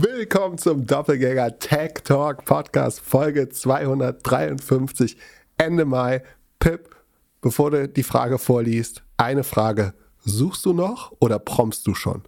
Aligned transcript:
Willkommen 0.00 0.58
zum 0.58 0.86
Doppelgänger 0.86 1.58
Tech 1.58 1.94
Talk 2.04 2.44
Podcast 2.44 3.00
Folge 3.00 3.48
253 3.48 5.16
Ende 5.56 5.84
Mai. 5.84 6.22
Pip, 6.60 6.94
bevor 7.40 7.72
du 7.72 7.88
die 7.88 8.04
Frage 8.04 8.38
vorliest, 8.38 9.02
eine 9.16 9.42
Frage. 9.42 9.94
Suchst 10.20 10.64
du 10.66 10.72
noch 10.72 11.12
oder 11.18 11.40
prompst 11.40 11.84
du 11.84 11.96
schon? 11.96 12.22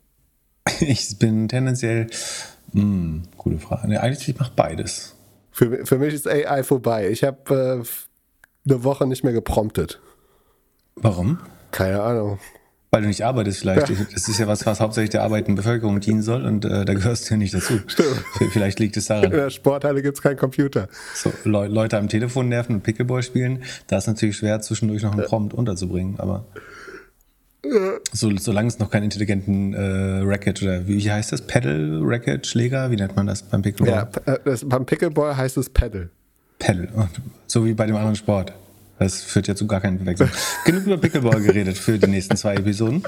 Ich 0.80 1.16
bin 1.20 1.46
tendenziell, 1.46 2.08
mh, 2.72 2.82
hm, 2.82 3.22
gute 3.36 3.58
Frage. 3.60 3.86
Nee, 3.86 3.98
eigentlich 3.98 4.28
ich 4.28 4.36
mache 4.36 4.52
beides. 4.56 5.14
Für, 5.52 5.86
für 5.86 5.98
mich 5.98 6.12
ist 6.12 6.26
AI 6.26 6.64
vorbei. 6.64 7.08
Ich 7.08 7.22
habe 7.22 7.84
äh, 7.84 8.68
eine 8.68 8.82
Woche 8.82 9.06
nicht 9.06 9.22
mehr 9.22 9.32
gepromptet. 9.32 10.00
Warum? 10.96 11.38
Keine 11.70 12.02
Ahnung. 12.02 12.40
Weil 12.92 13.02
du 13.02 13.08
nicht 13.08 13.24
arbeitest 13.24 13.60
vielleicht. 13.60 13.88
Ja. 13.88 13.96
Das 14.12 14.26
ist 14.26 14.38
ja 14.40 14.48
was, 14.48 14.66
was 14.66 14.80
hauptsächlich 14.80 15.10
der 15.10 15.22
arbeitenden 15.22 15.54
Bevölkerung 15.54 16.00
dienen 16.00 16.22
soll 16.22 16.44
und 16.44 16.64
äh, 16.64 16.84
da 16.84 16.94
gehörst 16.94 17.28
du 17.28 17.34
ja 17.34 17.38
nicht 17.38 17.54
dazu. 17.54 17.78
Stimmt. 17.86 18.24
Vielleicht 18.52 18.80
liegt 18.80 18.96
es 18.96 19.06
daran. 19.06 19.24
In 19.24 19.30
der 19.30 19.50
Sporthalle 19.50 20.02
gibt 20.02 20.16
es 20.16 20.22
keinen 20.22 20.36
Computer. 20.36 20.88
So, 21.14 21.32
Le 21.44 21.68
Leute 21.68 21.98
am 21.98 22.08
Telefon 22.08 22.48
nerven 22.48 22.76
und 22.76 22.82
Pickleball 22.82 23.22
spielen, 23.22 23.62
da 23.86 23.98
ist 23.98 24.08
natürlich 24.08 24.38
schwer, 24.38 24.60
zwischendurch 24.60 25.02
noch 25.02 25.12
einen 25.12 25.24
Prompt 25.24 25.54
unterzubringen, 25.54 26.18
aber 26.18 26.46
so, 28.12 28.34
solange 28.36 28.68
es 28.68 28.78
noch 28.78 28.90
keinen 28.90 29.04
intelligenten 29.04 29.74
äh, 29.74 30.22
Racket 30.24 30.62
oder 30.62 30.88
wie 30.88 31.10
heißt 31.10 31.32
das? 31.32 31.42
Pedal, 31.42 32.00
Racket, 32.02 32.46
Schläger, 32.46 32.90
wie 32.90 32.96
nennt 32.96 33.16
man 33.16 33.26
das 33.26 33.42
beim 33.42 33.62
Pickleball? 33.62 34.08
Ja, 34.26 34.32
äh, 34.32 34.38
das, 34.44 34.66
beim 34.66 34.86
Pickleball 34.86 35.36
heißt 35.36 35.56
es 35.58 35.68
Pedal. 35.68 36.08
Pedal, 36.58 36.88
so 37.46 37.64
wie 37.64 37.74
bei 37.74 37.86
dem 37.86 37.96
anderen 37.96 38.16
Sport. 38.16 38.52
Das 39.00 39.22
führt 39.22 39.48
ja 39.48 39.54
zu 39.54 39.66
gar 39.66 39.80
keinen 39.80 40.04
Wechsel. 40.04 40.28
Genug 40.66 40.84
über 40.84 40.98
Pickleball 40.98 41.40
geredet 41.40 41.78
für 41.78 41.98
die 41.98 42.06
nächsten 42.06 42.36
zwei 42.36 42.54
Episoden. 42.54 43.02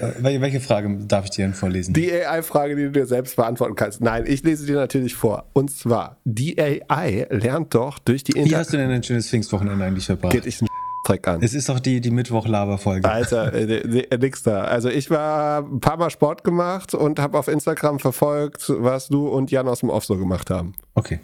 Äh, 0.00 0.40
welche 0.40 0.58
Frage 0.58 0.92
darf 1.06 1.24
ich 1.24 1.30
dir 1.30 1.44
denn 1.44 1.54
vorlesen? 1.54 1.94
Die 1.94 2.12
AI-Frage, 2.12 2.74
die 2.74 2.82
du 2.82 2.90
dir 2.90 3.06
selbst 3.06 3.36
beantworten 3.36 3.76
kannst. 3.76 4.00
Nein, 4.00 4.24
ich 4.26 4.42
lese 4.42 4.66
dir 4.66 4.74
natürlich 4.74 5.14
vor. 5.14 5.46
Und 5.52 5.70
zwar, 5.70 6.16
die 6.24 6.58
AI 6.58 7.28
lernt 7.30 7.74
doch 7.74 8.00
durch 8.00 8.24
die 8.24 8.32
Inter 8.32 8.50
Wie 8.50 8.56
hast 8.56 8.72
du 8.72 8.76
denn 8.76 8.90
ein 8.90 9.02
schönes 9.02 9.28
Pfingstwochenende 9.28 9.84
eigentlich 9.84 10.06
verbracht? 10.06 10.32
Geht 10.32 10.46
ich 10.46 10.58
Dreck 11.04 11.28
an. 11.28 11.42
Es 11.42 11.54
ist 11.54 11.68
doch 11.68 11.78
die, 11.78 12.00
die 12.00 12.10
Mittwoch-Laber-Folge. 12.10 13.08
Alter, 13.08 13.54
äh, 13.54 14.18
nix 14.18 14.42
da. 14.42 14.62
Also 14.62 14.88
ich 14.88 15.10
war 15.10 15.60
ein 15.60 15.78
paar 15.78 15.96
Mal 15.96 16.10
Sport 16.10 16.42
gemacht 16.42 16.92
und 16.94 17.20
habe 17.20 17.38
auf 17.38 17.46
Instagram 17.46 18.00
verfolgt, 18.00 18.64
was 18.68 19.06
du 19.06 19.28
und 19.28 19.52
Jan 19.52 19.68
aus 19.68 19.80
dem 19.80 19.90
Off 19.90 20.04
so 20.04 20.16
gemacht 20.16 20.50
haben. 20.50 20.74
Okay. 20.94 21.20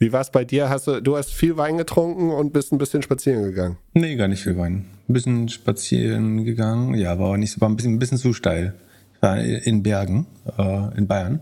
Wie 0.00 0.12
war 0.12 0.20
es 0.20 0.30
bei 0.30 0.44
dir? 0.44 0.68
Hast 0.68 0.86
du, 0.86 1.00
du 1.02 1.16
hast 1.16 1.32
viel 1.32 1.56
Wein 1.56 1.76
getrunken 1.76 2.30
und 2.30 2.52
bist 2.52 2.72
ein 2.72 2.78
bisschen 2.78 3.02
spazieren 3.02 3.42
gegangen? 3.42 3.78
Nee, 3.94 4.14
gar 4.14 4.28
nicht 4.28 4.44
viel 4.44 4.56
Wein. 4.56 4.86
Ein 5.08 5.12
bisschen 5.12 5.48
spazieren 5.48 6.44
gegangen, 6.44 6.94
ja, 6.94 7.18
war 7.18 7.28
aber 7.28 7.38
nicht 7.38 7.52
so, 7.52 7.60
war 7.60 7.68
ein 7.68 7.74
bisschen, 7.74 7.94
ein 7.94 7.98
bisschen 7.98 8.18
zu 8.18 8.32
steil. 8.32 8.74
Ich 9.16 9.22
war 9.22 9.40
in 9.40 9.82
Bergen, 9.82 10.26
äh, 10.56 10.96
in 10.96 11.08
Bayern. 11.08 11.40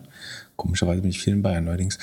Komischerweise 0.56 1.02
bin 1.02 1.10
ich 1.10 1.20
viel 1.20 1.34
in 1.34 1.42
Bayern 1.42 1.68
allerdings. 1.68 1.98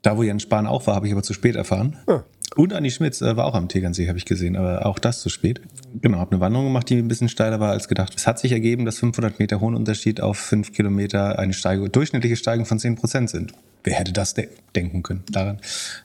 Da, 0.00 0.16
wo 0.16 0.22
Jan 0.22 0.40
Spahn 0.40 0.66
auch 0.66 0.86
war, 0.86 0.94
habe 0.94 1.06
ich 1.06 1.12
aber 1.12 1.22
zu 1.22 1.34
spät 1.34 1.56
erfahren. 1.56 1.98
Ah. 2.06 2.22
Und 2.56 2.72
Andi 2.72 2.90
Schmitz 2.90 3.22
äh, 3.22 3.36
war 3.36 3.46
auch 3.46 3.54
am 3.54 3.68
Tegernsee, 3.68 4.08
habe 4.08 4.18
ich 4.18 4.24
gesehen, 4.24 4.56
aber 4.56 4.86
auch 4.86 4.98
das 4.98 5.20
zu 5.20 5.28
spät. 5.28 5.60
Genau, 6.00 6.18
habe 6.18 6.32
eine 6.32 6.40
Wanderung 6.40 6.66
gemacht, 6.66 6.88
die 6.88 6.96
ein 6.96 7.08
bisschen 7.08 7.28
steiler 7.28 7.60
war 7.60 7.70
als 7.70 7.86
gedacht. 7.86 8.14
Es 8.16 8.26
hat 8.26 8.38
sich 8.38 8.52
ergeben, 8.52 8.84
dass 8.84 8.98
500 8.98 9.38
Meter 9.38 9.60
hohen 9.60 9.74
Unterschied 9.74 10.20
auf 10.20 10.36
5 10.38 10.72
Kilometer 10.72 11.38
eine 11.38 11.52
Steigung, 11.52 11.92
durchschnittliche 11.92 12.36
Steigung 12.36 12.66
von 12.66 12.78
10 12.78 12.96
Prozent 12.96 13.30
sind. 13.30 13.52
Wer 13.84 13.94
hätte 13.94 14.12
das 14.12 14.34
de 14.34 14.48
denken 14.74 15.02
können 15.02 15.22
daran? 15.30 15.58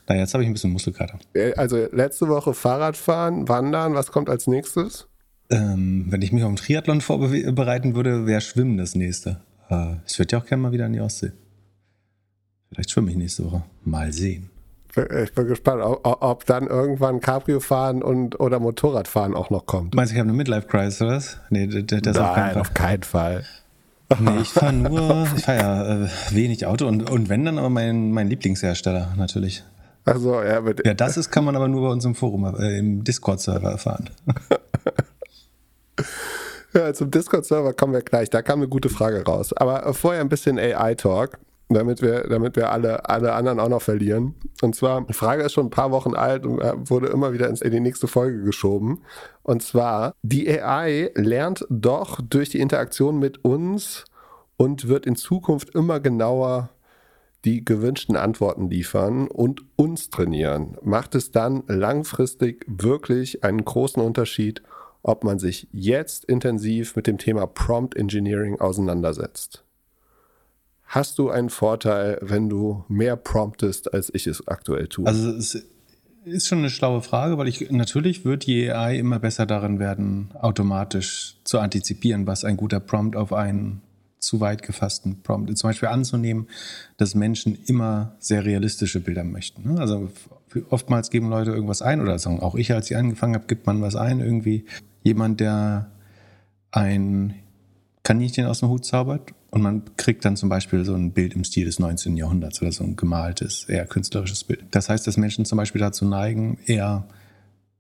Na, 0.08 0.16
jetzt 0.16 0.34
habe 0.34 0.44
ich 0.44 0.50
ein 0.50 0.54
bisschen 0.54 0.72
Muskelkater. 0.72 1.20
Äh, 1.34 1.54
also 1.56 1.88
letzte 1.92 2.28
Woche 2.28 2.54
Fahrradfahren, 2.54 3.50
Wandern, 3.50 3.96
was 3.96 4.12
kommt 4.12 4.30
als 4.30 4.48
nächstes? 4.48 5.08
Ähm, 5.50 6.06
wenn 6.10 6.22
ich 6.22 6.32
mich 6.32 6.44
auf 6.44 6.48
einen 6.48 6.56
Triathlon 6.58 7.02
vorbereiten 7.02 7.96
würde, 7.96 8.26
wäre 8.26 8.42
Schwimmen 8.42 8.78
das 8.78 8.96
nächste. 8.96 9.42
Äh, 9.70 9.96
ich 10.08 10.18
würde 10.20 10.34
ja 10.34 10.40
auch 10.40 10.46
gerne 10.46 10.64
mal 10.64 10.72
wieder 10.72 10.86
an 10.86 10.94
die 10.94 11.02
Ostsee. 11.02 11.32
Vielleicht 12.72 12.92
schwimme 12.92 13.12
ich 13.12 13.18
nächste 13.18 13.46
Woche. 13.46 13.64
Mal 13.84 14.12
sehen. 14.14 14.50
Ich 14.96 15.34
bin 15.34 15.48
gespannt, 15.48 15.82
ob, 15.84 16.06
ob 16.22 16.46
dann 16.46 16.68
irgendwann 16.68 17.20
Cabrio 17.20 17.60
fahren 17.60 18.02
und 18.02 18.40
oder 18.40 18.60
Motorradfahren 18.60 19.36
auch 19.36 19.50
noch 19.50 19.66
kommt. 19.66 19.94
Meinst 19.94 20.12
du, 20.12 20.16
ich 20.16 20.20
habe 20.20 20.30
eine 20.30 20.38
Midlife-Crisis 20.38 21.02
oder 21.02 21.16
was? 21.18 21.38
Nee, 21.50 21.68
das 21.68 22.16
Nein, 22.16 22.16
auf 22.16 22.34
keinen 22.34 22.54
Fall. 22.54 22.62
Auf 22.62 22.74
keinen 22.74 23.04
Fall. 23.04 23.44
Nee, 24.20 24.42
ich 24.42 24.50
fahre 24.50 24.72
nur, 24.74 25.28
ich 25.36 25.44
fahre 25.44 25.58
ja 25.58 26.04
äh, 26.06 26.10
wenig 26.30 26.66
Auto 26.66 26.88
und, 26.88 27.10
und 27.10 27.28
wenn 27.28 27.44
dann 27.44 27.58
aber 27.58 27.70
mein, 27.70 28.12
mein 28.12 28.30
Lieblingshersteller 28.30 29.14
natürlich. 29.18 29.64
Ach 30.06 30.18
so, 30.18 30.42
ja. 30.42 30.62
Mit 30.62 30.86
ja, 30.86 30.94
das 30.94 31.18
ist, 31.18 31.32
kann 31.32 31.44
man 31.44 31.56
aber 31.56 31.68
nur 31.68 31.82
bei 31.82 31.90
uns 31.90 32.06
im 32.06 32.14
Forum, 32.14 32.46
äh, 32.56 32.78
im 32.78 33.04
Discord-Server 33.04 33.72
erfahren. 33.72 34.12
ja, 36.74 36.94
zum 36.94 37.10
Discord-Server 37.10 37.74
kommen 37.74 37.94
wir 37.94 38.02
gleich. 38.02 38.30
Da 38.30 38.44
kam 38.44 38.60
eine 38.60 38.68
gute 38.68 38.90
Frage 38.90 39.26
raus. 39.26 39.52
Aber 39.54 39.92
vorher 39.94 40.22
ein 40.22 40.30
bisschen 40.30 40.60
AI-Talk 40.60 41.40
damit 41.70 42.02
wir, 42.02 42.28
damit 42.28 42.56
wir 42.56 42.72
alle, 42.72 43.10
alle 43.10 43.34
anderen 43.34 43.60
auch 43.60 43.70
noch 43.70 43.82
verlieren. 43.82 44.36
Und 44.62 44.76
zwar, 44.76 45.02
die 45.02 45.14
Frage 45.14 45.44
ist 45.44 45.54
schon 45.54 45.68
ein 45.68 45.72
paar 45.72 45.92
Wochen 45.92 46.14
alt 46.14 46.46
und 46.46 46.60
wurde 46.90 47.08
immer 47.08 47.34
wieder 47.34 47.50
in 47.50 47.72
die 47.72 47.80
nächste 47.80 48.08
Folge 48.08 48.44
geschoben. 48.44 49.02
Und 49.44 49.64
zwar, 49.64 50.14
die 50.22 50.50
AI 50.50 51.12
lernt 51.16 51.66
doch 51.70 52.20
durch 52.22 52.50
die 52.50 52.60
Interaktion 52.60 53.18
mit 53.18 53.44
uns 53.44 54.06
und 54.58 54.88
wird 54.88 55.06
in 55.06 55.16
Zukunft 55.16 55.74
immer 55.74 56.00
genauer 56.00 56.70
die 57.46 57.64
gewünschten 57.64 58.16
Antworten 58.16 58.70
liefern 58.70 59.28
und 59.28 59.62
uns 59.76 60.10
trainieren. 60.10 60.78
Macht 60.82 61.14
es 61.14 61.32
dann 61.32 61.64
langfristig 61.68 62.66
wirklich 62.68 63.44
einen 63.44 63.64
großen 63.64 64.02
Unterschied, 64.02 64.64
ob 65.04 65.24
man 65.24 65.38
sich 65.38 65.68
jetzt 65.72 66.26
intensiv 66.26 66.96
mit 66.96 67.06
dem 67.06 67.20
Thema 67.20 67.46
Prompt 67.46 67.96
Engineering 67.96 68.60
auseinandersetzt? 68.60 69.65
Hast 70.86 71.18
du 71.18 71.30
einen 71.30 71.50
Vorteil, 71.50 72.20
wenn 72.22 72.50
du 72.50 72.84
mehr 72.88 73.16
promptest, 73.16 73.94
als 73.94 74.14
ich 74.14 74.28
es 74.28 74.48
aktuell 74.48 74.88
tue? 74.88 75.08
Also 75.08 75.32
es 75.32 75.66
ist 76.26 76.48
schon 76.48 76.60
eine 76.60 76.70
schlaue 76.70 77.02
Frage, 77.02 77.38
weil 77.38 77.48
ich 77.48 77.72
natürlich 77.72 78.26
wird 78.26 78.46
die 78.46 78.72
AI 78.72 78.98
immer 78.98 79.20
besser 79.20 79.46
darin 79.46 79.80
werden, 79.80 80.30
automatisch 80.34 81.38
zu 81.44 81.60
antizipieren, 81.60 82.28
was 82.28 82.44
ein 82.44 82.58
guter 82.58 82.80
Prompt 82.80 83.16
auf 83.16 83.34
einen 83.34 83.82
zu 84.20 84.40
weit 84.40 84.64
gefassten 84.64 85.22
Prompt. 85.22 85.56
Zum 85.58 85.70
Beispiel 85.70 85.90
anzunehmen, 85.90 86.48
dass 86.98 87.14
Menschen 87.14 87.58
immer 87.68 88.16
sehr 88.20 88.44
realistische 88.44 89.00
Bilder 89.00 89.24
möchten. 89.24 89.74
Ne? 89.74 89.80
Also 89.80 90.10
oftmals 90.70 91.12
geben 91.12 91.30
Leute 91.30 91.52
irgendwas 91.52 91.82
ein 91.82 92.02
oder 92.02 92.18
sagen 92.18 92.40
auch 92.40 92.56
ich, 92.56 92.74
als 92.74 92.90
ich 92.90 92.98
angefangen 92.98 93.36
habe, 93.36 93.46
gibt 93.46 93.68
man 93.68 93.82
was 93.82 93.96
ein. 93.96 94.20
Irgendwie 94.20 94.66
jemand, 95.04 95.40
der 95.40 95.92
ein 96.72 97.36
Kaninchen 98.04 98.46
aus 98.46 98.60
dem 98.60 98.70
Hut 98.70 98.86
zaubert 98.86 99.34
und 99.56 99.62
man 99.62 99.84
kriegt 99.96 100.26
dann 100.26 100.36
zum 100.36 100.50
Beispiel 100.50 100.84
so 100.84 100.94
ein 100.96 101.14
Bild 101.14 101.34
im 101.34 101.46
Stil 101.46 101.64
des 101.64 101.80
19. 101.80 102.18
Jahrhunderts 102.18 102.62
oder 102.62 102.74
so 102.74 102.84
ein 102.84 102.98
gemaltes, 102.98 103.64
eher 103.64 103.86
künstlerisches 103.86 104.44
Bild. 104.44 104.66
Das 104.72 104.90
heißt, 104.90 105.08
dass 105.08 105.16
Menschen 105.16 105.46
zum 105.46 105.56
Beispiel 105.56 105.80
dazu 105.80 106.04
neigen, 106.04 106.60
eher 106.66 107.08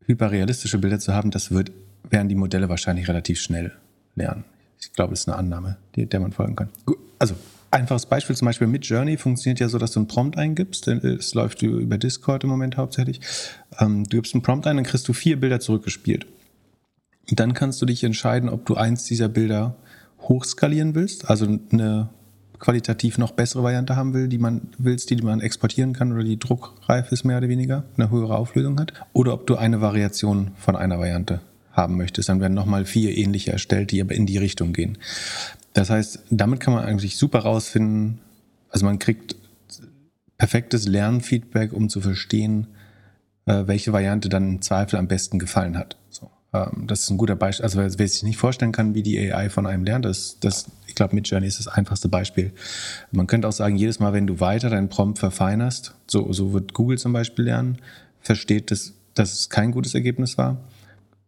hyperrealistische 0.06 0.78
Bilder 0.78 1.00
zu 1.00 1.14
haben. 1.14 1.32
Das 1.32 1.52
wird, 1.52 1.74
werden 2.10 2.30
die 2.30 2.36
Modelle 2.36 2.70
wahrscheinlich 2.70 3.10
relativ 3.10 3.42
schnell 3.42 3.74
lernen. 4.16 4.46
Ich 4.80 4.94
glaube, 4.94 5.12
das 5.12 5.22
ist 5.22 5.28
eine 5.28 5.36
Annahme, 5.38 5.76
der 5.98 6.18
man 6.22 6.32
folgen 6.32 6.56
kann. 6.56 6.70
Also, 7.20 7.36
einfaches 7.72 8.06
Beispiel, 8.06 8.38
zum 8.38 8.46
Beispiel 8.46 8.68
mit 8.68 8.86
Journey 8.86 9.18
funktioniert 9.18 9.60
ja 9.60 9.68
so, 9.68 9.78
dass 9.78 9.92
du 9.92 10.00
einen 10.00 10.08
Prompt 10.08 10.38
eingibst. 10.38 10.88
Es 10.88 11.34
läuft 11.34 11.62
über 11.62 11.98
Discord 11.98 12.46
im 12.46 12.52
Moment 12.52 12.78
hauptsächlich. 12.78 13.20
Ähm, 13.80 14.06
du 14.06 14.16
gibst 14.16 14.34
einen 14.34 14.44
Prompt 14.44 14.66
ein, 14.66 14.78
dann 14.78 14.86
kriegst 14.86 15.10
du 15.10 15.12
vier 15.12 15.38
Bilder 15.38 15.60
zurückgespielt. 15.60 16.26
Und 17.30 17.38
dann 17.38 17.54
kannst 17.54 17.82
du 17.82 17.86
dich 17.86 18.02
entscheiden, 18.06 18.48
ob 18.48 18.66
du 18.66 18.76
eins 18.76 19.04
dieser 19.04 19.28
Bilder 19.28 19.76
hochskalieren 20.28 20.96
willst, 20.96 21.30
also 21.30 21.46
eine 21.72 22.10
qualitativ 22.60 23.18
noch 23.18 23.32
bessere 23.32 23.64
Variante 23.64 23.96
haben 23.96 24.14
will, 24.14 24.28
die 24.28 24.38
man 24.38 24.70
willst, 24.78 25.10
die 25.10 25.18
man 25.18 25.42
exportieren 25.42 25.94
kann 25.94 26.12
oder 26.12 26.24
die 26.24 26.40
druckreif 26.40 27.12
ist 27.12 27.24
mehr 27.24 27.38
oder 27.38 27.50
weniger, 27.50 27.84
eine 27.98 28.10
höhere 28.10 28.38
Auflösung 28.38 28.80
hat, 28.80 28.94
oder 29.14 29.34
ob 29.34 29.48
du 29.48 29.56
eine 29.56 29.82
Variation 29.82 30.52
von 30.58 30.76
einer 30.76 31.00
Variante 31.00 31.42
haben 31.72 31.98
möchtest. 31.98 32.30
Dann 32.30 32.40
werden 32.40 32.54
nochmal 32.54 32.86
vier 32.86 33.18
ähnliche 33.18 33.52
erstellt, 33.52 33.92
die 33.92 34.02
aber 34.02 34.16
in 34.16 34.26
die 34.26 34.38
Richtung 34.38 34.74
gehen. 34.74 34.98
Das 35.74 35.90
heißt, 35.90 36.24
damit 36.30 36.62
kann 36.62 36.74
man 36.74 36.86
eigentlich 36.86 37.18
super 37.18 37.40
rausfinden, 37.40 38.20
also 38.70 38.86
man 38.86 39.00
kriegt 39.00 39.36
perfektes 40.38 40.88
Lernfeedback, 40.88 41.74
um 41.74 41.90
zu 41.90 42.02
verstehen, 42.02 42.68
äh, 43.46 43.64
welche 43.68 43.94
Variante 43.94 44.30
dann 44.30 44.56
im 44.56 44.62
Zweifel 44.62 44.98
am 44.98 45.08
besten 45.08 45.40
gefallen 45.40 45.78
hat. 45.78 45.98
Ähm, 46.56 46.88
das 46.88 47.04
ist 47.04 47.10
ein 47.10 47.18
guter 47.18 47.36
Beispiel. 47.36 47.64
Also 47.64 47.80
wer 47.80 48.08
sich 48.08 48.24
nicht 48.24 48.38
vorstellen 48.38 48.72
kann, 48.72 48.94
wie 48.94 49.04
die 49.04 49.20
AI 49.20 49.50
von 49.50 49.66
einem 49.66 49.84
lernt, 49.84 50.06
das, 50.06 50.38
das 50.40 50.68
ich 50.88 50.96
glaube, 50.96 51.16
Midjourney 51.16 51.48
ist 51.48 51.60
das 51.60 51.68
einfachste 51.68 52.08
Beispiel. 52.08 52.52
Man 53.12 53.28
könnte 53.28 53.48
auch 53.48 53.54
sagen, 53.54 53.76
jedes 53.76 54.00
Mal, 54.00 54.14
wenn 54.14 54.28
du 54.28 54.40
weiter 54.40 54.70
deinen 54.70 54.90
Prompt 54.90 55.20
verfeinerst, 55.20 55.94
so, 56.08 56.32
so 56.32 56.54
wird 56.54 56.74
Google 56.74 56.98
zum 56.98 57.14
Beispiel 57.14 57.46
lernen, 57.46 57.78
versteht, 58.22 58.72
dass, 58.72 58.94
dass 59.14 59.34
es 59.34 59.50
kein 59.50 59.72
gutes 59.72 59.94
Ergebnis 59.94 60.38
war, 60.38 60.58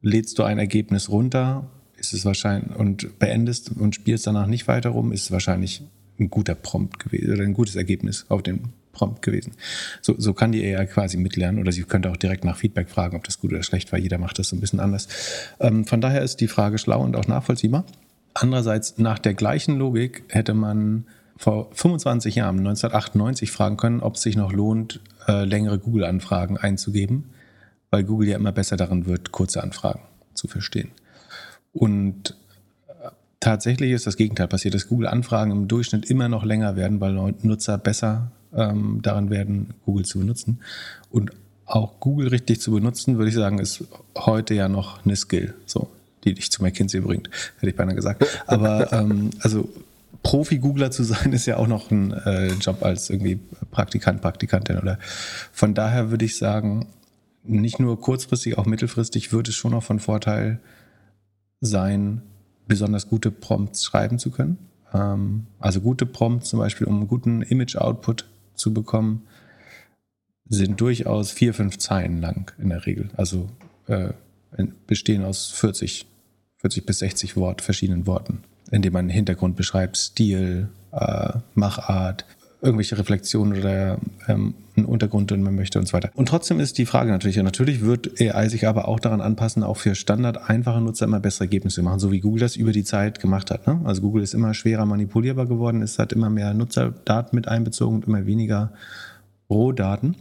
lädst 0.01 0.39
du 0.39 0.43
ein 0.43 0.57
Ergebnis 0.57 1.09
runter, 1.09 1.69
ist 1.97 2.13
es 2.13 2.23
wahrscheinlich 2.25 2.75
und 2.77 3.19
beendest 3.19 3.71
und 3.71 3.95
spielst 3.95 4.27
danach 4.27 4.47
nicht 4.47 4.67
weiter 4.67 4.89
rum, 4.89 5.11
ist 5.11 5.23
es 5.23 5.31
wahrscheinlich 5.31 5.83
ein 6.19 6.29
guter 6.29 6.55
Prompt 6.55 6.99
gewesen 6.99 7.33
oder 7.33 7.43
ein 7.43 7.53
gutes 7.53 7.75
Ergebnis 7.75 8.25
auf 8.29 8.43
den 8.43 8.69
Prompt 8.97 9.21
gewesen. 9.21 9.53
So, 10.01 10.15
so 10.17 10.33
kann 10.33 10.51
die 10.51 10.65
AI 10.65 10.87
quasi 10.87 11.17
mitlernen 11.17 11.61
oder 11.61 11.71
sie 11.71 11.83
könnte 11.83 12.09
auch 12.09 12.17
direkt 12.17 12.43
nach 12.43 12.57
Feedback 12.57 12.89
fragen, 12.89 13.15
ob 13.15 13.23
das 13.23 13.39
gut 13.39 13.53
oder 13.53 13.61
schlecht 13.61 13.91
war. 13.91 13.99
Jeder 13.99 14.17
macht 14.17 14.39
das 14.39 14.49
so 14.49 14.55
ein 14.55 14.59
bisschen 14.59 14.79
anders. 14.79 15.07
Ähm, 15.59 15.85
von 15.85 16.01
daher 16.01 16.23
ist 16.23 16.41
die 16.41 16.47
Frage 16.47 16.79
schlau 16.79 17.01
und 17.01 17.15
auch 17.15 17.27
nachvollziehbar. 17.27 17.85
Andererseits, 18.33 18.97
nach 18.97 19.19
der 19.19 19.35
gleichen 19.35 19.77
Logik 19.77 20.23
hätte 20.29 20.53
man 20.55 21.05
vor 21.37 21.69
25 21.73 22.35
Jahren, 22.35 22.57
1998, 22.57 23.51
fragen 23.51 23.77
können, 23.77 24.01
ob 24.01 24.15
es 24.15 24.23
sich 24.23 24.35
noch 24.35 24.51
lohnt, 24.51 24.99
äh, 25.27 25.43
längere 25.43 25.77
Google-Anfragen 25.77 26.57
einzugeben, 26.57 27.25
weil 27.91 28.03
Google 28.03 28.29
ja 28.29 28.37
immer 28.37 28.51
besser 28.51 28.77
darin 28.77 29.05
wird, 29.05 29.31
kurze 29.31 29.61
Anfragen 29.61 30.01
zu 30.33 30.47
verstehen. 30.47 30.89
Und 31.73 32.35
äh, 32.87 33.09
tatsächlich 33.39 33.91
ist 33.91 34.07
das 34.07 34.17
Gegenteil 34.17 34.47
passiert, 34.47 34.73
dass 34.73 34.87
Google-Anfragen 34.87 35.51
im 35.51 35.67
Durchschnitt 35.67 36.09
immer 36.09 36.27
noch 36.27 36.43
länger 36.43 36.75
werden, 36.75 36.99
weil 36.99 37.13
Nutzer 37.13 37.77
besser 37.77 38.31
ähm, 38.55 38.99
daran 39.01 39.29
werden, 39.29 39.73
Google 39.85 40.05
zu 40.05 40.19
benutzen. 40.19 40.59
Und 41.09 41.31
auch 41.65 41.99
Google 41.99 42.29
richtig 42.29 42.61
zu 42.61 42.71
benutzen, 42.71 43.17
würde 43.17 43.29
ich 43.29 43.35
sagen, 43.35 43.59
ist 43.59 43.83
heute 44.15 44.53
ja 44.53 44.69
noch 44.69 45.05
eine 45.05 45.15
Skill, 45.15 45.53
so, 45.65 45.89
die 46.23 46.33
dich 46.33 46.49
zu 46.49 46.63
McKinsey 46.63 47.01
bringt, 47.01 47.29
hätte 47.57 47.69
ich 47.69 47.75
beinahe 47.75 47.95
gesagt. 47.95 48.25
Aber 48.47 48.91
ähm, 48.93 49.31
also 49.39 49.69
Profi-Googler 50.23 50.91
zu 50.91 51.03
sein, 51.03 51.33
ist 51.33 51.45
ja 51.45 51.57
auch 51.57 51.67
noch 51.67 51.91
ein 51.91 52.13
äh, 52.13 52.53
Job 52.53 52.83
als 52.83 53.09
irgendwie 53.09 53.39
Praktikant, 53.71 54.21
Praktikantin. 54.21 54.77
Oder 54.77 54.97
von 55.51 55.73
daher 55.73 56.09
würde 56.09 56.25
ich 56.25 56.37
sagen, 56.37 56.87
nicht 57.43 57.79
nur 57.79 57.99
kurzfristig, 57.99 58.57
auch 58.57 58.65
mittelfristig 58.65 59.31
wird 59.31 59.47
es 59.47 59.55
schon 59.55 59.71
noch 59.71 59.83
von 59.83 59.99
Vorteil 59.99 60.59
sein, 61.61 62.21
besonders 62.67 63.07
gute 63.07 63.31
Prompts 63.31 63.85
schreiben 63.85 64.19
zu 64.19 64.31
können. 64.31 64.57
Ähm, 64.93 65.47
also 65.59 65.81
gute 65.81 66.05
Prompts 66.05 66.49
zum 66.49 66.59
Beispiel, 66.59 66.87
um 66.87 66.97
einen 66.97 67.07
guten 67.07 67.41
Image-Output 67.41 68.25
zu 68.57 68.73
bekommen, 68.73 69.27
sind 70.49 70.79
durchaus 70.79 71.31
vier, 71.31 71.53
fünf 71.53 71.77
Zeilen 71.77 72.21
lang 72.21 72.51
in 72.57 72.69
der 72.69 72.85
Regel. 72.85 73.09
Also 73.15 73.49
äh, 73.87 74.09
bestehen 74.87 75.23
aus 75.23 75.51
40, 75.51 76.05
40 76.57 76.85
bis 76.85 76.99
60 76.99 77.35
Wort, 77.35 77.61
verschiedenen 77.61 78.07
Worten, 78.07 78.43
indem 78.71 78.93
man 78.93 79.09
Hintergrund 79.09 79.55
beschreibt, 79.55 79.97
Stil, 79.97 80.69
äh, 80.91 81.33
Machart, 81.53 82.25
irgendwelche 82.61 82.97
Reflexionen 82.97 83.59
oder 83.59 83.99
ähm, 84.27 84.55
einen 84.75 84.85
Untergrund, 84.85 85.31
den 85.31 85.43
man 85.43 85.55
möchte 85.55 85.79
und 85.79 85.87
so 85.87 85.93
weiter. 85.93 86.09
Und 86.15 86.27
trotzdem 86.27 86.59
ist 86.59 86.77
die 86.77 86.85
Frage 86.85 87.11
natürlich, 87.11 87.35
ja, 87.35 87.43
natürlich 87.43 87.81
wird 87.81 88.19
AI 88.19 88.49
sich 88.49 88.67
aber 88.67 88.87
auch 88.87 88.99
daran 88.99 89.21
anpassen, 89.21 89.63
auch 89.63 89.77
für 89.77 89.95
Standard 89.95 90.49
einfache 90.49 90.81
Nutzer 90.81 91.05
immer 91.05 91.19
bessere 91.19 91.45
Ergebnisse 91.45 91.81
machen, 91.83 91.99
so 91.99 92.11
wie 92.11 92.19
Google 92.19 92.41
das 92.41 92.55
über 92.55 92.71
die 92.71 92.83
Zeit 92.83 93.19
gemacht 93.19 93.51
hat. 93.51 93.67
Ne? 93.67 93.81
Also 93.83 94.01
Google 94.01 94.23
ist 94.23 94.33
immer 94.33 94.53
schwerer 94.53 94.85
manipulierbar 94.85 95.45
geworden, 95.45 95.81
es 95.81 95.99
hat 95.99 96.13
immer 96.13 96.29
mehr 96.29 96.53
Nutzerdaten 96.53 97.35
mit 97.35 97.47
einbezogen 97.47 97.97
und 97.97 98.07
immer 98.07 98.25
weniger 98.25 98.73
Rohdaten 99.49 100.15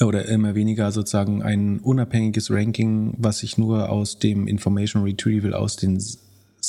oder 0.00 0.26
immer 0.26 0.54
weniger 0.56 0.90
sozusagen 0.90 1.42
ein 1.42 1.78
unabhängiges 1.78 2.50
Ranking, 2.50 3.14
was 3.18 3.38
sich 3.38 3.58
nur 3.58 3.90
aus 3.90 4.18
dem 4.18 4.48
Information 4.48 5.04
Retrieval 5.04 5.54
aus 5.54 5.76
den 5.76 6.00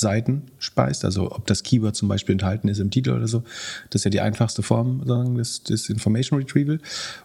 Seiten 0.00 0.42
speist, 0.58 1.04
also 1.04 1.32
ob 1.32 1.46
das 1.46 1.62
Keyword 1.62 1.96
zum 1.96 2.08
Beispiel 2.08 2.34
enthalten 2.34 2.68
ist 2.68 2.78
im 2.78 2.90
Titel 2.90 3.10
oder 3.10 3.28
so. 3.28 3.42
Das 3.90 4.00
ist 4.00 4.04
ja 4.04 4.10
die 4.10 4.20
einfachste 4.20 4.62
Form 4.62 5.04
des, 5.36 5.62
des 5.62 5.88
Information 5.88 6.38
Retrieval. 6.38 6.80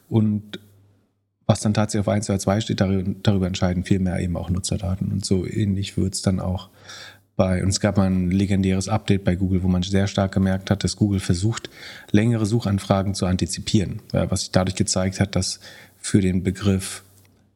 Und 0.09 0.59
was 1.45 1.59
dann 1.59 1.73
tatsächlich 1.73 2.07
auf 2.07 2.13
1 2.13 2.29
oder 2.29 2.39
2 2.39 2.61
steht, 2.61 2.81
darüber, 2.81 3.13
darüber 3.23 3.47
entscheiden 3.47 3.83
vielmehr 3.83 4.19
eben 4.19 4.37
auch 4.37 4.49
Nutzerdaten. 4.49 5.11
Und 5.11 5.25
so 5.25 5.45
ähnlich 5.45 5.97
wird 5.97 6.13
es 6.13 6.21
dann 6.21 6.39
auch 6.39 6.69
bei, 7.35 7.63
und 7.63 7.69
es 7.69 7.79
gab 7.79 7.97
mal 7.97 8.07
ein 8.07 8.31
legendäres 8.31 8.87
Update 8.87 9.23
bei 9.23 9.35
Google, 9.35 9.63
wo 9.63 9.67
man 9.67 9.83
sehr 9.83 10.07
stark 10.07 10.31
gemerkt 10.31 10.69
hat, 10.69 10.83
dass 10.83 10.95
Google 10.95 11.19
versucht, 11.19 11.69
längere 12.11 12.45
Suchanfragen 12.45 13.15
zu 13.15 13.25
antizipieren, 13.25 14.01
was 14.11 14.41
sich 14.41 14.51
dadurch 14.51 14.75
gezeigt 14.75 15.19
hat, 15.19 15.35
dass 15.35 15.59
für 15.97 16.21
den 16.21 16.43
Begriff 16.43 17.03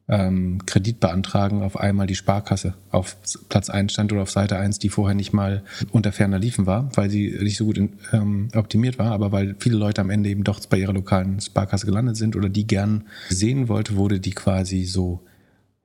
ähm, 0.08 0.64
Kredit 0.66 1.00
beantragen, 1.00 1.62
auf 1.62 1.76
einmal 1.78 2.06
die 2.06 2.14
Sparkasse 2.14 2.74
auf 2.90 3.16
Platz 3.48 3.70
1 3.70 3.92
stand 3.92 4.12
oder 4.12 4.22
auf 4.22 4.30
Seite 4.30 4.56
1, 4.56 4.78
die 4.78 4.88
vorher 4.88 5.14
nicht 5.14 5.32
mal 5.32 5.64
unter 5.90 6.12
ferner 6.12 6.38
Liefen 6.38 6.66
war, 6.66 6.88
weil 6.96 7.10
sie 7.10 7.36
nicht 7.40 7.56
so 7.56 7.64
gut 7.64 7.78
in, 7.78 7.94
ähm, 8.12 8.48
optimiert 8.54 8.98
war, 8.98 9.12
aber 9.12 9.32
weil 9.32 9.56
viele 9.58 9.76
Leute 9.76 10.00
am 10.00 10.10
Ende 10.10 10.28
eben 10.28 10.44
doch 10.44 10.64
bei 10.66 10.78
ihrer 10.78 10.92
lokalen 10.92 11.40
Sparkasse 11.40 11.86
gelandet 11.86 12.16
sind 12.16 12.36
oder 12.36 12.48
die 12.48 12.66
gern 12.66 13.04
sehen 13.28 13.68
wollte, 13.68 13.96
wurde 13.96 14.20
die 14.20 14.30
quasi 14.30 14.84
so 14.84 15.22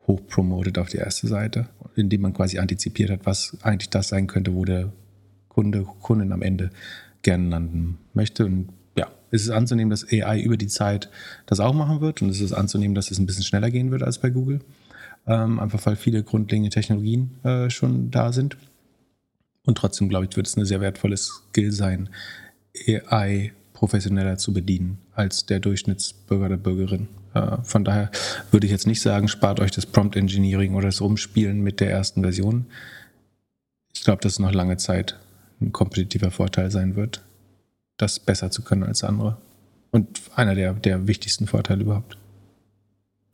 hoch 0.05 0.21
promoted 0.27 0.77
auf 0.77 0.89
die 0.89 0.97
erste 0.97 1.27
Seite, 1.27 1.69
indem 1.95 2.21
man 2.21 2.33
quasi 2.33 2.59
antizipiert 2.59 3.09
hat, 3.09 3.25
was 3.25 3.57
eigentlich 3.61 3.89
das 3.89 4.09
sein 4.09 4.27
könnte, 4.27 4.53
wo 4.53 4.65
der 4.65 4.91
Kunde, 5.47 5.85
Kundin 5.99 6.31
am 6.31 6.41
Ende 6.41 6.69
gerne 7.23 7.49
landen 7.49 7.97
möchte. 8.13 8.45
Und 8.45 8.69
ist 9.31 9.43
es 9.43 9.49
anzunehmen, 9.49 9.89
dass 9.89 10.05
AI 10.11 10.41
über 10.41 10.57
die 10.57 10.67
Zeit 10.67 11.09
das 11.45 11.59
auch 11.59 11.73
machen 11.73 12.01
wird 12.01 12.21
und 12.21 12.29
es 12.29 12.41
ist 12.41 12.53
anzunehmen, 12.53 12.93
dass 12.93 13.09
es 13.09 13.17
ein 13.17 13.25
bisschen 13.25 13.45
schneller 13.45 13.71
gehen 13.71 13.89
wird 13.89 14.03
als 14.03 14.19
bei 14.19 14.29
Google. 14.29 14.59
Ähm, 15.25 15.59
einfach 15.59 15.85
weil 15.85 15.95
viele 15.95 16.23
grundlegende 16.23 16.69
Technologien 16.69 17.31
äh, 17.43 17.69
schon 17.69 18.11
da 18.11 18.33
sind. 18.33 18.57
Und 19.65 19.77
trotzdem, 19.77 20.09
glaube 20.09 20.25
ich, 20.25 20.35
wird 20.35 20.47
es 20.47 20.57
eine 20.57 20.65
sehr 20.65 20.81
wertvolle 20.81 21.15
Skill 21.17 21.71
sein, 21.71 22.09
AI 22.87 23.53
professioneller 23.73 24.37
zu 24.37 24.53
bedienen 24.53 24.97
als 25.13 25.45
der 25.45 25.59
Durchschnittsbürger 25.59 26.47
oder 26.47 26.57
Bürgerin. 26.57 27.07
Äh, 27.33 27.57
von 27.63 27.85
daher 27.85 28.11
würde 28.49 28.65
ich 28.65 28.71
jetzt 28.71 28.87
nicht 28.87 29.01
sagen, 29.01 29.27
spart 29.27 29.59
euch 29.59 29.71
das 29.71 29.85
Prompt 29.85 30.15
Engineering 30.15 30.73
oder 30.73 30.87
das 30.87 31.01
Rumspielen 31.01 31.61
mit 31.61 31.79
der 31.79 31.91
ersten 31.91 32.21
Version. 32.21 32.65
Ich 33.93 34.03
glaube, 34.03 34.21
dass 34.21 34.33
es 34.33 34.39
noch 34.39 34.53
lange 34.53 34.77
Zeit 34.77 35.17
ein 35.61 35.71
kompetitiver 35.71 36.31
Vorteil 36.31 36.71
sein 36.71 36.95
wird 36.95 37.21
das 38.01 38.19
besser 38.19 38.51
zu 38.51 38.63
können 38.63 38.83
als 38.83 39.03
andere. 39.03 39.37
Und 39.91 40.21
einer 40.35 40.55
der, 40.55 40.73
der 40.73 41.07
wichtigsten 41.07 41.47
Vorteile 41.47 41.83
überhaupt. 41.83 42.17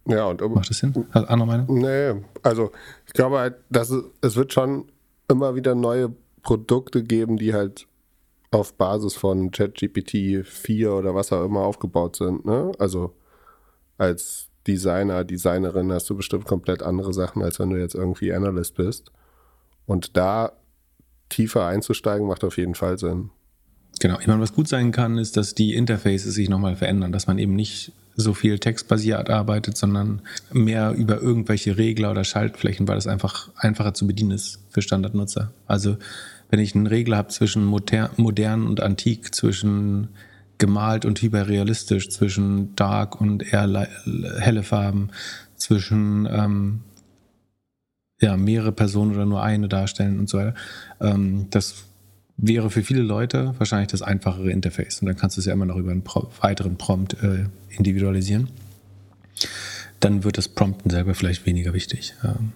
Ja, 0.07 0.25
und 0.25 0.41
um, 0.41 0.53
macht 0.53 0.69
das 0.69 0.77
Sinn? 0.77 1.05
Also 1.11 1.27
andere 1.27 1.47
Meinung? 1.47 1.79
Nee, 1.79 2.21
also 2.41 2.71
ich 3.05 3.13
glaube 3.13 3.39
halt, 3.39 3.55
dass 3.69 3.89
es, 3.89 4.03
es 4.21 4.35
wird 4.35 4.53
schon 4.53 4.85
immer 5.27 5.55
wieder 5.55 5.75
neue 5.75 6.13
Produkte 6.41 7.03
geben, 7.03 7.37
die 7.37 7.53
halt 7.53 7.87
auf 8.51 8.73
Basis 8.75 9.15
von 9.15 9.51
ChatGPT 9.51 10.45
4 10.45 10.93
oder 10.93 11.13
was 11.13 11.33
auch 11.33 11.43
immer 11.43 11.61
aufgebaut 11.61 12.15
sind. 12.15 12.45
Ne? 12.45 12.71
Also 12.79 13.13
als 13.97 14.47
Designer, 14.65 15.25
Designerin 15.25 15.91
hast 15.91 16.09
du 16.09 16.15
bestimmt 16.15 16.45
komplett 16.45 16.81
andere 16.81 17.13
Sachen, 17.13 17.43
als 17.43 17.59
wenn 17.59 17.69
du 17.69 17.77
jetzt 17.77 17.95
irgendwie 17.95 18.33
Analyst 18.33 18.75
bist. 18.75 19.11
Und 19.85 20.15
da 20.15 20.53
tiefer 21.29 21.65
einzusteigen, 21.65 22.27
macht 22.27 22.43
auf 22.43 22.57
jeden 22.57 22.75
Fall 22.75 22.97
Sinn. 22.97 23.31
Genau, 23.99 24.19
ich 24.19 24.27
meine, 24.27 24.41
was 24.41 24.53
gut 24.53 24.67
sein 24.67 24.91
kann, 24.91 25.17
ist, 25.17 25.37
dass 25.37 25.55
die 25.55 25.73
Interfaces 25.73 26.33
sich 26.33 26.49
nochmal 26.49 26.75
verändern, 26.75 27.11
dass 27.11 27.27
man 27.27 27.39
eben 27.39 27.55
nicht 27.55 27.91
so 28.15 28.33
viel 28.33 28.59
textbasiert 28.59 29.29
arbeitet, 29.29 29.77
sondern 29.77 30.21
mehr 30.51 30.91
über 30.93 31.21
irgendwelche 31.21 31.77
Regler 31.77 32.11
oder 32.11 32.23
Schaltflächen, 32.23 32.87
weil 32.87 32.95
das 32.95 33.07
einfach 33.07 33.49
einfacher 33.57 33.93
zu 33.93 34.07
bedienen 34.07 34.31
ist 34.31 34.59
für 34.69 34.81
Standardnutzer. 34.81 35.51
Also 35.67 35.97
wenn 36.49 36.59
ich 36.59 36.75
einen 36.75 36.87
Regler 36.87 37.17
habe 37.17 37.29
zwischen 37.29 37.63
moder 37.63 38.09
modern 38.17 38.65
und 38.65 38.81
antik, 38.81 39.35
zwischen 39.35 40.09
gemalt 40.57 41.05
und 41.05 41.21
hyperrealistisch, 41.21 42.09
zwischen 42.09 42.75
dark 42.75 43.21
und 43.21 43.53
eher 43.53 43.87
helle 44.39 44.63
Farben, 44.63 45.09
zwischen 45.55 46.27
ähm, 46.31 46.81
ja, 48.19 48.35
mehrere 48.35 48.71
Personen 48.71 49.13
oder 49.13 49.25
nur 49.25 49.43
eine 49.43 49.67
darstellen 49.67 50.19
und 50.19 50.29
so 50.29 50.39
weiter. 50.39 50.55
Ähm, 50.99 51.47
das 51.51 51.85
wäre 52.37 52.69
für 52.69 52.83
viele 52.83 53.01
Leute 53.01 53.55
wahrscheinlich 53.57 53.89
das 53.89 54.01
einfachere 54.01 54.51
Interface. 54.51 55.01
Und 55.01 55.07
dann 55.07 55.17
kannst 55.17 55.37
du 55.37 55.41
es 55.41 55.45
ja 55.47 55.53
immer 55.53 55.65
noch 55.65 55.77
über 55.77 55.91
einen 55.91 56.03
Pro 56.03 56.29
weiteren 56.41 56.77
Prompt 56.77 57.21
äh, 57.23 57.45
individualisieren. 57.69 58.49
Dann 59.99 60.23
wird 60.23 60.37
das 60.37 60.47
Prompten 60.47 60.91
selber 60.91 61.15
vielleicht 61.15 61.45
weniger 61.47 61.73
wichtig. 61.73 62.13
Ähm. 62.23 62.53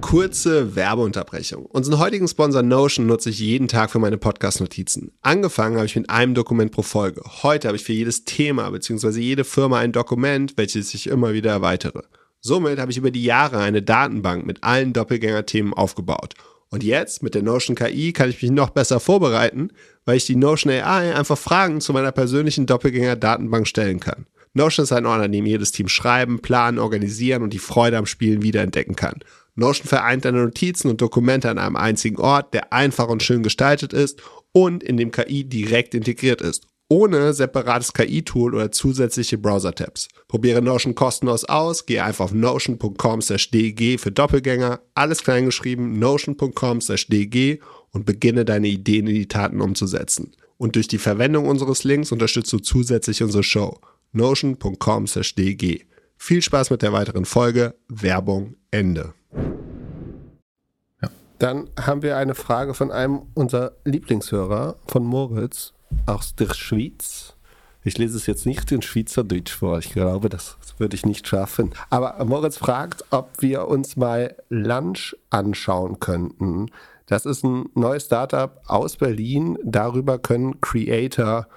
Kurze 0.00 0.74
Werbeunterbrechung. 0.74 1.64
Unseren 1.66 2.00
heutigen 2.00 2.26
Sponsor 2.26 2.62
Notion 2.62 3.06
nutze 3.06 3.30
ich 3.30 3.38
jeden 3.38 3.68
Tag 3.68 3.90
für 3.90 4.00
meine 4.00 4.18
Podcast-Notizen. 4.18 5.12
Angefangen 5.22 5.76
habe 5.76 5.86
ich 5.86 5.94
mit 5.94 6.10
einem 6.10 6.34
Dokument 6.34 6.72
pro 6.72 6.82
Folge. 6.82 7.22
Heute 7.44 7.68
habe 7.68 7.76
ich 7.76 7.84
für 7.84 7.92
jedes 7.92 8.24
Thema 8.24 8.68
bzw. 8.70 9.20
jede 9.20 9.44
Firma 9.44 9.78
ein 9.78 9.92
Dokument, 9.92 10.54
welches 10.56 10.92
ich 10.94 11.06
immer 11.06 11.32
wieder 11.32 11.52
erweitere. 11.52 12.02
Somit 12.40 12.80
habe 12.80 12.90
ich 12.90 12.98
über 12.98 13.12
die 13.12 13.22
Jahre 13.22 13.58
eine 13.58 13.82
Datenbank 13.82 14.44
mit 14.44 14.64
allen 14.64 14.92
Doppelgänger-Themen 14.92 15.72
aufgebaut 15.72 16.34
und 16.72 16.82
jetzt 16.82 17.22
mit 17.22 17.34
der 17.34 17.42
Notion 17.42 17.76
KI 17.76 18.14
kann 18.14 18.30
ich 18.30 18.40
mich 18.40 18.50
noch 18.50 18.70
besser 18.70 18.98
vorbereiten, 18.98 19.68
weil 20.06 20.16
ich 20.16 20.24
die 20.24 20.36
Notion 20.36 20.72
AI 20.72 21.14
einfach 21.14 21.36
Fragen 21.36 21.82
zu 21.82 21.92
meiner 21.92 22.12
persönlichen 22.12 22.64
Doppelgänger-Datenbank 22.64 23.68
stellen 23.68 24.00
kann. 24.00 24.26
Notion 24.54 24.84
ist 24.84 24.92
ein 24.92 25.04
Ort, 25.04 25.20
an 25.20 25.32
dem 25.32 25.44
jedes 25.44 25.72
Team 25.72 25.88
schreiben, 25.88 26.40
planen, 26.40 26.78
organisieren 26.78 27.42
und 27.42 27.52
die 27.52 27.58
Freude 27.58 27.98
am 27.98 28.06
Spielen 28.06 28.40
wiederentdecken 28.40 28.96
kann. 28.96 29.20
Notion 29.54 29.86
vereint 29.86 30.24
deine 30.24 30.42
Notizen 30.42 30.88
und 30.88 31.02
Dokumente 31.02 31.50
an 31.50 31.58
einem 31.58 31.76
einzigen 31.76 32.16
Ort, 32.18 32.54
der 32.54 32.72
einfach 32.72 33.08
und 33.08 33.22
schön 33.22 33.42
gestaltet 33.42 33.92
ist 33.92 34.22
und 34.52 34.82
in 34.82 34.96
dem 34.96 35.10
KI 35.10 35.44
direkt 35.44 35.94
integriert 35.94 36.40
ist 36.40 36.71
ohne 36.92 37.32
separates 37.32 37.94
KI-Tool 37.94 38.54
oder 38.54 38.70
zusätzliche 38.70 39.38
Browser-Tabs. 39.38 40.08
Probiere 40.28 40.60
Notion 40.60 40.94
kostenlos 40.94 41.46
aus, 41.46 41.86
gehe 41.86 42.04
einfach 42.04 42.26
auf 42.26 42.34
notion.com/dg 42.34 43.96
für 43.96 44.12
Doppelgänger, 44.12 44.80
alles 44.94 45.24
kleingeschrieben, 45.24 45.98
notion.com/dg 45.98 47.60
und 47.92 48.04
beginne 48.04 48.44
deine 48.44 48.68
Ideen 48.68 49.06
in 49.06 49.14
die 49.14 49.26
Taten 49.26 49.62
umzusetzen. 49.62 50.32
Und 50.58 50.76
durch 50.76 50.86
die 50.86 50.98
Verwendung 50.98 51.48
unseres 51.48 51.82
Links 51.82 52.12
unterstützt 52.12 52.52
du 52.52 52.58
zusätzlich 52.58 53.22
unsere 53.22 53.42
Show. 53.42 53.78
notion.com/dg. 54.12 55.86
Viel 56.18 56.42
Spaß 56.42 56.68
mit 56.68 56.82
der 56.82 56.92
weiteren 56.92 57.24
Folge. 57.24 57.74
Werbung 57.88 58.56
Ende. 58.70 59.14
Dann 61.38 61.70
haben 61.80 62.02
wir 62.02 62.18
eine 62.18 62.34
Frage 62.34 62.74
von 62.74 62.92
einem 62.92 63.22
unserer 63.32 63.72
Lieblingshörer, 63.84 64.76
von 64.86 65.04
Moritz 65.04 65.71
aus 66.06 66.34
der 66.34 66.52
Schweiz. 66.54 67.34
Ich 67.84 67.98
lese 67.98 68.16
es 68.16 68.26
jetzt 68.26 68.46
nicht 68.46 68.70
in 68.70 68.82
Schweizerdeutsch 68.82 69.52
vor. 69.52 69.78
Ich 69.78 69.92
glaube, 69.92 70.28
das 70.28 70.56
würde 70.78 70.94
ich 70.94 71.04
nicht 71.04 71.26
schaffen. 71.26 71.74
Aber 71.90 72.24
Moritz 72.24 72.56
fragt, 72.56 73.04
ob 73.10 73.30
wir 73.40 73.66
uns 73.66 73.96
mal 73.96 74.36
Lunch 74.48 75.16
anschauen 75.30 75.98
könnten. 75.98 76.70
Das 77.06 77.26
ist 77.26 77.44
ein 77.44 77.68
neues 77.74 78.06
Startup 78.06 78.60
aus 78.66 78.96
Berlin. 78.96 79.58
Darüber 79.64 80.18
können 80.18 80.60
Creator 80.60 81.48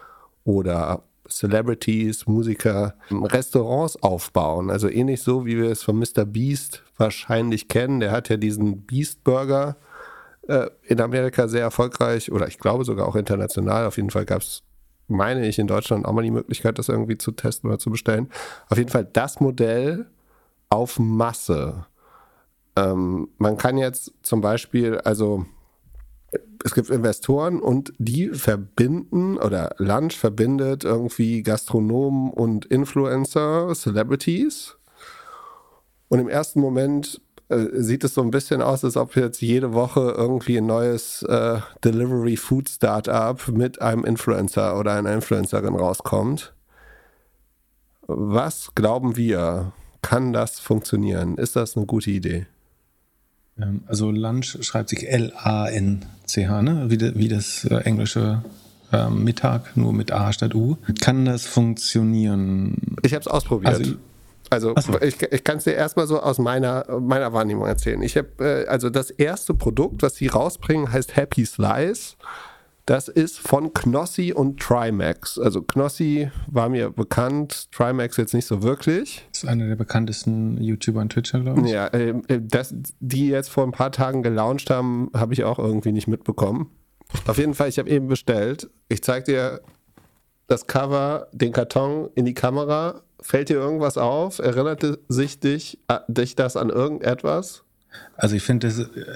oder 0.43 1.03
Celebrities, 1.29 2.27
Musiker 2.27 2.95
Restaurants 3.11 4.01
aufbauen. 4.01 4.69
Also 4.69 4.89
ähnlich 4.89 5.21
so, 5.21 5.45
wie 5.45 5.57
wir 5.57 5.69
es 5.69 5.83
von 5.83 5.97
Mr. 5.97 6.25
Beast 6.25 6.83
wahrscheinlich 6.97 7.67
kennen. 7.67 7.99
Der 7.99 8.11
hat 8.11 8.29
ja 8.29 8.37
diesen 8.37 8.81
Beast 8.81 9.23
Burger 9.23 9.75
äh, 10.47 10.69
in 10.83 11.01
Amerika 11.01 11.47
sehr 11.47 11.61
erfolgreich 11.61 12.31
oder 12.31 12.47
ich 12.47 12.59
glaube 12.59 12.85
sogar 12.85 13.07
auch 13.07 13.15
international. 13.15 13.85
Auf 13.85 13.97
jeden 13.97 14.11
Fall 14.11 14.25
gab 14.25 14.41
es, 14.41 14.63
meine 15.07 15.47
ich, 15.47 15.59
in 15.59 15.67
Deutschland 15.67 16.05
auch 16.05 16.13
mal 16.13 16.23
die 16.23 16.31
Möglichkeit, 16.31 16.79
das 16.79 16.89
irgendwie 16.89 17.17
zu 17.17 17.31
testen 17.31 17.69
oder 17.69 17.79
zu 17.79 17.89
bestellen. 17.89 18.29
Auf 18.69 18.77
jeden 18.77 18.89
Fall 18.89 19.05
das 19.05 19.39
Modell 19.39 20.07
auf 20.69 20.99
Masse. 20.99 21.85
Ähm, 22.75 23.29
man 23.37 23.57
kann 23.57 23.77
jetzt 23.77 24.13
zum 24.21 24.41
Beispiel, 24.41 24.97
also 24.99 25.45
es 26.63 26.73
gibt 26.73 26.89
Investoren 26.89 27.59
und 27.59 27.93
die 27.97 28.29
verbinden 28.29 29.37
oder 29.37 29.75
Lunch 29.77 30.17
verbindet 30.17 30.83
irgendwie 30.83 31.43
Gastronomen 31.43 32.31
und 32.31 32.65
Influencer, 32.65 33.73
Celebrities. 33.73 34.75
Und 36.07 36.19
im 36.19 36.29
ersten 36.29 36.59
Moment 36.59 37.21
äh, 37.49 37.67
sieht 37.73 38.03
es 38.03 38.13
so 38.13 38.21
ein 38.21 38.31
bisschen 38.31 38.61
aus, 38.61 38.83
als 38.83 38.97
ob 38.97 39.15
jetzt 39.15 39.41
jede 39.41 39.73
Woche 39.73 40.13
irgendwie 40.17 40.57
ein 40.57 40.65
neues 40.65 41.21
äh, 41.23 41.59
Delivery 41.83 42.37
Food 42.37 42.69
Startup 42.69 43.47
mit 43.49 43.81
einem 43.81 44.03
Influencer 44.03 44.79
oder 44.79 44.93
einer 44.93 45.13
Influencerin 45.13 45.75
rauskommt. 45.75 46.53
Was 48.07 48.71
glauben 48.75 49.15
wir? 49.15 49.73
Kann 50.01 50.33
das 50.33 50.59
funktionieren? 50.59 51.37
Ist 51.37 51.55
das 51.55 51.75
eine 51.75 51.85
gute 51.85 52.11
Idee? 52.11 52.45
Ähm, 53.59 53.83
also 53.87 54.11
Lunch 54.11 54.57
schreibt 54.61 54.89
sich 54.89 55.07
L-A-N-C-H, 55.07 56.61
ne? 56.61 56.89
wie, 56.89 56.97
de, 56.97 57.15
wie 57.15 57.27
das 57.27 57.65
äh, 57.65 57.77
englische 57.77 58.43
äh, 58.91 59.09
Mittag, 59.09 59.75
nur 59.77 59.93
mit 59.93 60.11
A 60.11 60.31
statt 60.33 60.55
U. 60.55 60.77
Kann 61.01 61.25
das 61.25 61.45
funktionieren? 61.45 62.97
Ich 63.03 63.13
habe 63.13 63.21
es 63.21 63.27
ausprobiert. 63.27 63.75
Also, 63.75 63.95
also 64.49 64.73
so. 64.79 64.99
ich, 65.01 65.21
ich 65.21 65.43
kann 65.43 65.57
es 65.57 65.63
dir 65.63 65.73
erstmal 65.73 66.07
so 66.07 66.19
aus 66.19 66.39
meiner, 66.39 66.85
meiner 66.99 67.33
Wahrnehmung 67.33 67.67
erzählen. 67.67 68.01
Ich 68.01 68.17
habe, 68.17 68.29
äh, 68.39 68.67
also 68.67 68.89
das 68.89 69.09
erste 69.09 69.53
Produkt, 69.53 70.01
was 70.01 70.15
sie 70.15 70.27
rausbringen, 70.27 70.91
heißt 70.91 71.15
Happy 71.15 71.45
Slice. 71.45 72.15
Das 72.85 73.07
ist 73.07 73.39
von 73.39 73.73
Knossi 73.73 74.31
und 74.31 74.59
Trimax. 74.59 75.39
Also 75.39 75.63
Knossi 75.63 76.29
war 76.45 76.69
mir 76.69 76.91
bekannt, 76.91 77.71
Trimax 77.71 78.17
jetzt 78.17 78.35
nicht 78.35 78.45
so 78.45 78.61
wirklich. 78.61 79.27
Das 79.31 79.43
ist 79.43 79.49
einer 79.49 79.67
der 79.67 79.75
bekanntesten 79.75 80.61
YouTuber 80.61 81.01
und 81.01 81.11
Twitcher, 81.11 81.39
glaube 81.39 81.61
ich. 81.61 81.71
Ja, 81.71 81.87
äh, 81.87 82.13
das, 82.39 82.75
die 82.99 83.29
jetzt 83.29 83.49
vor 83.49 83.63
ein 83.63 83.71
paar 83.71 83.91
Tagen 83.91 84.21
gelauncht 84.21 84.69
haben, 84.69 85.09
habe 85.15 85.33
ich 85.33 85.43
auch 85.43 85.57
irgendwie 85.57 85.93
nicht 85.93 86.07
mitbekommen. 86.07 86.69
Auf 87.25 87.39
jeden 87.39 87.55
Fall, 87.55 87.69
ich 87.69 87.79
habe 87.79 87.89
eben 87.89 88.07
bestellt. 88.07 88.69
Ich 88.87 89.01
zeige 89.01 89.25
dir 89.25 89.61
das 90.47 90.67
Cover, 90.67 91.27
den 91.31 91.53
Karton 91.53 92.09
in 92.13 92.25
die 92.25 92.35
Kamera. 92.35 93.01
Fällt 93.25 93.49
dir 93.49 93.55
irgendwas 93.55 93.97
auf? 93.97 94.37
Erinnerte 94.37 94.99
sich 95.07 95.39
dich, 95.39 95.79
äh, 95.87 95.97
dich 96.07 96.35
das 96.35 96.55
an 96.55 96.69
irgendetwas? 96.69 97.63
Also 98.15 98.35
ich 98.35 98.43
finde, 98.43 98.71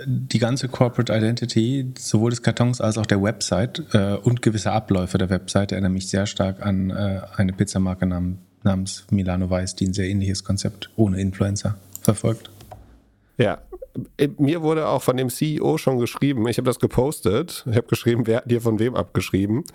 die 0.08 0.40
ganze 0.40 0.68
Corporate 0.68 1.14
Identity, 1.14 1.94
sowohl 1.96 2.32
des 2.32 2.42
Kartons 2.42 2.82
als 2.82 2.98
auch 2.98 3.06
der 3.06 3.22
Website 3.22 3.84
äh, 3.94 4.16
und 4.16 4.42
gewisse 4.42 4.72
Abläufe 4.72 5.20
der 5.20 5.30
Website 5.30 5.74
erinnern 5.74 5.94
mich 5.94 6.10
sehr 6.10 6.26
stark 6.26 6.66
an 6.66 6.90
äh, 6.90 7.22
eine 7.36 7.54
Pizzamarke 7.54 8.08
nam 8.08 8.40
namens 8.64 9.06
Milano 9.12 9.48
Weiß, 9.48 9.76
die 9.76 9.86
ein 9.86 9.94
sehr 9.94 10.10
ähnliches 10.10 10.44
Konzept 10.44 10.90
ohne 10.96 11.22
Influencer 11.22 11.78
verfolgt. 12.02 12.50
Ja, 13.38 13.60
mir 14.40 14.64
wurde 14.64 14.88
auch 14.88 15.04
von 15.04 15.18
dem 15.18 15.30
CEO 15.30 15.78
schon 15.78 16.00
geschrieben, 16.00 16.48
ich 16.48 16.58
habe 16.58 16.66
das 16.66 16.80
gepostet, 16.80 17.64
ich 17.70 17.78
habe 17.78 17.88
geschrieben, 17.88 18.26
wer 18.26 18.38
hat 18.38 18.50
dir 18.50 18.60
von 18.60 18.80
wem 18.80 18.96
abgeschrieben. 18.96 19.66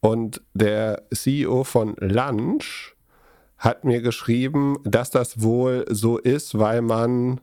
Und 0.00 0.42
der 0.52 1.04
CEO 1.12 1.64
von 1.64 1.96
Lunch 2.00 2.94
hat 3.58 3.84
mir 3.84 4.00
geschrieben, 4.00 4.78
dass 4.84 5.10
das 5.10 5.42
wohl 5.42 5.84
so 5.88 6.18
ist, 6.18 6.58
weil 6.58 6.80
man 6.82 7.40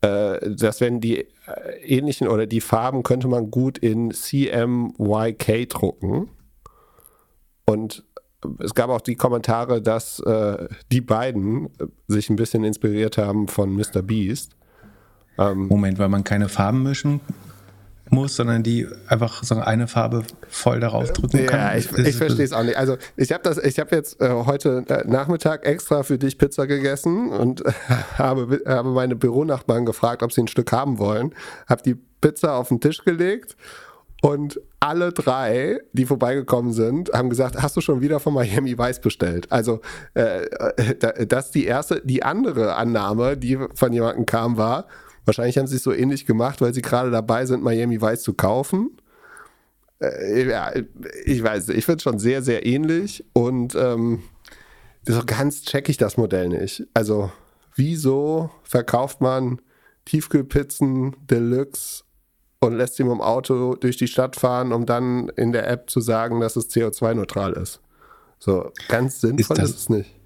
äh, 0.00 0.54
dass 0.54 0.80
wenn 0.80 1.00
die 1.00 1.18
äh, 1.18 1.26
ähnlichen 1.82 2.28
oder 2.28 2.46
die 2.46 2.60
Farben 2.60 3.02
könnte 3.02 3.26
man 3.26 3.50
gut 3.50 3.78
in 3.78 4.12
CMYK 4.12 5.68
drucken. 5.68 6.28
Und 7.64 8.04
es 8.60 8.74
gab 8.74 8.90
auch 8.90 9.00
die 9.00 9.16
Kommentare, 9.16 9.82
dass 9.82 10.20
äh, 10.20 10.68
die 10.92 11.00
beiden 11.00 11.70
sich 12.06 12.30
ein 12.30 12.36
bisschen 12.36 12.62
inspiriert 12.62 13.18
haben 13.18 13.48
von 13.48 13.74
Mr. 13.74 14.02
Beast. 14.02 14.56
Ähm, 15.36 15.66
Moment, 15.66 15.98
weil 15.98 16.08
man 16.08 16.22
keine 16.22 16.48
Farben 16.48 16.84
mischen 16.84 17.20
muss, 18.10 18.36
sondern 18.36 18.62
die 18.62 18.86
einfach 19.06 19.42
so 19.42 19.56
eine 19.56 19.88
Farbe 19.88 20.22
voll 20.48 20.80
darauf 20.80 21.12
drücken 21.12 21.46
kann. 21.46 21.60
Ja, 21.60 21.76
ich, 21.76 21.90
ich 21.92 22.16
verstehe 22.16 22.44
es 22.44 22.52
auch 22.52 22.62
nicht. 22.62 22.76
Also 22.76 22.96
ich 23.16 23.32
habe 23.32 23.42
das, 23.42 23.58
ich 23.58 23.78
habe 23.78 23.94
jetzt 23.94 24.20
äh, 24.20 24.30
heute 24.30 24.84
äh, 24.88 25.08
Nachmittag 25.08 25.66
extra 25.66 26.02
für 26.02 26.18
dich 26.18 26.38
Pizza 26.38 26.66
gegessen 26.66 27.30
und 27.30 27.64
äh, 27.64 27.72
habe, 28.18 28.60
habe 28.66 28.90
meine 28.90 29.16
Büronachbarn 29.16 29.86
gefragt, 29.86 30.22
ob 30.22 30.32
sie 30.32 30.42
ein 30.42 30.48
Stück 30.48 30.72
haben 30.72 30.98
wollen. 30.98 31.34
Habe 31.68 31.82
die 31.82 31.96
Pizza 32.20 32.54
auf 32.54 32.68
den 32.68 32.80
Tisch 32.80 33.04
gelegt 33.04 33.56
und 34.20 34.60
alle 34.80 35.12
drei, 35.12 35.80
die 35.92 36.06
vorbeigekommen 36.06 36.72
sind, 36.72 37.10
haben 37.12 37.30
gesagt, 37.30 37.60
hast 37.60 37.76
du 37.76 37.80
schon 37.80 38.00
wieder 38.00 38.20
von 38.20 38.34
Miami 38.34 38.76
Vice 38.76 39.00
bestellt? 39.00 39.50
Also 39.50 39.80
äh, 40.14 40.44
äh 40.44 41.26
das 41.26 41.46
ist 41.46 41.54
die 41.54 41.66
erste, 41.66 42.02
die 42.04 42.22
andere 42.22 42.74
Annahme, 42.74 43.36
die 43.36 43.58
von 43.74 43.92
jemandem 43.92 44.26
kam, 44.26 44.56
war, 44.56 44.86
Wahrscheinlich 45.28 45.58
haben 45.58 45.66
sie 45.66 45.76
es 45.76 45.82
so 45.82 45.92
ähnlich 45.92 46.24
gemacht, 46.24 46.62
weil 46.62 46.72
sie 46.72 46.80
gerade 46.80 47.10
dabei 47.10 47.44
sind, 47.44 47.62
Miami 47.62 48.00
Vice 48.00 48.22
zu 48.22 48.32
kaufen. 48.32 48.96
Äh, 50.00 50.48
ja, 50.48 50.72
ich 51.26 51.42
weiß, 51.42 51.68
ich 51.68 51.84
finde 51.84 51.98
es 51.98 52.02
schon 52.02 52.18
sehr, 52.18 52.40
sehr 52.40 52.64
ähnlich 52.64 53.26
und 53.34 53.74
ähm, 53.74 54.22
so 55.06 55.20
ganz 55.26 55.64
check 55.64 55.90
ich 55.90 55.98
das 55.98 56.16
Modell 56.16 56.48
nicht. 56.48 56.86
Also, 56.94 57.30
wieso 57.74 58.48
verkauft 58.62 59.20
man 59.20 59.60
Tiefkühlpizzen 60.06 61.14
Deluxe 61.26 62.04
und 62.60 62.78
lässt 62.78 62.96
sie 62.96 63.04
mit 63.04 63.12
dem 63.12 63.20
Auto 63.20 63.74
durch 63.74 63.98
die 63.98 64.08
Stadt 64.08 64.34
fahren, 64.34 64.72
um 64.72 64.86
dann 64.86 65.28
in 65.36 65.52
der 65.52 65.68
App 65.68 65.90
zu 65.90 66.00
sagen, 66.00 66.40
dass 66.40 66.56
es 66.56 66.70
CO2-neutral 66.70 67.52
ist? 67.52 67.82
So, 68.38 68.72
ganz 68.88 69.20
sinnvoll 69.20 69.58
ist, 69.58 69.62
das, 69.62 69.70
ist 69.70 69.78
es 69.78 69.88
nicht. 69.90 70.17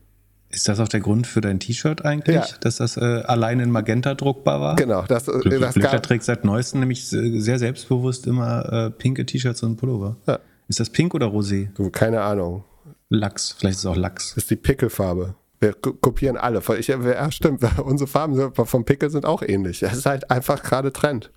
Ist 0.52 0.68
das 0.68 0.80
auch 0.80 0.88
der 0.88 1.00
Grund 1.00 1.26
für 1.26 1.40
dein 1.40 1.60
T-Shirt 1.60 2.04
eigentlich, 2.04 2.36
ja. 2.36 2.46
dass 2.60 2.76
das 2.76 2.98
äh, 2.98 3.22
allein 3.24 3.58
in 3.58 3.70
Magenta 3.70 4.14
druckbar 4.14 4.60
war? 4.60 4.76
Genau. 4.76 5.02
Das, 5.08 5.26
äh, 5.26 5.38
Glück, 5.38 5.60
das 5.60 5.74
Glückler 5.74 6.02
trägt 6.02 6.24
seit 6.24 6.44
neuestem 6.44 6.80
nämlich 6.80 7.08
sehr 7.08 7.58
selbstbewusst 7.58 8.26
immer 8.26 8.70
äh, 8.70 8.90
pinke 8.90 9.24
T-Shirts 9.24 9.62
und 9.62 9.76
Pullover. 9.76 10.16
Ja. 10.26 10.38
Ist 10.68 10.78
das 10.78 10.90
pink 10.90 11.14
oder 11.14 11.26
rosé? 11.26 11.68
Keine 11.90 12.20
Ahnung. 12.20 12.64
Lachs, 13.08 13.56
vielleicht 13.58 13.76
ist 13.76 13.80
es 13.80 13.86
auch 13.86 13.96
Lachs. 13.96 14.34
Das 14.34 14.44
ist 14.44 14.50
die 14.50 14.56
Pickelfarbe. 14.56 15.34
Wir 15.58 15.74
kopieren 15.74 16.36
alle. 16.36 16.62
Ich, 16.78 16.88
ja, 16.88 17.30
stimmt. 17.30 17.62
Unsere 17.84 18.08
Farben 18.08 18.52
vom 18.52 18.84
Pickel 18.84 19.10
sind 19.10 19.24
auch 19.24 19.42
ähnlich. 19.42 19.82
Es 19.82 19.94
ist 19.94 20.06
halt 20.06 20.30
einfach 20.30 20.62
gerade 20.62 20.92
Trend. 20.92 21.30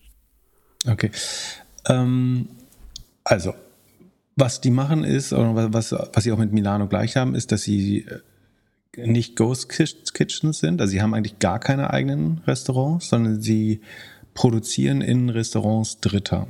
Okay. 0.87 1.11
Ähm, 1.87 2.49
also, 3.23 3.53
was 4.35 4.61
die 4.61 4.71
machen 4.71 5.03
ist, 5.03 5.31
oder 5.31 5.73
was, 5.73 5.91
was 5.91 6.23
sie 6.23 6.31
auch 6.31 6.37
mit 6.37 6.53
Milano 6.53 6.87
gleich 6.87 7.15
haben, 7.15 7.35
ist, 7.35 7.51
dass 7.51 7.61
sie 7.61 7.99
äh, 7.99 8.19
nicht 8.97 9.35
Ghost 9.35 9.69
Kitchens 9.69 10.59
sind. 10.59 10.81
Also 10.81 10.91
sie 10.91 11.01
haben 11.01 11.13
eigentlich 11.13 11.39
gar 11.39 11.59
keine 11.59 11.91
eigenen 11.91 12.39
Restaurants, 12.47 13.09
sondern 13.09 13.41
sie 13.41 13.81
produzieren 14.33 15.01
in 15.01 15.29
Restaurants 15.29 15.99
Dritter. 15.99 16.47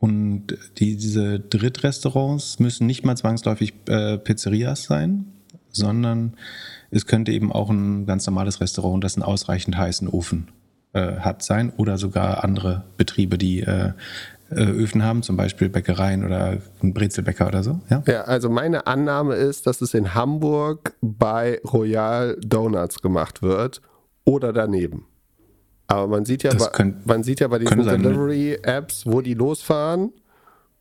Und 0.00 0.56
die, 0.78 0.96
diese 0.96 1.40
Drittrestaurants 1.40 2.60
müssen 2.60 2.86
nicht 2.86 3.04
mal 3.04 3.16
zwangsläufig 3.16 3.74
äh, 3.88 4.18
Pizzerias 4.18 4.84
sein, 4.84 5.26
sondern 5.70 6.34
es 6.90 7.06
könnte 7.06 7.32
eben 7.32 7.52
auch 7.52 7.70
ein 7.70 8.06
ganz 8.06 8.26
normales 8.26 8.60
Restaurant, 8.60 9.02
das 9.02 9.16
einen 9.16 9.24
ausreichend 9.24 9.76
heißen 9.76 10.08
Ofen 10.08 10.48
äh, 10.92 11.16
hat, 11.16 11.42
sein 11.42 11.70
oder 11.76 11.98
sogar 11.98 12.44
andere 12.44 12.84
Betriebe, 12.96 13.38
die 13.38 13.60
äh, 13.60 13.92
Öfen 14.50 15.04
haben, 15.04 15.22
zum 15.22 15.36
Beispiel 15.36 15.68
Bäckereien 15.68 16.24
oder 16.24 16.58
ein 16.82 16.94
Brezelbäcker 16.94 17.46
oder 17.48 17.62
so. 17.62 17.80
Ja? 17.90 18.02
ja, 18.06 18.22
also 18.22 18.48
meine 18.48 18.86
Annahme 18.86 19.34
ist, 19.34 19.66
dass 19.66 19.82
es 19.82 19.92
in 19.92 20.14
Hamburg 20.14 20.94
bei 21.02 21.60
Royal 21.70 22.36
Donuts 22.40 23.02
gemacht 23.02 23.42
wird 23.42 23.82
oder 24.24 24.52
daneben. 24.52 25.06
Aber 25.86 26.06
man 26.06 26.24
sieht 26.24 26.42
ja, 26.42 26.52
bei, 26.54 26.94
man 27.04 27.22
sieht 27.22 27.40
ja 27.40 27.48
bei 27.48 27.58
diesen 27.58 27.78
ne? 27.78 27.98
Delivery-Apps, 27.98 29.06
wo 29.06 29.20
die 29.20 29.34
losfahren. 29.34 30.12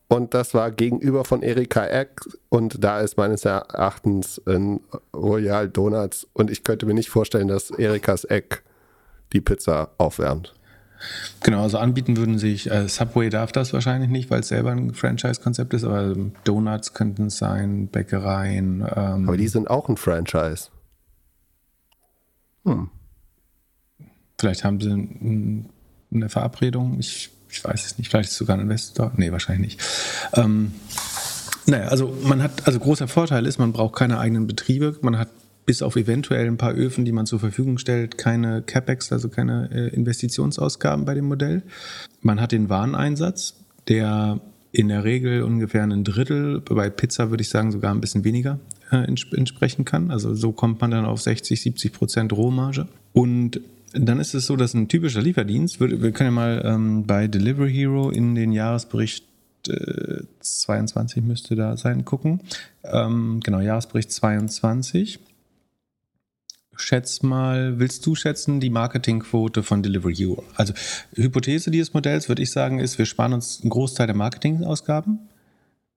Und 0.10 0.34
das 0.34 0.54
war 0.54 0.72
gegenüber 0.72 1.26
von 1.26 1.44
Erika 1.44 1.86
Eck. 1.86 2.22
Und 2.50 2.84
da 2.84 3.00
ist 3.02 3.18
meines 3.18 3.44
Erachtens 3.46 4.42
ein 4.46 4.82
Royal 5.14 5.68
Donuts. 5.70 6.28
Und 6.34 6.52
ich 6.52 6.64
könnte 6.64 6.86
mir 6.86 6.94
nicht 6.94 7.10
vorstellen, 7.10 7.48
dass 7.48 7.72
Erikas 7.72 8.26
Eck 8.26 8.64
die 9.34 9.42
Pizza 9.42 9.92
aufwärmt. 9.98 10.54
Genau, 11.44 11.64
also 11.64 11.78
anbieten 11.78 12.18
würden 12.18 12.40
sich, 12.40 12.70
äh, 12.72 12.88
Subway 12.88 13.30
darf 13.30 13.52
das 13.52 13.74
wahrscheinlich 13.74 14.10
nicht, 14.10 14.30
weil 14.30 14.42
es 14.42 14.48
selber 14.48 14.72
ein 14.72 14.94
Franchise-Konzept 14.94 15.74
ist, 15.74 15.84
aber 15.84 16.16
Donuts 16.44 16.94
könnten 16.94 17.28
es 17.28 17.38
sein, 17.38 17.88
Bäckereien. 17.88 18.82
Ähm, 18.82 19.28
aber 19.28 19.38
die 19.38 19.48
sind 19.48 19.70
auch 19.70 19.90
ein 19.90 19.98
Franchise. 19.98 20.70
Hm. 22.66 22.90
Vielleicht 24.40 24.64
haben 24.64 24.80
sie 24.82 24.92
ein, 24.92 25.70
eine 26.14 26.30
Verabredung, 26.30 27.00
ich, 27.00 27.30
ich 27.50 27.64
weiß 27.64 27.86
es 27.86 27.98
nicht, 27.98 28.10
vielleicht 28.10 28.28
ist 28.28 28.34
es 28.34 28.38
sogar 28.38 28.58
ein 28.58 28.62
Investor. 28.62 29.12
Nee, 29.16 29.32
wahrscheinlich 29.32 29.78
nicht. 29.78 29.88
Ähm, 30.34 30.74
naja, 31.66 31.88
also 31.88 32.16
man 32.24 32.42
hat, 32.42 32.66
also 32.66 32.80
großer 32.80 33.08
Vorteil 33.08 33.46
ist, 33.46 33.58
man 33.58 33.74
braucht 33.74 33.96
keine 33.96 34.20
eigenen 34.20 34.48
Betriebe, 34.48 34.98
man 35.02 35.18
hat 35.18 35.30
bis 35.68 35.82
auf 35.82 35.98
eventuell 35.98 36.48
ein 36.48 36.58
paar 36.58 36.74
Öfen, 36.74 37.06
die 37.06 37.12
man 37.12 37.26
zur 37.26 37.40
Verfügung 37.40 37.78
stellt, 37.78 38.18
keine 38.18 38.62
CapEx, 38.62 39.12
also 39.12 39.28
keine 39.28 39.70
äh, 39.72 39.94
Investitionsausgaben 39.94 41.06
bei 41.06 41.14
dem 41.14 41.26
Modell. 41.26 41.62
Man 42.22 42.40
hat 42.40 42.54
den 42.54 42.70
Wareneinsatz, 42.70 43.54
der 43.90 44.40
in 44.72 44.88
der 44.88 45.04
Regel 45.04 45.44
ungefähr 45.44 45.84
ein 45.84 46.06
Drittel, 46.06 46.62
bei 46.62 46.90
Pizza 46.90 47.32
würde 47.32 47.42
ich 47.42 47.50
sagen 47.50 47.72
sogar 47.72 47.94
ein 47.94 48.00
bisschen 48.00 48.24
weniger 48.24 48.60
äh, 48.92 48.98
entsprechen 48.98 49.84
kann. 49.84 50.10
Also 50.10 50.34
so 50.34 50.54
kommt 50.54 50.80
man 50.80 50.92
dann 50.92 51.06
auf 51.06 51.22
60, 51.22 51.62
70 51.62 51.92
Prozent 51.92 52.34
Rohmarge. 52.34 52.88
Und 53.12 53.60
dann 53.92 54.22
ist 54.22 54.36
es 54.36 54.46
so, 54.46 54.56
dass 54.56 54.74
ein 54.74 54.88
typischer 54.88 55.22
Lieferdienst, 55.22 55.82
wir, 55.82 56.12
können 56.12 56.28
ja 56.28 56.32
mal 56.32 56.62
ähm, 56.64 57.06
bei 57.06 57.28
Delivery 57.28 57.74
Hero 57.74 58.10
in 58.10 58.36
den 58.36 58.54
Jahresbericht 58.54 59.26
22 60.40 61.18
äh, 61.18 61.22
müsste 61.22 61.56
da 61.56 61.76
sein, 61.76 62.06
gucken. 62.06 62.40
Ähm, 62.84 63.42
genau, 63.44 63.60
Jahresbericht 63.60 64.12
22 64.12 65.20
schätz 66.78 67.22
mal, 67.22 67.80
willst 67.80 68.06
du 68.06 68.16
schätzen 68.16 68.60
die 68.60 68.70
Marketingquote 68.70 69.64
von 69.64 69.84
Delivery 69.84 70.16
Hero? 70.16 70.44
Also 70.56 70.74
Hypothese 71.16 71.72
dieses 71.72 71.94
Modells 71.94 72.30
würde 72.30 72.44
ich 72.44 72.52
sagen 72.52 72.80
ist, 72.80 72.98
wir 72.98 73.06
sparen 73.06 73.34
uns 73.34 73.62
einen 73.62 73.70
Großteil 73.70 74.08
der 74.08 74.16
Marketingausgaben, 74.16 75.20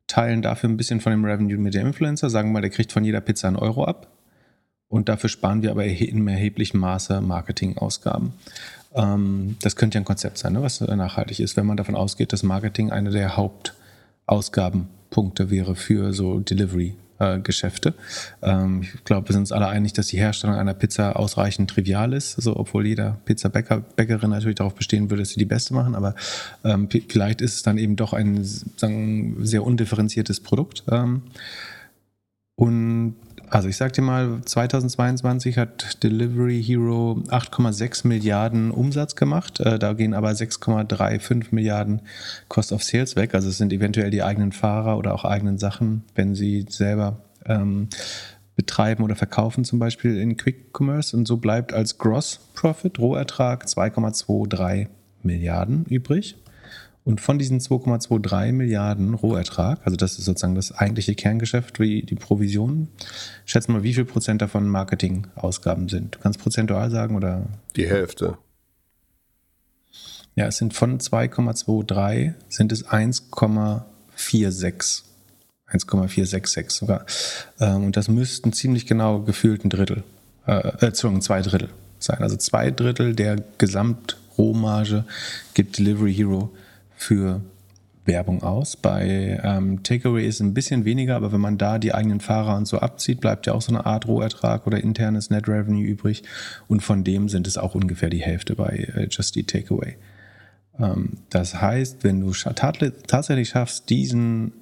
teilen 0.07 0.43
dafür 0.43 0.69
ein 0.69 0.77
bisschen 0.77 1.01
von 1.01 1.13
dem 1.13 1.25
Revenue 1.25 1.59
mit 1.59 1.75
dem 1.75 1.87
Influencer, 1.87 2.31
sagen 2.31 2.53
mal, 2.53 2.61
der 2.61 2.71
kriegt 2.71 2.93
von 2.93 3.05
jeder 3.05 3.21
Pizza 3.21 3.49
einen 3.49 3.57
Euro 3.57 3.85
ab 3.85 4.09
und 4.89 5.09
dafür 5.09 5.31
sparen 5.31 5.63
wir 5.63 5.71
aber 5.71 5.85
in 5.85 6.27
erheblichem 6.27 6.81
Maße 6.81 7.21
Marketingausgaben. 7.21 8.33
Ähm, 8.95 9.57
das 9.63 9.77
könnte 9.77 9.97
ja 9.97 10.03
ein 10.03 10.05
Konzept 10.05 10.39
sein, 10.39 10.55
ne, 10.55 10.63
was 10.63 10.81
nachhaltig 10.81 11.39
ist, 11.41 11.57
wenn 11.57 11.67
man 11.67 11.77
davon 11.77 11.95
ausgeht, 11.95 12.33
dass 12.33 12.43
Marketing 12.43 12.91
eine 12.91 13.11
der 13.11 13.37
Hauptausgabenpunkte 13.37 15.51
wäre 15.51 15.77
für 15.77 16.13
so 16.13 16.41
Delivery 16.41 16.97
äh, 17.21 17.39
Geschäfte. 17.39 17.95
Ähm, 18.43 18.83
ich 18.83 19.05
glaube, 19.05 19.29
wir 19.29 19.33
sind 19.35 19.43
uns 19.43 19.53
alle 19.53 19.69
einig, 19.69 19.93
dass 19.93 20.09
die 20.09 20.19
Herstellung 20.19 20.57
einer 20.57 20.75
Pizza 20.75 21.17
ausreichend 21.17 21.71
trivial 21.71 22.13
ist, 22.13 22.37
also 22.37 22.57
obwohl 22.57 22.87
jeder 22.87 23.19
Pizzabäcker, 23.25 23.81
Bäckerin 23.95 24.31
natürlich 24.31 24.57
darauf 24.57 24.75
bestehen 24.75 25.11
würde, 25.11 25.23
dass 25.23 25.31
sie 25.31 25.39
die 25.39 25.45
beste 25.45 25.75
machen, 25.75 25.95
aber 25.95 26.15
ähm, 26.65 26.89
vielleicht 27.09 27.41
ist 27.41 27.55
es 27.55 27.63
dann 27.63 27.79
eben 27.79 27.97
doch 27.97 28.13
ein 28.13 28.43
sagen, 28.43 29.37
sehr 29.45 29.65
undifferenziertes 29.65 30.41
Produkt. 30.41 30.83
Ähm, 30.91 31.23
und 32.57 33.17
also 33.51 33.69
ich 33.69 33.77
sag 33.77 33.93
dir 33.93 34.03
mal, 34.03 34.41
2022 34.45 35.59
hat 35.59 36.03
Delivery 36.05 36.63
Hero 36.63 37.21
8,6 37.29 38.07
Milliarden 38.07 38.71
Umsatz 38.71 39.17
gemacht. 39.17 39.59
Äh, 39.61 39.79
da 39.79 39.93
gehen 39.93 40.15
aber 40.15 40.31
6,35 40.31 41.47
Milliarden 41.51 42.03
Cost 42.49 42.73
of 42.73 42.85
Sales 42.85 43.17
weg. 43.17 43.35
Also 43.35 43.49
es 43.49 43.59
sind 43.59 43.73
eventuell 43.73 44.11
die 44.11 44.23
eigenen 44.23 44.53
Fahrer 44.53 44.97
oder 44.99 45.13
auch 45.15 45.25
eigenen 45.25 45.59
Sachen, 45.59 46.05
wenn 46.15 46.37
sie 46.37 46.65
selber 46.69 47.19
ähm, 47.45 47.89
betreiben 48.55 49.03
oder 49.03 49.17
verkaufen, 49.17 49.65
zum 49.65 49.81
Beispiel 49.81 50.17
in 50.19 50.37
Quick 50.37 50.73
Commerce. 50.73 51.17
Und 51.17 51.27
so 51.27 51.37
bleibt 51.37 51.73
als 51.73 51.99
Gross 51.99 52.39
Profit, 52.55 53.01
Rohertrag, 53.01 53.65
2,23 53.65 54.87
Milliarden 55.23 55.87
übrig. 55.87 56.37
Und 57.03 57.21
von 57.21 57.39
diesen 57.39 57.61
2,23 57.61 58.53
Milliarden 58.53 59.15
Rohertrag, 59.15 59.81
also 59.85 59.97
das 59.97 60.19
ist 60.19 60.27
sozusagen 60.27 60.55
das 60.55 60.73
eigentliche 60.73 61.15
Kerngeschäft 61.15 61.81
wie 61.81 62.03
die 62.03 62.15
Provision, 62.15 62.89
schätzen 63.47 63.73
mal, 63.73 63.83
wie 63.83 63.95
viel 63.95 64.05
Prozent 64.05 64.43
davon 64.43 64.69
Marketingausgaben 64.69 65.89
sind. 65.89 66.17
Du 66.17 66.19
kannst 66.19 66.41
prozentual 66.41 66.91
sagen 66.91 67.17
oder? 67.17 67.47
Die 67.77 67.89
Hälfte. 67.89 68.37
Ja, 70.37 70.47
es 70.47 70.59
sind 70.59 70.75
von 70.75 70.99
2,23 70.99 72.35
sind 72.49 72.73
es 72.73 72.87
1,46. 72.87 75.03
1,466 75.67 76.71
sogar. 76.71 77.07
Ähm, 77.61 77.85
und 77.85 77.97
das 77.97 78.09
müssten 78.09 78.53
ziemlich 78.53 78.87
genau 78.87 79.21
gefühlt 79.21 79.65
ein 79.65 79.71
Drittel, 79.71 80.03
äh, 80.47 80.73
Entschuldigung, 80.81 81.23
zwei 81.23 81.43
Drittel 81.43 81.69
sein. 81.99 82.19
Also 82.21 82.37
zwei 82.37 82.71
Drittel 82.71 83.15
der 83.15 83.37
Gesamtrohmarge 83.59 85.05
gibt 85.55 85.79
Delivery 85.79 86.15
Hero 86.15 86.51
für 87.01 87.41
Werbung 88.05 88.43
aus. 88.43 88.77
Bei 88.77 89.41
ähm, 89.43 89.83
Takeaway 89.83 90.27
ist 90.27 90.37
es 90.37 90.41
ein 90.41 90.55
bisschen 90.55 90.85
weniger, 90.85 91.17
aber 91.17 91.33
wenn 91.33 91.41
man 91.41 91.59
da 91.59 91.79
die 91.79 91.95
eigenen 91.95 92.21
Fahrer 92.21 92.57
und 92.57 92.67
so 92.67 92.79
abzieht, 92.79 93.21
bleibt 93.21 93.47
ja 93.47 93.55
auch 93.55 93.63
so 93.63 93.73
eine 93.73 93.87
Art 93.87 94.07
Rohertrag 94.07 94.67
oder 94.67 94.83
internes 94.83 95.31
Net 95.31 95.49
Revenue 95.49 95.83
übrig. 95.83 96.23
Und 96.69 96.83
von 96.83 97.05
dem 97.05 97.29
sind 97.29 97.47
es 97.47 97.57
auch 97.57 97.75
ungefähr 97.75 98.11
die 98.11 98.23
Hälfte 98.23 98.55
bei 98.55 98.89
äh, 98.95 99.09
Just 99.11 99.37
Eat 99.37 99.49
Takeaway. 99.49 99.97
Ähm, 100.79 101.19
das 101.31 101.61
heißt, 101.61 102.05
wenn 102.05 102.21
du 102.21 102.33
tatsächlich 102.33 103.49
schaffst, 103.49 103.89
diesen 103.91 104.53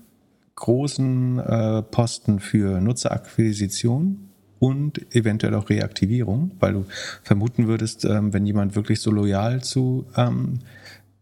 großen 0.54 1.38
äh, 1.38 1.82
Posten 1.82 2.40
für 2.40 2.80
Nutzerakquisition 2.80 4.28
und 4.58 5.14
eventuell 5.14 5.54
auch 5.54 5.70
Reaktivierung, 5.70 6.52
weil 6.58 6.72
du 6.72 6.86
vermuten 7.22 7.66
würdest, 7.66 8.04
ähm, 8.04 8.32
wenn 8.32 8.46
jemand 8.46 8.74
wirklich 8.76 9.00
so 9.00 9.10
loyal 9.10 9.62
zu 9.62 10.06
ähm, 10.16 10.60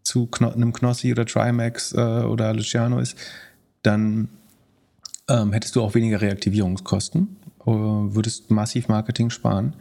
zu 0.07 0.27
Kno 0.27 0.49
einem 0.49 0.73
Knossi 0.73 1.11
oder 1.11 1.25
Trimax 1.25 1.93
äh, 1.93 1.97
oder 1.97 2.53
Luciano 2.53 2.99
ist, 2.99 3.17
dann 3.83 4.29
ähm, 5.29 5.51
hättest 5.51 5.75
du 5.75 5.81
auch 5.81 5.93
weniger 5.93 6.21
Reaktivierungskosten, 6.21 7.35
äh, 7.61 7.65
würdest 7.65 8.49
massiv 8.49 8.87
Marketing 8.87 9.29
sparen. 9.29 9.73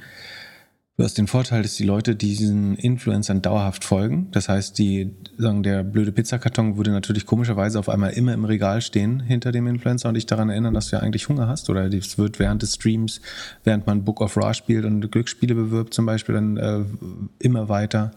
Du 0.99 1.05
hast 1.05 1.19
den 1.19 1.27
Vorteil, 1.27 1.61
dass 1.63 1.75
die 1.75 1.85
Leute 1.85 2.17
diesen 2.17 2.75
Influencern 2.75 3.43
dauerhaft 3.43 3.85
folgen. 3.85 4.29
Das 4.31 4.49
heißt, 4.49 4.79
die 4.79 5.11
sagen, 5.37 5.63
der 5.63 5.83
blöde 5.83 6.11
Pizzakarton 6.11 6.79
würde 6.79 6.91
natürlich 6.91 7.27
komischerweise 7.27 7.79
auf 7.79 7.91
einmal 7.91 8.15
immer 8.15 8.33
im 8.33 8.47
Regal 8.47 8.81
stehen 8.81 9.21
hinter 9.21 9.53
dem 9.53 9.67
Influencer 9.67 10.09
und 10.09 10.15
dich 10.15 10.25
daran 10.25 10.49
erinnern, 10.49 10.73
dass 10.73 10.89
du 10.89 10.97
ja 10.97 11.03
eigentlich 11.03 11.29
Hunger 11.29 11.49
hast. 11.49 11.69
Oder 11.69 11.93
es 11.93 12.17
wird 12.17 12.39
während 12.39 12.63
des 12.63 12.77
Streams, 12.77 13.21
während 13.63 13.87
man 13.87 14.07
Book 14.07 14.23
of 14.23 14.39
Raw 14.39 14.55
spielt 14.55 14.87
und 14.87 15.13
Glücksspiele 15.13 15.55
bewirbt 15.55 15.93
zum 15.93 16.07
Beispiel, 16.07 16.35
dann 16.35 16.57
äh, 16.57 16.81
immer 17.41 17.69
weiter 17.69 18.13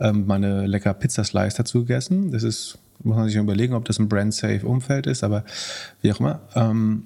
ähm, 0.00 0.26
mal 0.26 0.66
lecker 0.66 0.94
Pizzaslice 0.94 1.54
dazu 1.54 1.82
gegessen. 1.82 2.32
Das 2.32 2.42
ist, 2.42 2.76
muss 3.04 3.16
man 3.16 3.28
sich 3.28 3.36
überlegen, 3.36 3.74
ob 3.74 3.84
das 3.84 4.00
ein 4.00 4.08
brand-safe 4.08 4.66
Umfeld 4.66 5.06
ist, 5.06 5.22
aber 5.22 5.44
wie 6.02 6.10
auch 6.10 6.18
immer. 6.18 6.40
Ähm, 6.56 7.04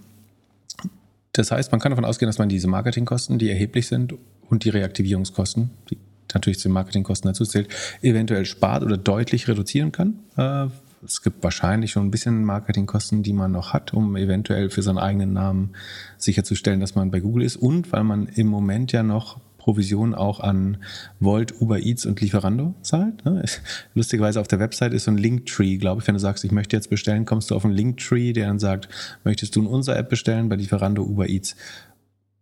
das 1.32 1.50
heißt, 1.50 1.72
man 1.72 1.80
kann 1.80 1.90
davon 1.90 2.06
ausgehen, 2.06 2.28
dass 2.28 2.38
man 2.38 2.48
diese 2.48 2.68
Marketingkosten, 2.68 3.38
die 3.38 3.50
erheblich 3.50 3.86
sind, 3.86 4.14
und 4.50 4.64
die 4.64 4.70
Reaktivierungskosten, 4.70 5.70
die 5.90 5.98
natürlich 6.34 6.58
zu 6.58 6.68
den 6.68 6.74
Marketingkosten 6.74 7.28
dazu 7.28 7.44
zählt, 7.44 7.68
eventuell 8.02 8.44
spart 8.44 8.82
oder 8.82 8.96
deutlich 8.96 9.48
reduzieren 9.48 9.92
kann. 9.92 10.20
Äh, 10.36 10.66
es 11.04 11.22
gibt 11.22 11.42
wahrscheinlich 11.42 11.92
schon 11.92 12.06
ein 12.06 12.10
bisschen 12.10 12.44
Marketingkosten, 12.44 13.22
die 13.22 13.32
man 13.32 13.52
noch 13.52 13.72
hat, 13.72 13.94
um 13.94 14.16
eventuell 14.16 14.68
für 14.68 14.82
seinen 14.82 14.98
eigenen 14.98 15.32
Namen 15.32 15.70
sicherzustellen, 16.18 16.80
dass 16.80 16.94
man 16.94 17.10
bei 17.10 17.20
Google 17.20 17.44
ist 17.44 17.56
und 17.56 17.90
weil 17.92 18.04
man 18.04 18.26
im 18.26 18.48
Moment 18.48 18.92
ja 18.92 19.02
noch 19.02 19.40
Provision 19.56 20.14
auch 20.14 20.40
an 20.40 20.78
Volt, 21.18 21.60
Uber 21.60 21.80
Eats 21.80 22.06
und 22.06 22.20
Lieferando 22.20 22.74
zahlt. 22.82 23.24
Ne? 23.24 23.44
Lustigerweise 23.94 24.40
auf 24.40 24.48
der 24.48 24.58
Website 24.58 24.92
ist 24.92 25.04
so 25.04 25.10
ein 25.10 25.18
Linktree, 25.18 25.76
glaube 25.76 26.00
ich, 26.00 26.06
wenn 26.06 26.14
du 26.14 26.20
sagst, 26.20 26.44
ich 26.44 26.52
möchte 26.52 26.76
jetzt 26.76 26.90
bestellen, 26.90 27.24
kommst 27.24 27.50
du 27.50 27.54
auf 27.54 27.64
einen 27.64 27.74
Linktree, 27.74 28.32
der 28.32 28.48
dann 28.48 28.58
sagt, 28.58 28.88
möchtest 29.24 29.56
du 29.56 29.60
in 29.60 29.66
unserer 29.66 29.96
App 29.96 30.08
bestellen, 30.08 30.48
bei 30.48 30.56
Lieferando, 30.56 31.02
Uber 31.02 31.28
Eats 31.28 31.56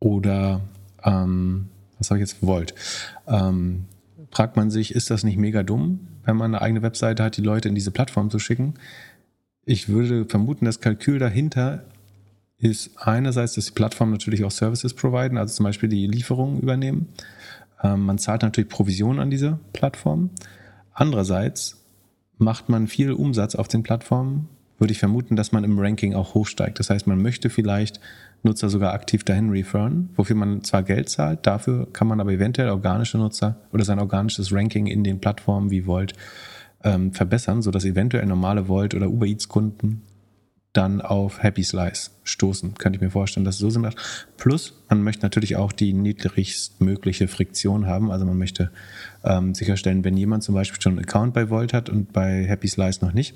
oder 0.00 0.60
ähm, 1.04 1.68
was 1.98 2.10
habe 2.10 2.18
ich 2.18 2.28
jetzt 2.28 2.40
gewollt? 2.40 2.74
Ähm, 3.26 3.86
fragt 4.30 4.56
man 4.56 4.70
sich, 4.70 4.94
ist 4.94 5.10
das 5.10 5.24
nicht 5.24 5.38
mega 5.38 5.62
dumm, 5.62 6.08
wenn 6.24 6.36
man 6.36 6.54
eine 6.54 6.62
eigene 6.62 6.82
Webseite 6.82 7.22
hat, 7.22 7.36
die 7.36 7.42
Leute 7.42 7.68
in 7.68 7.74
diese 7.74 7.90
Plattform 7.90 8.30
zu 8.30 8.38
schicken? 8.38 8.74
Ich 9.64 9.88
würde 9.88 10.24
vermuten, 10.24 10.64
das 10.64 10.80
Kalkül 10.80 11.18
dahinter 11.18 11.84
ist 12.58 12.90
einerseits, 12.96 13.54
dass 13.54 13.66
die 13.66 13.72
Plattformen 13.72 14.12
natürlich 14.12 14.44
auch 14.44 14.50
Services 14.50 14.94
providen, 14.94 15.38
also 15.38 15.54
zum 15.54 15.64
Beispiel 15.64 15.88
die 15.88 16.06
Lieferungen 16.06 16.60
übernehmen. 16.60 17.08
Ähm, 17.82 18.00
man 18.00 18.18
zahlt 18.18 18.42
natürlich 18.42 18.70
Provisionen 18.70 19.20
an 19.20 19.30
diese 19.30 19.58
Plattform. 19.72 20.30
Andererseits 20.92 21.84
macht 22.38 22.68
man 22.68 22.88
viel 22.88 23.12
Umsatz 23.12 23.54
auf 23.54 23.68
den 23.68 23.82
Plattformen, 23.82 24.48
würde 24.78 24.92
ich 24.92 24.98
vermuten, 24.98 25.36
dass 25.36 25.52
man 25.52 25.64
im 25.64 25.78
Ranking 25.78 26.14
auch 26.14 26.34
hochsteigt. 26.34 26.78
Das 26.78 26.90
heißt, 26.90 27.06
man 27.06 27.20
möchte 27.20 27.50
vielleicht 27.50 28.00
Nutzer 28.42 28.68
sogar 28.68 28.92
aktiv 28.92 29.24
dahin 29.24 29.50
referen, 29.50 30.10
wofür 30.16 30.36
man 30.36 30.62
zwar 30.62 30.82
Geld 30.82 31.08
zahlt, 31.08 31.46
dafür 31.46 31.88
kann 31.92 32.06
man 32.06 32.20
aber 32.20 32.32
eventuell 32.32 32.70
organische 32.70 33.18
Nutzer 33.18 33.56
oder 33.72 33.84
sein 33.84 33.98
organisches 33.98 34.52
Ranking 34.52 34.86
in 34.86 35.02
den 35.02 35.20
Plattformen 35.20 35.70
wie 35.70 35.86
Volt 35.86 36.14
ähm, 36.84 37.12
verbessern, 37.12 37.62
sodass 37.62 37.84
eventuell 37.84 38.26
normale 38.26 38.68
Volt 38.68 38.94
oder 38.94 39.08
Uber 39.08 39.26
Eats 39.26 39.48
Kunden 39.48 40.02
dann 40.72 41.00
auf 41.00 41.42
Happy 41.42 41.64
Slice 41.64 42.10
stoßen. 42.24 42.74
Könnte 42.74 42.98
ich 42.98 43.02
mir 43.02 43.10
vorstellen, 43.10 43.44
dass 43.44 43.56
es 43.56 43.60
so 43.60 43.70
Sinn 43.70 43.82
macht. 43.82 43.96
Plus, 44.36 44.80
man 44.88 45.02
möchte 45.02 45.22
natürlich 45.22 45.56
auch 45.56 45.72
die 45.72 45.92
niedrigstmögliche 45.92 47.26
Friktion 47.26 47.86
haben. 47.86 48.12
Also 48.12 48.26
man 48.26 48.38
möchte 48.38 48.70
ähm, 49.24 49.54
sicherstellen, 49.54 50.04
wenn 50.04 50.16
jemand 50.16 50.44
zum 50.44 50.54
Beispiel 50.54 50.80
schon 50.80 50.92
einen 50.92 51.04
Account 51.04 51.34
bei 51.34 51.50
Volt 51.50 51.72
hat 51.72 51.88
und 51.88 52.12
bei 52.12 52.44
Happy 52.44 52.68
Slice 52.68 53.04
noch 53.04 53.12
nicht, 53.12 53.34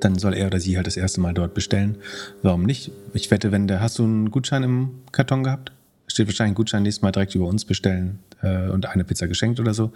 dann 0.00 0.18
soll 0.18 0.34
er 0.34 0.46
oder 0.46 0.60
sie 0.60 0.76
halt 0.76 0.86
das 0.86 0.96
erste 0.96 1.20
Mal 1.20 1.34
dort 1.34 1.54
bestellen. 1.54 1.96
Warum 2.42 2.64
nicht? 2.64 2.90
Ich 3.14 3.30
wette, 3.30 3.52
wenn 3.52 3.66
der, 3.66 3.80
hast 3.80 3.98
du 3.98 4.04
einen 4.04 4.30
Gutschein 4.30 4.62
im 4.62 4.90
Karton 5.12 5.44
gehabt? 5.44 5.72
Steht 6.06 6.26
wahrscheinlich 6.26 6.52
ein 6.52 6.54
Gutschein 6.54 6.82
nächstes 6.82 7.02
Mal 7.02 7.12
direkt 7.12 7.34
über 7.34 7.46
uns 7.46 7.64
bestellen 7.64 8.20
äh, 8.42 8.68
und 8.70 8.86
eine 8.86 9.04
Pizza 9.04 9.26
geschenkt 9.26 9.60
oder 9.60 9.74
so. 9.74 9.92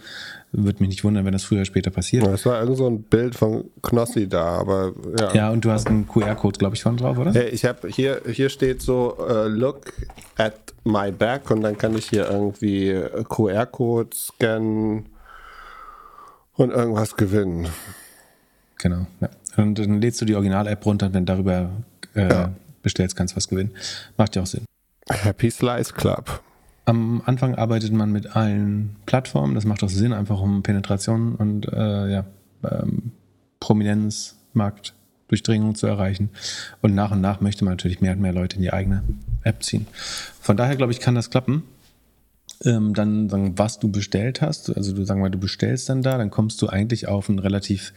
Würde 0.53 0.81
mich 0.81 0.89
nicht 0.89 1.05
wundern, 1.05 1.25
wenn 1.25 1.33
das 1.33 1.45
früher 1.45 1.59
oder 1.59 1.65
später 1.65 1.91
passiert. 1.91 2.27
Es 2.27 2.45
war 2.45 2.61
irgend 2.61 2.77
so 2.77 2.89
ein 2.89 3.03
Bild 3.03 3.35
von 3.35 3.65
Knossi 3.83 4.29
da, 4.29 4.59
aber 4.59 4.93
ja. 5.19 5.35
Ja, 5.35 5.51
und 5.51 5.65
du 5.65 5.71
hast 5.71 5.87
einen 5.87 6.07
QR-Code, 6.07 6.59
glaube 6.59 6.77
ich, 6.77 6.83
von 6.83 6.97
drauf, 6.97 7.17
oder? 7.19 7.33
Ja, 7.33 7.43
Ich 7.43 7.65
habe 7.65 7.89
hier, 7.89 8.21
hier 8.31 8.49
steht 8.51 8.83
so, 8.83 9.17
uh, 9.19 9.49
look 9.49 9.93
at 10.37 10.75
my 10.85 11.11
back 11.11 11.51
und 11.51 11.63
dann 11.63 11.79
kann 11.79 11.97
ich 11.97 12.09
hier 12.11 12.29
irgendwie 12.29 12.89
äh, 12.91 13.25
QR-Code 13.25 14.11
scannen 14.15 15.07
und 16.55 16.71
irgendwas 16.71 17.17
gewinnen. 17.17 17.69
Genau. 18.79 19.07
Ja. 19.21 19.31
Und 19.57 19.79
dann 19.79 20.01
lädst 20.01 20.21
du 20.21 20.25
die 20.25 20.35
Original-App 20.35 20.85
runter 20.87 21.07
und 21.07 21.15
wenn 21.15 21.27
du 21.27 21.33
darüber 21.33 21.71
äh, 22.15 22.29
Ja. 22.29 22.53
bestellst, 22.83 23.17
kannst 23.17 23.35
du 23.35 23.37
was 23.37 23.49
gewinnen. 23.49 23.71
Macht 24.17 24.37
ja 24.37 24.43
auch 24.43 24.47
Sinn. 24.47 24.65
Happy 25.11 25.51
Slice 25.51 25.93
Club. 25.93 26.43
Am 26.85 27.23
Anfang 27.27 27.55
arbeitet 27.55 27.93
man 27.93 28.11
mit 28.13 28.35
allen 28.35 28.97
Plattformen. 29.07 29.55
Das 29.55 29.65
macht 29.65 29.83
auch 29.85 29.89
Sinn, 29.89 30.13
einfach 30.13 30.41
um 30.41 30.63
Penetration 30.63 31.35
und 31.37 31.69
äh, 31.73 32.13
ja, 32.13 32.25
ähm, 32.69 33.13
Prominenz, 33.61 34.37
Marktdurchdringung 34.53 35.75
zu 35.77 35.87
erreichen. 35.87 36.31
Und 36.81 36.95
nach 36.95 37.13
und 37.13 37.21
nach 37.21 37.41
möchte 37.41 37.65
man 37.65 37.75
natürlich 37.75 38.01
mehr 38.01 38.13
und 38.13 38.21
mehr 38.21 38.33
Leute 38.33 38.57
in 38.57 38.63
die 38.63 38.73
eigene 38.73 39.05
App 39.45 39.63
ziehen. 39.63 39.87
Von 40.41 40.57
daher 40.57 40.75
glaube 40.77 40.93
ich, 40.93 40.99
kann 41.01 41.15
das 41.15 41.31
klappen. 41.31 41.63
Ähm, 42.65 42.95
dann 42.95 43.29
sagen, 43.29 43.59
was 43.59 43.79
du 43.79 43.91
bestellt 43.91 44.41
hast. 44.41 44.75
Also 44.77 44.93
du 44.93 45.05
sagen 45.05 45.21
mal, 45.21 45.31
du 45.31 45.39
bestellst 45.39 45.89
dann 45.89 46.03
da, 46.03 46.19
dann 46.19 46.31
kommst 46.31 46.61
du 46.63 46.69
eigentlich 46.69 47.07
auf 47.07 47.29
ein 47.29 47.39
relativ 47.39 47.93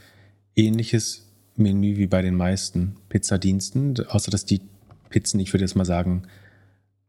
ähnliches 0.55 1.23
Menü 1.55 1.97
wie 1.97 2.07
bei 2.07 2.21
den 2.21 2.35
meisten 2.35 2.95
Pizzadiensten, 3.09 3.95
außer 4.07 4.31
dass 4.31 4.45
die 4.45 4.61
Pizzen, 5.09 5.39
ich 5.39 5.53
würde 5.53 5.63
jetzt 5.63 5.75
mal 5.75 5.85
sagen, 5.85 6.23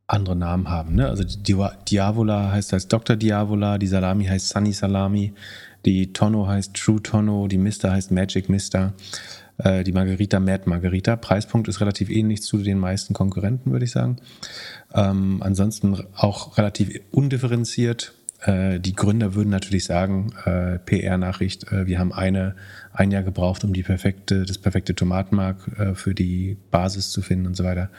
andere 0.07 0.37
Namen 0.37 0.69
haben. 0.71 0.95
Ne? 0.95 1.09
Also 1.09 1.25
die 1.25 1.43
Dia- 1.43 1.77
Diavola 1.91 2.53
heißt 2.53 2.73
als 2.73 2.87
Dr. 2.87 3.17
Diavola, 3.17 3.79
die 3.79 3.89
Salami 3.89 4.27
heißt 4.27 4.51
Sunny 4.51 4.73
Salami, 4.73 5.33
die 5.85 6.13
Tonno 6.13 6.47
heißt 6.47 6.75
True 6.75 7.03
Tonno, 7.03 7.49
die 7.49 7.59
Mister 7.59 7.91
heißt 7.91 8.13
Magic 8.13 8.49
Mister, 8.49 8.95
äh, 9.59 9.83
die 9.83 9.93
Margarita 9.93 10.39
Mad 10.39 10.65
Margarita. 10.67 11.17
Preispunkt 11.17 11.67
ist 11.67 11.81
relativ 11.81 12.09
ähnlich 12.11 12.43
zu 12.43 12.59
den 12.59 12.79
meisten 12.79 13.15
Konkurrenten, 13.15 13.73
würde 13.73 13.85
ich 13.85 13.91
sagen. 13.91 14.17
Ähm, 14.95 15.43
ansonsten 15.43 15.97
auch 16.15 16.57
relativ 16.57 17.01
undifferenziert. 17.11 18.13
Äh, 18.43 18.81
die 18.81 18.95
Gründer 18.95 19.35
würden 19.35 19.51
natürlich 19.51 19.85
sagen, 19.85 20.33
äh, 20.45 20.79
PR-Nachricht, 20.79 21.73
äh, 21.73 21.87
wir 21.87 21.99
haben 21.99 22.13
eine, 22.13 22.57
ein 22.93 23.11
Jahr 23.11 23.23
gebraucht, 23.23 23.65
um 23.65 23.73
die 23.73 23.83
perfekte, 23.83 24.45
das 24.45 24.59
perfekte 24.59 24.95
Tomatenmark 24.95 25.79
äh, 25.79 25.95
für 25.95 26.15
die 26.15 26.57
Basis 26.71 27.11
zu 27.11 27.23
finden 27.23 27.47
und 27.47 27.57
so 27.57 27.65
weiter 27.65 27.91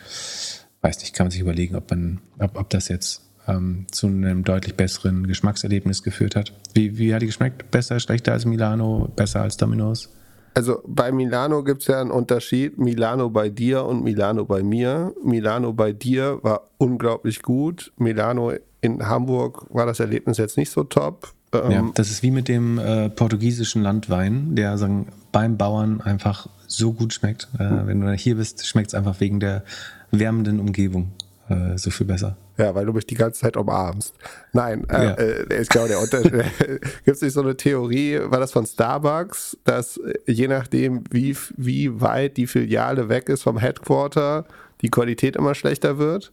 weiß 0.82 1.00
nicht, 1.00 1.14
kann 1.14 1.26
man 1.26 1.32
sich 1.32 1.42
überlegen, 1.42 1.76
ob 1.76 1.90
man, 1.90 2.20
ob, 2.40 2.58
ob 2.58 2.70
das 2.70 2.88
jetzt 2.88 3.22
ähm, 3.48 3.88
zu 3.92 4.08
einem 4.08 4.44
deutlich 4.44 4.76
besseren 4.76 5.28
Geschmackserlebnis 5.28 6.04
geführt 6.04 6.36
hat. 6.36 6.54
Wie, 6.74 6.98
wie 6.98 7.14
hat 7.14 7.22
die 7.22 7.28
geschmeckt? 7.28 7.72
Besser, 7.72 8.00
schlechter 8.00 8.34
als 8.34 8.46
Milano, 8.46 9.12
besser 9.16 9.42
als 9.42 9.58
Domino's? 9.58 10.14
Also 10.58 10.82
bei 10.88 11.12
Milano 11.12 11.64
gibt 11.64 11.82
es 11.82 11.88
ja 11.88 12.02
einen 12.02 12.10
Unterschied. 12.10 12.80
Milano 12.80 13.30
bei 13.30 13.48
dir 13.48 13.86
und 13.86 14.04
Milano 14.04 14.44
bei 14.44 14.64
mir. 14.64 15.14
Milano 15.24 15.72
bei 15.72 15.92
dir 15.92 16.40
war 16.42 16.72
unglaublich 16.80 17.44
gut. 17.44 17.94
Milano 17.98 18.54
in 18.82 19.08
Hamburg 19.08 19.68
war 19.70 19.86
das 19.86 20.00
Erlebnis 20.00 20.40
jetzt 20.40 20.58
nicht 20.58 20.72
so 20.72 20.84
top. 20.84 21.32
Ähm, 21.54 21.72
Ja, 21.72 21.92
das 21.94 22.10
ist 22.10 22.24
wie 22.24 22.32
mit 22.32 22.48
dem 22.48 22.80
äh, 22.80 23.12
portugiesischen 23.12 23.84
Landwein, 23.84 24.56
der 24.56 24.80
sagen, 24.80 25.10
beim 25.32 25.58
Bauern 25.58 26.02
einfach 26.02 26.50
so 26.66 26.92
gut 26.92 27.14
schmeckt. 27.14 27.50
Äh, 27.60 27.86
wenn 27.86 28.02
du 28.02 28.12
hier 28.14 28.38
bist, 28.38 28.66
schmeckt 28.66 28.88
es 28.88 28.94
einfach 28.96 29.20
wegen 29.20 29.40
der 29.40 29.64
wärmenden 30.10 30.60
Umgebung 30.60 31.12
äh, 31.50 31.78
so 31.78 31.92
viel 31.92 32.08
besser. 32.08 32.36
Ja, 32.58 32.74
weil 32.74 32.86
du 32.88 32.94
mich 32.94 33.06
die 33.06 33.16
ganze 33.16 33.42
Zeit 33.42 33.56
umarmst. 33.56 34.16
Nein, 34.52 34.88
äh, 34.90 35.04
Ja. 35.06 35.12
äh, 35.14 35.62
ich 35.62 35.70
glaube, 35.70 35.90
der 35.90 36.00
Unterschied. 36.00 36.32
Gibt 37.06 37.16
es 37.18 37.22
nicht 37.22 37.34
so 37.34 37.42
eine 37.42 37.56
Theorie, 37.56 38.20
war 38.24 38.40
das 38.40 38.52
von 38.52 38.66
Starbucks, 38.66 39.58
dass 39.64 39.98
äh, 39.98 40.14
je 40.26 40.48
nachdem, 40.48 41.04
wie, 41.12 41.38
wie 41.56 42.02
weit 42.02 42.38
die 42.38 42.48
Filiale 42.48 43.10
weg 43.10 43.30
ist 43.30 43.44
vom 43.44 43.58
Headquarter, 43.60 44.46
die 44.82 44.90
Qualität 44.90 45.36
immer 45.36 45.54
schlechter 45.56 45.98
wird? 46.00 46.32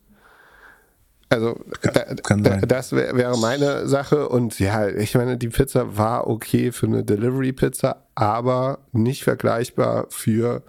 Also, 1.31 1.59
da, 1.83 1.91
kann 2.23 2.43
da, 2.43 2.51
sein. 2.53 2.69
das 2.69 2.93
wär, 2.93 3.17
wäre 3.17 3.37
meine 3.39 3.89
Sache. 3.89 4.29
Und 4.29 4.59
ja, 4.61 4.89
ich 4.89 5.15
meine, 5.15 5.37
die 5.37 5.49
Pizza 5.49 5.97
war 5.97 6.27
okay 6.29 6.71
für 6.71 6.87
eine 6.87 7.03
Delivery-Pizza, 7.03 8.07
aber 8.15 8.79
nicht 8.93 9.25
vergleichbar 9.25 10.07
für 10.11 10.63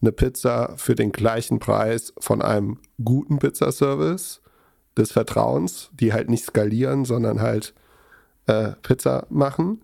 eine 0.00 0.12
Pizza 0.12 0.74
für 0.76 0.94
den 0.94 1.12
gleichen 1.12 1.58
Preis 1.60 2.12
von 2.18 2.42
einem 2.42 2.78
guten 3.02 3.38
Pizzaservice 3.38 4.40
des 4.98 5.12
Vertrauens, 5.12 5.90
die 5.92 6.12
halt 6.12 6.28
nicht 6.28 6.44
skalieren, 6.44 7.04
sondern 7.04 7.40
halt 7.40 7.74
äh, 8.46 8.72
Pizza 8.82 9.26
machen 9.30 9.80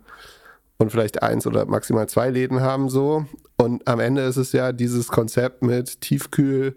und 0.79 0.91
vielleicht 0.91 1.23
eins 1.23 1.47
oder 1.47 1.67
maximal 1.67 2.09
zwei 2.09 2.31
Läden 2.31 2.61
haben 2.61 2.89
so. 2.89 3.27
Und 3.57 3.87
am 3.87 4.01
Ende 4.01 4.23
ist 4.23 4.37
es 4.37 4.53
ja 4.53 4.73
dieses 4.73 5.09
Konzept 5.09 5.63
mit 5.63 6.01
Tiefkühl, 6.01 6.77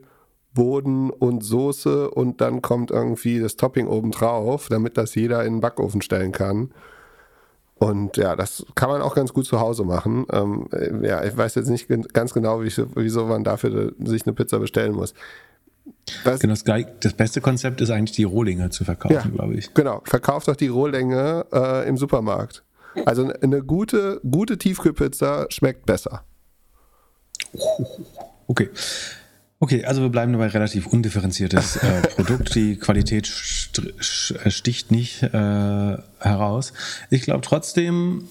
Boden 0.54 1.10
und 1.10 1.44
Soße 1.44 2.10
und 2.10 2.42
dann 2.42 2.62
kommt 2.62 2.92
irgendwie 2.92 3.40
das 3.40 3.58
Topping 3.58 3.88
obendrauf, 3.88 4.70
damit 4.70 4.98
das 4.98 5.16
jeder 5.16 5.44
in 5.46 5.56
den 5.56 5.62
Backofen 5.62 6.02
stellen 6.02 6.32
kann. 6.32 6.72
Und 7.76 8.18
ja, 8.18 8.36
das 8.36 8.66
kann 8.74 8.90
man 8.90 9.04
auch 9.04 9.14
ganz 9.14 9.34
gut 9.34 9.46
zu 9.46 9.60
Hause 9.60 9.84
machen. 9.84 10.26
Ähm, 10.32 10.68
äh, 10.72 11.08
ja, 11.08 11.24
ich 11.24 11.38
weiß 11.38 11.54
jetzt 11.56 11.70
nicht 11.70 11.88
ganz 12.12 12.34
genau, 12.34 12.64
wie, 12.64 12.72
wieso 12.96 13.26
man 13.26 13.44
dafür 13.44 13.94
sich 14.04 14.26
eine 14.26 14.34
Pizza 14.34 14.58
bestellen 14.60 14.94
muss. 14.94 15.14
Genau, 16.24 16.54
das, 16.54 16.64
gleich- 16.64 16.86
das 17.02 17.14
beste 17.14 17.42
Konzept 17.42 17.82
ist 17.82 17.90
eigentlich 17.90 18.16
die 18.16 18.24
Rohlinge 18.24 18.70
zu 18.70 18.84
verkaufen, 18.86 19.14
Ja. 19.16 19.22
glaube 19.28 19.56
ich. 19.56 19.74
Genau, 19.74 20.02
verkauft 20.06 20.48
doch 20.48 20.56
die 20.56 20.68
Rohlänge 20.68 21.46
äh, 21.52 21.88
im 21.88 21.98
Supermarkt. 21.98 22.64
Also 23.06 23.32
eine 23.42 23.62
gute, 23.64 24.20
gute 24.30 24.58
Tiefkühlpizza 24.58 25.46
schmeckt 25.50 25.86
besser. 25.86 26.24
Okay. 28.48 28.70
Okay, 29.60 29.84
also 29.86 30.02
wir 30.04 30.10
bleiben 30.10 30.34
dabei 30.34 30.48
relativ 30.48 30.86
undifferenziertes 30.88 31.78
äh, 31.78 32.02
Produkt. 32.16 32.54
Die 32.54 32.78
Qualität 32.78 33.26
sch- 33.26 34.50
sticht 34.52 34.92
nicht 34.92 35.24
äh, 35.24 35.30
heraus. 35.30 36.74
Ich 37.10 37.24
glaube 37.24 37.42
trotzdem, 37.42 38.28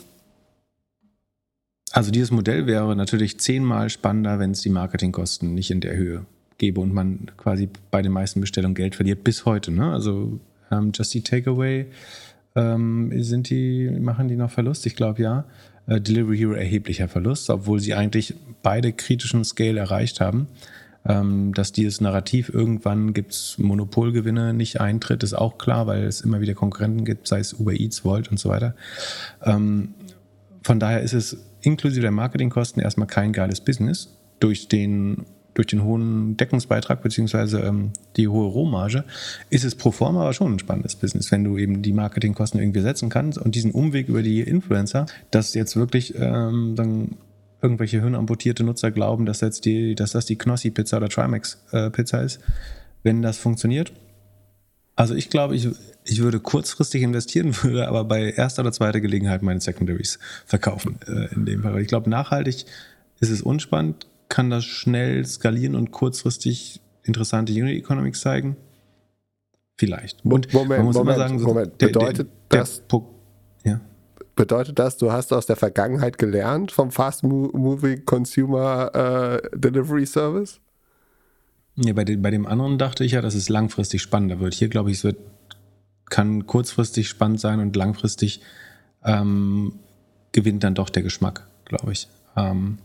also 1.91 2.11
dieses 2.13 2.31
Modell 2.31 2.67
wäre 2.67 2.95
natürlich 2.95 3.41
zehnmal 3.41 3.91
spannender, 3.91 4.39
wenn 4.39 4.53
es 4.53 4.61
die 4.61 4.69
Marketingkosten 4.71 5.53
nicht 5.55 5.71
in 5.73 5.81
der 5.81 5.97
Höhe 5.97 6.27
gäbe 6.59 6.81
und 6.81 6.93
man 6.93 7.31
quasi 7.37 7.69
bei 7.91 8.03
den 8.03 8.13
meisten 8.13 8.41
Bestellungen 8.41 8.75
Geld 8.75 8.95
verliert 8.95 9.25
bis 9.25 9.45
heute. 9.45 9.71
Ne? 9.71 9.93
Also 9.93 10.41
ähm, 10.71 10.93
Just 10.95 11.15
Eat 11.15 11.27
Takeaway 11.27 11.87
ähm, 12.55 13.13
sind 13.23 13.51
die, 13.51 13.91
machen 14.01 14.29
die 14.29 14.37
noch 14.37 14.51
Verlust? 14.51 14.87
Ich 14.87 14.97
glaube 14.97 15.23
ja. 15.23 15.45
Äh, 15.87 16.01
Delivery 16.01 16.39
Hero 16.39 16.53
erheblicher 16.53 17.09
Verlust, 17.09 17.51
obwohl 17.51 17.81
sie 17.81 17.95
eigentlich 17.95 18.35
beide 18.63 18.93
kritischen 18.93 19.45
Scale 19.45 19.79
erreicht 19.79 20.21
haben. 20.21 20.49
Ähm, 21.09 21.55
dass 21.55 21.71
dieses 21.71 22.01
Narrativ 22.01 22.49
irgendwann 22.53 23.13
gibt 23.13 23.31
es 23.31 23.59
Monopolgewinne 23.59 24.53
nicht 24.53 24.81
eintritt, 24.81 25.23
ist 25.23 25.35
auch 25.35 25.57
klar, 25.57 25.87
weil 25.87 26.03
es 26.03 26.21
immer 26.21 26.41
wieder 26.41 26.55
Konkurrenten 26.55 27.05
gibt, 27.05 27.29
sei 27.29 27.39
es 27.39 27.53
Uber 27.53 27.75
Eats, 27.75 28.05
Volt 28.05 28.29
und 28.29 28.41
so 28.41 28.49
weiter. 28.49 28.75
Ähm, 29.45 29.95
von 30.65 30.81
daher 30.81 31.03
ist 31.03 31.13
es 31.13 31.37
inklusive 31.61 32.01
der 32.01 32.11
Marketingkosten 32.11 32.83
erstmal 32.83 33.07
kein 33.07 33.33
geiles 33.33 33.61
Business. 33.61 34.17
Durch 34.41 34.67
den, 34.67 35.27
durch 35.57 35.69
den 35.69 35.83
hohen 35.83 36.37
Deckungsbeitrag 36.37 37.03
beziehungsweise 37.03 37.61
ähm, 37.61 37.93
die 38.17 38.29
hohe 38.29 38.47
Rohmarge 38.47 39.05
ist 39.49 39.65
es 39.65 39.75
pro 39.75 39.91
forma 39.91 40.21
aber 40.21 40.35
schon 40.35 40.55
ein 40.55 40.59
spannendes 40.59 40.97
Business, 40.97 41.33
wenn 41.33 41.45
du 41.45 41.57
eben 41.57 41.81
die 41.81 41.95
Marketingkosten 41.95 42.61
irgendwie 42.61 42.83
setzen 42.83 43.09
kannst 43.09 43.39
und 43.39 43.55
diesen 43.55 43.71
Umweg 43.71 44.09
über 44.09 44.23
die 44.23 44.43
Influencer, 44.43 45.07
dass 45.31 45.55
jetzt 45.55 45.75
wirklich 45.77 46.15
ähm, 46.19 46.75
dann 46.77 47.17
irgendwelche 47.63 48.01
hirnamputierte 48.01 48.65
Nutzer 48.65 48.91
glauben, 48.91 49.25
dass, 49.25 49.41
jetzt 49.41 49.65
die, 49.65 49.95
dass 49.95 50.13
das 50.13 50.27
die 50.27 50.37
Knossi-Pizza 50.37 50.99
oder 50.99 51.09
Trimax-Pizza 51.09 52.21
ist, 52.21 52.41
wenn 53.03 53.23
das 53.23 53.39
funktioniert. 53.39 53.93
Also 54.95 55.15
ich 55.15 55.31
glaube, 55.31 55.57
ich, 55.57 55.69
ich 56.05 56.21
würde 56.21 56.39
kurzfristig 56.39 57.03
investieren, 57.03 57.57
würde 57.63 57.89
aber 57.89 58.05
bei 58.05 58.31
erster 58.31 58.61
oder 58.61 58.73
zweiter 58.73 59.01
Gelegenheit 59.01 59.43
meine 59.43 59.63
Secondaries 59.63 60.19
verkaufen 60.45 60.99
äh, 61.07 61.35
in 61.35 61.47
dem 61.47 61.63
Fall. 61.63 61.81
Ich 61.81 61.89
glaube, 61.89 62.11
nachhaltig 62.11 62.67
ist 63.21 63.31
es 63.31 63.41
unspannend, 63.41 64.07
kann 64.29 64.51
das 64.51 64.65
schnell 64.65 65.25
skalieren 65.25 65.75
und 65.75 65.91
kurzfristig 65.93 66.81
interessante 67.05 67.53
Unit 67.53 67.77
Economics 67.77 68.21
zeigen. 68.21 68.57
Vielleicht. 69.79 70.25
Und 70.25 70.53
Moment, 70.53 70.69
man 70.79 70.85
muss 70.87 70.97
Moment, 70.97 71.17
immer 71.17 71.29
sagen, 71.29 71.39
so 71.39 71.47
Moment. 71.47 71.79
Bedeutet 71.79 72.29
das- 72.49 72.81
Pro- 72.89 73.15
ja. 73.65 73.81
Bedeutet 74.35 74.79
das, 74.79 74.97
du 74.97 75.13
hast 75.13 75.33
aus 75.33 75.47
der 75.47 75.57
Vergangenheit 75.57 76.19
gelernt 76.19 76.73
vom 76.73 76.91
Fast 76.91 77.23
Mo- 77.23 77.51
Moving 77.53 78.05
Consumer 78.05 79.41
äh, 79.43 79.57
Delivery 79.59 80.07
Service? 80.07 80.61
Ja, 81.77 81.93
bei, 81.93 82.05
dem, 82.05 82.23
bei 82.23 82.31
dem 82.31 82.47
anderen 82.47 82.79
dachte 82.79 83.05
ich 83.05 83.13
ja, 83.13 83.21
dass 83.21 83.35
es 83.35 83.49
langfristig 83.51 84.01
spannender 84.03 84.41
wird. 84.41 84.55
Hier 84.55 84.69
glaube 84.69 84.91
ich, 84.91 84.99
es 84.99 85.05
wird, 85.05 85.19
kann 86.09 86.47
kurzfristig 86.47 87.09
spannend 87.09 87.41
sein 87.41 87.61
und 87.61 87.77
langfristig 87.77 88.41
ähm, 89.05 89.75
gewinnt 90.33 90.65
dann 90.65 90.75
doch 90.75 90.89
der 90.89 91.03
Geschmack, 91.03 91.47
glaube 91.67 91.93
ich. 91.93 92.09
Ähm, 92.37 92.79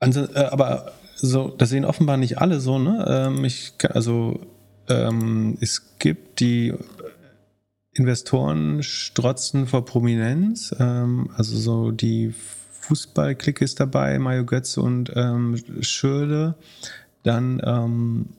äh, 0.00 0.48
aber 0.50 0.92
so, 1.16 1.48
das 1.48 1.68
sehen 1.70 1.84
offenbar 1.84 2.16
nicht 2.16 2.38
alle 2.38 2.60
so, 2.60 2.78
ne? 2.78 3.04
Ähm, 3.08 3.44
ich, 3.44 3.74
also 3.90 4.40
ähm, 4.88 5.58
es 5.60 5.98
gibt 5.98 6.40
die 6.40 6.74
Investoren 7.92 8.82
strotzen 8.82 9.66
vor 9.66 9.84
Prominenz, 9.84 10.74
ähm, 10.78 11.30
also 11.36 11.56
so 11.56 11.90
die 11.90 12.32
Fußballklick 12.80 13.60
ist 13.60 13.78
dabei, 13.80 14.18
Mario 14.18 14.44
Götze 14.44 14.80
und 14.80 15.12
ähm, 15.14 15.56
Schürle. 15.80 16.54
Dann 17.22 17.60
ähm, 17.64 18.30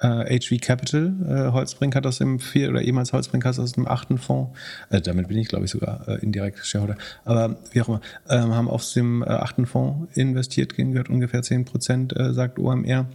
äh, 0.00 0.38
HV 0.38 0.60
Capital, 0.60 1.14
äh, 1.28 1.52
Holzbrink 1.52 1.94
hat 1.94 2.06
aus 2.06 2.18
dem 2.18 2.38
vier 2.38 2.70
oder 2.70 2.82
ehemals 2.82 3.12
Holzbrink 3.12 3.44
hat 3.44 3.58
aus 3.58 3.72
dem 3.72 3.86
achten 3.86 4.18
Fonds, 4.18 4.56
äh, 4.90 5.00
damit 5.00 5.28
bin 5.28 5.38
ich 5.38 5.48
glaube 5.48 5.64
ich 5.64 5.70
sogar 5.70 6.06
äh, 6.08 6.22
indirekt 6.22 6.64
Shareholder, 6.64 6.96
aber 7.24 7.56
wie 7.72 7.80
auch 7.80 7.88
immer, 7.88 8.00
ähm, 8.28 8.54
haben 8.54 8.68
aus 8.68 8.92
dem 8.92 9.22
äh, 9.22 9.26
achten 9.26 9.66
Fonds 9.66 10.14
investiert, 10.16 10.74
gehört 10.74 11.08
ungefähr 11.08 11.42
10 11.42 11.64
Prozent, 11.64 12.16
äh, 12.16 12.32
sagt 12.32 12.58
OMR. 12.58 13.06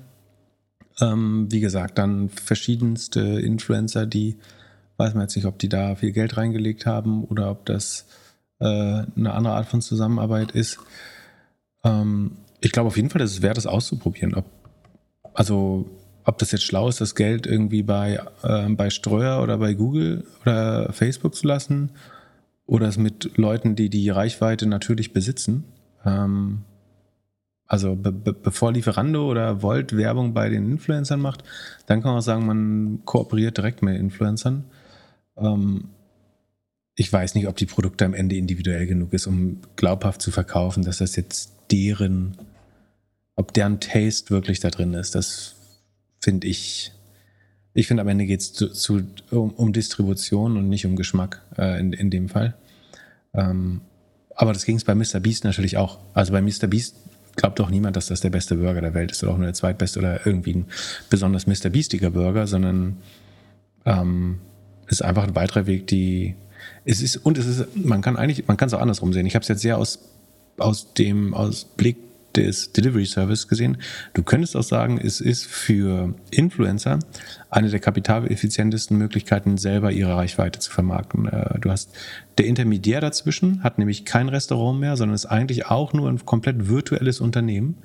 Ähm, 0.99 1.47
wie 1.49 1.61
gesagt, 1.61 1.97
dann 1.97 2.29
verschiedenste 2.29 3.21
Influencer, 3.21 4.05
die 4.05 4.37
weiß 4.97 5.13
man 5.13 5.23
jetzt 5.23 5.35
nicht, 5.35 5.45
ob 5.45 5.57
die 5.57 5.69
da 5.69 5.95
viel 5.95 6.11
Geld 6.11 6.37
reingelegt 6.37 6.85
haben 6.85 7.23
oder 7.23 7.49
ob 7.49 7.65
das 7.65 8.05
äh, 8.59 8.65
eine 8.65 9.33
andere 9.33 9.55
Art 9.55 9.67
von 9.67 9.81
Zusammenarbeit 9.81 10.51
ist. 10.51 10.79
Ähm, 11.83 12.37
ich 12.59 12.71
glaube 12.71 12.87
auf 12.87 12.97
jeden 12.97 13.09
Fall, 13.09 13.19
dass 13.19 13.31
es 13.31 13.41
wert 13.41 13.57
ist, 13.57 13.65
auszuprobieren. 13.65 14.35
Ob, 14.35 14.45
also, 15.33 15.89
ob 16.23 16.37
das 16.37 16.51
jetzt 16.51 16.63
schlau 16.63 16.87
ist, 16.87 17.01
das 17.01 17.15
Geld 17.15 17.47
irgendwie 17.47 17.83
bei, 17.83 18.19
äh, 18.43 18.69
bei 18.69 18.89
Streuer 18.89 19.41
oder 19.41 19.57
bei 19.57 19.73
Google 19.73 20.25
oder 20.41 20.91
Facebook 20.93 21.35
zu 21.35 21.47
lassen 21.47 21.91
oder 22.65 22.87
es 22.87 22.97
mit 22.97 23.37
Leuten, 23.37 23.75
die 23.75 23.89
die 23.89 24.09
Reichweite 24.09 24.67
natürlich 24.67 25.13
besitzen. 25.13 25.65
Ähm, 26.05 26.61
also 27.65 27.95
be 27.95 28.11
be 28.11 28.33
bevor 28.33 28.73
Lieferando 28.73 29.29
oder 29.29 29.61
Volt 29.61 29.95
Werbung 29.95 30.33
bei 30.33 30.49
den 30.49 30.69
Influencern 30.71 31.21
macht, 31.21 31.43
dann 31.85 32.01
kann 32.01 32.11
man 32.11 32.19
auch 32.19 32.23
sagen, 32.23 32.45
man 32.45 33.01
kooperiert 33.05 33.57
direkt 33.57 33.81
mit 33.81 33.97
Influencern. 33.97 34.65
Ähm, 35.37 35.85
ich 36.95 37.11
weiß 37.11 37.35
nicht, 37.35 37.47
ob 37.47 37.55
die 37.55 37.65
Produkte 37.65 38.05
am 38.05 38.13
Ende 38.13 38.35
individuell 38.35 38.85
genug 38.85 39.13
ist, 39.13 39.25
um 39.25 39.61
glaubhaft 39.77 40.21
zu 40.21 40.31
verkaufen, 40.31 40.83
dass 40.83 40.97
das 40.97 41.15
jetzt 41.15 41.53
deren, 41.71 42.37
ob 43.35 43.53
deren 43.53 43.79
Taste 43.79 44.29
wirklich 44.29 44.59
da 44.59 44.69
drin 44.69 44.93
ist. 44.93 45.15
Das 45.15 45.55
finde 46.21 46.47
ich. 46.47 46.91
Ich 47.73 47.87
finde, 47.87 48.01
am 48.01 48.07
Ende 48.09 48.25
geht 48.25 48.41
es 48.41 48.53
zu, 48.53 48.67
zu, 48.67 49.01
um, 49.31 49.51
um, 49.51 49.71
Distribution 49.71 50.57
und 50.57 50.67
nicht 50.67 50.85
um 50.85 50.97
Geschmack 50.97 51.41
äh, 51.57 51.79
in, 51.79 51.93
in 51.93 52.09
dem 52.09 52.27
Fall. 52.27 52.53
Ähm, 53.33 53.79
aber 54.35 54.51
das 54.51 54.65
ging 54.65 54.75
es 54.75 54.83
bei 54.83 54.93
Mr. 54.93 55.21
Beast 55.21 55.45
natürlich 55.45 55.77
auch. 55.77 55.99
Also 56.13 56.33
bei 56.33 56.41
Mr. 56.41 56.67
Beast 56.67 56.95
glaubt 57.35 57.59
doch 57.59 57.69
niemand, 57.69 57.95
dass 57.95 58.07
das 58.07 58.21
der 58.21 58.29
beste 58.29 58.55
Burger 58.55 58.81
der 58.81 58.93
Welt 58.93 59.11
ist 59.11 59.23
oder 59.23 59.31
auch 59.33 59.37
nur 59.37 59.45
der 59.45 59.53
zweitbeste 59.53 59.99
oder 59.99 60.25
irgendwie 60.25 60.55
ein 60.55 60.65
besonders 61.09 61.47
Mr. 61.47 61.69
Beastiger 61.69 62.11
Burger, 62.11 62.45
sondern 62.45 62.97
ähm, 63.85 64.39
ist 64.87 65.01
einfach 65.01 65.23
ein 65.23 65.35
weiterer 65.35 65.65
Weg, 65.65 65.87
die 65.87 66.35
es 66.85 67.01
ist 67.01 67.17
und 67.17 67.37
es 67.37 67.45
ist 67.45 67.75
man 67.75 68.01
kann 68.01 68.17
eigentlich 68.17 68.47
man 68.47 68.57
kann 68.57 68.67
es 68.67 68.73
auch 68.73 68.81
andersrum 68.81 69.13
sehen. 69.13 69.25
Ich 69.25 69.35
habe 69.35 69.43
es 69.43 69.47
jetzt 69.47 69.61
sehr 69.61 69.77
aus 69.77 69.99
aus 70.57 70.93
dem 70.93 71.33
aus 71.33 71.65
Blick 71.65 71.97
des 72.35 72.71
Delivery 72.71 73.05
Service 73.05 73.47
gesehen. 73.47 73.77
Du 74.13 74.23
könntest 74.23 74.55
auch 74.55 74.63
sagen, 74.63 74.97
es 74.97 75.21
ist 75.21 75.45
für 75.45 76.13
Influencer 76.31 76.99
eine 77.49 77.69
der 77.69 77.79
kapitaleffizientesten 77.79 78.97
Möglichkeiten, 78.97 79.57
selber 79.57 79.91
ihre 79.91 80.15
Reichweite 80.15 80.59
zu 80.59 80.71
vermarkten. 80.71 81.27
Äh, 81.27 81.59
du 81.59 81.69
hast 81.69 81.93
der 82.37 82.45
Intermediär 82.45 83.01
dazwischen, 83.01 83.63
hat 83.63 83.77
nämlich 83.77 84.05
kein 84.05 84.29
Restaurant 84.29 84.79
mehr, 84.79 84.95
sondern 84.97 85.15
ist 85.15 85.25
eigentlich 85.25 85.67
auch 85.67 85.93
nur 85.93 86.09
ein 86.09 86.25
komplett 86.25 86.69
virtuelles 86.69 87.19
Unternehmen, 87.19 87.77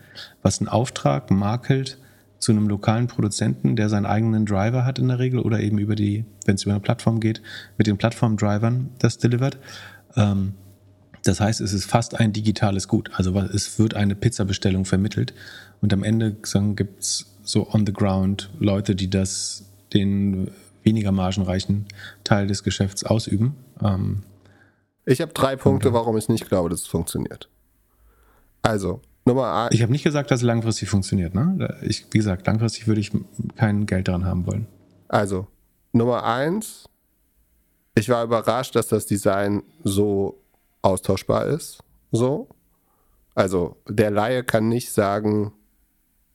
was 0.43 0.61
einen 0.61 0.69
Auftrag 0.69 1.31
makelt 1.31 1.99
zu 2.39 2.53
einem 2.53 2.69
lokalen 2.69 3.07
Produzenten, 3.07 3.77
der 3.77 3.89
seinen 3.89 4.07
eigenen 4.07 4.47
Driver 4.47 4.85
hat 4.85 4.99
in 4.99 5.09
der 5.09 5.19
Regel 5.19 5.41
oder 5.41 5.61
eben 5.61 5.79
über 5.79 5.95
die, 5.95 6.25
wenn 6.45 6.57
es 6.57 6.65
über 6.65 6.73
eine 6.73 6.81
Plattform 6.81 7.21
geht, 7.21 7.43
mit 7.79 7.87
den 7.87 7.97
Plattform-Drivern 7.97 8.91
das 8.99 9.19
delivert. 9.19 9.59
Ähm, 10.17 10.55
das 11.29 11.41
heißt, 11.41 11.61
es 11.61 11.73
ist 11.73 11.87
fast 11.87 12.19
ein 12.19 12.33
digitales 12.33 12.89
Gut. 12.89 13.11
Also 13.15 13.39
es 13.39 13.79
wird 13.79 13.95
eine 13.95 14.15
Pizza-Bestellung 14.15 14.85
vermittelt 14.85 15.35
und 15.81 15.93
am 15.93 16.03
Ende 16.03 16.37
gibt 16.75 17.03
es 17.03 17.27
so 17.43 17.69
on 17.73 17.87
the 17.87 17.93
ground 17.93 18.51
Leute, 18.59 18.95
die 18.95 19.09
das 19.09 19.65
den 19.93 20.51
weniger 20.83 21.13
margenreichen 21.13 21.87
Teil 22.25 22.47
des 22.47 22.63
Geschäfts 22.63 23.05
ausüben. 23.05 23.57
Ähm, 23.83 24.23
ich 25.05 25.21
habe 25.21 25.33
drei 25.33 25.57
Punkte, 25.57 25.93
warum 25.93 26.17
ich 26.17 26.29
nicht 26.29 26.49
glaube, 26.49 26.69
dass 26.69 26.83
es 26.83 26.87
funktioniert. 26.87 27.49
Also, 28.63 29.01
Nummer 29.25 29.45
A. 29.45 29.69
Ich 29.71 29.83
habe 29.83 29.93
nicht 29.93 30.05
gesagt, 30.05 30.31
dass 30.31 30.41
es 30.41 30.45
langfristig 30.45 30.89
funktioniert. 30.89 31.35
Ne? 31.35 31.77
Ich, 31.83 32.07
wie 32.11 32.19
gesagt, 32.19 32.47
langfristig 32.47 32.87
würde 32.87 33.01
ich 33.01 33.13
kein 33.57 33.87
Geld 33.87 34.09
daran 34.09 34.25
haben 34.25 34.47
wollen. 34.47 34.67
Also, 35.09 35.47
Nummer 35.93 36.25
eins. 36.25 36.89
Ich 37.95 38.09
war 38.09 38.25
überrascht, 38.25 38.75
dass 38.75 38.89
das 38.89 39.07
Design 39.07 39.63
so 39.83 40.43
austauschbar 40.87 41.47
ist. 41.47 41.83
So. 42.13 42.49
Also, 43.35 43.77
der 43.89 44.11
Laie 44.11 44.45
kann 44.45 44.69
nicht 44.69 44.91
sagen, 44.91 45.53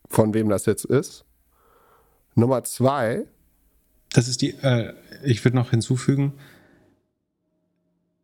von 0.08 0.34
wem 0.34 0.50
das 0.50 0.66
jetzt 0.66 0.86
ist. 0.86 1.26
Nummer 2.36 2.64
zwei. 2.64 3.26
Das 4.14 4.28
ist 4.28 4.42
die, 4.42 4.52
äh, 4.62 4.94
ich 5.24 5.44
würde 5.44 5.58
noch 5.58 5.72
hinzufügen, 5.72 6.34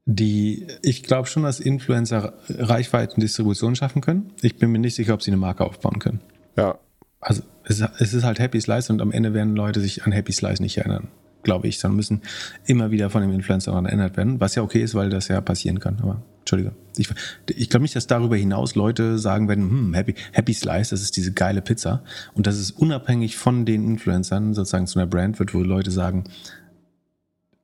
die, 0.05 0.67
ich 0.83 1.03
glaube 1.03 1.27
schon, 1.27 1.43
dass 1.43 1.59
Influencer 1.59 2.33
Reichweiten 2.49 3.19
Distribution 3.19 3.75
schaffen 3.75 4.01
können. 4.01 4.33
Ich 4.41 4.57
bin 4.57 4.71
mir 4.71 4.79
nicht 4.79 4.95
sicher, 4.95 5.13
ob 5.13 5.21
sie 5.21 5.31
eine 5.31 5.37
Marke 5.37 5.65
aufbauen 5.65 5.99
können. 5.99 6.21
Ja. 6.55 6.79
Also 7.19 7.41
es, 7.65 7.81
es 7.81 8.13
ist 8.13 8.23
halt 8.23 8.39
Happy 8.39 8.61
Slice 8.61 8.91
und 8.91 9.01
am 9.01 9.11
Ende 9.11 9.33
werden 9.33 9.55
Leute 9.55 9.81
sich 9.81 10.05
an 10.05 10.11
Happy 10.11 10.31
Slice 10.31 10.61
nicht 10.61 10.77
erinnern, 10.77 11.09
glaube 11.47 11.69
ich, 11.69 11.79
sondern 11.79 11.95
müssen 11.95 12.21
immer 12.65 12.91
wieder 12.91 13.09
von 13.09 13.21
dem 13.21 13.31
Influencer 13.31 13.71
daran 13.71 13.85
erinnert 13.85 14.17
werden, 14.17 14.41
was 14.41 14.55
ja 14.55 14.63
okay 14.63 14.83
ist, 14.83 14.95
weil 14.95 15.09
das 15.09 15.29
ja 15.29 15.39
passieren 15.39 15.79
kann. 15.79 15.97
Aber 16.01 16.21
Entschuldige. 16.41 16.73
Ich, 16.97 17.09
ich 17.49 17.69
glaube 17.69 17.83
nicht, 17.83 17.95
dass 17.95 18.07
darüber 18.07 18.35
hinaus 18.35 18.75
Leute 18.75 19.17
sagen 19.17 19.47
werden, 19.47 19.69
hm, 19.69 19.93
Happy, 19.93 20.15
Happy 20.31 20.53
Slice, 20.53 20.91
das 20.91 21.01
ist 21.01 21.15
diese 21.17 21.33
geile 21.33 21.61
Pizza. 21.61 22.03
Und 22.35 22.47
dass 22.47 22.55
es 22.55 22.71
unabhängig 22.71 23.37
von 23.37 23.65
den 23.65 23.83
Influencern 23.83 24.53
sozusagen 24.53 24.87
zu 24.87 24.99
einer 24.99 25.07
Brand 25.07 25.39
wird, 25.39 25.53
wo 25.53 25.59
Leute 25.59 25.91
sagen, 25.91 26.25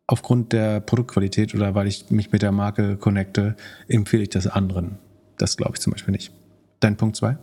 aufgrund 0.07 0.51
der 0.51 0.81
Produktqualität 0.81 1.55
oder 1.55 1.75
weil 1.75 1.87
ich 1.87 2.09
mich 2.09 2.31
mit 2.31 2.41
der 2.41 2.51
Marke 2.51 2.97
connecte, 2.97 3.55
empfehle 3.87 4.23
ich 4.23 4.29
das 4.29 4.47
anderen. 4.47 4.97
Das 5.37 5.55
glaube 5.55 5.73
ich 5.75 5.81
zum 5.81 5.91
Beispiel 5.91 6.11
nicht. 6.11 6.33
Dein 6.81 6.97
Punkt 6.97 7.15
zwei? 7.15 7.37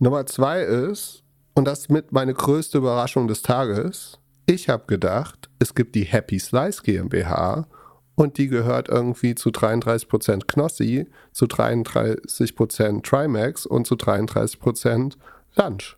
Nummer 0.00 0.26
zwei 0.26 0.60
ist, 0.62 1.22
und 1.54 1.66
das 1.66 1.88
mit 1.88 2.12
meine 2.12 2.34
größte 2.34 2.78
Überraschung 2.78 3.26
des 3.26 3.40
Tages, 3.40 4.18
ich 4.46 4.68
habe 4.68 4.84
gedacht, 4.86 5.48
es 5.58 5.74
gibt 5.74 5.94
die 5.94 6.04
Happy 6.04 6.38
Slice 6.38 6.82
GmbH 6.82 7.66
und 8.14 8.38
die 8.38 8.48
gehört 8.48 8.88
irgendwie 8.88 9.34
zu 9.34 9.50
33% 9.50 10.46
Knossi, 10.46 11.06
zu 11.32 11.46
33% 11.46 13.02
Trimax 13.02 13.66
und 13.66 13.86
zu 13.86 13.94
33% 13.94 15.14
Lunch. 15.56 15.96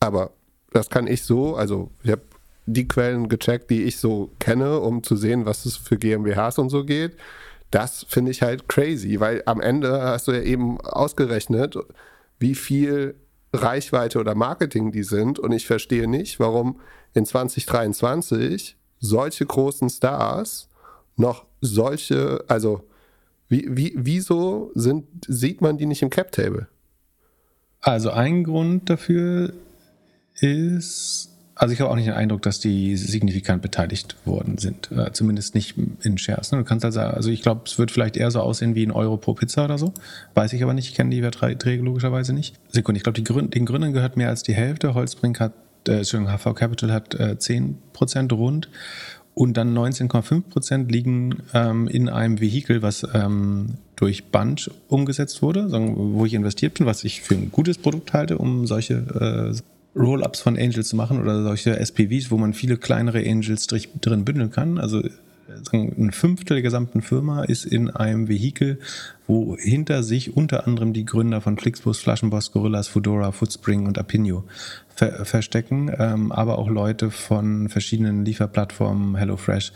Aber 0.00 0.32
das 0.72 0.90
kann 0.90 1.06
ich 1.06 1.22
so, 1.22 1.56
also 1.56 1.90
ich 2.02 2.10
habe 2.10 2.22
die 2.66 2.88
Quellen 2.88 3.28
gecheckt, 3.28 3.70
die 3.70 3.84
ich 3.84 3.98
so 3.98 4.30
kenne, 4.38 4.80
um 4.80 5.02
zu 5.02 5.16
sehen, 5.16 5.46
was 5.46 5.66
es 5.66 5.76
für 5.76 5.96
GmbHs 5.96 6.58
und 6.58 6.70
so 6.70 6.84
geht. 6.84 7.16
Das 7.70 8.04
finde 8.08 8.30
ich 8.30 8.42
halt 8.42 8.68
crazy, 8.68 9.20
weil 9.20 9.42
am 9.46 9.60
Ende 9.60 10.02
hast 10.02 10.28
du 10.28 10.32
ja 10.32 10.42
eben 10.42 10.80
ausgerechnet, 10.80 11.76
wie 12.38 12.54
viel 12.54 13.16
Reichweite 13.52 14.18
oder 14.18 14.34
Marketing 14.34 14.92
die 14.92 15.02
sind. 15.02 15.38
Und 15.38 15.52
ich 15.52 15.66
verstehe 15.66 16.08
nicht, 16.08 16.40
warum 16.40 16.80
in 17.14 17.24
2023 17.24 18.76
solche 19.00 19.46
großen 19.46 19.88
Stars 19.88 20.68
noch 21.16 21.44
solche, 21.60 22.44
also 22.48 22.84
wie, 23.48 23.66
wie, 23.68 23.92
wieso 23.96 24.70
sind, 24.74 25.06
sieht 25.26 25.60
man 25.60 25.78
die 25.78 25.86
nicht 25.86 26.02
im 26.02 26.10
Cap-Table? 26.10 26.66
Also 27.80 28.10
ein 28.10 28.44
Grund 28.44 28.88
dafür 28.88 29.52
ist, 30.40 31.30
also 31.54 31.72
ich 31.72 31.80
habe 31.80 31.90
auch 31.90 31.96
nicht 31.96 32.08
den 32.08 32.14
Eindruck, 32.14 32.42
dass 32.42 32.58
die 32.58 32.96
signifikant 32.96 33.62
beteiligt 33.62 34.16
worden 34.24 34.56
sind. 34.58 34.90
Äh, 34.90 35.12
zumindest 35.12 35.54
nicht 35.54 35.76
in 36.02 36.18
Shares. 36.18 36.50
Ne? 36.50 36.58
Du 36.58 36.64
kannst 36.64 36.90
sagen, 36.90 37.14
also 37.14 37.30
ich 37.30 37.42
glaube, 37.42 37.62
es 37.66 37.78
wird 37.78 37.90
vielleicht 37.90 38.16
eher 38.16 38.30
so 38.30 38.40
aussehen 38.40 38.74
wie 38.74 38.84
ein 38.84 38.90
Euro 38.90 39.18
pro 39.18 39.34
Pizza 39.34 39.66
oder 39.66 39.76
so. 39.76 39.92
Weiß 40.32 40.52
ich 40.54 40.62
aber 40.62 40.72
nicht, 40.72 40.88
ich 40.88 40.94
kenne 40.94 41.10
die 41.10 41.20
Verträge 41.20 41.82
logischerweise 41.82 42.32
nicht. 42.32 42.58
Sekunde, 42.70 42.96
ich 42.96 43.04
glaube, 43.04 43.22
Gründ 43.22 43.54
den 43.54 43.66
Gründern 43.66 43.92
gehört 43.92 44.16
mehr 44.16 44.30
als 44.30 44.42
die 44.42 44.54
Hälfte. 44.54 44.94
Holzbrink 44.94 45.38
hat, 45.38 45.52
äh, 45.88 45.98
Entschuldigung, 45.98 46.36
HV 46.36 46.54
Capital 46.54 46.92
hat 46.92 47.14
äh, 47.14 47.36
10% 47.38 48.32
rund. 48.34 48.68
Und 49.34 49.56
dann 49.56 49.76
19,5% 49.76 50.88
liegen 50.92 51.42
ähm, 51.54 51.88
in 51.88 52.08
einem 52.08 52.40
Vehikel, 52.40 52.82
was 52.82 53.04
ähm, 53.14 53.78
durch 53.96 54.26
Bunch 54.26 54.70
umgesetzt 54.86 55.42
wurde, 55.42 55.68
wo 55.96 56.24
ich 56.24 56.34
investiert 56.34 56.74
bin, 56.74 56.86
was 56.86 57.02
ich 57.02 57.20
für 57.20 57.34
ein 57.34 57.50
gutes 57.50 57.78
Produkt 57.78 58.12
halte, 58.12 58.38
um 58.38 58.68
solche 58.68 58.94
äh, 58.94 59.98
Roll-ups 59.98 60.40
von 60.40 60.56
Angels 60.56 60.88
zu 60.88 60.96
machen 60.96 61.20
oder 61.20 61.42
solche 61.42 61.78
SPVs, 61.78 62.30
wo 62.30 62.36
man 62.36 62.52
viele 62.52 62.76
kleinere 62.76 63.18
Angels 63.18 63.66
drin 63.66 64.24
bündeln 64.24 64.50
kann. 64.50 64.78
Also 64.78 65.02
ein 65.72 66.12
Fünftel 66.12 66.56
der 66.56 66.62
gesamten 66.62 67.02
Firma 67.02 67.44
ist 67.44 67.64
in 67.64 67.90
einem 67.90 68.28
Vehikel, 68.28 68.78
wo 69.26 69.56
hinter 69.56 70.02
sich 70.02 70.36
unter 70.36 70.66
anderem 70.66 70.92
die 70.92 71.04
Gründer 71.04 71.40
von 71.40 71.58
Flixbus, 71.58 71.98
Flaschenboss, 71.98 72.52
Gorillas, 72.52 72.88
Fedora, 72.88 73.32
Footspring 73.32 73.86
und 73.86 73.98
Apinio 73.98 74.44
ver 74.94 75.24
verstecken, 75.24 75.90
ähm, 75.98 76.32
aber 76.32 76.58
auch 76.58 76.68
Leute 76.68 77.10
von 77.10 77.68
verschiedenen 77.68 78.24
Lieferplattformen, 78.24 79.16
HelloFresh, 79.16 79.72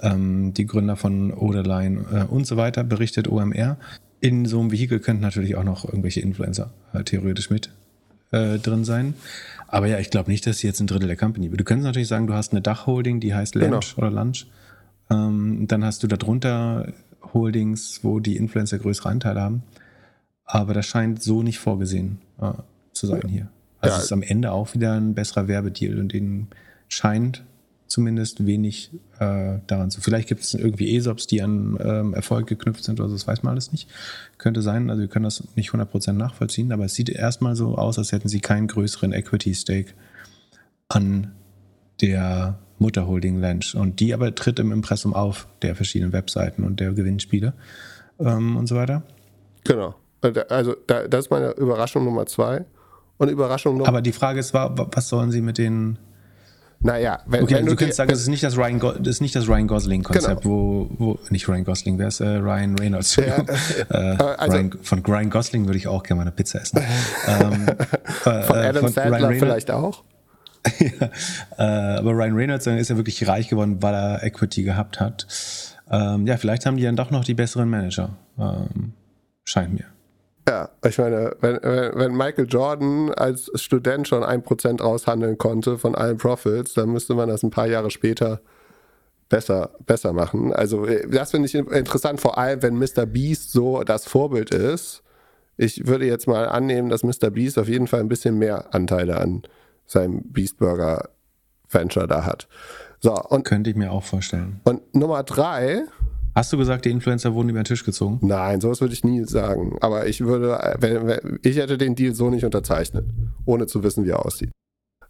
ähm, 0.00 0.52
die 0.54 0.66
Gründer 0.66 0.96
von 0.96 1.32
Oderline 1.32 2.04
äh, 2.12 2.24
und 2.24 2.46
so 2.46 2.56
weiter, 2.56 2.84
berichtet 2.84 3.28
OMR. 3.28 3.78
In 4.20 4.46
so 4.46 4.60
einem 4.60 4.72
Vehikel 4.72 4.98
könnten 4.98 5.22
natürlich 5.22 5.56
auch 5.56 5.64
noch 5.64 5.84
irgendwelche 5.84 6.20
Influencer 6.20 6.70
äh, 6.92 7.04
theoretisch 7.04 7.50
mit 7.50 7.70
äh, 8.30 8.58
drin 8.58 8.84
sein. 8.84 9.14
Aber 9.68 9.86
ja, 9.86 9.98
ich 9.98 10.10
glaube 10.10 10.30
nicht, 10.30 10.46
dass 10.46 10.58
sie 10.58 10.66
jetzt 10.66 10.80
ein 10.80 10.86
Drittel 10.86 11.08
der 11.08 11.16
Company. 11.16 11.48
Du 11.50 11.64
könntest 11.64 11.86
natürlich 11.86 12.08
sagen, 12.08 12.26
du 12.26 12.34
hast 12.34 12.52
eine 12.52 12.62
Dachholding, 12.62 13.20
die 13.20 13.34
heißt 13.34 13.54
Lunch 13.54 13.94
genau. 13.94 14.06
oder 14.06 14.10
Lunch. 14.10 14.46
Ähm, 15.10 15.66
dann 15.68 15.84
hast 15.84 16.02
du 16.02 16.06
darunter 16.06 16.92
Holdings, 17.34 18.00
wo 18.02 18.20
die 18.20 18.36
Influencer 18.36 18.78
größere 18.78 19.08
Anteile 19.08 19.40
haben. 19.40 19.62
Aber 20.44 20.74
das 20.74 20.86
scheint 20.86 21.22
so 21.22 21.42
nicht 21.42 21.58
vorgesehen 21.58 22.18
äh, 22.40 22.52
zu 22.92 23.06
sein 23.06 23.28
hier. 23.28 23.48
Also 23.80 23.94
ja. 23.94 23.98
es 23.98 24.04
ist 24.06 24.12
am 24.12 24.22
Ende 24.22 24.52
auch 24.52 24.74
wieder 24.74 24.94
ein 24.94 25.14
besserer 25.14 25.46
Werbedeal 25.46 25.98
und 25.98 26.12
den 26.12 26.48
scheint 26.88 27.44
zumindest 27.86 28.44
wenig 28.44 28.90
äh, 29.18 29.58
daran 29.66 29.90
zu. 29.90 30.00
Vielleicht 30.00 30.28
gibt 30.28 30.42
es 30.42 30.54
irgendwie 30.54 30.94
ESOPs, 30.94 31.26
die 31.26 31.42
an 31.42 31.78
ähm, 31.80 32.14
Erfolg 32.14 32.46
geknüpft 32.46 32.84
sind 32.84 33.00
oder 33.00 33.08
so, 33.08 33.14
das 33.14 33.26
weiß 33.26 33.42
man 33.42 33.52
alles 33.52 33.72
nicht. 33.72 33.88
Könnte 34.36 34.62
sein, 34.62 34.90
also 34.90 35.00
wir 35.00 35.08
können 35.08 35.24
das 35.24 35.42
nicht 35.56 35.70
100% 35.70 36.12
nachvollziehen, 36.12 36.70
aber 36.72 36.84
es 36.84 36.94
sieht 36.94 37.08
erstmal 37.08 37.56
so 37.56 37.76
aus, 37.76 37.98
als 37.98 38.12
hätten 38.12 38.28
sie 38.28 38.40
keinen 38.40 38.66
größeren 38.66 39.12
Equity-Stake 39.12 39.94
an 40.88 41.32
der 42.00 42.58
Mutterholding 42.78 43.40
Lench. 43.40 43.74
Und 43.74 44.00
die 44.00 44.14
aber 44.14 44.34
tritt 44.34 44.58
im 44.58 44.72
Impressum 44.72 45.14
auf, 45.14 45.46
der 45.62 45.74
verschiedenen 45.74 46.12
Webseiten 46.12 46.64
und 46.64 46.80
der 46.80 46.92
Gewinnspiele 46.92 47.52
ähm, 48.20 48.56
und 48.56 48.66
so 48.66 48.76
weiter. 48.76 49.02
Genau. 49.64 49.94
Also 50.48 50.74
das 50.86 51.26
ist 51.26 51.30
meine 51.30 51.50
Überraschung 51.52 52.04
Nummer 52.04 52.26
zwei. 52.26 52.64
Und 53.18 53.28
Überraschung 53.30 53.76
Nummer. 53.76 53.88
Aber 53.88 54.02
die 54.02 54.12
Frage 54.12 54.40
ist, 54.40 54.54
was 54.54 55.08
sollen 55.08 55.30
sie 55.30 55.40
mit 55.40 55.58
den 55.58 55.98
naja, 56.80 57.18
wenn, 57.26 57.42
okay, 57.42 57.56
wenn 57.56 57.66
du, 57.66 57.72
du 57.72 57.76
kannst 57.76 57.96
sagen, 57.96 58.08
das 58.08 58.20
ist 58.20 58.28
nicht 58.28 58.44
das 58.44 58.56
Ryan, 58.56 58.78
Go 58.78 58.92
das 58.92 59.16
ist 59.16 59.20
nicht 59.20 59.34
das 59.34 59.48
Ryan 59.48 59.66
Gosling-Konzept, 59.66 60.42
genau. 60.42 60.54
wo, 60.54 60.90
wo, 60.98 61.18
nicht 61.30 61.48
Ryan 61.48 61.64
Gosling, 61.64 61.98
wer 61.98 62.06
ist 62.06 62.20
äh, 62.20 62.36
Ryan 62.36 62.78
Reynolds? 62.78 63.16
Ja. 63.16 63.24
äh, 63.90 63.94
also, 63.94 64.56
Ryan, 64.56 64.78
von 64.82 65.04
Ryan 65.04 65.30
Gosling 65.30 65.66
würde 65.66 65.76
ich 65.76 65.88
auch 65.88 66.04
gerne 66.04 66.18
mal 66.18 66.22
eine 66.22 66.30
Pizza 66.30 66.60
essen. 66.60 66.80
ähm, 67.26 67.66
von 68.22 68.32
äh, 68.32 68.66
Adam 68.66 68.84
von 68.84 68.92
Sandler 68.92 69.32
vielleicht 69.32 69.72
auch? 69.72 70.04
ja, 70.78 71.10
äh, 71.58 71.98
aber 71.98 72.12
Ryan 72.12 72.34
Reynolds 72.34 72.66
ist 72.66 72.90
ja 72.90 72.96
wirklich 72.96 73.26
reich 73.26 73.48
geworden, 73.48 73.82
weil 73.82 73.94
er 73.94 74.22
Equity 74.22 74.62
gehabt 74.62 75.00
hat. 75.00 75.26
Ähm, 75.90 76.26
ja, 76.26 76.36
vielleicht 76.36 76.66
haben 76.66 76.76
die 76.76 76.82
dann 76.82 76.96
doch 76.96 77.10
noch 77.10 77.24
die 77.24 77.34
besseren 77.34 77.68
Manager. 77.68 78.16
Ähm, 78.38 78.92
scheint 79.44 79.72
mir. 79.72 79.86
Ja, 80.48 80.70
ich 80.86 80.96
meine, 80.96 81.36
wenn, 81.40 81.56
wenn 81.56 82.16
Michael 82.16 82.46
Jordan 82.48 83.12
als 83.12 83.50
Student 83.54 84.08
schon 84.08 84.24
ein 84.24 84.42
Prozent 84.42 84.82
raushandeln 84.82 85.36
konnte 85.36 85.76
von 85.76 85.94
allen 85.94 86.16
Profits, 86.16 86.72
dann 86.72 86.90
müsste 86.90 87.14
man 87.14 87.28
das 87.28 87.42
ein 87.42 87.50
paar 87.50 87.66
Jahre 87.66 87.90
später 87.90 88.40
besser, 89.28 89.72
besser 89.84 90.14
machen. 90.14 90.54
Also, 90.54 90.86
das 90.86 91.32
finde 91.32 91.48
ich 91.48 91.54
interessant, 91.54 92.20
vor 92.20 92.38
allem, 92.38 92.62
wenn 92.62 92.78
Mr. 92.78 93.04
Beast 93.04 93.52
so 93.52 93.82
das 93.84 94.06
Vorbild 94.06 94.50
ist. 94.50 95.02
Ich 95.58 95.86
würde 95.86 96.06
jetzt 96.06 96.26
mal 96.26 96.48
annehmen, 96.48 96.88
dass 96.88 97.02
Mr. 97.02 97.30
Beast 97.30 97.58
auf 97.58 97.68
jeden 97.68 97.86
Fall 97.86 98.00
ein 98.00 98.08
bisschen 98.08 98.38
mehr 98.38 98.72
Anteile 98.74 99.18
an 99.18 99.42
seinem 99.88 100.22
Beast 100.30 100.58
Burger 100.58 101.08
Venture 101.68 102.06
da 102.06 102.24
hat. 102.24 102.46
So, 103.00 103.14
und, 103.14 103.44
Könnte 103.44 103.70
ich 103.70 103.76
mir 103.76 103.90
auch 103.90 104.04
vorstellen. 104.04 104.60
Und 104.64 104.94
Nummer 104.94 105.22
drei. 105.22 105.84
Hast 106.34 106.52
du 106.52 106.56
gesagt, 106.56 106.84
die 106.84 106.90
Influencer 106.90 107.34
wurden 107.34 107.48
über 107.48 107.60
den 107.60 107.64
Tisch 107.64 107.84
gezogen? 107.84 108.20
Nein, 108.22 108.60
sowas 108.60 108.80
würde 108.80 108.94
ich 108.94 109.02
nie 109.02 109.24
sagen. 109.24 109.76
Aber 109.80 110.06
ich 110.06 110.20
würde, 110.20 110.76
wenn, 110.78 111.06
wenn, 111.06 111.40
ich 111.42 111.56
hätte 111.56 111.78
den 111.78 111.96
Deal 111.96 112.14
so 112.14 112.30
nicht 112.30 112.44
unterzeichnet, 112.44 113.06
ohne 113.44 113.66
zu 113.66 113.82
wissen, 113.82 114.04
wie 114.04 114.10
er 114.10 114.24
aussieht. 114.24 114.50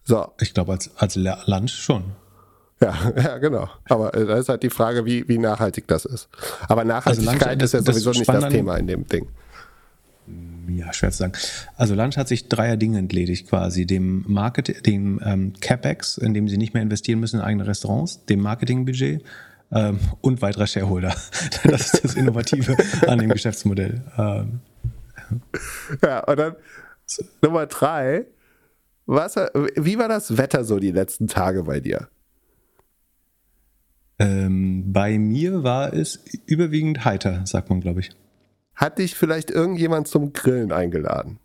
So. 0.05 0.27
Ich 0.41 0.55
glaube, 0.55 0.73
als, 0.73 0.91
als 0.97 1.17
Lunch 1.17 1.73
schon. 1.73 2.13
Ja, 2.81 2.95
ja, 3.17 3.39
genau. 3.39 3.69
Aber 3.89 4.15
äh, 4.15 4.25
da 4.25 4.37
ist 4.37 4.49
halt 4.49 4.63
die 4.63 4.71
Frage, 4.71 5.05
wie, 5.05 5.29
wie 5.29 5.37
nachhaltig 5.37 5.87
das 5.87 6.07
ist. 6.07 6.29
Aber 6.67 6.85
Nachhaltigkeit 6.85 7.33
also 7.35 7.51
Lunch, 7.51 7.63
ist 7.63 7.73
ja 7.75 7.83
sowieso 7.83 8.11
nicht 8.11 8.29
das 8.29 8.49
Thema 8.49 8.77
in 8.77 8.87
dem 8.87 9.07
Ding 9.07 9.29
ja, 10.69 10.93
schwer 10.93 11.11
zu 11.11 11.19
sagen. 11.19 11.33
Also 11.77 11.95
Lunch 11.95 12.17
hat 12.17 12.29
sich 12.29 12.49
dreier 12.49 12.77
Dinge 12.77 12.99
entledigt 12.99 13.49
quasi. 13.49 13.87
Dem 13.87 14.25
Market, 14.27 14.87
dem 14.87 15.21
ähm, 15.25 15.53
CapEx, 15.61 16.19
in 16.19 16.35
dem 16.35 16.49
sie 16.49 16.59
nicht 16.59 16.75
mehr 16.75 16.83
investieren 16.83 17.21
müssen 17.21 17.37
in 17.37 17.43
eigene 17.43 17.67
Restaurants, 17.67 18.25
dem 18.27 18.41
Marketingbudget 18.41 19.23
ähm, 19.73 19.99
und 20.21 20.43
weiterer 20.43 20.67
Shareholder. 20.67 21.15
das 21.65 21.95
ist 21.95 22.05
das 22.05 22.15
Innovative 22.15 22.77
an 23.07 23.19
dem 23.19 23.31
Geschäftsmodell. 23.31 24.03
Ähm. 24.17 24.61
Ja, 26.03 26.21
und 26.25 26.39
dann 26.39 26.57
Nummer 27.43 27.67
drei. 27.67 28.27
Was, 29.07 29.37
wie 29.37 29.99
war 29.99 30.09
das 30.09 30.37
Wetter 30.37 30.65
so 30.65 30.79
die 30.79 30.91
letzten 30.91 31.29
Tage 31.29 31.63
bei 31.63 31.81
dir? 31.81 32.09
Ähm, 34.19 34.93
bei 34.93 35.19
mir 35.19 35.63
war 35.63 35.93
es 35.93 36.17
überwiegend 36.47 37.05
heiter, 37.05 37.47
sagt 37.47 37.71
man, 37.71 37.81
glaube 37.81 38.01
ich. 38.01 38.11
Hat 38.79 38.99
dich 38.99 39.17
vielleicht 39.17 39.51
irgendjemand 39.51 40.07
zum 40.07 40.33
Grillen 40.33 40.71
eingeladen? 40.71 41.41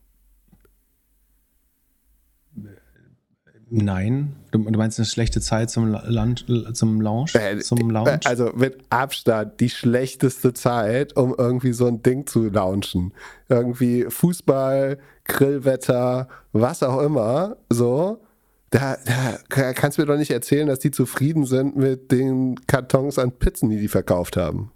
Nein. 3.72 4.36
Du, 4.52 4.60
meinst 4.60 5.00
eine 5.00 5.08
schlechte 5.08 5.42
Zeit 5.42 5.72
zum, 5.72 5.88
Lunch, 5.88 6.46
zum 6.74 7.02
Lounge? 7.02 7.32
Äh, 7.34 7.58
zum 7.58 7.90
Lounge? 7.90 8.20
Also 8.26 8.52
mit 8.54 8.78
Abstand 8.92 9.60
die 9.60 9.72
schlechteste 9.72 10.54
Zeit, 10.54 11.18
um 11.18 11.34
irgendwie 11.36 11.74
so 11.74 11.88
ein 11.88 12.04
Ding 12.04 12.28
zu 12.28 12.50
launchen. 12.50 13.14
Irgendwie 13.50 14.06
Fußball, 14.08 15.00
Grillwetter, 15.24 16.28
was 16.52 16.84
auch 16.84 17.02
immer. 17.02 17.58
So. 17.68 18.22
Da, 18.70 18.98
da 19.06 19.74
kannst 19.74 19.98
du 19.98 20.04
mir 20.04 20.06
doch 20.06 20.18
nicht 20.18 20.32
erzählen, 20.32 20.68
dass 20.68 20.78
die 20.78 20.92
zufrieden 20.92 21.46
sind 21.46 21.76
mit 21.76 22.12
den 22.12 22.64
Kartons 22.68 23.18
an 23.18 23.32
Pizzen, 23.32 23.72
die 23.72 23.80
die 23.80 23.88
verkauft 23.88 24.38
haben. 24.38 24.72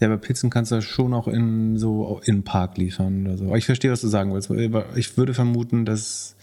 Ja, 0.00 0.08
aber 0.08 0.18
Pizzen 0.18 0.50
kannst 0.50 0.72
du 0.72 0.82
schon 0.82 1.14
auch 1.14 1.28
in 1.28 1.78
so 1.78 2.20
in 2.24 2.42
Park 2.42 2.76
liefern 2.76 3.26
oder 3.26 3.38
so. 3.38 3.46
Aber 3.46 3.56
ich 3.56 3.66
verstehe, 3.66 3.90
was 3.90 4.00
du 4.00 4.08
sagen 4.08 4.34
willst. 4.34 4.50
Ich 4.96 5.16
würde 5.16 5.34
vermuten, 5.34 5.84
dass 5.84 6.36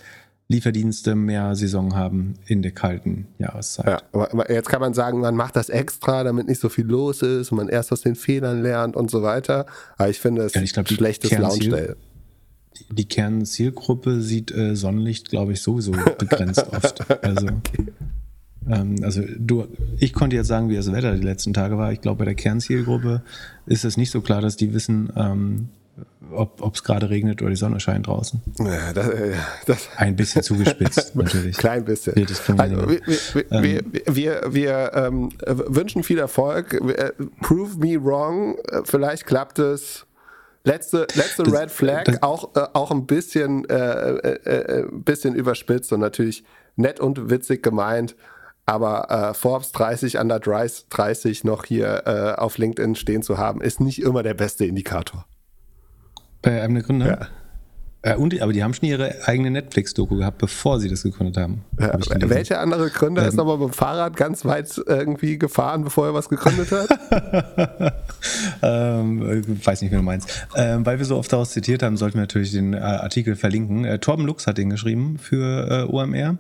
Lieferdienste 0.52 1.16
mehr 1.16 1.56
Saison 1.56 1.96
haben 1.96 2.36
in 2.46 2.62
der 2.62 2.72
kalten 2.72 3.28
Jahreszeit. 3.40 3.88
Ja, 3.88 4.02
aber 4.12 4.52
jetzt 4.52 4.70
kann 4.70 4.82
man 4.82 4.94
sagen, 4.94 5.22
man 5.22 5.36
macht 5.36 5.56
das 5.56 5.70
extra, 5.70 6.24
damit 6.24 6.48
nicht 6.48 6.60
so 6.60 6.70
viel 6.70 6.86
los 6.86 7.22
ist 7.22 7.52
und 7.52 7.58
man 7.58 7.70
erst 7.70 7.92
aus 7.92 8.02
den 8.02 8.16
Fehlern 8.16 8.62
lernt 8.62 8.96
und 8.96 9.10
so 9.10 9.24
weiter. 9.24 9.66
Aber 9.98 10.10
ich 10.10 10.20
finde 10.20 10.44
es 10.44 10.54
ja, 10.54 10.62
ich 10.62 10.74
glaub, 10.74 10.90
schlechtes 10.90 11.32
Launch-Day. 11.32 11.94
Die, 12.78 12.96
die 12.96 13.06
Kernzielgruppe 13.06 14.22
sieht 14.22 14.52
äh, 14.52 14.76
Sonnenlicht, 14.76 15.30
glaube 15.30 15.54
ich, 15.54 15.62
sowieso 15.62 15.94
begrenzt 16.18 16.66
oft. 16.72 17.10
Also 17.24 17.48
okay. 17.48 17.88
Ähm, 18.70 18.98
also 19.04 19.22
du, 19.38 19.68
ich 20.00 20.14
konnte 20.14 20.36
jetzt 20.36 20.48
sagen, 20.48 20.70
wie 20.70 20.76
das 20.76 20.92
Wetter 20.92 21.16
die 21.16 21.24
letzten 21.24 21.54
Tage 21.54 21.78
war. 21.78 21.92
Ich 21.92 22.02
glaube, 22.02 22.20
bei 22.20 22.26
der 22.26 22.36
Kernzielgruppe 22.36 23.22
ist 23.66 23.86
es 23.86 23.98
nicht 23.98 24.12
so 24.12 24.22
klar, 24.22 24.42
dass 24.42 24.58
die 24.58 24.74
wissen, 24.74 25.12
ähm, 25.16 25.70
ob 26.32 26.76
es 26.76 26.84
gerade 26.84 27.10
regnet 27.10 27.42
oder 27.42 27.50
die 27.50 27.58
Sonne 27.58 27.80
scheint 27.80 28.08
draußen. 28.08 28.42
Ja, 28.60 28.94
das, 28.94 29.10
äh, 29.10 29.34
das 29.66 29.90
Ein 29.98 30.16
bisschen 30.16 30.44
zugespitzt, 30.44 31.16
natürlich. 31.16 31.58
Klein 31.58 31.84
bisschen. 31.84 32.14
Also, 32.58 32.90
wir, 32.90 33.02
wir, 33.34 33.52
ähm, 33.52 33.64
wir, 33.64 34.16
wir, 34.16 34.42
wir 34.54 34.92
ähm, 34.96 35.30
wünschen 35.46 36.04
viel 36.04 36.20
Erfolg. 36.20 36.74
Äh, 36.74 37.12
prove 37.42 37.78
me 37.78 38.02
wrong. 38.02 38.58
Vielleicht 38.86 39.26
klappt 39.26 39.60
es. 39.60 40.06
Letzte, 40.64 41.08
letzte 41.16 41.44
das, 41.44 41.54
Red 41.54 41.72
Flag, 41.72 42.04
das, 42.04 42.22
auch, 42.22 42.56
äh, 42.56 42.68
auch 42.74 42.92
ein 42.92 43.08
bisschen, 43.08 43.68
äh, 43.68 44.12
äh, 44.12 44.86
bisschen 44.92 45.34
überspitzt 45.34 45.92
und 45.92 46.02
natürlich 46.02 46.44
nett 46.76 47.00
und 47.00 47.32
witzig 47.32 47.64
gemeint. 47.64 48.16
Aber 48.72 49.12
äh, 49.12 49.34
Forbes 49.34 49.74
30 49.74 50.18
under 50.18 50.40
30 50.40 51.44
noch 51.44 51.66
hier 51.66 52.04
äh, 52.06 52.40
auf 52.40 52.58
LinkedIn 52.58 52.96
stehen 52.96 53.22
zu 53.22 53.38
haben, 53.38 53.60
ist 53.60 53.82
nicht 53.82 54.02
immer 54.02 54.24
der 54.24 54.34
beste 54.34 54.64
Indikator. 54.64 55.26
Bei 56.42 56.62
einem 56.62 56.76
der 56.76 56.84
Gründer? 56.84 57.06
Ja. 57.06 57.28
Äh, 58.04 58.16
und, 58.16 58.40
aber 58.42 58.54
die 58.54 58.64
haben 58.64 58.74
schon 58.74 58.88
ihre 58.88 59.28
eigene 59.28 59.52
Netflix-Doku 59.52 60.16
gehabt, 60.16 60.38
bevor 60.38 60.80
sie 60.80 60.88
das 60.88 61.04
gegründet 61.04 61.36
haben. 61.36 61.66
Ja, 61.82 61.88
hab 61.90 62.30
welcher 62.30 62.62
andere 62.62 62.90
Gründer 62.90 63.24
ähm, 63.24 63.28
ist 63.28 63.36
nochmal 63.36 63.58
mit 63.58 63.68
dem 63.68 63.74
Fahrrad 63.74 64.16
ganz 64.16 64.46
weit 64.46 64.82
irgendwie 64.88 65.38
gefahren, 65.38 65.84
bevor 65.84 66.08
er 66.08 66.14
was 66.14 66.30
gegründet 66.30 66.72
hat? 66.72 66.90
ähm, 68.64 69.44
weiß 69.66 69.82
nicht, 69.82 69.92
wie 69.92 69.98
du 69.98 70.02
meinst. 70.02 70.48
Ähm, 70.56 70.86
weil 70.86 70.98
wir 70.98 71.06
so 71.06 71.18
oft 71.18 71.32
daraus 71.34 71.52
zitiert 71.52 71.84
haben, 71.84 71.98
sollten 71.98 72.16
wir 72.16 72.22
natürlich 72.22 72.54
den 72.54 72.74
äh, 72.74 72.78
Artikel 72.78 73.36
verlinken. 73.36 73.84
Äh, 73.84 74.00
Torben 74.00 74.26
Lux 74.26 74.48
hat 74.48 74.58
den 74.58 74.70
geschrieben 74.70 75.20
für 75.20 75.88
äh, 75.90 75.94
OMR. 75.94 76.38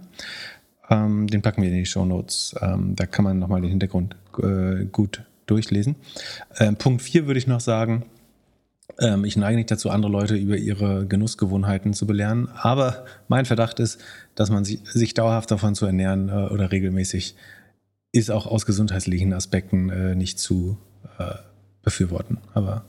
Ähm, 0.91 1.25
den 1.25 1.41
packen 1.41 1.63
wir 1.63 1.69
in 1.69 1.75
die 1.75 1.85
Show 1.87 2.05
Notes. 2.05 2.53
Ähm, 2.61 2.95
da 2.95 3.07
kann 3.07 3.25
man 3.25 3.39
nochmal 3.39 3.61
den 3.61 3.71
Hintergrund 3.71 4.15
äh, 4.37 4.85
gut 4.85 5.23
durchlesen. 5.47 5.95
Ähm, 6.59 6.75
Punkt 6.75 7.01
4 7.01 7.25
würde 7.25 7.39
ich 7.39 7.47
noch 7.47 7.61
sagen, 7.61 8.05
Ähm, 8.99 9.23
ich 9.23 9.37
neige 9.37 9.55
nicht 9.55 9.71
dazu, 9.71 9.89
andere 9.89 10.11
Leute 10.11 10.35
über 10.35 10.57
ihre 10.57 11.05
Genussgewohnheiten 11.07 11.93
zu 11.93 12.05
belehren. 12.05 12.49
Aber 12.55 13.05
mein 13.29 13.45
Verdacht 13.45 13.79
ist, 13.79 13.99
dass 14.35 14.49
man 14.49 14.65
sich, 14.65 14.81
sich 14.83 15.13
dauerhaft 15.13 15.49
davon 15.49 15.75
zu 15.75 15.85
ernähren 15.85 16.29
äh, 16.29 16.53
oder 16.53 16.71
regelmäßig 16.71 17.35
ist 18.11 18.29
auch 18.29 18.45
aus 18.45 18.65
gesundheitlichen 18.65 19.33
Aspekten 19.33 19.89
äh, 19.89 20.15
nicht 20.15 20.39
zu 20.39 20.77
äh, 21.17 21.35
befürworten. 21.81 22.39
Aber 22.53 22.83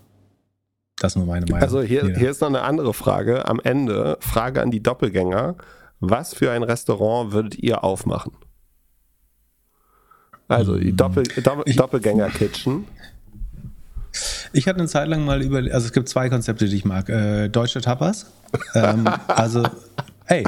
das 0.99 1.13
ist 1.13 1.17
nur 1.17 1.27
meine 1.27 1.47
Meinung. 1.47 1.63
Also 1.63 1.81
hier, 1.83 2.17
hier 2.17 2.31
ist 2.31 2.41
noch 2.41 2.49
eine 2.49 2.63
andere 2.63 2.93
Frage. 2.93 3.47
Am 3.49 3.61
Ende, 3.63 4.19
Frage 4.21 4.61
an 4.61 4.73
die 4.73 4.83
Doppelgänger. 4.83 5.55
Was 6.05 6.35
für 6.35 6.51
ein 6.51 6.65
Restaurant 6.65 7.31
würdet 7.33 7.55
ihr 7.61 7.85
aufmachen? 7.85 8.33
Also 10.49 10.77
die 10.77 10.93
Doppel, 10.93 11.23
Doppel, 11.23 11.73
Doppelgänger-Kitchen. 11.73 12.89
Ich 14.53 14.67
hatte 14.67 14.81
eine 14.81 14.89
Zeit 14.89 15.07
lang 15.07 15.25
mal 15.25 15.41
über, 15.43 15.59
also 15.59 15.87
es 15.87 15.93
gibt 15.93 16.09
zwei 16.09 16.29
Konzepte, 16.29 16.67
die 16.67 16.75
ich 16.75 16.85
mag. 16.85 17.09
Äh, 17.09 17.49
deutsche 17.49 17.81
Tapas. 17.81 18.27
Ähm, 18.75 19.07
also, 19.29 19.63
hey, 20.25 20.45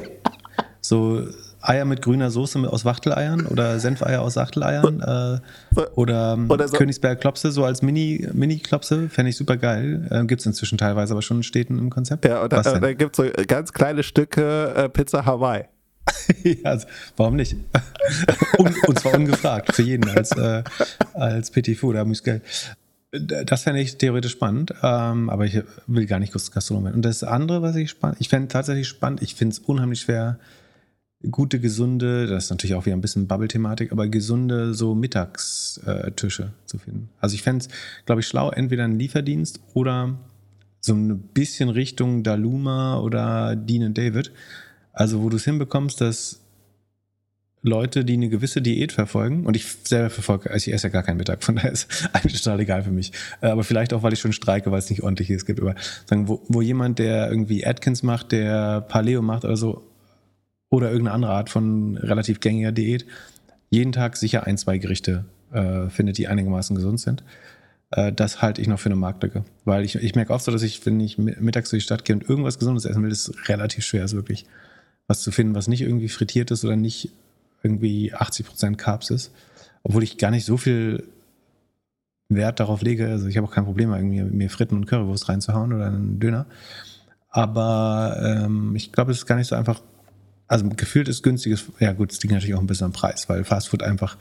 so 0.81 1.25
Eier 1.69 1.85
mit 1.85 2.03
grüner 2.03 2.31
Soße 2.31 2.59
aus 2.71 2.85
Wachteleiern 2.85 3.47
oder 3.47 3.79
Senfeier 3.81 4.23
aus 4.23 4.37
Wachteleiern 4.37 5.01
äh, 5.01 5.81
oder, 5.95 6.39
oder 6.49 6.69
so. 6.69 6.77
Königsberg 6.77 7.21
Klopse 7.21 7.51
so 7.51 7.65
als 7.65 7.83
Mini, 7.83 8.29
Mini-Klopse, 8.33 9.09
fände 9.09 9.31
ich 9.31 9.37
super 9.37 9.57
geil. 9.57 10.07
Äh, 10.11 10.25
gibt 10.25 10.41
es 10.41 10.47
inzwischen 10.47 10.79
teilweise 10.79 11.15
aber 11.15 11.23
schon 11.23 11.39
in 11.39 11.43
Städten 11.43 11.79
im 11.79 11.91
Konzept. 11.91 12.25
Ja, 12.25 12.45
oder 12.45 12.63
da, 12.63 12.79
da 12.79 12.93
gibt 12.93 13.19
es 13.19 13.27
so 13.27 13.45
ganz 13.47 13.73
kleine 13.73 14.03
Stücke 14.03 14.75
äh, 14.77 14.89
Pizza 14.89 15.25
Hawaii. 15.25 15.65
ja, 16.43 16.55
also, 16.65 16.87
warum 17.17 17.37
nicht? 17.37 17.57
und, 18.59 18.89
und, 18.89 18.99
zwar 18.99 19.15
ungefragt, 19.15 19.75
für 19.75 19.83
jeden 19.83 20.09
als, 20.11 20.33
äh, 20.33 20.63
als 21.15 21.51
Petit 21.51 21.79
Food, 21.79 21.97
da 21.97 22.05
muss 22.05 22.23
Geld. 22.23 22.43
Das 23.11 23.63
fände 23.63 23.81
ich 23.81 23.97
theoretisch 23.97 24.33
spannend, 24.33 24.75
ähm, 24.83 25.31
aber 25.31 25.45
ich 25.45 25.63
will 25.87 26.07
gar 26.07 26.19
nicht 26.19 26.33
Gastronom 26.33 26.85
werden. 26.85 26.97
Und 26.97 27.05
das 27.05 27.23
andere, 27.23 27.63
was 27.63 27.77
ich 27.77 27.91
spannend, 27.91 28.17
ich 28.21 28.29
fände 28.29 28.49
tatsächlich 28.49 28.89
spannend, 28.89 29.23
ich 29.23 29.37
finde 29.37 29.53
es 29.53 29.61
unheimlich 29.61 30.01
schwer, 30.01 30.39
gute, 31.31 31.61
gesunde, 31.61 32.27
das 32.27 32.45
ist 32.45 32.51
natürlich 32.51 32.75
auch 32.75 32.87
wieder 32.87 32.97
ein 32.97 33.01
bisschen 33.01 33.27
Bubble-Thematik, 33.27 33.93
aber 33.93 34.09
gesunde 34.09 34.75
so 34.75 34.95
Mittagstische 34.95 36.53
zu 36.67 36.79
finden. 36.79 37.09
Also 37.21 37.35
ich 37.35 37.43
fände 37.43 37.65
es, 37.65 37.69
glaube 38.07 38.21
ich, 38.21 38.27
schlau, 38.27 38.51
entweder 38.51 38.85
ein 38.85 38.99
Lieferdienst 38.99 39.61
oder 39.75 40.19
so 40.81 40.95
ein 40.95 41.19
bisschen 41.19 41.71
Richtung 41.71 42.23
Daluma 42.23 42.99
oder 42.99 43.57
Dean 43.57 43.95
David. 43.95 44.33
Also 44.93 45.23
wo 45.23 45.29
du 45.29 45.37
es 45.37 45.45
hinbekommst, 45.45 46.01
dass 46.01 46.41
Leute, 47.63 48.05
die 48.05 48.13
eine 48.13 48.29
gewisse 48.29 48.61
Diät 48.61 48.93
verfolgen, 48.93 49.47
und 49.47 49.57
ich 49.57 49.65
selber 49.85 50.11
verfolge, 50.11 50.51
also 50.51 50.69
ich 50.69 50.75
esse 50.75 50.89
ja 50.89 50.93
gar 50.93 51.03
keinen 51.03 51.17
Mittag, 51.17 51.43
von 51.43 51.57
daher 51.57 51.73
ist 51.73 51.89
eigentlich 52.13 52.43
total 52.43 52.61
egal 52.61 52.83
für 52.83 52.91
mich. 52.91 53.11
Äh, 53.41 53.47
aber 53.47 53.65
vielleicht 53.65 53.95
auch, 53.95 54.03
weil 54.03 54.13
ich 54.13 54.21
schon 54.21 54.35
streike, 54.35 54.71
weil 54.71 54.79
es 54.79 54.91
nicht 54.91 55.03
ordentlich 55.03 55.31
ist. 55.31 55.47
Gibt, 55.47 55.61
aber 55.61 55.75
sagen, 56.07 56.29
wo, 56.29 56.43
wo 56.49 56.61
jemand, 56.61 56.99
der 56.99 57.31
irgendwie 57.31 57.67
Atkins 57.67 58.03
macht, 58.03 58.33
der 58.33 58.83
Paleo 58.83 59.23
macht 59.23 59.47
oder 59.47 59.57
so, 59.57 59.83
oder 60.75 60.91
irgendeine 60.91 61.15
andere 61.15 61.33
Art 61.33 61.51
von 61.51 61.97
relativ 61.97 62.41
gängiger 62.41 62.73
Diät, 62.73 63.07
jeden 63.71 63.93
Tag 63.93 64.17
sicher 64.17 64.45
ein, 64.45 64.59
zwei 64.59 64.79
Gerichte 64.79 65.25
äh, 65.53 65.89
findet, 65.89 66.19
die 66.19 66.27
einigermaßen 66.27 66.75
gesund 66.75 66.99
sind. 66.99 67.23
Äh, 67.91 68.13
das 68.13 68.43
halte 68.43 68.61
ich 68.61 68.67
noch 68.67 68.81
für 68.81 68.89
eine 68.89 68.97
Marktlücke. 68.97 69.45
Weil 69.65 69.85
ich, 69.85 69.95
ich 69.95 70.17
merke 70.17 70.33
oft 70.33 70.45
so, 70.45 70.51
dass 70.51 70.63
ich, 70.63 70.85
wenn 70.85 70.99
ich 70.99 71.17
mittags 71.17 71.71
durch 71.71 71.83
die 71.83 71.87
Stadt 71.87 72.05
gehe 72.05 72.17
und 72.17 72.29
irgendwas 72.29 72.59
Gesundes 72.59 72.87
essen 72.87 73.05
will, 73.05 73.13
ist 73.13 73.49
relativ 73.49 73.85
schwer, 73.85 74.05
ist 74.05 74.15
wirklich 74.15 74.47
was 75.07 75.21
zu 75.21 75.31
finden, 75.31 75.55
was 75.55 75.69
nicht 75.69 75.83
irgendwie 75.83 76.09
frittiert 76.09 76.51
ist 76.51 76.65
oder 76.65 76.77
nicht 76.77 77.11
irgendwie 77.63 78.13
80% 78.13 78.75
Carbs 78.75 79.11
ist. 79.11 79.33
Obwohl 79.85 80.03
ich 80.03 80.19
gar 80.19 80.33
nicht 80.33 80.45
so 80.45 80.57
viel 80.57 81.05
Wert 82.29 82.59
darauf 82.59 82.83
lege. 82.83 83.09
Also 83.09 83.29
ich 83.29 83.37
habe 83.37 83.47
auch 83.47 83.53
kein 83.53 83.65
Problem, 83.65 83.93
irgendwie 83.93 84.23
mir 84.23 84.51
Fritten 84.51 84.75
und 84.75 84.87
Currywurst 84.87 85.29
reinzuhauen 85.29 85.73
oder 85.73 85.87
einen 85.87 86.19
Döner. 86.19 86.47
Aber 87.29 88.17
ähm, 88.21 88.75
ich 88.75 88.91
glaube, 88.91 89.13
es 89.13 89.19
ist 89.19 89.27
gar 89.27 89.37
nicht 89.37 89.49
so 89.49 89.55
einfach 89.55 89.81
also 90.55 90.69
gefühlt 90.69 91.09
ist 91.09 91.25
günstiges, 91.25 91.65
ja 91.81 91.93
gut, 91.93 92.13
es 92.13 92.23
liegt 92.23 92.33
natürlich 92.33 92.55
auch 92.55 92.61
ein 92.61 92.69
bisschen 92.69 92.85
am 92.85 92.93
Preis, 92.93 93.29
weil 93.29 93.43
Fastfood 93.43 93.83
einfach 93.83 94.17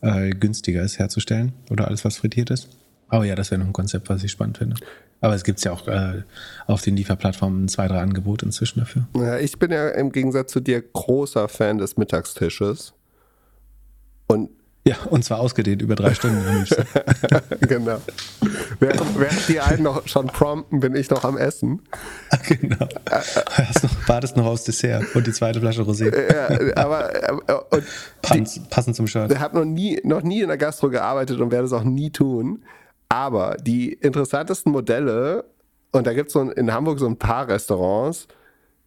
äh, 0.00 0.30
günstiger 0.30 0.80
ist 0.80 1.00
herzustellen 1.00 1.54
oder 1.70 1.88
alles, 1.88 2.04
was 2.04 2.18
frittiert 2.18 2.50
ist. 2.50 2.68
Aber 3.08 3.24
ja, 3.24 3.34
das 3.34 3.50
wäre 3.50 3.58
noch 3.58 3.66
ein 3.66 3.72
Konzept, 3.72 4.08
was 4.08 4.22
ich 4.22 4.30
spannend 4.30 4.58
finde. 4.58 4.76
Aber 5.20 5.34
es 5.34 5.42
gibt 5.42 5.62
ja 5.64 5.72
auch 5.72 5.88
äh, 5.88 6.22
auf 6.68 6.82
den 6.82 6.94
Lieferplattformen 6.96 7.66
zwei, 7.66 7.88
drei 7.88 8.00
Angebote 8.00 8.46
inzwischen 8.46 8.78
dafür. 8.78 9.08
Ja, 9.16 9.40
ich 9.40 9.58
bin 9.58 9.72
ja 9.72 9.88
im 9.88 10.12
Gegensatz 10.12 10.52
zu 10.52 10.60
dir 10.60 10.80
großer 10.80 11.48
Fan 11.48 11.78
des 11.78 11.96
Mittagstisches. 11.96 12.94
Und 14.28 14.50
ja, 14.84 14.96
und 15.10 15.24
zwar 15.24 15.38
ausgedehnt 15.38 15.80
über 15.80 15.94
drei 15.94 16.12
Stunden. 16.12 16.42
genau. 17.60 17.98
Während, 18.80 19.18
während, 19.20 19.48
die 19.48 19.60
einen 19.60 19.84
noch 19.84 20.08
schon 20.08 20.26
prompten, 20.26 20.80
bin 20.80 20.96
ich 20.96 21.08
noch 21.08 21.22
am 21.22 21.38
Essen. 21.38 21.82
Genau. 22.48 22.88
Hast 23.50 23.84
noch, 23.84 24.08
wartest 24.08 24.36
noch 24.36 24.46
aufs 24.46 24.64
Dessert 24.64 25.04
und 25.14 25.24
die 25.24 25.32
zweite 25.32 25.60
Flasche 25.60 25.82
Rosé. 25.82 26.12
Ja, 26.12 26.76
aber 26.76 27.12
und 27.70 27.84
Panz, 28.22 28.60
passend 28.70 28.96
zum 28.96 29.06
Shirt. 29.06 29.30
Ich 29.30 29.38
habe 29.38 29.56
noch 29.56 29.64
nie, 29.64 30.00
noch 30.02 30.22
nie 30.22 30.40
in 30.40 30.48
der 30.48 30.58
Gastro 30.58 30.90
gearbeitet 30.90 31.40
und 31.40 31.52
werde 31.52 31.66
es 31.66 31.72
auch 31.72 31.84
nie 31.84 32.10
tun. 32.10 32.64
Aber 33.08 33.56
die 33.58 33.92
interessantesten 33.92 34.72
Modelle, 34.72 35.44
und 35.92 36.08
da 36.08 36.12
gibt 36.12 36.28
es 36.28 36.32
so 36.32 36.40
in 36.40 36.72
Hamburg 36.72 36.98
so 36.98 37.06
ein 37.06 37.18
paar 37.18 37.46
Restaurants, 37.46 38.26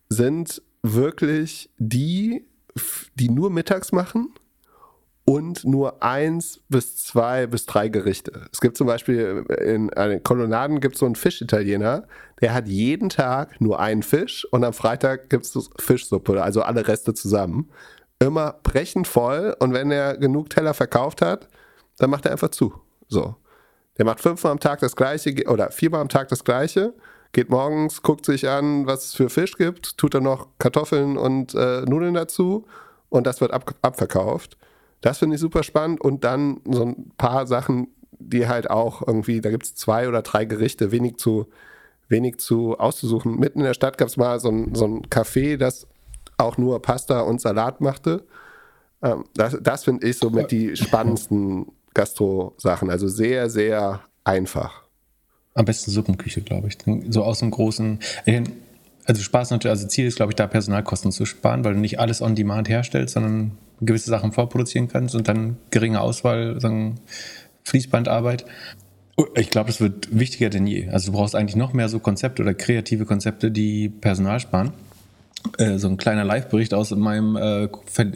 sind 0.10 0.62
wirklich 0.84 1.70
die, 1.78 2.44
die 3.16 3.30
nur 3.30 3.50
mittags 3.50 3.94
machen 3.94 4.34
und 5.26 5.66
nur 5.66 6.04
eins 6.04 6.62
bis 6.70 6.98
zwei 6.98 7.48
bis 7.48 7.66
drei 7.66 7.90
Gerichte. 7.90 8.48
Es 8.52 8.62
gibt 8.62 8.78
zum 8.78 8.86
Beispiel 8.86 9.44
in, 9.60 9.88
den 9.88 10.24
Kolonnaden 10.24 10.80
gibt 10.80 10.96
es 10.96 11.00
so 11.00 11.08
einen 11.08 11.16
Fischitaliener, 11.16 12.08
der 12.42 12.54
hat 12.54 12.68
jeden 12.68 13.10
Tag 13.10 13.60
nur 13.60 13.80
einen 13.80 14.04
Fisch 14.04 14.46
und 14.52 14.64
am 14.64 14.74
Freitag 14.74 15.30
gibt 15.30 15.46
es 15.46 15.70
Fischsuppe, 15.80 16.42
also 16.44 16.62
alle 16.62 16.88
Reste 16.88 17.14
zusammen. 17.16 17.72
Immer 18.20 18.60
brechend 18.64 19.08
voll 19.08 19.56
und 19.60 19.74
wenn 19.74 19.92
er 19.92 20.18
genug 20.18 20.50
Teller 20.52 20.74
verkauft 20.74 21.22
hat, 21.22 21.50
dann 21.98 22.12
macht 22.12 22.26
er 22.26 22.32
einfach 22.32 22.50
zu. 22.50 22.74
So. 23.08 23.36
Der 23.98 24.06
macht 24.06 24.20
fünfmal 24.20 24.52
am 24.52 24.60
Tag 24.60 24.80
das 24.80 24.96
gleiche 24.96 25.34
oder 25.48 25.72
viermal 25.72 26.02
am 26.02 26.10
Tag 26.10 26.28
das 26.28 26.44
gleiche, 26.44 26.94
geht 27.32 27.50
morgens, 27.50 28.04
guckt 28.04 28.26
sich 28.26 28.48
an, 28.48 28.86
was 28.86 29.06
es 29.06 29.16
für 29.16 29.30
Fisch 29.30 29.58
gibt, 29.58 29.98
tut 29.98 30.14
dann 30.14 30.24
noch 30.24 30.50
Kartoffeln 30.60 31.18
und 31.18 31.56
äh, 31.56 31.82
Nudeln 31.82 32.14
dazu 32.14 32.66
und 33.10 33.26
das 33.26 33.42
wird 33.42 33.52
ab, 33.52 33.74
abverkauft. 33.82 34.58
Das 35.06 35.20
finde 35.20 35.36
ich 35.36 35.40
super 35.40 35.62
spannend. 35.62 36.02
Und 36.02 36.24
dann 36.24 36.62
so 36.68 36.84
ein 36.84 37.12
paar 37.16 37.46
Sachen, 37.46 37.90
die 38.18 38.48
halt 38.48 38.72
auch 38.72 39.06
irgendwie, 39.06 39.40
da 39.40 39.52
gibt 39.52 39.64
es 39.64 39.76
zwei 39.76 40.08
oder 40.08 40.24
drei 40.24 40.46
Gerichte, 40.46 40.92
wenig 40.92 41.18
zu, 41.18 41.46
wenig 42.10 42.40
zu 42.40 42.80
auszusuchen. 42.80 43.40
Mitten 43.40 43.60
in 43.60 43.66
der 43.66 43.76
Stadt 43.76 44.00
gab 44.00 44.08
es 44.08 44.18
mal 44.18 44.40
so 44.40 44.50
ein, 44.50 44.74
so 44.74 44.86
ein 44.86 45.04
Café, 45.04 45.58
das 45.58 45.86
auch 46.40 46.58
nur 46.58 46.82
Pasta 46.82 47.22
und 47.22 47.40
Salat 47.40 47.82
machte. 47.82 48.26
Ähm, 49.04 49.26
das 49.36 49.56
das 49.62 49.84
finde 49.84 50.08
ich 50.08 50.18
so 50.18 50.32
mit 50.32 50.50
die 50.50 50.76
spannendsten 50.76 51.68
Gastro-Sachen. 51.94 52.90
Also 52.90 53.08
sehr, 53.08 53.52
sehr 53.52 54.02
einfach. 54.24 54.86
Am 55.54 55.66
besten 55.66 55.92
Suppenküche, 55.92 56.42
glaube 56.42 56.70
ich. 56.70 56.80
So 57.10 57.24
aus 57.24 57.44
einem 57.44 57.52
großen. 57.52 58.00
Also 59.06 59.22
Spaß 59.22 59.52
natürlich, 59.52 59.72
also 59.72 59.88
Ziel 59.88 60.08
ist, 60.08 60.16
glaube 60.16 60.32
ich, 60.32 60.36
da 60.36 60.48
Personalkosten 60.48 61.12
zu 61.12 61.28
sparen, 61.28 61.64
weil 61.64 61.76
du 61.76 61.80
nicht 61.80 62.00
alles 62.00 62.24
on 62.24 62.34
demand 62.34 62.70
herstellst, 62.70 63.14
sondern 63.14 63.52
gewisse 63.82 64.10
Sachen 64.10 64.32
vorproduzieren 64.32 64.88
kannst 64.88 65.16
und 65.16 65.28
dann 65.28 65.58
geringe 65.72 66.02
Auswahl, 66.02 66.60
sagen, 66.60 67.00
Fließbandarbeit. 67.64 68.46
Ich 69.36 69.50
glaube, 69.50 69.70
es 69.70 69.80
wird 69.80 70.18
wichtiger 70.18 70.50
denn 70.50 70.68
je. 70.68 70.90
Also 70.90 71.12
du 71.12 71.18
brauchst 71.18 71.36
eigentlich 71.36 71.56
noch 71.56 71.74
mehr 71.74 71.90
so 71.90 72.00
Konzepte 72.00 72.42
oder 72.42 72.54
kreative 72.54 73.06
Konzepte, 73.06 73.52
die 73.52 73.90
Personal 73.90 74.40
sparen. 74.40 74.74
Äh, 75.58 75.78
so 75.78 75.88
ein 75.88 75.98
kleiner 75.98 76.24
Live-Bericht 76.24 76.74
aus 76.74 76.92
meinem 76.92 77.36
äh, 77.36 77.70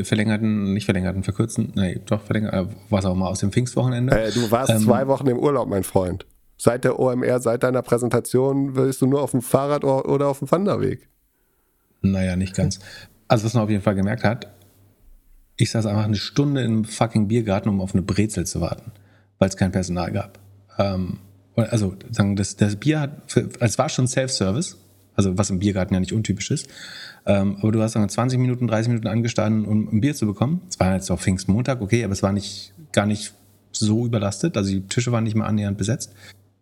verlängerten, 0.03 0.73
nicht 0.73 0.85
verlängerten, 0.85 1.23
verkürzten, 1.23 1.71
nee, 1.75 1.99
doch 2.05 2.21
verlängert, 2.23 2.53
äh, 2.53 2.65
was 2.89 3.05
auch 3.05 3.15
mal 3.15 3.27
aus 3.27 3.39
dem 3.39 3.51
Pfingstwochenende. 3.51 4.19
Äh, 4.19 4.31
du 4.31 4.49
warst 4.51 4.71
ähm, 4.71 4.79
zwei 4.79 5.07
Wochen 5.07 5.27
im 5.27 5.37
Urlaub, 5.37 5.69
mein 5.69 5.83
Freund. 5.83 6.25
Seit 6.57 6.83
der 6.83 6.99
OMR, 6.99 7.39
seit 7.39 7.63
deiner 7.63 7.81
Präsentation, 7.81 8.73
bist 8.73 9.01
du 9.01 9.05
nur 9.05 9.21
auf 9.21 9.31
dem 9.31 9.41
Fahrrad 9.41 9.83
oder 9.85 10.27
auf 10.27 10.39
dem 10.39 10.51
Wanderweg. 10.51 11.07
Naja, 12.01 12.35
nicht 12.35 12.55
ganz. 12.55 12.79
Also 13.27 13.45
was 13.45 13.53
man 13.53 13.63
auf 13.63 13.69
jeden 13.69 13.83
Fall 13.83 13.95
gemerkt 13.95 14.23
hat, 14.23 14.47
ich 15.59 15.71
saß 15.71 15.85
einfach 15.85 16.05
eine 16.05 16.15
Stunde 16.15 16.61
im 16.63 16.85
fucking 16.85 17.27
Biergarten, 17.27 17.67
um 17.67 17.81
auf 17.81 17.93
eine 17.93 18.01
Brezel 18.01 18.45
zu 18.45 18.61
warten, 18.61 18.93
weil 19.39 19.49
es 19.49 19.57
kein 19.57 19.73
Personal 19.73 20.11
gab. 20.11 20.39
Ähm, 20.77 21.19
also 21.55 21.95
sagen, 22.09 22.37
das, 22.37 22.55
das 22.55 22.77
Bier 22.77 23.01
hat, 23.01 23.35
es 23.59 23.77
war 23.77 23.89
schon 23.89 24.07
Self-Service, 24.07 24.77
also 25.15 25.37
was 25.37 25.49
im 25.49 25.59
Biergarten 25.59 25.93
ja 25.93 25.99
nicht 25.99 26.13
untypisch 26.13 26.51
ist. 26.51 26.69
Ähm, 27.25 27.57
aber 27.59 27.73
du 27.73 27.81
hast 27.81 27.97
dann 27.97 28.07
20 28.07 28.39
Minuten, 28.39 28.67
30 28.67 28.87
Minuten 28.87 29.07
angestanden, 29.07 29.65
um 29.65 29.89
ein 29.89 29.99
Bier 29.99 30.15
zu 30.15 30.25
bekommen. 30.25 30.61
Es 30.69 30.79
war 30.79 30.93
jetzt 30.93 31.11
auch 31.11 31.19
Pfingstmontag, 31.19 31.81
okay, 31.81 32.05
aber 32.05 32.13
es 32.13 32.23
war 32.23 32.31
nicht 32.31 32.73
gar 32.93 33.05
nicht 33.05 33.33
so 33.73 34.05
überlastet. 34.05 34.55
Also 34.55 34.71
die 34.71 34.87
Tische 34.87 35.11
waren 35.11 35.25
nicht 35.25 35.35
mal 35.35 35.45
annähernd 35.45 35.77
besetzt. 35.77 36.13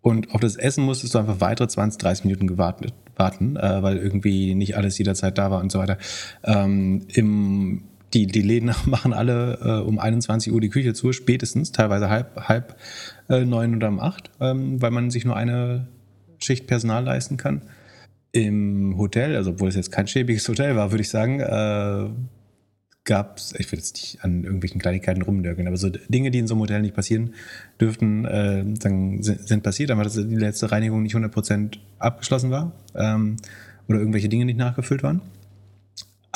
Und 0.02 0.34
auf 0.34 0.42
das 0.42 0.56
Essen 0.56 0.84
musstest 0.84 1.14
du 1.14 1.20
einfach 1.20 1.40
weitere 1.40 1.68
20, 1.68 2.00
30 2.00 2.26
Minuten 2.26 2.48
gewartet, 2.48 2.94
warten, 3.16 3.58
äh, 3.58 3.84
weil 3.84 3.98
irgendwie 3.98 4.56
nicht 4.56 4.76
alles 4.76 4.98
jederzeit 4.98 5.38
da 5.38 5.52
war 5.52 5.60
und 5.60 5.72
so 5.72 5.78
weiter. 5.78 6.00
Ähm, 6.44 7.04
Im 7.10 7.84
die, 8.14 8.28
die 8.28 8.42
Läden 8.42 8.72
machen 8.86 9.14
alle 9.14 9.60
äh, 9.62 9.88
um 9.88 10.00
21 10.00 10.54
Uhr 10.54 10.62
die 10.62 10.70
Küche 10.70 10.94
zu, 10.94 11.12
spätestens, 11.14 11.72
teilweise 11.72 12.10
halb, 12.10 12.36
halb 12.48 12.78
äh, 13.30 13.46
neun 13.46 13.76
oder 13.76 13.90
um 13.90 14.00
acht, 14.00 14.32
ähm, 14.40 14.82
weil 14.82 14.92
man 14.92 15.12
sich 15.12 15.26
nur 15.26 15.36
eine 15.36 15.88
Schichtpersonal 16.40 17.04
leisten 17.04 17.38
kann. 17.38 17.62
Im 18.32 18.98
Hotel, 18.98 19.36
also 19.36 19.52
obwohl 19.52 19.70
es 19.70 19.76
jetzt 19.76 19.92
kein 19.92 20.08
schäbiges 20.08 20.48
Hotel 20.48 20.76
war, 20.76 20.92
würde 20.92 21.02
ich 21.02 21.10
sagen, 21.10 21.40
äh, 21.40 22.10
gab 23.08 23.38
es, 23.38 23.56
ich 23.58 23.72
will 23.72 23.80
jetzt 23.80 23.96
nicht 23.96 24.24
an 24.24 24.44
irgendwelchen 24.44 24.80
Kleinigkeiten 24.80 25.22
rumnörgeln, 25.24 25.68
aber 25.68 25.78
so 25.78 25.90
Dinge, 25.90 26.30
die 26.30 26.40
in 26.40 26.48
so 26.48 26.54
einem 26.54 26.62
Hotel 26.62 26.82
nicht 26.82 26.94
passieren 26.94 27.34
dürften, 27.80 28.26
äh, 28.26 28.64
dann 28.66 29.24
sind 29.24 29.64
passiert, 29.64 29.90
aber 29.92 30.04
dass 30.04 30.14
die 30.14 30.36
letzte 30.36 30.72
Reinigung 30.72 31.02
nicht 31.02 31.16
100% 31.16 31.78
abgeschlossen 31.98 32.52
war 32.52 32.74
ähm, 32.96 33.38
oder 33.88 34.00
irgendwelche 34.00 34.30
Dinge 34.30 34.46
nicht 34.46 34.58
nachgefüllt 34.58 35.02
waren. 35.04 35.22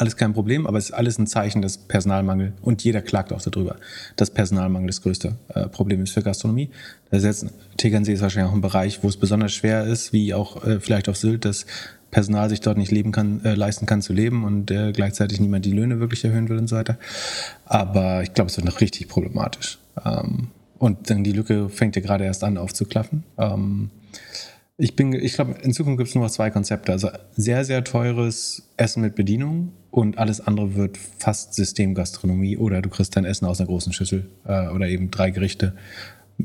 Alles 0.01 0.17
kein 0.17 0.33
Problem, 0.33 0.65
aber 0.65 0.79
es 0.79 0.85
ist 0.85 0.93
alles 0.93 1.19
ein 1.19 1.27
Zeichen 1.27 1.61
des 1.61 1.77
Personalmangel 1.77 2.53
und 2.63 2.83
jeder 2.83 3.03
klagt 3.03 3.31
auch 3.31 3.41
darüber, 3.43 3.75
dass 4.15 4.31
Personalmangel 4.31 4.87
das 4.87 5.03
größte 5.03 5.35
äh, 5.49 5.67
Problem 5.67 6.01
ist 6.01 6.13
für 6.13 6.23
Gastronomie. 6.23 6.71
Das 7.11 7.23
ist 7.23 7.45
Tegernsee 7.77 8.13
ist 8.13 8.21
wahrscheinlich 8.23 8.49
auch 8.49 8.55
ein 8.55 8.61
Bereich, 8.61 9.03
wo 9.03 9.07
es 9.09 9.17
besonders 9.17 9.53
schwer 9.53 9.83
ist, 9.83 10.11
wie 10.11 10.33
auch 10.33 10.65
äh, 10.65 10.79
vielleicht 10.79 11.07
auf 11.07 11.17
Sylt, 11.17 11.45
dass 11.45 11.67
Personal 12.09 12.49
sich 12.49 12.61
dort 12.61 12.79
nicht 12.79 12.91
leben 12.91 13.11
kann, 13.11 13.45
äh, 13.45 13.53
leisten 13.53 13.85
kann 13.85 14.01
zu 14.01 14.11
leben 14.11 14.43
und 14.43 14.65
gleichzeitig 14.65 15.39
niemand 15.39 15.65
die 15.65 15.71
Löhne 15.71 15.99
wirklich 15.99 16.25
erhöhen 16.25 16.49
will 16.49 16.57
und 16.57 16.67
so 16.67 16.77
weiter. 16.77 16.97
Aber 17.65 18.23
ich 18.23 18.33
glaube, 18.33 18.49
es 18.49 18.57
wird 18.57 18.65
noch 18.65 18.81
richtig 18.81 19.07
problematisch. 19.07 19.77
Ähm, 20.03 20.47
und 20.79 21.11
dann 21.11 21.23
die 21.23 21.31
Lücke 21.31 21.69
fängt 21.69 21.95
ja 21.95 22.01
gerade 22.01 22.23
erst 22.23 22.43
an 22.43 22.57
aufzuklaffen. 22.57 23.23
Ähm, 23.37 23.91
ich 24.81 24.95
bin, 24.95 25.13
ich 25.13 25.33
glaube, 25.33 25.53
in 25.61 25.73
Zukunft 25.73 25.99
gibt 25.99 26.09
es 26.09 26.15
nur 26.15 26.23
noch 26.23 26.31
zwei 26.31 26.49
Konzepte. 26.49 26.91
Also 26.91 27.09
sehr, 27.33 27.63
sehr 27.65 27.83
teures 27.83 28.67
Essen 28.77 29.03
mit 29.03 29.13
Bedienung 29.13 29.73
und 29.91 30.17
alles 30.17 30.41
andere 30.41 30.73
wird 30.73 30.97
fast 30.97 31.53
Systemgastronomie 31.53 32.57
oder 32.57 32.81
du 32.81 32.89
kriegst 32.89 33.15
dein 33.15 33.25
Essen 33.25 33.45
aus 33.45 33.59
einer 33.59 33.67
großen 33.67 33.93
Schüssel 33.93 34.27
äh, 34.43 34.69
oder 34.69 34.87
eben 34.87 35.11
drei 35.11 35.29
Gerichte 35.29 35.75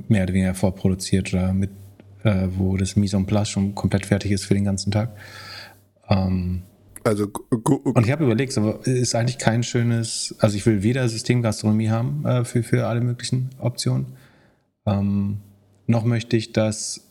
mehr 0.09 0.25
oder 0.25 0.35
weniger 0.35 0.55
vorproduziert 0.55 1.33
oder 1.33 1.55
mit, 1.55 1.71
äh, 2.25 2.49
wo 2.51 2.77
das 2.77 2.95
Mise 2.95 3.17
en 3.17 3.25
place 3.25 3.49
schon 3.49 3.75
komplett 3.75 4.05
fertig 4.05 4.33
ist 4.33 4.45
für 4.45 4.53
den 4.53 4.65
ganzen 4.65 4.93
Tag. 4.93 5.17
Ähm, 6.11 6.63
also 7.05 7.29
und 7.49 8.05
ich 8.05 8.13
habe 8.13 8.25
überlegt, 8.25 8.59
aber 8.59 8.87
ist 8.87 9.15
eigentlich 9.15 9.39
kein 9.39 9.63
schönes, 9.63 10.35
also 10.41 10.59
ich 10.59 10.67
will 10.67 10.83
weder 10.83 11.09
Systemgastronomie 11.09 11.89
haben 11.89 12.27
äh, 12.27 12.45
für, 12.45 12.63
für 12.63 12.87
alle 12.87 13.01
möglichen 13.01 13.49
Optionen, 13.59 14.09
ähm, 14.85 15.39
noch 15.87 16.05
möchte 16.05 16.37
ich, 16.37 16.53
dass 16.53 17.06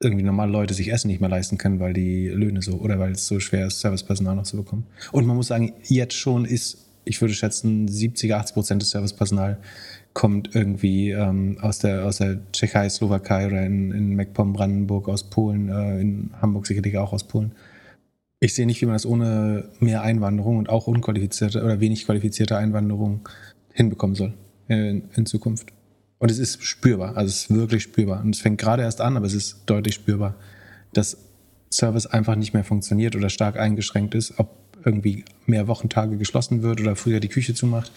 irgendwie 0.00 0.24
normale 0.24 0.52
Leute 0.52 0.74
sich 0.74 0.92
Essen 0.92 1.08
nicht 1.08 1.20
mehr 1.20 1.30
leisten 1.30 1.58
können, 1.58 1.80
weil 1.80 1.92
die 1.92 2.28
Löhne 2.28 2.62
so 2.62 2.74
oder 2.74 2.98
weil 2.98 3.12
es 3.12 3.26
so 3.26 3.40
schwer 3.40 3.66
ist, 3.66 3.80
Servicepersonal 3.80 4.36
noch 4.36 4.44
zu 4.44 4.56
bekommen. 4.56 4.86
Und 5.12 5.26
man 5.26 5.36
muss 5.36 5.48
sagen, 5.48 5.72
jetzt 5.84 6.14
schon 6.14 6.44
ist, 6.44 6.86
ich 7.04 7.20
würde 7.20 7.34
schätzen, 7.34 7.88
70, 7.88 8.34
80 8.34 8.54
Prozent 8.54 8.82
des 8.82 8.90
Servicepersonal 8.90 9.58
kommt 10.12 10.54
irgendwie 10.54 11.10
ähm, 11.10 11.58
aus, 11.60 11.78
der, 11.78 12.04
aus 12.04 12.18
der 12.18 12.40
Tschechei, 12.52 12.88
Slowakei 12.88 13.46
oder 13.46 13.64
in, 13.64 13.92
in 13.92 14.14
MacPom, 14.14 14.52
Brandenburg, 14.52 15.08
aus 15.08 15.30
Polen, 15.30 15.68
äh, 15.68 16.00
in 16.00 16.30
Hamburg 16.40 16.66
sicherlich 16.66 16.96
auch 16.98 17.12
aus 17.12 17.24
Polen 17.24 17.52
ich 18.40 18.54
sehe 18.54 18.66
nicht, 18.66 18.80
wie 18.80 18.86
man 18.86 18.94
das 18.94 19.06
ohne 19.06 19.68
mehr 19.80 20.02
Einwanderung 20.02 20.58
und 20.58 20.68
auch 20.68 20.86
unqualifizierte 20.86 21.62
oder 21.62 21.80
wenig 21.80 22.04
qualifizierte 22.06 22.56
Einwanderung 22.56 23.28
hinbekommen 23.72 24.14
soll 24.14 24.34
in, 24.68 25.08
in 25.14 25.26
Zukunft. 25.26 25.72
Und 26.18 26.30
es 26.30 26.38
ist 26.38 26.62
spürbar, 26.62 27.16
also 27.16 27.28
es 27.28 27.42
ist 27.42 27.54
wirklich 27.54 27.84
spürbar. 27.84 28.20
Und 28.20 28.34
es 28.34 28.40
fängt 28.40 28.58
gerade 28.58 28.82
erst 28.82 29.00
an, 29.00 29.16
aber 29.16 29.26
es 29.26 29.34
ist 29.34 29.62
deutlich 29.66 29.94
spürbar, 29.94 30.34
dass 30.92 31.16
Service 31.70 32.06
einfach 32.06 32.34
nicht 32.34 32.54
mehr 32.54 32.64
funktioniert 32.64 33.14
oder 33.14 33.28
stark 33.28 33.58
eingeschränkt 33.58 34.14
ist, 34.14 34.38
ob 34.38 34.48
irgendwie 34.84 35.24
mehr 35.46 35.68
Wochentage 35.68 36.16
geschlossen 36.16 36.62
wird 36.62 36.80
oder 36.80 36.96
früher 36.96 37.20
die 37.20 37.28
Küche 37.28 37.54
zumacht 37.54 37.92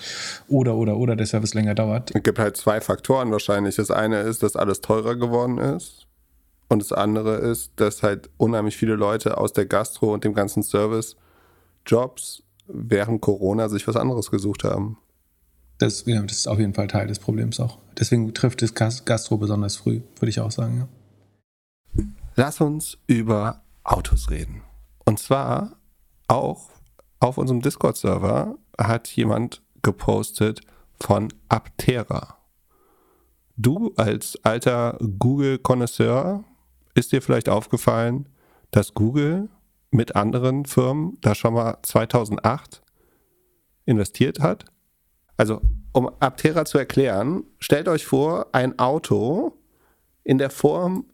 oder 0.48 0.76
oder 0.76 0.98
oder 0.98 1.16
der 1.16 1.26
Service 1.26 1.54
länger 1.54 1.76
dauert. 1.76 2.12
Es 2.14 2.24
gibt 2.24 2.40
halt 2.40 2.58
zwei 2.58 2.82
Faktoren 2.82 3.32
wahrscheinlich. 3.32 3.76
Das 3.76 3.92
eine 3.92 4.22
ist, 4.22 4.44
dass 4.44 4.56
alles 4.56 4.82
teurer 4.82 5.16
geworden 5.16 5.58
ist 5.58 6.08
und 6.70 6.82
das 6.82 6.92
andere 6.92 7.36
ist, 7.36 7.72
dass 7.76 8.04
halt 8.04 8.30
unheimlich 8.38 8.78
viele 8.78 8.96
Leute 8.96 9.38
aus 9.38 9.54
der 9.54 9.66
Gastro 9.66 10.14
und 10.14 10.24
dem 10.24 10.34
ganzen 10.34 10.64
Service 10.64 11.16
Jobs 11.86 12.44
während 12.68 13.22
Corona 13.22 13.70
sich 13.70 13.88
was 13.88 13.96
anderes 13.96 14.32
gesucht 14.32 14.64
haben. 14.64 14.98
Das, 15.82 16.06
ja, 16.06 16.22
das 16.22 16.38
ist 16.38 16.48
auf 16.48 16.60
jeden 16.60 16.76
Fall 16.76 16.88
Teil 16.88 17.08
des 17.08 17.18
Problems 17.18 17.60
auch. 17.60 17.80
Deswegen 17.98 18.34
trifft 18.36 18.62
es 18.62 18.76
Gastro 18.76 19.38
besonders 19.38 19.78
früh, 19.78 20.02
würde 20.20 20.30
ich 20.30 20.40
auch 20.40 20.52
sagen. 20.52 20.88
Ja. 21.96 22.04
Lass 22.36 22.62
uns 22.62 23.00
über 23.08 23.64
Autos 23.84 24.30
reden. 24.30 24.62
Und 25.06 25.18
zwar 25.18 25.78
auch 26.28 26.70
auf 27.20 27.40
unserem 27.40 27.62
Discord-Server 27.62 28.58
hat 28.80 29.08
jemand 29.10 29.64
gepostet 29.82 30.62
von 31.00 31.34
Aptera. 31.50 32.38
Du 33.58 33.94
als 33.98 34.38
alter 34.44 35.00
Google-Konnoisseur 35.00 36.44
ist 36.94 37.12
dir 37.12 37.24
vielleicht 37.24 37.50
aufgefallen, 37.50 38.30
dass 38.70 38.94
Google 38.94 39.50
mit 39.90 40.16
anderen 40.16 40.66
Firmen 40.66 41.18
da 41.22 41.34
schon 41.34 41.56
mal 41.56 41.80
2008 41.82 42.84
investiert 43.86 44.40
hat? 44.40 44.66
Also, 45.42 45.60
um 45.92 46.08
Aptera 46.20 46.66
zu 46.66 46.78
erklären, 46.78 47.46
stellt 47.58 47.88
euch 47.88 48.06
vor, 48.06 48.50
ein 48.52 48.78
Auto 48.78 49.58
in 50.24 50.38
der 50.38 50.52
Form 50.52 51.06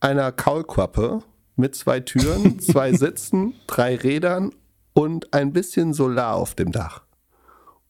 einer 0.00 0.32
Kaulquappe 0.32 1.18
mit 1.56 1.74
zwei 1.74 2.00
Türen, 2.00 2.58
zwei 2.60 2.94
Sitzen, 2.94 3.52
drei 3.66 3.94
Rädern 3.96 4.52
und 4.94 5.34
ein 5.34 5.52
bisschen 5.52 5.92
Solar 5.92 6.36
auf 6.36 6.54
dem 6.54 6.72
Dach. 6.72 7.02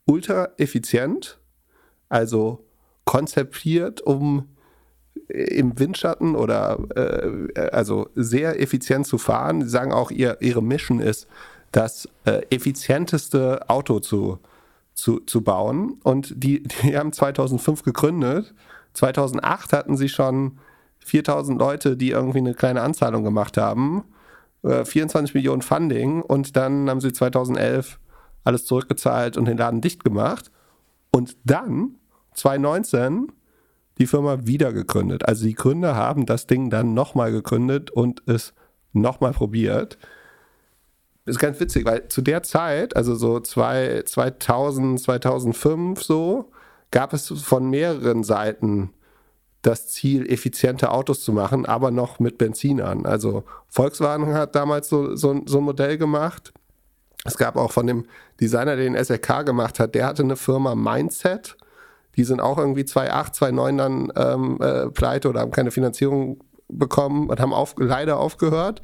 Ultra 0.05 0.49
effizient, 0.57 1.39
also 2.09 2.67
konzipiert, 3.05 4.01
um 4.01 4.49
im 5.29 5.79
Windschatten 5.79 6.35
oder 6.35 6.77
äh, 6.97 7.69
also 7.71 8.09
sehr 8.17 8.61
effizient 8.61 9.07
zu 9.07 9.17
fahren. 9.17 9.63
Sie 9.63 9.69
sagen 9.69 9.93
auch, 9.93 10.11
ihr, 10.11 10.39
ihre 10.41 10.61
Mission 10.61 10.99
ist, 10.99 11.29
das 11.71 12.09
äh, 12.25 12.41
effizienteste 12.51 13.71
Auto 13.71 14.01
zu, 14.01 14.41
zu, 14.95 15.21
zu 15.21 15.43
bauen. 15.43 15.99
Und 16.03 16.33
die, 16.37 16.63
die 16.63 16.97
haben 16.97 17.13
2005 17.13 17.83
gegründet. 17.83 18.55
2008 18.95 19.73
hatten 19.73 19.97
sie 19.97 20.09
schon 20.09 20.59
4000 21.01 21.59
Leute, 21.59 21.97
die 21.97 22.11
irgendwie 22.11 22.39
eine 22.39 22.55
kleine 22.55 22.83
Anzahlung 22.83 23.25
gemacht 23.25 23.57
haben. 23.57 24.05
Äh, 24.63 24.85
24 24.85 25.35
Millionen 25.35 25.63
Funding. 25.63 26.23
Und 26.23 26.57
dann 26.57 26.89
haben 26.89 27.01
sie 27.01 27.13
2011 27.13 27.99
alles 28.45 28.65
zurückgezahlt 28.65 29.37
und 29.37 29.47
den 29.47 29.59
Laden 29.59 29.81
dicht 29.81 30.05
gemacht. 30.05 30.51
Und 31.11 31.37
dann, 31.45 31.97
2019, 32.35 33.33
die 33.99 34.07
Firma 34.07 34.47
wieder 34.47 34.73
gegründet. 34.73 35.27
Also 35.27 35.45
die 35.47 35.55
Gründer 35.55 35.95
haben 35.95 36.27
das 36.27 36.47
Ding 36.47 36.71
dann 36.71 36.95
nochmal 36.95 37.31
gegründet 37.31 37.91
und 37.91 38.23
es 38.27 38.55
nochmal 38.93 39.33
probiert. 39.33 39.99
Ist 41.27 41.39
ganz 41.39 41.59
witzig, 41.59 41.87
weil 41.87 42.09
zu 42.09 42.21
der 42.21 42.43
Zeit, 42.43 42.97
also 42.97 43.15
so 43.15 43.41
zwei, 43.41 44.03
2000, 44.05 45.01
2005 45.01 46.03
so, 46.03 46.51
gab 46.91 47.13
es 47.13 47.29
von 47.29 47.71
mehreren 47.71 48.25
Seiten 48.25 48.91
das 49.63 49.89
Ziel, 49.89 50.31
effiziente 50.31 50.91
Autos 50.91 51.25
zu 51.25 51.33
machen, 51.33 51.65
aber 51.65 51.91
noch 51.91 52.19
mit 52.19 52.37
Benzinern. 52.37 53.07
Also 53.07 53.45
Volkswagen 53.69 54.35
hat 54.35 54.55
damals 54.55 54.91
so, 54.91 55.17
so, 55.17 55.41
so 55.47 55.59
ein 55.59 55.65
Modell 55.65 55.97
gemacht. 55.97 56.53
Es 57.25 57.39
gab 57.39 57.57
auch 57.57 57.73
von 57.73 57.87
dem 57.87 58.05
Designer, 58.39 58.77
der 58.77 58.85
den 58.85 58.95
SRK 58.95 59.43
gemacht 59.43 59.81
hat, 59.81 59.95
der 59.95 60.07
hatte 60.07 60.23
eine 60.23 60.37
Firma 60.37 60.75
Mindset 60.75 61.57
die 62.17 62.25
sind 62.25 62.41
auch 62.41 62.59
irgendwie 62.59 62.83
2,8, 62.83 63.35
2,9 63.39 63.77
dann 63.77 64.13
ähm, 64.17 64.59
äh, 64.61 64.91
pleite 64.91 65.29
oder 65.29 65.41
haben 65.41 65.51
keine 65.51 65.71
Finanzierung 65.71 66.41
bekommen 66.69 67.29
und 67.29 67.41
haben 67.41 67.53
auf, 67.53 67.75
leider 67.79 68.19
aufgehört. 68.19 68.83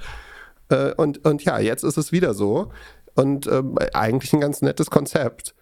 Äh, 0.71 0.95
und, 0.95 1.25
und 1.25 1.45
ja, 1.45 1.59
jetzt 1.59 1.85
ist 1.85 1.99
es 1.99 2.13
wieder 2.13 2.35
so. 2.35 2.71
Und 3.15 3.47
äh, 3.47 3.63
eigentlich 3.93 4.33
ein 4.33 4.41
ganz 4.41 4.63
nettes 4.63 4.91
Konzept. 4.91 5.55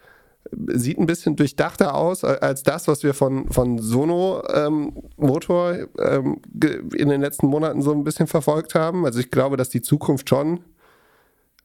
Sieht 0.51 0.97
ein 0.97 1.05
bisschen 1.05 1.35
durchdachter 1.35 1.93
aus 1.93 2.23
als 2.23 2.63
das, 2.63 2.87
was 2.87 3.03
wir 3.03 3.13
von, 3.13 3.49
von 3.49 3.77
Sono 3.79 4.41
ähm, 4.53 4.93
Motor 5.17 5.75
ähm, 5.99 6.41
in 6.95 7.09
den 7.09 7.21
letzten 7.21 7.47
Monaten 7.47 7.81
so 7.81 7.91
ein 7.91 8.03
bisschen 8.03 8.25
verfolgt 8.25 8.73
haben. 8.73 9.05
Also 9.05 9.19
ich 9.19 9.31
glaube, 9.31 9.57
dass 9.57 9.69
die 9.69 9.81
Zukunft 9.81 10.29
schon 10.29 10.61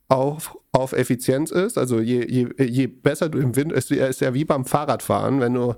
auf, 0.08 0.58
auf 0.72 0.92
Effizienz 0.92 1.50
ist. 1.50 1.78
Also 1.78 2.00
je, 2.00 2.26
je, 2.28 2.48
je 2.62 2.86
besser 2.88 3.28
du 3.28 3.38
im 3.38 3.56
Wind, 3.56 3.72
ist, 3.72 3.90
ist 3.90 4.20
ja 4.20 4.34
wie 4.34 4.44
beim 4.44 4.64
Fahrradfahren, 4.64 5.40
wenn 5.40 5.54
du 5.54 5.74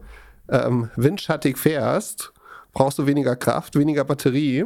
ähm, 0.49 0.91
windschattig 0.97 1.59
fährst, 1.59 2.33
brauchst 2.73 2.99
du 2.99 3.07
weniger 3.07 3.37
Kraft, 3.37 3.77
weniger 3.77 4.05
Batterie. 4.05 4.65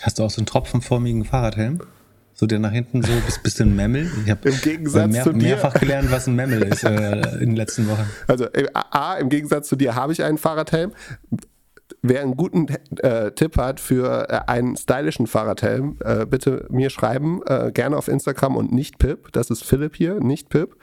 Hast 0.00 0.18
du 0.18 0.24
auch 0.24 0.30
so 0.30 0.40
einen 0.40 0.46
tropfenformigen 0.46 1.24
Fahrradhelm? 1.24 1.80
So 2.34 2.46
der 2.46 2.58
nach 2.58 2.72
hinten 2.72 3.02
so 3.02 3.12
bis, 3.24 3.38
bis 3.42 3.60
ein 3.60 3.74
Memmel. 3.74 4.10
Ich 4.24 4.30
habe 4.30 4.50
mehr, 5.06 5.32
mehrfach 5.32 5.74
gelernt, 5.74 6.10
was 6.10 6.26
ein 6.26 6.34
Memmel 6.34 6.62
ist 6.62 6.84
äh, 6.84 7.20
in 7.34 7.50
den 7.50 7.56
letzten 7.56 7.88
Wochen. 7.88 8.08
Also 8.26 8.46
äh, 8.46 8.66
A, 8.74 9.14
im 9.14 9.28
Gegensatz 9.28 9.68
zu 9.68 9.76
dir 9.76 9.94
habe 9.94 10.12
ich 10.12 10.22
einen 10.22 10.38
Fahrradhelm 10.38 10.92
wer 12.04 12.20
einen 12.20 12.36
guten 12.36 12.68
äh, 12.98 13.32
Tipp 13.32 13.56
hat 13.56 13.80
für 13.80 14.28
äh, 14.28 14.40
einen 14.46 14.76
stylischen 14.76 15.26
Fahrradhelm, 15.26 15.96
äh, 16.04 16.26
bitte 16.26 16.66
mir 16.70 16.90
schreiben. 16.90 17.40
Äh, 17.46 17.72
gerne 17.72 17.96
auf 17.96 18.08
Instagram 18.08 18.56
und 18.56 18.72
nicht 18.72 18.98
Pip. 18.98 19.32
Das 19.32 19.50
ist 19.50 19.64
Philipp 19.64 19.96
hier, 19.96 20.20
nicht 20.20 20.50
Pip. 20.50 20.76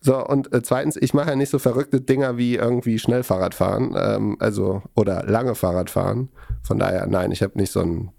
So, 0.00 0.24
und 0.24 0.52
äh, 0.54 0.62
zweitens, 0.62 0.96
ich 0.96 1.14
mache 1.14 1.30
ja 1.30 1.36
nicht 1.36 1.50
so 1.50 1.58
verrückte 1.58 2.00
Dinger 2.00 2.38
wie 2.38 2.56
irgendwie 2.56 2.98
Schnellfahrrad 2.98 3.54
fahren, 3.54 3.94
ähm, 3.98 4.36
also 4.38 4.82
oder 4.94 5.24
lange 5.26 5.54
Fahrrad 5.54 5.90
fahren. 5.90 6.28
Von 6.62 6.78
daher, 6.78 7.06
nein, 7.06 7.32
ich 7.32 7.42
habe 7.42 7.58
nicht 7.58 7.72
so 7.72 7.80
einen 7.80 8.10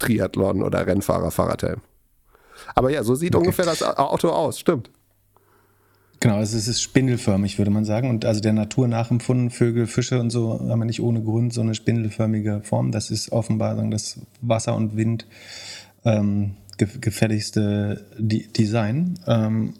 Triathlon 0.00 0.62
oder 0.62 0.86
Rennfahrer 0.86 1.30
Fahrradhelm. 1.30 1.80
Aber 2.74 2.90
ja, 2.90 3.04
so 3.04 3.14
sieht 3.14 3.34
okay. 3.34 3.44
ungefähr 3.44 3.64
das 3.64 3.82
Auto 3.82 4.28
aus, 4.28 4.58
stimmt. 4.58 4.90
Genau, 6.20 6.36
also 6.36 6.56
es 6.56 6.68
ist 6.68 6.80
spindelförmig, 6.80 7.58
würde 7.58 7.70
man 7.70 7.84
sagen. 7.84 8.08
Und 8.08 8.24
also 8.24 8.40
der 8.40 8.54
Natur 8.54 8.88
nachempfunden, 8.88 9.50
Vögel, 9.50 9.86
Fische 9.86 10.20
und 10.20 10.30
so 10.30 10.58
haben 10.58 10.78
wir 10.78 10.86
nicht 10.86 11.02
ohne 11.02 11.22
Grund 11.22 11.52
so 11.52 11.60
eine 11.60 11.74
spindelförmige 11.74 12.62
Form. 12.64 12.92
Das 12.92 13.10
ist 13.10 13.30
offenbar 13.30 13.76
sagen, 13.76 13.90
das 13.90 14.20
Wasser 14.40 14.74
und 14.74 14.96
Wind 14.96 15.26
ähm, 16.04 16.54
gefälligste 16.78 18.06
Design. 18.18 19.18
Ähm, 19.26 19.74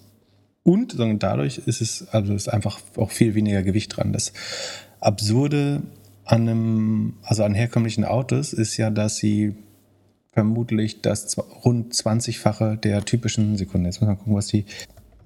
und 0.64 0.92
sagen, 0.92 1.18
dadurch 1.18 1.58
ist 1.58 1.80
es, 1.80 2.08
also 2.08 2.34
ist 2.34 2.48
einfach 2.48 2.80
auch 2.96 3.10
viel 3.10 3.34
weniger 3.34 3.62
Gewicht 3.62 3.96
dran. 3.96 4.12
Das 4.12 4.32
Absurde 5.00 5.82
an 6.24 6.48
einem, 6.48 7.14
also 7.22 7.44
an 7.44 7.54
herkömmlichen 7.54 8.04
Autos 8.04 8.52
ist 8.52 8.76
ja, 8.76 8.90
dass 8.90 9.16
sie 9.16 9.54
vermutlich 10.34 11.00
das 11.00 11.38
rund 11.64 11.94
20-fache 11.94 12.76
der 12.76 13.04
typischen 13.04 13.56
Sekunde. 13.56 13.88
Jetzt 13.88 14.00
muss 14.00 14.08
man 14.08 14.18
gucken, 14.18 14.34
was 14.34 14.48
die 14.48 14.66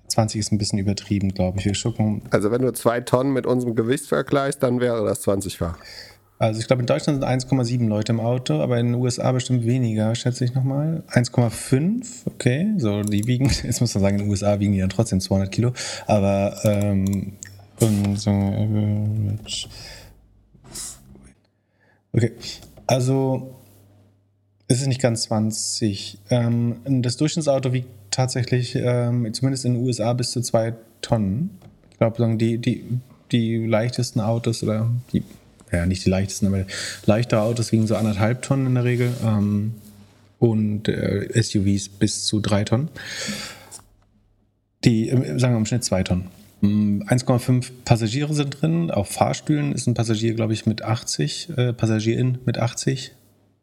20 0.09 0.39
ist 0.39 0.53
ein 0.53 0.59
bisschen 0.59 0.79
übertrieben, 0.79 1.31
glaube 1.31 1.59
ich. 1.59 1.65
Wir 1.65 1.75
gucken. 1.75 2.23
Also 2.31 2.51
wenn 2.51 2.63
du 2.63 2.73
zwei 2.73 3.01
Tonnen 3.01 3.33
mit 3.33 3.47
unserem 3.47 3.75
Gewicht 3.75 4.07
vergleichst, 4.07 4.63
dann 4.63 4.81
wäre 4.81 5.05
das 5.05 5.27
20-fach. 5.27 5.79
Also 6.39 6.61
ich 6.61 6.69
glaube, 6.69 6.83
in 6.83 6.87
Deutschland 6.87 7.21
sind 7.21 7.29
1,7 7.29 7.89
Leute 7.89 8.13
im 8.13 8.21
Auto, 8.21 8.61
aber 8.61 8.79
in 8.79 8.93
den 8.93 8.95
USA 8.95 9.33
bestimmt 9.33 9.67
weniger, 9.67 10.15
schätze 10.15 10.45
ich 10.45 10.55
nochmal. 10.55 11.03
1,5, 11.11 12.27
okay. 12.27 12.75
So, 12.77 13.03
die 13.03 13.27
wiegen, 13.27 13.47
jetzt 13.47 13.81
muss 13.81 13.95
man 13.95 14.03
sagen, 14.03 14.19
in 14.19 14.25
den 14.25 14.31
USA 14.31 14.61
wiegen 14.61 14.73
die 14.73 14.79
dann 14.79 14.91
trotzdem 14.91 15.21
200 15.21 15.51
Kilo. 15.51 15.73
Aber, 16.07 16.57
ähm, 16.65 17.33
okay. 22.13 22.33
Also, 22.87 23.58
es 24.69 24.83
ist 24.83 24.87
nicht 24.87 25.01
ganz 25.01 25.23
20. 25.23 26.19
Ähm, 26.31 26.77
das 27.03 27.17
Durchschnittsauto 27.17 27.73
wiegt 27.73 27.89
tatsächlich, 28.11 28.75
ähm, 28.77 29.33
zumindest 29.33 29.65
in 29.65 29.75
den 29.75 29.85
USA, 29.85 30.13
bis 30.13 30.31
zu 30.31 30.43
zwei 30.43 30.75
Tonnen. 31.01 31.51
Ich 31.91 31.99
glaube, 31.99 32.37
die, 32.37 32.59
die, 32.59 32.85
die 33.33 33.67
leichtesten 33.67 34.21
Autos 34.21 34.63
oder 34.63 34.91
die, 35.13 35.23
ja, 35.73 35.87
nicht 35.87 36.05
die 36.05 36.11
leichtesten, 36.11 36.47
aber 36.47 36.65
leichtere 37.07 37.41
Autos 37.41 37.73
wiegen 37.73 37.87
so 37.87 37.97
anderthalb 37.97 38.43
Tonnen 38.43 38.67
in 38.67 38.75
der 38.75 38.85
Regel. 38.85 39.11
Ähm, 39.25 39.75
und 40.39 40.87
äh, 40.87 41.29
SUVs 41.43 41.89
bis 41.89 42.25
zu 42.25 42.39
drei 42.39 42.63
Tonnen. 42.63 42.91
Die, 44.85 45.09
äh, 45.09 45.39
sagen 45.39 45.55
wir 45.55 45.59
im 45.59 45.67
Schnitt 45.67 45.83
zwei 45.83 46.05
Tonnen. 46.05 46.29
1,5 46.63 47.51
mm, 47.51 47.61
Passagiere 47.85 48.35
sind 48.35 48.61
drin. 48.61 48.91
Auf 48.91 49.09
Fahrstühlen 49.09 49.73
ist 49.73 49.87
ein 49.87 49.95
Passagier, 49.95 50.35
glaube 50.35 50.53
ich, 50.53 50.67
mit 50.67 50.83
80, 50.83 51.51
äh, 51.57 51.73
Passagierin 51.73 52.39
mit 52.45 52.59
80 52.59 53.13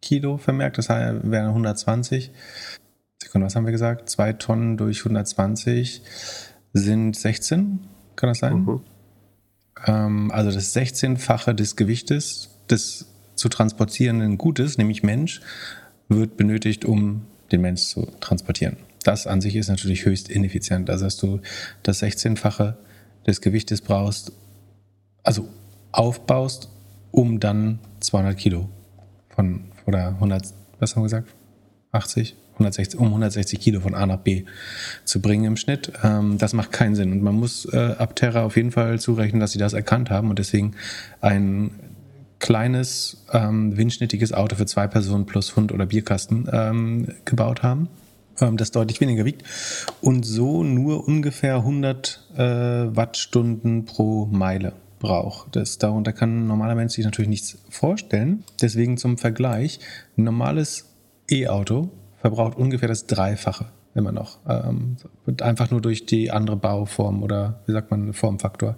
Kilo 0.05 0.37
vermerkt. 0.37 0.77
Das 0.77 0.89
heißt, 0.89 1.29
wären 1.29 1.47
120. 1.47 2.31
Sekunde, 3.21 3.47
was 3.47 3.55
haben 3.55 3.65
wir 3.65 3.71
gesagt? 3.71 4.09
Zwei 4.09 4.33
Tonnen 4.33 4.77
durch 4.77 4.99
120 4.99 6.01
sind 6.73 7.15
16, 7.15 7.79
kann 8.15 8.29
das 8.29 8.39
sein? 8.39 8.53
Mhm. 8.53 8.81
Ähm, 9.85 10.31
also 10.31 10.51
das 10.51 10.75
16-fache 10.75 11.53
des 11.53 11.75
Gewichtes 11.75 12.51
des 12.69 13.07
zu 13.35 13.49
transportierenden 13.49 14.37
Gutes, 14.37 14.77
nämlich 14.77 15.03
Mensch, 15.03 15.41
wird 16.07 16.37
benötigt, 16.37 16.85
um 16.85 17.23
den 17.51 17.61
Mensch 17.61 17.81
zu 17.81 18.07
transportieren. 18.19 18.77
Das 19.03 19.27
an 19.27 19.41
sich 19.41 19.55
ist 19.55 19.67
natürlich 19.67 20.05
höchst 20.05 20.29
ineffizient. 20.29 20.89
Also 20.89 21.05
dass 21.05 21.17
du 21.17 21.41
das 21.83 22.01
16-fache 22.01 22.75
des 23.27 23.41
Gewichtes 23.41 23.81
brauchst, 23.81 24.31
also 25.23 25.49
aufbaust, 25.91 26.69
um 27.11 27.39
dann 27.39 27.79
200 27.99 28.37
Kilo 28.37 28.69
von 29.29 29.71
oder 29.85 30.09
100, 30.09 30.45
was 30.79 30.95
haben 30.95 31.03
wir 31.03 31.05
gesagt? 31.05 31.29
80 31.91 32.35
160, 32.55 32.99
um 32.99 33.07
160 33.07 33.59
Kilo 33.59 33.81
von 33.81 33.93
A 33.93 34.05
nach 34.05 34.19
B 34.19 34.45
zu 35.03 35.21
bringen 35.21 35.45
im 35.45 35.57
Schnitt. 35.57 35.91
Ähm, 36.03 36.37
das 36.37 36.53
macht 36.53 36.71
keinen 36.71 36.95
Sinn. 36.95 37.11
Und 37.11 37.21
man 37.21 37.35
muss 37.35 37.65
äh, 37.65 37.95
Abterra 37.97 38.43
auf 38.43 38.55
jeden 38.55 38.71
Fall 38.71 38.99
zurechnen, 38.99 39.39
dass 39.39 39.51
sie 39.51 39.59
das 39.59 39.73
erkannt 39.73 40.09
haben 40.09 40.29
und 40.29 40.39
deswegen 40.39 40.75
ein 41.21 41.71
kleines, 42.39 43.25
ähm, 43.33 43.77
windschnittiges 43.77 44.33
Auto 44.33 44.55
für 44.55 44.65
zwei 44.65 44.87
Personen 44.87 45.25
plus 45.25 45.55
Hund 45.55 45.71
oder 45.71 45.85
Bierkasten 45.85 46.47
ähm, 46.51 47.07
gebaut 47.25 47.63
haben, 47.63 47.89
ähm, 48.39 48.57
das 48.57 48.71
deutlich 48.71 49.01
weniger 49.01 49.25
wiegt 49.25 49.43
und 50.01 50.25
so 50.25 50.63
nur 50.63 51.07
ungefähr 51.07 51.55
100 51.55 52.27
äh, 52.35 52.41
Wattstunden 52.95 53.85
pro 53.85 54.25
Meile 54.27 54.73
braucht. 54.99 55.55
Das, 55.55 55.77
darunter 55.77 56.13
kann 56.13 56.43
ein 56.43 56.47
normaler 56.47 56.75
Mensch 56.75 56.93
sich 56.93 57.05
natürlich 57.05 57.29
nichts 57.29 57.57
vorstellen. 57.69 58.43
Deswegen 58.61 58.97
zum 58.97 59.17
Vergleich, 59.17 59.79
ein 60.17 60.23
normales 60.23 60.85
E-Auto 61.29 61.89
verbraucht 62.21 62.57
ungefähr 62.57 62.87
das 62.87 63.07
Dreifache 63.07 63.67
immer 63.95 64.11
noch. 64.11 64.39
Ähm, 64.47 64.97
einfach 65.41 65.71
nur 65.71 65.81
durch 65.81 66.05
die 66.05 66.29
andere 66.29 66.57
Bauform 66.57 67.23
oder 67.23 67.61
wie 67.65 67.71
sagt 67.71 67.91
man, 67.91 68.13
Formfaktor. 68.13 68.75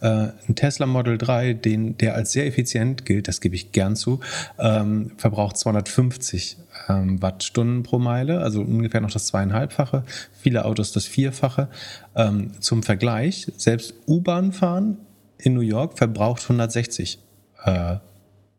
Äh, 0.00 0.28
ein 0.48 0.54
Tesla 0.54 0.86
Model 0.86 1.18
3, 1.18 1.54
den, 1.54 1.98
der 1.98 2.14
als 2.14 2.32
sehr 2.32 2.46
effizient 2.46 3.04
gilt, 3.04 3.26
das 3.26 3.40
gebe 3.40 3.56
ich 3.56 3.72
gern 3.72 3.96
zu, 3.96 4.20
ähm, 4.58 5.10
verbraucht 5.16 5.56
250 5.56 6.56
ähm, 6.88 7.20
Wattstunden 7.20 7.82
pro 7.82 7.98
Meile, 7.98 8.40
also 8.40 8.60
ungefähr 8.60 9.00
noch 9.00 9.10
das 9.10 9.26
zweieinhalbfache. 9.26 10.04
Viele 10.32 10.64
Autos 10.64 10.92
das 10.92 11.04
Vierfache. 11.04 11.68
Ähm, 12.14 12.52
zum 12.60 12.84
Vergleich, 12.84 13.50
selbst 13.56 13.94
U-Bahn 14.06 14.52
fahren 14.52 14.98
in 15.42 15.54
New 15.54 15.60
York 15.60 15.98
verbraucht 15.98 16.42
160 16.42 17.18
äh, 17.64 17.96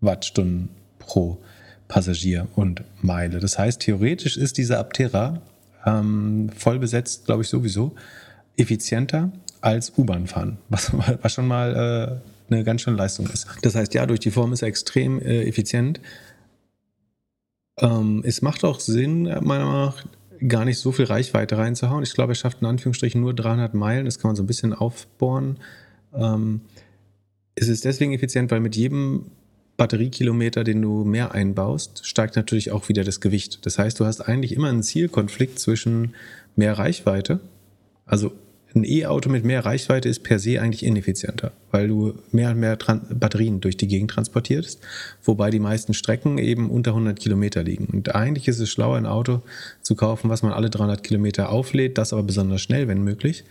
Wattstunden 0.02 0.70
pro. 1.00 1.40
Passagier 1.92 2.48
und 2.56 2.84
Meile. 3.02 3.42
Das 3.42 3.60
heißt, 3.60 3.82
theoretisch 3.82 4.38
ist 4.38 4.58
dieser 4.58 4.80
Aptera 4.80 5.42
ähm, 5.86 6.50
voll 6.56 6.80
besetzt, 6.80 7.26
glaube 7.26 7.42
ich, 7.42 7.50
sowieso 7.50 7.96
effizienter 8.56 9.30
als 9.60 9.92
U-Bahn 9.98 10.26
fahren, 10.26 10.58
was, 10.70 10.94
was, 11.22 11.34
schon 11.34 11.48
mal 11.48 12.22
äh, 12.50 12.54
eine 12.54 12.64
ganz 12.64 12.82
schöne 12.82 12.96
Leistung 12.96 13.28
ist. 13.28 13.46
Das 13.62 13.76
heißt, 13.76 13.94
ja, 13.94 14.06
durch 14.06 14.22
die 14.22 14.32
Form 14.32 14.54
ist 14.54 14.62
er 14.62 14.70
extrem 14.70 15.20
äh, 15.20 15.44
effizient. 15.44 16.00
Ähm, 17.78 18.24
es 18.26 18.42
macht 18.42 18.64
auch 18.64 18.80
Sinn, 18.80 19.24
meiner 19.24 19.42
Meinung 19.42 19.74
nach, 19.74 20.06
gar 20.48 20.64
nicht 20.64 20.80
so 20.80 20.94
viel 20.94 21.06
Reichweite 21.06 21.58
reinzuhauen. 21.58 22.04
Ich 22.04 22.14
glaube, 22.14 22.32
er 22.32 22.36
schafft 22.36 22.62
in 22.62 22.68
Anführungsstrichen 22.68 23.20
nur 23.20 23.34
300 23.34 23.74
Meilen. 23.74 24.06
Das 24.06 24.18
kann 24.18 24.30
man 24.30 24.38
so 24.38 24.44
ein 24.44 24.48
bisschen 24.48 24.74
aufbohren. 24.74 25.58
Ähm, 26.14 26.62
es 27.56 27.68
ist 27.68 27.86
deswegen 27.86 28.14
effizient, 28.14 28.52
weil 28.52 28.60
mit 28.60 28.76
jedem 28.76 29.26
Batteriekilometer, 29.78 30.64
den 30.64 30.82
du 30.82 31.04
mehr 31.04 31.34
einbaust, 31.34 32.06
steigt 32.06 32.36
natürlich 32.36 32.72
auch 32.72 32.90
wieder 32.90 33.04
das 33.04 33.20
Gewicht. 33.20 33.66
Das 33.66 33.80
heißt, 33.80 34.00
du 34.00 34.06
hast 34.06 34.22
eigentlich 34.22 34.54
immer 34.54 34.70
einen 34.70 34.84
Zielkonflikt 34.84 35.60
zwischen 35.60 36.16
mehr 36.56 36.78
Reichweite, 36.78 37.40
also 38.06 38.32
ein 38.74 38.86
E-Auto 38.86 39.30
mit 39.30 39.44
mehr 39.44 39.66
Reichweite 39.66 40.08
ist 40.08 40.24
per 40.24 40.40
se 40.40 40.62
eigentlich 40.62 40.84
ineffizienter, 40.84 41.52
weil 41.72 41.88
du 41.88 42.14
mehr 42.32 42.52
und 42.52 42.60
mehr 42.60 42.78
Tran 42.78 43.02
Batterien 43.10 43.60
durch 43.60 43.76
die 43.76 43.88
Gegend 43.88 44.12
transportierst, 44.12 44.80
wobei 45.24 45.50
die 45.50 45.60
meisten 45.60 45.94
Strecken 45.94 46.38
eben 46.38 46.70
unter 46.70 46.92
100 46.92 47.20
Kilometer 47.20 47.64
liegen. 47.64 47.86
Und 47.86 48.16
eigentlich 48.16 48.48
ist 48.48 48.60
es 48.60 48.70
schlauer, 48.70 48.98
ein 48.98 49.06
Auto 49.06 49.42
zu 49.82 49.96
kaufen, 49.96 50.30
was 50.30 50.42
man 50.42 50.54
alle 50.54 50.70
300 50.70 51.04
Kilometer 51.04 51.50
auflädt, 51.50 51.98
das 51.98 52.14
aber 52.14 52.24
besonders 52.24 52.62
schnell, 52.62 52.88
wenn 52.88 53.04
möglich, 53.04 53.44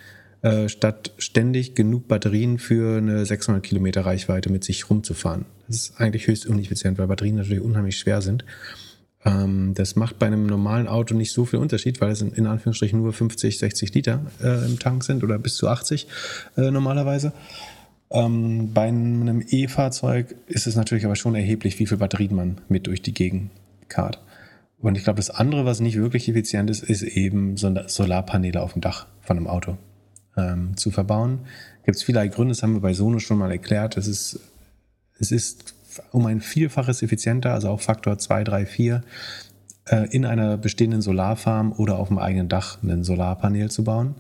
äh, 0.43 0.71
statt 0.71 1.13
ständig 1.19 1.75
genug 1.75 2.09
Batterien 2.09 2.59
für 2.59 2.97
eine 2.97 3.27
600 3.27 3.63
Kilometer 3.63 4.07
Reichweite 4.07 4.51
mit 4.51 4.65
sich 4.65 4.89
rumzufahren. 4.89 5.45
Das 5.67 5.77
ist 5.77 6.01
eigentlich 6.01 6.29
höchst 6.29 6.47
ineffizient, 6.47 6.99
weil 6.99 7.09
Batterien 7.09 7.37
natürlich 7.37 7.63
unheimlich 7.63 7.99
schwer 7.99 8.23
sind. 8.23 8.47
Ähm, 9.25 9.75
das 9.75 9.97
macht 9.97 10.19
bei 10.19 10.27
einem 10.27 10.47
normalen 10.47 10.89
Auto 10.89 11.15
nicht 11.15 11.33
so 11.33 11.45
viel 11.45 11.59
Unterschied, 11.59 12.01
weil 12.01 12.11
es 12.11 12.23
in, 12.23 12.47
Anführungsstrichen 12.47 12.99
nur 13.03 13.13
50, 13.13 13.59
60 13.59 13.93
Liter 13.93 14.23
äh, 14.43 14.65
im 14.65 14.79
Tank 14.79 15.05
sind 15.05 15.23
oder 15.23 15.39
bis 15.39 15.57
zu 15.57 15.69
80 15.69 16.07
äh, 16.57 16.71
normalerweise. 16.71 17.35
Ähm, 18.11 18.73
bei 18.73 18.89
einem 18.89 19.45
E-Fahrzeug 19.47 20.35
ist 20.47 20.67
es 20.67 20.75
natürlich 20.75 21.05
aber 21.05 21.17
schon 21.17 21.35
erheblich, 21.35 21.79
wie 21.79 21.87
viel 21.87 21.99
Batterien 21.99 22.35
man 22.35 22.61
mit 22.71 22.87
durch 22.87 23.03
die 23.03 23.13
Gegend 23.13 23.51
karrt. 23.89 24.23
Und 24.81 24.97
ich 24.97 25.05
glaube, 25.05 25.19
das 25.19 25.29
andere, 25.29 25.67
was 25.67 25.81
nicht 25.81 25.97
wirklich 25.97 26.31
effizient 26.31 26.71
ist, 26.71 26.83
ist 26.83 27.03
eben 27.03 27.59
Solarpaneele 27.59 28.63
auf 28.63 28.73
dem 28.73 28.81
Dach 28.81 29.07
von 29.21 29.37
einem 29.37 29.47
Auto 29.47 29.77
ähm, 30.37 30.77
zu 30.77 30.91
verbauen. 30.91 31.41
Gibt 31.85 31.97
es 31.97 32.03
vielerlei 32.03 32.29
Gründe, 32.29 32.53
das 32.53 32.63
haben 32.63 32.75
wir 32.75 32.81
bei 32.81 32.93
Sono 32.93 33.19
schon 33.19 33.39
mal 33.39 33.51
erklärt. 33.51 33.97
Es 33.97 34.07
ist, 34.07 34.41
es 35.19 35.33
ist 35.33 35.75
um 36.13 36.27
ein 36.27 36.41
Vielfaches 36.41 37.03
effizienter, 37.03 37.53
also 37.53 37.69
auch 37.69 37.81
Faktor 37.81 38.19
2, 38.19 38.45
3, 38.45 38.67
4, 38.67 39.03
in 40.11 40.25
einer 40.25 40.57
bestehenden 40.57 41.03
Solarfarm 41.03 41.73
oder 41.73 41.99
auf 41.99 42.09
dem 42.09 42.19
eigenen 42.19 42.49
Dach 42.49 42.79
ein 42.83 43.03
Solarpanel 43.03 43.71
zu 43.71 43.83
bauen. 43.83 44.15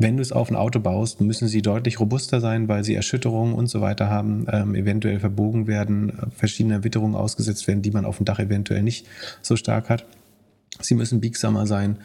Wenn 0.00 0.16
du 0.16 0.22
es 0.22 0.30
auf 0.30 0.48
ein 0.48 0.56
Auto 0.56 0.78
baust, 0.78 1.20
müssen 1.20 1.48
sie 1.48 1.60
deutlich 1.60 1.98
robuster 1.98 2.40
sein, 2.40 2.68
weil 2.68 2.84
sie 2.84 2.94
Erschütterungen 2.94 3.54
und 3.54 3.66
so 3.66 3.80
weiter 3.80 4.08
haben, 4.08 4.46
ähm, 4.50 4.76
eventuell 4.76 5.18
verbogen 5.18 5.66
werden, 5.66 6.12
verschiedene 6.36 6.84
Witterungen 6.84 7.16
ausgesetzt 7.16 7.66
werden, 7.66 7.82
die 7.82 7.90
man 7.90 8.04
auf 8.04 8.18
dem 8.18 8.24
Dach 8.24 8.38
eventuell 8.38 8.84
nicht 8.84 9.06
so 9.42 9.56
stark 9.56 9.88
hat. 9.90 10.06
Sie 10.80 10.94
müssen 10.94 11.20
biegsamer 11.20 11.66
sein 11.66 11.96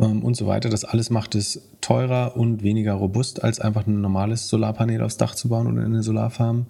ähm, 0.00 0.22
und 0.22 0.36
so 0.36 0.46
weiter. 0.46 0.68
Das 0.68 0.84
alles 0.84 1.10
macht 1.10 1.34
es 1.34 1.62
teurer 1.80 2.36
und 2.36 2.62
weniger 2.62 2.94
robust, 2.94 3.42
als 3.42 3.60
einfach 3.60 3.86
ein 3.86 4.00
normales 4.00 4.48
Solarpanel 4.48 5.02
aufs 5.02 5.16
Dach 5.16 5.34
zu 5.34 5.48
bauen 5.48 5.66
oder 5.66 5.84
in 5.84 5.92
eine 5.92 6.02
Solarfarm. 6.02 6.66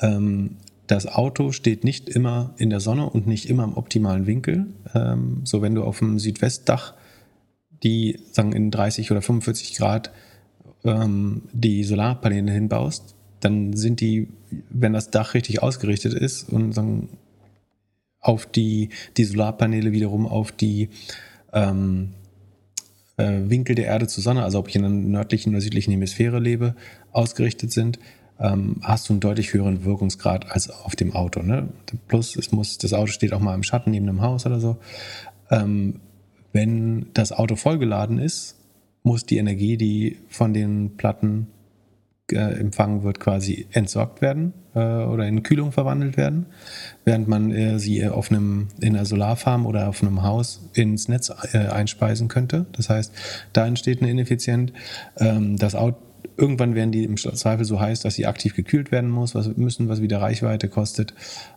Ähm, 0.00 0.56
das 0.86 1.06
Auto 1.06 1.52
steht 1.52 1.84
nicht 1.84 2.08
immer 2.08 2.54
in 2.56 2.70
der 2.70 2.80
Sonne 2.80 3.10
und 3.10 3.26
nicht 3.26 3.50
immer 3.50 3.64
im 3.64 3.76
optimalen 3.76 4.26
Winkel. 4.26 4.66
Ähm, 4.94 5.42
so 5.44 5.60
wenn 5.60 5.74
du 5.74 5.84
auf 5.84 5.98
dem 5.98 6.18
Südwestdach 6.18 6.94
die 7.82 8.18
sagen 8.32 8.52
in 8.52 8.70
30 8.70 9.10
oder 9.10 9.22
45 9.22 9.76
Grad 9.76 10.10
ähm, 10.84 11.42
die 11.52 11.84
Solarpaneele 11.84 12.50
hinbaust, 12.50 13.14
dann 13.40 13.74
sind 13.74 14.00
die, 14.00 14.28
wenn 14.70 14.92
das 14.92 15.10
Dach 15.10 15.34
richtig 15.34 15.62
ausgerichtet 15.62 16.14
ist 16.14 16.50
und 16.52 16.72
sagen, 16.72 17.08
auf 18.20 18.46
die, 18.46 18.88
die 19.16 19.24
Solarpaneele 19.24 19.92
wiederum 19.92 20.26
auf 20.26 20.50
die 20.50 20.88
ähm, 21.52 22.10
äh, 22.10 22.27
Winkel 23.18 23.74
der 23.74 23.86
Erde 23.86 24.06
zur 24.06 24.22
Sonne, 24.22 24.44
also 24.44 24.58
ob 24.58 24.68
ich 24.68 24.76
in 24.76 24.84
einer 24.84 24.94
nördlichen 24.94 25.50
oder 25.50 25.60
südlichen 25.60 25.90
Hemisphäre 25.90 26.38
lebe, 26.38 26.74
ausgerichtet 27.12 27.72
sind, 27.72 27.98
ähm, 28.40 28.76
hast 28.82 29.08
du 29.08 29.14
einen 29.14 29.20
deutlich 29.20 29.52
höheren 29.52 29.84
Wirkungsgrad 29.84 30.50
als 30.50 30.70
auf 30.70 30.94
dem 30.94 31.14
Auto. 31.14 31.42
Ne? 31.42 31.68
Plus, 32.06 32.36
es 32.36 32.52
muss, 32.52 32.78
das 32.78 32.92
Auto 32.92 33.10
steht 33.10 33.32
auch 33.32 33.40
mal 33.40 33.54
im 33.54 33.64
Schatten 33.64 33.90
neben 33.90 34.08
einem 34.08 34.22
Haus 34.22 34.46
oder 34.46 34.60
so. 34.60 34.76
Ähm, 35.50 36.00
wenn 36.52 37.06
das 37.14 37.32
Auto 37.32 37.56
vollgeladen 37.56 38.18
ist, 38.18 38.56
muss 39.02 39.26
die 39.26 39.38
Energie, 39.38 39.76
die 39.76 40.18
von 40.28 40.54
den 40.54 40.96
Platten 40.96 41.48
äh, 42.32 42.60
empfangen 42.60 43.02
wird, 43.02 43.20
quasi 43.20 43.66
entsorgt 43.72 44.20
werden 44.20 44.52
äh, 44.74 44.78
oder 44.78 45.26
in 45.26 45.42
Kühlung 45.42 45.72
verwandelt 45.72 46.16
werden, 46.16 46.46
während 47.04 47.28
man 47.28 47.50
äh, 47.50 47.78
sie 47.78 48.06
auf 48.06 48.30
einem, 48.30 48.68
in 48.80 48.96
einer 48.96 49.04
Solarfarm 49.04 49.66
oder 49.66 49.88
auf 49.88 50.02
einem 50.02 50.22
Haus 50.22 50.68
ins 50.74 51.08
Netz 51.08 51.32
äh, 51.52 51.58
einspeisen 51.58 52.28
könnte. 52.28 52.66
Das 52.72 52.90
heißt, 52.90 53.12
da 53.52 53.66
entsteht 53.66 54.02
eine 54.02 54.10
Ineffizienz. 54.10 54.72
Ähm, 55.18 55.56
das 55.56 55.74
Auto 55.74 55.98
Irgendwann 56.36 56.76
werden 56.76 56.92
die 56.92 57.02
im 57.02 57.16
Zweifel 57.16 57.64
so 57.64 57.80
heiß, 57.80 58.00
dass 58.00 58.14
sie 58.14 58.26
aktiv 58.26 58.54
gekühlt 58.54 58.92
werden 58.92 59.10
muss, 59.10 59.34
was 59.34 59.56
müssen, 59.56 59.88
was 59.88 60.00
wieder 60.00 60.20
Reichweite 60.20 60.68
kostet 60.68 61.12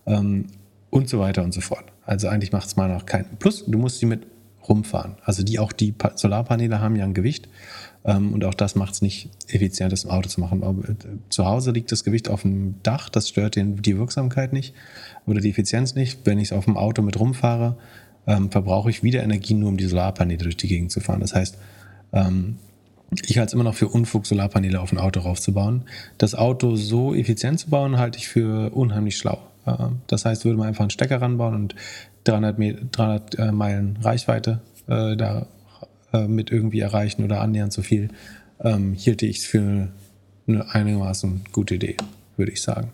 ähm, 0.07 0.47
und 0.89 1.07
so 1.07 1.19
weiter 1.19 1.43
und 1.43 1.53
so 1.53 1.61
fort. 1.61 1.85
Also 2.03 2.27
eigentlich 2.27 2.51
macht 2.51 2.65
es 2.65 2.75
mal 2.77 2.89
noch 2.89 3.05
keinen. 3.05 3.37
Plus, 3.37 3.63
du 3.65 3.77
musst 3.77 3.99
sie 3.99 4.07
mit 4.07 4.25
rumfahren. 4.67 5.17
Also 5.23 5.43
die 5.43 5.59
auch 5.59 5.71
die 5.71 5.93
Solarpaneele 6.15 6.81
haben 6.81 6.95
ja 6.95 7.05
ein 7.05 7.13
Gewicht 7.13 7.47
und 8.03 8.43
auch 8.45 8.53
das 8.53 8.75
macht 8.75 8.93
es 8.93 9.01
nicht 9.01 9.29
effizient, 9.47 9.91
das 9.91 10.05
im 10.05 10.09
Auto 10.09 10.27
zu 10.27 10.39
machen. 10.39 10.61
Äh, 10.63 10.95
zu 11.29 11.45
Hause 11.45 11.71
liegt 11.71 11.91
das 11.91 12.03
Gewicht 12.03 12.29
auf 12.29 12.41
dem 12.41 12.75
Dach, 12.83 13.09
das 13.09 13.29
stört 13.29 13.55
den, 13.55 13.81
die 13.81 13.97
Wirksamkeit 13.97 14.53
nicht 14.53 14.73
oder 15.27 15.39
die 15.39 15.49
Effizienz 15.49 15.93
nicht. 15.93 16.25
Wenn 16.25 16.39
ich 16.39 16.49
es 16.49 16.53
auf 16.53 16.65
dem 16.65 16.77
Auto 16.77 17.01
mit 17.01 17.19
rumfahre, 17.19 17.77
ähm, 18.27 18.49
verbrauche 18.51 18.89
ich 18.89 19.03
wieder 19.03 19.23
Energie, 19.23 19.53
nur 19.53 19.69
um 19.69 19.77
die 19.77 19.85
Solarpaneele 19.85 20.43
durch 20.43 20.57
die 20.57 20.67
Gegend 20.67 20.91
zu 20.91 20.99
fahren. 20.99 21.19
Das 21.19 21.35
heißt, 21.35 21.57
ähm, 22.13 22.57
ich 23.25 23.37
halte 23.37 23.49
es 23.49 23.53
immer 23.53 23.63
noch 23.63 23.75
für 23.75 23.89
Unfug, 23.89 24.25
Solarpaneele 24.25 24.79
auf 24.79 24.91
ein 24.91 24.97
Auto 24.97 25.19
raufzubauen. 25.19 25.83
Das 26.17 26.33
Auto 26.33 26.75
so 26.75 27.13
effizient 27.13 27.59
zu 27.59 27.69
bauen, 27.69 27.97
halte 27.97 28.17
ich 28.17 28.29
für 28.29 28.71
unheimlich 28.73 29.17
schlau. 29.17 29.39
Das 30.07 30.25
heißt, 30.25 30.43
würde 30.45 30.57
man 30.57 30.69
einfach 30.69 30.81
einen 30.81 30.89
Stecker 30.89 31.21
ranbauen 31.21 31.53
und 31.53 31.75
300, 32.23 32.57
300 32.91 33.37
äh, 33.37 33.51
Meilen 33.51 33.97
Reichweite 34.01 34.61
äh, 34.87 35.15
da 35.15 35.45
äh, 36.13 36.27
mit 36.27 36.51
irgendwie 36.51 36.79
erreichen 36.79 37.23
oder 37.23 37.41
annähernd 37.41 37.73
so 37.73 37.81
viel, 37.81 38.09
ähm, 38.59 38.93
hielte 38.93 39.25
ich 39.25 39.39
es 39.39 39.45
für 39.45 39.89
eine 40.47 40.69
einigermaßen 40.69 41.45
gute 41.51 41.75
Idee, 41.75 41.97
würde 42.37 42.51
ich 42.51 42.61
sagen. 42.61 42.91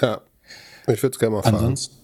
Ja, 0.00 0.20
ich 0.86 1.02
würde 1.02 1.14
es 1.14 1.18
gerne 1.18 1.36
mal 1.36 1.42
fahren. 1.42 1.54
Ansonsten, 1.54 1.98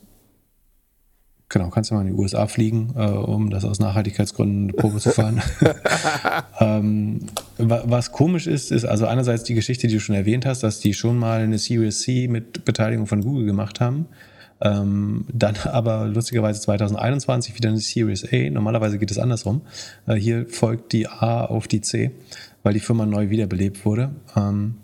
Genau, 1.54 1.68
kannst 1.68 1.90
du 1.90 1.94
mal 1.94 2.00
in 2.00 2.08
die 2.08 2.20
USA 2.20 2.48
fliegen, 2.48 2.94
äh, 2.96 3.06
um 3.06 3.48
das 3.48 3.64
aus 3.64 3.78
Nachhaltigkeitsgründen 3.78 4.74
Probe 4.74 4.98
zu 4.98 5.10
fahren. 5.10 5.40
ähm, 6.60 7.26
was 7.58 8.10
komisch 8.10 8.48
ist, 8.48 8.72
ist 8.72 8.84
also 8.84 9.06
einerseits 9.06 9.44
die 9.44 9.54
Geschichte, 9.54 9.86
die 9.86 9.94
du 9.94 10.00
schon 10.00 10.16
erwähnt 10.16 10.46
hast, 10.46 10.64
dass 10.64 10.80
die 10.80 10.94
schon 10.94 11.16
mal 11.16 11.42
eine 11.42 11.58
Series 11.58 12.00
C 12.00 12.26
mit 12.26 12.64
Beteiligung 12.64 13.06
von 13.06 13.22
Google 13.22 13.44
gemacht 13.44 13.80
haben. 13.80 14.06
Ähm, 14.60 15.26
dann 15.32 15.56
aber 15.64 16.06
lustigerweise 16.06 16.60
2021 16.60 17.54
wieder 17.54 17.68
eine 17.68 17.78
Series 17.78 18.24
A. 18.32 18.50
Normalerweise 18.50 18.98
geht 18.98 19.10
es 19.10 19.18
andersrum. 19.18 19.62
Äh, 20.06 20.14
hier 20.14 20.46
folgt 20.48 20.92
die 20.92 21.06
A 21.08 21.44
auf 21.44 21.68
die 21.68 21.80
C, 21.80 22.12
weil 22.62 22.74
die 22.74 22.80
Firma 22.80 23.06
neu 23.06 23.30
wiederbelebt 23.30 23.84
wurde. 23.84 24.10
Ähm, 24.36 24.76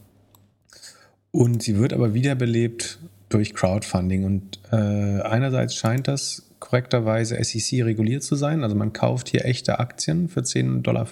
und 1.32 1.62
sie 1.62 1.78
wird 1.78 1.92
aber 1.92 2.14
wiederbelebt 2.14 2.98
durch 3.28 3.54
Crowdfunding. 3.54 4.24
Und 4.24 4.60
äh, 4.72 5.20
einerseits 5.22 5.74
scheint 5.74 6.08
das 6.08 6.46
korrekterweise 6.58 7.42
SEC 7.42 7.84
reguliert 7.84 8.22
zu 8.22 8.36
sein. 8.36 8.62
Also 8.62 8.76
man 8.76 8.92
kauft 8.92 9.28
hier 9.28 9.44
echte 9.44 9.78
Aktien 9.78 10.28
für 10.28 10.40
10,50 10.40 10.82
Dollar 10.82 11.06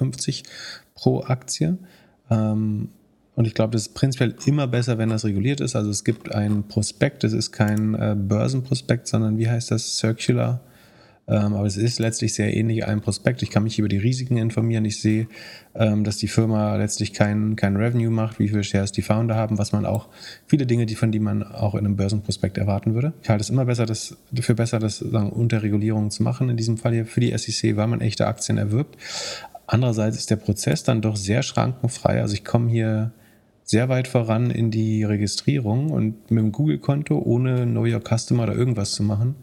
pro 0.94 1.22
Aktie. 1.22 1.78
Ähm, 2.30 2.90
und 3.38 3.46
ich 3.46 3.54
glaube, 3.54 3.70
das 3.70 3.82
ist 3.82 3.94
prinzipiell 3.94 4.34
immer 4.46 4.66
besser, 4.66 4.98
wenn 4.98 5.10
das 5.10 5.24
reguliert 5.24 5.60
ist. 5.60 5.76
Also 5.76 5.90
es 5.90 6.02
gibt 6.02 6.34
ein 6.34 6.66
Prospekt, 6.66 7.22
es 7.22 7.32
ist 7.32 7.52
kein 7.52 7.94
äh, 7.94 8.16
Börsenprospekt, 8.18 9.06
sondern 9.06 9.38
wie 9.38 9.48
heißt 9.48 9.70
das? 9.70 9.96
Circular 9.96 10.60
ähm, 11.28 11.54
aber 11.54 11.66
es 11.66 11.76
ist 11.76 11.98
letztlich 11.98 12.32
sehr 12.32 12.56
ähnlich 12.56 12.86
einem 12.86 13.02
Prospekt. 13.02 13.42
Ich 13.42 13.50
kann 13.50 13.62
mich 13.62 13.78
über 13.78 13.88
die 13.88 13.98
Risiken 13.98 14.38
informieren. 14.38 14.86
Ich 14.86 15.00
sehe, 15.00 15.28
ähm, 15.74 16.02
dass 16.02 16.16
die 16.16 16.26
Firma 16.26 16.76
letztlich 16.76 17.12
kein, 17.12 17.54
kein 17.54 17.76
Revenue 17.76 18.10
macht, 18.10 18.38
wie 18.38 18.48
viele 18.48 18.64
Shares 18.64 18.92
die 18.92 19.02
Founder 19.02 19.36
haben, 19.36 19.58
was 19.58 19.72
man 19.72 19.84
auch, 19.84 20.08
viele 20.46 20.64
Dinge, 20.64 20.86
die 20.86 20.94
von 20.94 21.12
die 21.12 21.20
man 21.20 21.42
auch 21.42 21.74
in 21.74 21.84
einem 21.84 21.96
Börsenprospekt 21.96 22.56
erwarten 22.56 22.94
würde. 22.94 23.12
Ich 23.22 23.28
halte 23.28 23.42
es 23.42 23.50
immer 23.50 23.66
besser, 23.66 23.84
das, 23.84 24.16
für 24.40 24.54
besser, 24.54 24.78
das 24.78 24.98
sagen, 24.98 25.30
unter 25.30 25.62
Regulierung 25.62 26.10
zu 26.10 26.22
machen. 26.22 26.48
In 26.48 26.56
diesem 26.56 26.78
Fall 26.78 26.94
hier 26.94 27.04
für 27.04 27.20
die 27.20 27.36
SEC, 27.36 27.76
weil 27.76 27.88
man 27.88 28.00
echte 28.00 28.26
Aktien 28.26 28.56
erwirbt. 28.56 28.96
Andererseits 29.66 30.16
ist 30.16 30.30
der 30.30 30.36
Prozess 30.36 30.82
dann 30.82 31.02
doch 31.02 31.16
sehr 31.16 31.42
schrankenfrei. 31.42 32.22
Also 32.22 32.32
ich 32.32 32.44
komme 32.44 32.70
hier 32.70 33.12
sehr 33.68 33.90
weit 33.90 34.08
voran 34.08 34.50
in 34.50 34.70
die 34.70 35.04
Registrierung 35.04 35.90
und 35.90 36.30
mit 36.30 36.42
dem 36.42 36.52
Google-Konto, 36.52 37.18
ohne 37.18 37.66
Know 37.66 37.84
Your 37.84 38.00
Customer 38.00 38.44
oder 38.44 38.54
irgendwas 38.54 38.92
zu 38.92 39.02
machen, 39.02 39.36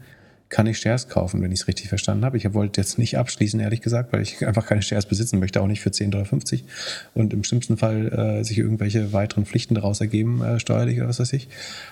kann 0.48 0.66
ich 0.66 0.78
Shares 0.80 1.08
kaufen, 1.08 1.42
wenn 1.42 1.52
ich 1.52 1.60
es 1.60 1.68
richtig 1.68 1.88
verstanden 1.88 2.24
habe. 2.24 2.36
Ich 2.36 2.52
wollte 2.52 2.80
jetzt 2.80 2.98
nicht 2.98 3.18
abschließen, 3.18 3.60
ehrlich 3.60 3.82
gesagt, 3.82 4.12
weil 4.12 4.22
ich 4.22 4.44
einfach 4.46 4.66
keine 4.66 4.82
Shares 4.82 5.06
besitzen 5.06 5.38
möchte, 5.38 5.60
auch 5.60 5.68
nicht 5.68 5.80
für 5.80 5.90
10,50 5.90 6.10
Dollar 6.10 6.26
und 7.14 7.32
im 7.32 7.44
schlimmsten 7.44 7.76
Fall 7.76 8.38
äh, 8.40 8.44
sich 8.44 8.58
irgendwelche 8.58 9.12
weiteren 9.12 9.46
Pflichten 9.46 9.76
daraus 9.76 10.00
ergeben, 10.00 10.42
äh, 10.42 10.58
steuerlich 10.58 10.98
oder 10.98 11.08
was 11.08 11.20
weiß 11.20 11.32
ich. 11.32 11.46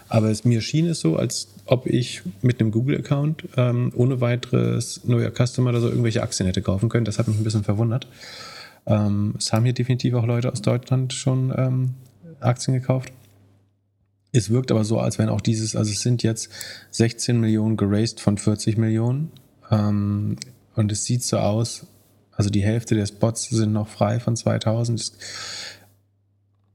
Aber 0.09 0.29
es, 0.29 0.45
mir 0.45 0.61
schien 0.61 0.87
es 0.87 0.99
so, 0.99 1.17
als 1.17 1.55
ob 1.67 1.87
ich 1.87 2.23
mit 2.43 2.61
einem 2.61 2.73
Google-Account 2.73 3.45
ähm, 3.57 3.93
ohne 3.95 4.21
weiteres 4.21 5.03
neuer 5.05 5.31
Customer 5.31 5.71
oder 5.71 5.81
so 5.81 5.89
irgendwelche 5.89 6.25
Aktien 6.25 6.49
hätte 6.49 6.63
kaufen 6.63 6.89
können. 6.89 7.05
Das 7.05 7.21
hat 7.21 7.29
mich 7.29 7.39
ein 7.39 7.45
bisschen 7.45 7.63
verwundert. 7.63 8.09
Ähm, 8.87 9.35
es 9.39 9.53
haben 9.53 9.65
hier 9.65 9.73
definitiv 9.73 10.15
auch 10.15 10.27
Leute 10.27 10.51
aus 10.51 10.63
Deutschland 10.63 11.13
schon 11.13 11.55
ähm, 11.57 11.95
Aktien 12.45 12.75
gekauft. 12.75 13.13
Es 14.33 14.51
wirkt 14.51 14.71
aber 14.73 14.85
so, 14.85 14.99
als 14.99 15.19
wenn 15.19 15.29
auch 15.29 15.41
dieses, 15.41 15.77
also 15.77 15.93
es 15.93 16.01
sind 16.01 16.23
jetzt 16.25 16.49
16 16.91 17.39
Millionen 17.39 17.77
geraced 17.77 18.21
von 18.21 18.37
40 18.37 18.77
Millionen. 18.79 19.31
Ähm, 19.71 20.37
und 20.75 20.91
es 20.91 21.05
sieht 21.05 21.23
so 21.23 21.39
aus, 21.39 21.87
also 22.33 22.51
die 22.51 22.65
Hälfte 22.65 22.97
der 22.97 23.07
Spots 23.07 23.49
sind 23.49 23.73
noch 23.73 23.89
frei 23.89 24.19
von 24.19 24.37
2000. 24.37 25.01
Es, 25.01 25.13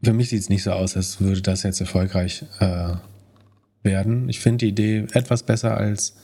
für 0.01 0.13
mich 0.13 0.29
sieht 0.29 0.39
es 0.39 0.47
nicht 0.49 0.63
so 0.63 0.71
aus, 0.71 0.95
als 0.95 1.19
würde 1.19 1.41
das 1.41 1.63
jetzt 1.63 1.81
erfolgreich 1.81 2.45
äh, 2.59 2.93
werden. 3.83 4.29
Ich 4.29 4.39
finde 4.39 4.59
die 4.59 4.69
Idee 4.69 5.05
etwas 5.11 5.43
besser 5.43 5.75
als, 5.75 6.15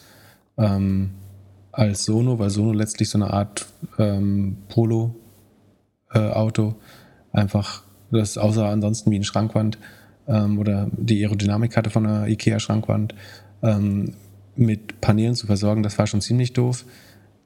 ähm, 0.58 1.12
als 1.74 2.06
Sono, 2.06 2.40
weil 2.40 2.50
Sono 2.50 2.72
letztlich 2.72 3.10
so 3.10 3.18
eine 3.18 3.32
Art 3.32 3.66
ähm, 4.00 4.58
Polo-Auto 4.70 5.16
äh, 6.70 7.38
einfach, 7.38 7.84
das 8.18 8.38
außer 8.38 8.66
ansonsten 8.66 9.12
wie 9.12 9.16
eine 9.16 9.26
Schrankwand 9.26 9.78
ähm, 10.28 10.60
oder 10.60 10.90
die 10.92 11.24
Aerodynamik 11.24 11.78
hatte 11.78 11.90
von 11.90 12.06
einer 12.06 12.28
IKEA-Schrankwand 12.28 13.14
ähm, 13.62 14.14
mit 14.56 15.02
Paneelen 15.02 15.36
zu 15.36 15.48
versorgen, 15.48 15.84
das 15.84 15.98
war 15.98 16.08
schon 16.08 16.22
ziemlich 16.22 16.54
doof. 16.54 16.86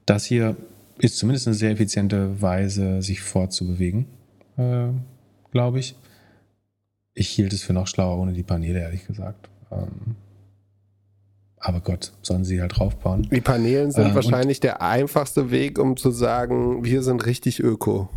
Das 0.06 0.24
hier 0.24 0.56
ist 0.98 1.18
zumindest 1.18 1.46
eine 1.46 1.54
sehr 1.54 1.70
effiziente 1.70 2.40
Weise, 2.40 3.02
sich 3.02 3.20
fortzubewegen, 3.20 4.06
äh, 4.56 4.88
glaube 5.50 5.80
ich. 5.80 5.96
Ich 7.14 7.28
hielt 7.28 7.52
es 7.52 7.62
für 7.62 7.72
noch 7.72 7.86
schlauer 7.86 8.18
ohne 8.18 8.32
die 8.32 8.42
Paneele, 8.42 8.80
ehrlich 8.80 9.06
gesagt. 9.06 9.48
Ähm, 9.72 10.16
aber 11.58 11.80
Gott, 11.80 12.12
sollen 12.22 12.44
sie 12.44 12.60
halt 12.60 12.78
draufbauen. 12.78 13.28
Die 13.30 13.40
Paneelen 13.40 13.90
sind 13.90 14.12
äh, 14.12 14.14
wahrscheinlich 14.14 14.60
der 14.60 14.80
einfachste 14.80 15.50
Weg, 15.50 15.78
um 15.78 15.96
zu 15.96 16.10
sagen, 16.10 16.84
wir 16.84 17.02
sind 17.02 17.26
richtig 17.26 17.60
öko. 17.60 18.08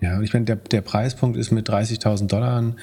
Ja, 0.00 0.20
ich 0.20 0.32
meine, 0.32 0.44
der, 0.44 0.56
der 0.56 0.82
Preispunkt 0.82 1.36
ist 1.38 1.50
mit 1.50 1.68
30.000 1.68 2.26
Dollar 2.26 2.74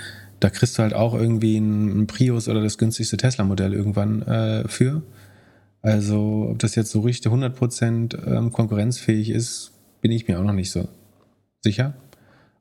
da 0.43 0.49
kriegst 0.49 0.78
du 0.78 0.84
halt 0.84 0.93
auch 0.93 1.14
irgendwie 1.14 1.55
einen 1.55 2.05
Prius 2.05 2.49
oder 2.49 2.61
das 2.61 2.78
günstigste 2.78 3.16
Tesla-Modell 3.16 3.74
irgendwann 3.74 4.24
äh, 4.24 4.68
für. 4.68 5.01
Also, 5.82 6.49
ob 6.51 6.59
das 6.59 6.76
jetzt 6.76 6.91
so 6.91 6.99
richtig 6.99 7.32
100% 7.32 8.28
ähm, 8.28 8.51
konkurrenzfähig 8.51 9.30
ist, 9.30 9.72
bin 10.01 10.11
ich 10.11 10.28
mir 10.28 10.39
auch 10.39 10.43
noch 10.43 10.53
nicht 10.53 10.72
so 10.72 10.89
sicher. 11.61 11.93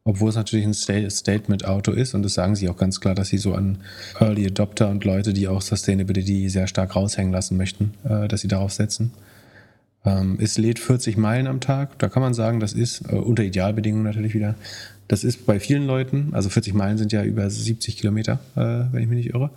Obwohl 0.04 0.30
es 0.30 0.36
natürlich 0.36 0.64
ein 0.64 0.74
Statement-Auto 0.74 1.92
ist 1.92 2.14
und 2.14 2.22
das 2.22 2.34
sagen 2.34 2.54
sie 2.54 2.68
auch 2.68 2.76
ganz 2.76 3.00
klar, 3.00 3.16
dass 3.16 3.28
sie 3.28 3.38
so 3.38 3.54
an 3.54 3.78
Early 4.20 4.46
Adopter 4.46 4.88
und 4.88 5.04
Leute, 5.04 5.32
die 5.32 5.48
auch 5.48 5.62
Sustainability 5.62 6.48
sehr 6.48 6.68
stark 6.68 6.94
raushängen 6.94 7.32
lassen 7.32 7.56
möchten, 7.56 7.94
äh, 8.04 8.28
dass 8.28 8.42
sie 8.42 8.48
darauf 8.48 8.72
setzen. 8.72 9.12
Ähm, 10.04 10.38
es 10.40 10.58
lädt 10.58 10.78
40 10.78 11.16
Meilen 11.16 11.46
am 11.46 11.60
Tag. 11.60 11.98
Da 11.98 12.08
kann 12.08 12.22
man 12.22 12.34
sagen, 12.34 12.60
das 12.60 12.72
ist 12.72 13.02
äh, 13.10 13.14
unter 13.14 13.44
Idealbedingungen 13.44 14.04
natürlich 14.04 14.34
wieder 14.34 14.56
das 15.12 15.24
ist 15.24 15.44
bei 15.44 15.60
vielen 15.60 15.86
Leuten, 15.86 16.30
also 16.32 16.48
40 16.48 16.72
Meilen 16.72 16.96
sind 16.96 17.12
ja 17.12 17.22
über 17.22 17.48
70 17.50 17.98
Kilometer, 17.98 18.40
äh, 18.56 18.90
wenn 18.92 19.02
ich 19.02 19.08
mich 19.08 19.26
nicht 19.26 19.34
irre. 19.34 19.50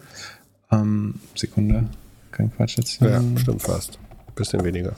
Ähm, 0.70 1.16
Sekunde, 1.34 1.86
kein 2.32 2.54
Quatsch 2.54 2.78
jetzt. 2.78 3.00
Ja, 3.02 3.24
stimmt 3.38 3.62
fast. 3.62 3.98
Bisschen 4.36 4.66
weniger. 4.66 4.94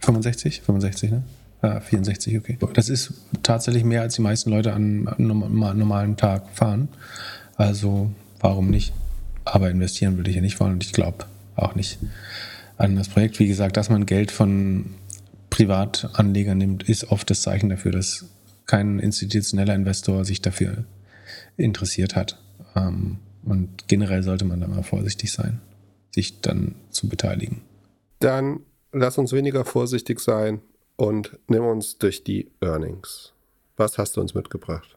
65? 0.00 0.62
65, 0.62 1.10
ne? 1.12 1.22
Ah, 1.62 1.78
64, 1.78 2.36
okay. 2.38 2.58
Das 2.74 2.88
ist 2.88 3.14
tatsächlich 3.44 3.84
mehr, 3.84 4.02
als 4.02 4.16
die 4.16 4.22
meisten 4.22 4.50
Leute 4.50 4.72
an 4.72 5.06
einem 5.06 5.38
normalen 5.38 6.16
Tag 6.16 6.50
fahren. 6.52 6.88
Also 7.54 8.10
warum 8.40 8.68
nicht? 8.68 8.92
Aber 9.44 9.70
investieren 9.70 10.16
würde 10.16 10.30
ich 10.30 10.34
ja 10.34 10.42
nicht 10.42 10.58
wollen 10.58 10.72
und 10.72 10.84
ich 10.84 10.92
glaube 10.92 11.24
auch 11.54 11.76
nicht 11.76 12.00
an 12.76 12.96
das 12.96 13.08
Projekt. 13.08 13.38
Wie 13.38 13.48
gesagt, 13.48 13.76
dass 13.76 13.90
man 13.90 14.06
Geld 14.06 14.30
von 14.30 14.94
Privatanlegern 15.50 16.58
nimmt, 16.58 16.88
ist 16.88 17.10
oft 17.10 17.30
das 17.30 17.42
Zeichen 17.42 17.68
dafür, 17.68 17.92
dass 17.92 18.26
kein 18.66 18.98
institutioneller 18.98 19.74
Investor 19.74 20.24
sich 20.24 20.42
dafür 20.42 20.84
interessiert 21.56 22.16
hat. 22.16 22.38
Ähm, 22.74 23.18
und 23.44 23.88
generell 23.88 24.22
sollte 24.22 24.44
man 24.44 24.60
da 24.60 24.66
mal 24.66 24.82
vorsichtig 24.82 25.32
sein, 25.32 25.60
sich 26.10 26.40
dann 26.40 26.74
zu 26.90 27.08
beteiligen. 27.08 27.62
Dann 28.18 28.60
lass 28.92 29.18
uns 29.18 29.32
weniger 29.32 29.64
vorsichtig 29.64 30.20
sein 30.20 30.60
und 30.96 31.38
nimm 31.46 31.64
uns 31.64 31.98
durch 31.98 32.24
die 32.24 32.50
Earnings. 32.60 33.32
Was 33.76 33.98
hast 33.98 34.16
du 34.16 34.20
uns 34.20 34.34
mitgebracht? 34.34 34.96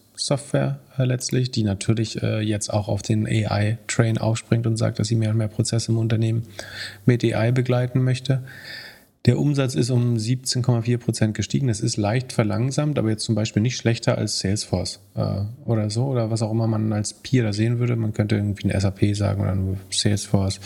Software 0.21 0.79
äh, 0.97 1.03
letztlich, 1.03 1.51
die 1.51 1.63
natürlich 1.63 2.21
äh, 2.21 2.41
jetzt 2.41 2.71
auch 2.71 2.87
auf 2.87 3.01
den 3.01 3.25
AI-Train 3.25 4.17
aufspringt 4.19 4.67
und 4.67 4.77
sagt, 4.77 4.99
dass 4.99 5.07
sie 5.07 5.15
mehr 5.15 5.31
und 5.31 5.37
mehr 5.37 5.47
Prozesse 5.47 5.91
im 5.91 5.97
Unternehmen 5.97 6.43
mit 7.05 7.23
AI 7.23 7.51
begleiten 7.51 8.03
möchte. 8.03 8.43
Der 9.25 9.39
Umsatz 9.39 9.75
ist 9.75 9.91
um 9.91 10.15
17,4 10.15 10.97
Prozent 10.97 11.33
gestiegen. 11.35 11.67
Das 11.67 11.79
ist 11.79 11.97
leicht 11.97 12.33
verlangsamt, 12.33 12.97
aber 12.97 13.09
jetzt 13.09 13.23
zum 13.23 13.35
Beispiel 13.35 13.61
nicht 13.61 13.77
schlechter 13.77 14.17
als 14.17 14.39
Salesforce 14.39 14.99
äh, 15.15 15.41
oder 15.65 15.89
so 15.89 16.05
oder 16.05 16.31
was 16.31 16.41
auch 16.41 16.51
immer 16.51 16.67
man 16.67 16.93
als 16.93 17.13
Peer 17.13 17.43
da 17.43 17.53
sehen 17.53 17.79
würde. 17.79 17.95
Man 17.95 18.13
könnte 18.13 18.35
irgendwie 18.35 18.69
eine 18.69 18.79
SAP 18.79 19.15
sagen 19.15 19.41
oder 19.41 19.55
nur 19.55 19.77
Salesforce. 19.89 20.59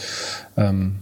Ähm, 0.57 0.95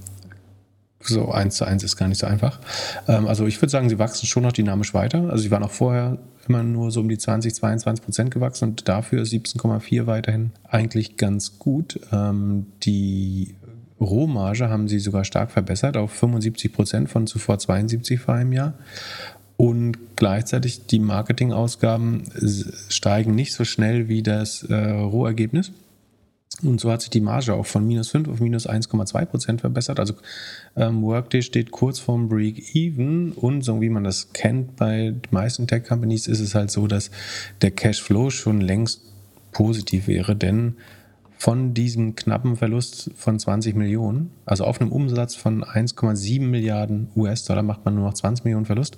so 1.04 1.32
eins 1.32 1.56
zu 1.56 1.66
eins 1.66 1.84
ist 1.84 1.98
gar 1.98 2.08
nicht 2.08 2.20
so 2.20 2.28
einfach. 2.28 2.60
Ähm, 3.08 3.28
also 3.28 3.46
ich 3.46 3.62
würde 3.62 3.70
sagen, 3.70 3.90
sie 3.90 4.00
wachsen 4.00 4.26
schon 4.26 4.44
noch 4.44 4.52
dynamisch 4.52 4.94
weiter. 4.94 5.30
Also 5.30 5.44
sie 5.44 5.52
waren 5.52 5.64
auch 5.64 5.72
vorher 5.72 6.18
immer 6.48 6.64
nur 6.64 6.92
so 6.92 7.00
um 7.00 7.10
die 7.10 7.18
20, 7.18 7.54
22 7.56 8.04
Prozent 8.04 8.32
gewachsen 8.32 8.70
und 8.70 8.88
dafür 8.88 9.22
ist 9.22 9.32
17,4 9.32 10.08
weiterhin 10.08 10.52
eigentlich 10.70 11.18
ganz 11.18 11.60
gut. 11.60 12.00
Ähm, 12.12 12.68
die 12.84 13.56
Rohmarge 14.00 14.70
haben 14.70 14.88
sie 14.88 15.00
sogar 15.00 15.24
stark 15.24 15.52
verbessert 15.52 15.98
auf 15.98 16.12
75 16.12 16.74
Prozent 16.74 17.10
von 17.10 17.28
zuvor 17.28 17.60
72 17.60 18.20
vor 18.20 18.36
einem 18.36 18.54
Jahr. 18.54 18.74
Und 19.56 19.98
gleichzeitig 20.16 20.88
die 20.88 21.00
Marketingausgaben 21.00 22.24
steigen 22.90 23.36
nicht 23.36 23.54
so 23.54 23.64
schnell 23.64 24.10
wie 24.10 24.24
das 24.24 24.64
äh, 24.64 24.74
Rohergebnis. 24.76 25.72
Und 26.62 26.80
so 26.80 26.92
hat 26.92 27.02
sich 27.02 27.10
die 27.10 27.20
Marge 27.20 27.54
auch 27.54 27.66
von 27.66 27.86
minus 27.86 28.10
5 28.10 28.30
auf 28.30 28.40
minus 28.40 28.70
1,2 28.70 29.26
Prozent 29.26 29.62
verbessert. 29.62 30.00
Also 30.00 30.14
ähm, 30.76 31.02
Workday 31.02 31.42
steht 31.42 31.72
kurz 31.72 32.00
vorm 32.00 32.30
Break-Even 32.30 33.32
und 33.32 33.64
so 33.64 33.82
wie 33.82 33.90
man 33.90 34.04
das 34.04 34.32
kennt 34.34 34.76
bei 34.76 35.12
den 35.12 35.22
meisten 35.32 35.68
Tech-Companies 35.68 36.28
ist 36.28 36.40
es 36.40 36.54
halt 36.56 36.70
so, 36.72 36.88
dass 36.88 37.10
der 37.62 37.72
Cashflow 37.72 38.30
schon 38.30 38.62
längst 38.62 39.02
positiv 39.52 40.08
wäre, 40.08 40.36
denn 40.36 40.76
von 41.44 41.74
diesem 41.74 42.16
knappen 42.16 42.56
Verlust 42.56 43.12
von 43.18 43.38
20 43.38 43.76
Millionen, 43.76 44.32
also 44.46 44.64
auf 44.64 44.80
einem 44.80 44.94
Umsatz 44.94 45.36
von 45.36 45.62
1,7 45.62 46.40
Milliarden 46.40 47.10
US-Dollar 47.18 47.64
macht 47.64 47.84
man 47.84 47.96
nur 47.96 48.06
noch 48.06 48.14
20 48.14 48.46
Millionen 48.46 48.66
Verlust. 48.66 48.98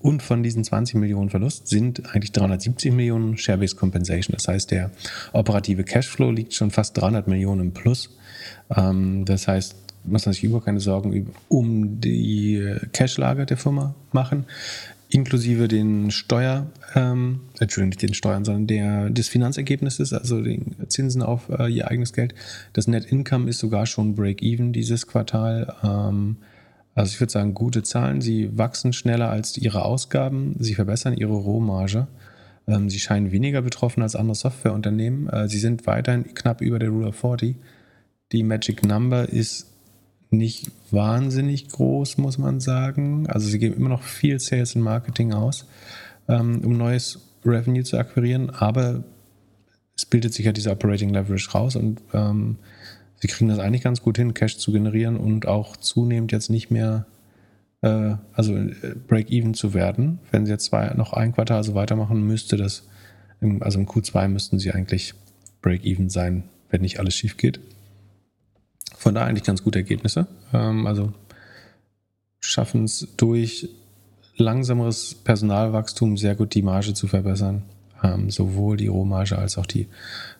Und 0.00 0.20
von 0.20 0.42
diesen 0.42 0.64
20 0.64 0.96
Millionen 0.96 1.30
Verlust 1.30 1.68
sind 1.68 2.12
eigentlich 2.12 2.32
370 2.32 2.92
Millionen 2.92 3.36
Share-Based 3.38 3.76
Compensation. 3.76 4.34
Das 4.34 4.48
heißt, 4.48 4.72
der 4.72 4.90
operative 5.32 5.84
Cashflow 5.84 6.32
liegt 6.32 6.52
schon 6.52 6.72
fast 6.72 7.00
300 7.00 7.28
Millionen 7.28 7.60
im 7.60 7.72
Plus. 7.72 8.10
Ähm, 8.76 9.24
das 9.24 9.46
heißt, 9.46 9.76
muss 10.02 10.26
man 10.26 10.32
sich 10.32 10.42
überhaupt 10.42 10.66
keine 10.66 10.80
Sorgen 10.80 11.32
um 11.48 12.00
die 12.00 12.74
Cashlage 12.92 13.46
der 13.46 13.56
Firma 13.56 13.94
machen 14.10 14.46
inklusive 15.14 15.68
den 15.68 16.10
Steuer, 16.10 16.66
ähm, 16.96 17.40
Entschuldigung, 17.60 17.90
nicht 17.90 18.02
den 18.02 18.14
Steuern, 18.14 18.44
sondern 18.44 18.66
der, 18.66 19.10
des 19.10 19.28
Finanzergebnisses, 19.28 20.12
also 20.12 20.42
den 20.42 20.74
Zinsen 20.88 21.22
auf 21.22 21.48
äh, 21.50 21.68
ihr 21.72 21.88
eigenes 21.88 22.12
Geld. 22.12 22.34
Das 22.72 22.88
Net 22.88 23.04
Income 23.04 23.48
ist 23.48 23.60
sogar 23.60 23.86
schon 23.86 24.16
Break-Even 24.16 24.72
dieses 24.72 25.06
Quartal. 25.06 25.72
Ähm, 25.84 26.38
also 26.96 27.12
ich 27.12 27.20
würde 27.20 27.32
sagen, 27.32 27.54
gute 27.54 27.84
Zahlen. 27.84 28.20
Sie 28.20 28.58
wachsen 28.58 28.92
schneller 28.92 29.30
als 29.30 29.56
ihre 29.56 29.84
Ausgaben. 29.84 30.56
Sie 30.58 30.74
verbessern 30.74 31.16
ihre 31.16 31.32
Rohmarge. 31.32 32.08
Ähm, 32.66 32.90
sie 32.90 32.98
scheinen 32.98 33.30
weniger 33.30 33.62
betroffen 33.62 34.02
als 34.02 34.16
andere 34.16 34.34
Softwareunternehmen. 34.34 35.28
Äh, 35.28 35.48
sie 35.48 35.60
sind 35.60 35.86
weiterhin 35.86 36.34
knapp 36.34 36.60
über 36.60 36.80
der 36.80 36.88
Rule 36.88 37.08
of 37.08 37.16
40. 37.16 37.54
Die 38.32 38.42
Magic 38.42 38.84
Number 38.84 39.28
ist 39.28 39.73
nicht 40.36 40.70
wahnsinnig 40.90 41.68
groß, 41.68 42.18
muss 42.18 42.38
man 42.38 42.60
sagen. 42.60 43.26
Also 43.26 43.48
sie 43.48 43.58
geben 43.58 43.76
immer 43.76 43.88
noch 43.88 44.02
viel 44.02 44.38
Sales 44.40 44.76
und 44.76 44.82
Marketing 44.82 45.32
aus, 45.32 45.66
ähm, 46.28 46.60
um 46.64 46.76
neues 46.76 47.20
Revenue 47.44 47.84
zu 47.84 47.98
akquirieren, 47.98 48.50
aber 48.50 49.04
es 49.96 50.06
bildet 50.06 50.34
sich 50.34 50.46
ja 50.46 50.52
dieser 50.52 50.72
Operating 50.72 51.10
Leverage 51.10 51.50
raus 51.52 51.76
und 51.76 52.00
ähm, 52.12 52.56
sie 53.16 53.28
kriegen 53.28 53.48
das 53.48 53.58
eigentlich 53.58 53.82
ganz 53.82 54.02
gut 54.02 54.16
hin, 54.16 54.34
Cash 54.34 54.58
zu 54.58 54.72
generieren 54.72 55.16
und 55.16 55.46
auch 55.46 55.76
zunehmend 55.76 56.32
jetzt 56.32 56.50
nicht 56.50 56.70
mehr, 56.70 57.06
äh, 57.82 58.14
also 58.32 58.56
äh, 58.56 58.74
Break-Even 59.06 59.54
zu 59.54 59.74
werden. 59.74 60.18
Wenn 60.30 60.46
sie 60.46 60.52
jetzt 60.52 60.66
zwei, 60.66 60.92
noch 60.94 61.12
ein 61.12 61.32
Quartal 61.32 61.62
so 61.62 61.74
weitermachen, 61.74 62.26
müsste 62.26 62.56
das, 62.56 62.88
im, 63.40 63.62
also 63.62 63.78
im 63.78 63.86
Q2 63.86 64.28
müssten 64.28 64.58
sie 64.58 64.72
eigentlich 64.72 65.14
Break-Even 65.62 66.10
sein, 66.10 66.44
wenn 66.70 66.80
nicht 66.80 66.98
alles 66.98 67.14
schief 67.14 67.36
geht. 67.36 67.60
Von 69.04 69.14
daher 69.14 69.28
eigentlich 69.28 69.44
ganz 69.44 69.62
gute 69.62 69.80
Ergebnisse. 69.80 70.26
Ähm, 70.54 70.86
also 70.86 71.12
schaffen 72.40 72.84
es 72.84 73.06
durch 73.18 73.68
langsameres 74.38 75.14
Personalwachstum 75.14 76.16
sehr 76.16 76.34
gut 76.34 76.54
die 76.54 76.62
Marge 76.62 76.94
zu 76.94 77.06
verbessern. 77.06 77.64
Ähm, 78.02 78.30
sowohl 78.30 78.78
die 78.78 78.86
Rohmarge 78.86 79.36
als 79.36 79.58
auch 79.58 79.66
die 79.66 79.88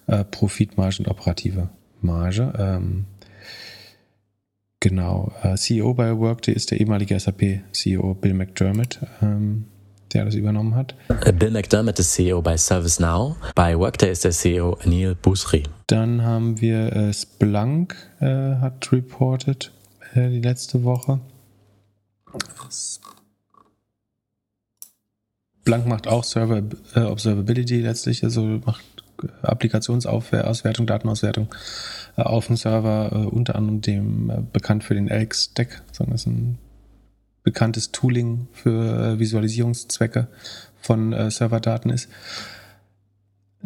äh, 0.07 0.25
Profitmarge 0.25 1.01
und 1.01 1.09
operative 1.09 1.69
Marge. 2.01 2.55
Ähm, 2.59 3.05
genau. 4.81 5.31
Äh, 5.43 5.57
CEO 5.57 5.93
bei 5.93 6.17
Workday 6.17 6.55
ist 6.55 6.71
der 6.71 6.81
ehemalige 6.81 7.21
SAP-CEO 7.21 8.15
Bill 8.15 8.33
McDermott. 8.33 8.99
Der 10.13 10.25
das 10.25 10.35
übernommen 10.35 10.75
hat. 10.75 10.95
Äh, 11.25 11.33
Bill 11.33 11.51
McDermott 11.51 11.99
ist 11.99 12.13
CEO 12.13 12.41
bei 12.43 12.57
ServiceNow. 12.57 13.37
Bei 13.55 13.77
Workday 13.79 14.13
ist 14.13 14.25
der 14.25 14.31
CEO 14.31 14.79
Anil 14.85 15.15
Busri. 15.15 15.65
Dann 15.87 16.23
haben 16.23 16.61
wir 16.61 16.93
äh, 16.95 17.13
Splunk 17.13 17.97
äh, 18.21 18.57
hat 18.57 18.93
reported 18.93 19.73
äh, 20.15 20.29
die 20.31 20.41
letzte 20.41 20.85
Woche. 20.85 21.21
Splunk 25.61 25.87
macht 25.87 26.09
auch 26.09 26.25
Server 26.25 26.63
äh, 26.95 27.01
Observability 27.01 27.81
letztlich, 27.81 28.23
also 28.23 28.43
macht 28.43 28.85
äh, 29.23 29.29
Applikationsauswertung, 29.43 30.87
Datenauswertung 30.87 31.49
auf 32.17 32.47
dem 32.47 32.57
Server, 32.57 33.11
unter 33.33 33.57
anderem 33.57 33.81
dem 33.81 34.49
bekannt 34.53 34.85
für 34.85 34.95
den 34.95 35.09
Elk 35.09 35.35
Stack, 35.35 35.83
das 35.89 36.07
ist 36.07 36.27
ein 36.27 36.59
bekanntes 37.45 37.93
Tooling 37.93 38.49
für 38.53 39.15
äh, 39.15 39.19
Visualisierungszwecke 39.21 40.27
von 40.81 41.13
äh, 41.13 41.31
Serverdaten 41.31 41.91
ist. 41.91 42.09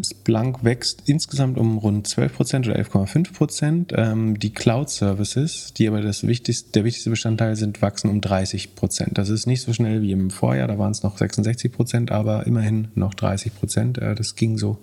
Splunk 0.02 0.62
wächst 0.62 1.02
insgesamt 1.06 1.58
um 1.58 1.78
rund 1.78 2.06
12% 2.06 2.66
oder 2.66 2.78
11,5%. 2.78 3.94
Ähm, 3.96 4.38
die 4.38 4.52
Cloud-Services, 4.52 5.74
die 5.74 5.88
aber 5.88 6.00
das 6.00 6.26
wichtigste, 6.26 6.70
der 6.72 6.84
wichtigste 6.84 7.10
Bestandteil 7.10 7.56
sind, 7.56 7.82
wachsen 7.82 8.08
um 8.08 8.20
30%. 8.20 9.14
Das 9.14 9.28
ist 9.28 9.46
nicht 9.46 9.62
so 9.62 9.72
schnell 9.72 10.02
wie 10.02 10.12
im 10.12 10.30
Vorjahr, 10.30 10.68
da 10.68 10.78
waren 10.78 10.92
es 10.92 11.02
noch 11.02 11.18
66%, 11.18 12.10
aber 12.12 12.46
immerhin 12.46 12.88
noch 12.94 13.14
30%. 13.14 14.00
Äh, 14.00 14.14
das 14.14 14.36
ging 14.36 14.56
so 14.58 14.78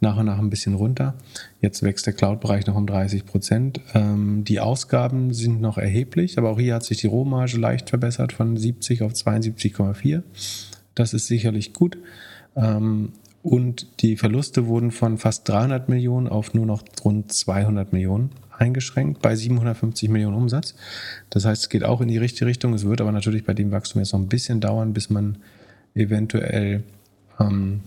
nach 0.00 0.16
und 0.16 0.26
nach 0.26 0.38
ein 0.38 0.50
bisschen 0.50 0.74
runter. 0.74 1.14
Jetzt 1.60 1.82
wächst 1.82 2.06
der 2.06 2.12
Cloud-Bereich 2.12 2.66
noch 2.66 2.76
um 2.76 2.86
30%. 2.86 3.80
Ähm, 3.94 4.44
die 4.44 4.60
Ausgaben 4.60 5.32
sind 5.32 5.60
noch 5.60 5.78
erheblich, 5.78 6.38
aber 6.38 6.50
auch 6.50 6.58
hier 6.58 6.74
hat 6.74 6.84
sich 6.84 6.98
die 6.98 7.06
Rohmarge 7.06 7.58
leicht 7.58 7.90
verbessert 7.90 8.32
von 8.32 8.56
70 8.56 9.02
auf 9.02 9.12
72,4. 9.12 10.22
Das 10.94 11.14
ist 11.14 11.28
sicherlich 11.28 11.72
gut. 11.72 11.98
Ähm, 12.56 13.12
und 13.42 13.86
die 14.00 14.16
Verluste 14.16 14.66
wurden 14.66 14.90
von 14.90 15.18
fast 15.18 15.48
300 15.48 15.88
Millionen 15.88 16.28
auf 16.28 16.54
nur 16.54 16.66
noch 16.66 16.82
rund 17.04 17.32
200 17.32 17.92
Millionen 17.92 18.30
eingeschränkt 18.56 19.22
bei 19.22 19.36
750 19.36 20.08
Millionen 20.08 20.36
Umsatz. 20.36 20.74
Das 21.30 21.44
heißt, 21.44 21.62
es 21.62 21.68
geht 21.68 21.84
auch 21.84 22.00
in 22.00 22.08
die 22.08 22.18
richtige 22.18 22.46
Richtung. 22.46 22.74
Es 22.74 22.84
wird 22.84 23.00
aber 23.00 23.12
natürlich 23.12 23.44
bei 23.44 23.54
dem 23.54 23.70
Wachstum 23.70 24.00
jetzt 24.00 24.12
noch 24.12 24.20
ein 24.20 24.28
bisschen 24.28 24.60
dauern, 24.60 24.92
bis 24.92 25.10
man 25.10 25.38
eventuell 25.94 26.82
ähm, 27.38 27.80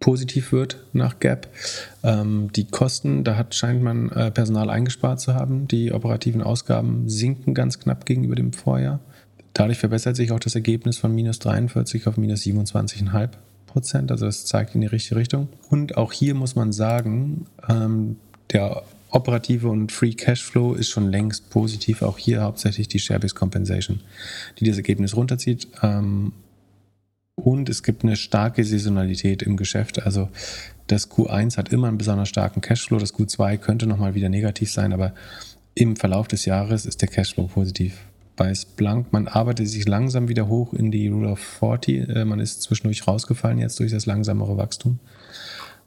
positiv 0.00 0.52
wird 0.52 0.84
nach 0.92 1.18
Gap. 1.20 1.48
Ähm, 2.02 2.50
die 2.54 2.66
Kosten, 2.66 3.24
da 3.24 3.36
hat, 3.36 3.54
scheint 3.54 3.82
man 3.82 4.10
äh, 4.10 4.30
Personal 4.30 4.68
eingespart 4.68 5.20
zu 5.20 5.34
haben. 5.34 5.66
Die 5.68 5.92
operativen 5.92 6.42
Ausgaben 6.42 7.08
sinken 7.08 7.54
ganz 7.54 7.78
knapp 7.78 8.04
gegenüber 8.04 8.34
dem 8.34 8.52
Vorjahr. 8.52 9.00
Dadurch 9.54 9.78
verbessert 9.78 10.16
sich 10.16 10.32
auch 10.32 10.40
das 10.40 10.54
Ergebnis 10.54 10.98
von 10.98 11.14
minus 11.14 11.38
43 11.38 12.06
auf 12.06 12.16
minus 12.16 12.40
27,5 12.42 13.30
Prozent. 13.72 14.10
Also 14.10 14.26
das 14.26 14.44
zeigt 14.44 14.74
in 14.74 14.82
die 14.82 14.86
richtige 14.86 15.16
Richtung. 15.16 15.48
Und 15.70 15.96
auch 15.96 16.12
hier 16.12 16.34
muss 16.34 16.54
man 16.54 16.72
sagen, 16.72 17.46
ähm, 17.68 18.16
der 18.52 18.82
operative 19.10 19.68
und 19.68 19.92
Free 19.92 20.12
Cashflow 20.12 20.74
ist 20.74 20.90
schon 20.90 21.10
längst 21.10 21.50
positiv. 21.50 22.02
Auch 22.02 22.18
hier 22.18 22.42
hauptsächlich 22.42 22.88
die 22.88 22.98
Share-Based 22.98 23.34
Compensation, 23.34 24.00
die 24.58 24.64
das 24.66 24.76
Ergebnis 24.76 25.16
runterzieht. 25.16 25.68
Ähm, 25.82 26.32
und 27.34 27.68
es 27.68 27.82
gibt 27.82 28.04
eine 28.04 28.16
starke 28.16 28.62
Saisonalität 28.62 29.42
im 29.42 29.56
Geschäft. 29.56 30.02
Also 30.02 30.28
das 30.86 31.10
Q1 31.10 31.56
hat 31.56 31.70
immer 31.72 31.88
einen 31.88 31.98
besonders 31.98 32.28
starken 32.28 32.60
Cashflow. 32.60 32.98
Das 32.98 33.14
Q2 33.14 33.56
könnte 33.56 33.86
nochmal 33.86 34.14
wieder 34.14 34.28
negativ 34.28 34.70
sein, 34.70 34.92
aber 34.92 35.14
im 35.74 35.96
Verlauf 35.96 36.28
des 36.28 36.44
Jahres 36.44 36.84
ist 36.84 37.00
der 37.00 37.08
Cashflow 37.08 37.46
positiv. 37.46 37.98
Bei 38.36 38.54
Splunk, 38.54 39.12
man 39.12 39.28
arbeitet 39.28 39.68
sich 39.68 39.86
langsam 39.86 40.28
wieder 40.28 40.48
hoch 40.48 40.72
in 40.72 40.90
die 40.90 41.08
Rule 41.08 41.30
of 41.30 41.38
40. 41.38 42.08
Äh, 42.08 42.24
man 42.24 42.40
ist 42.40 42.62
zwischendurch 42.62 43.06
rausgefallen 43.06 43.58
jetzt 43.58 43.78
durch 43.78 43.92
das 43.92 44.06
langsamere 44.06 44.56
Wachstum. 44.56 44.98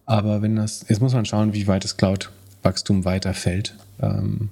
Aber 0.06 0.42
wenn 0.42 0.56
das, 0.56 0.86
jetzt 0.88 1.02
muss 1.02 1.14
man 1.14 1.26
schauen, 1.26 1.54
wie 1.54 1.68
weit 1.68 1.84
das 1.84 1.98
Cloud-Wachstum 1.98 3.06
weiter 3.06 3.34
fällt. 3.34 3.76
Ähm, 4.02 4.50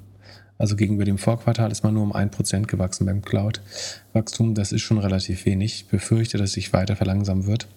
also 0.58 0.76
gegenüber 0.76 1.06
dem 1.06 1.18
Vorquartal 1.18 1.72
ist 1.72 1.84
man 1.84 1.94
nur 1.94 2.04
um 2.04 2.14
1% 2.14 2.66
gewachsen 2.68 3.06
beim 3.06 3.22
Cloud-Wachstum. 3.22 4.56
Das 4.56 4.72
ist 4.72 4.82
schon 4.82 4.98
relativ 4.98 5.46
wenig. 5.46 5.76
Ich 5.76 5.88
befürchte, 5.88 6.38
dass 6.38 6.54
sich 6.54 6.74
weiter 6.74 6.96
verlangsamen 6.96 7.46
wird. 7.46 7.68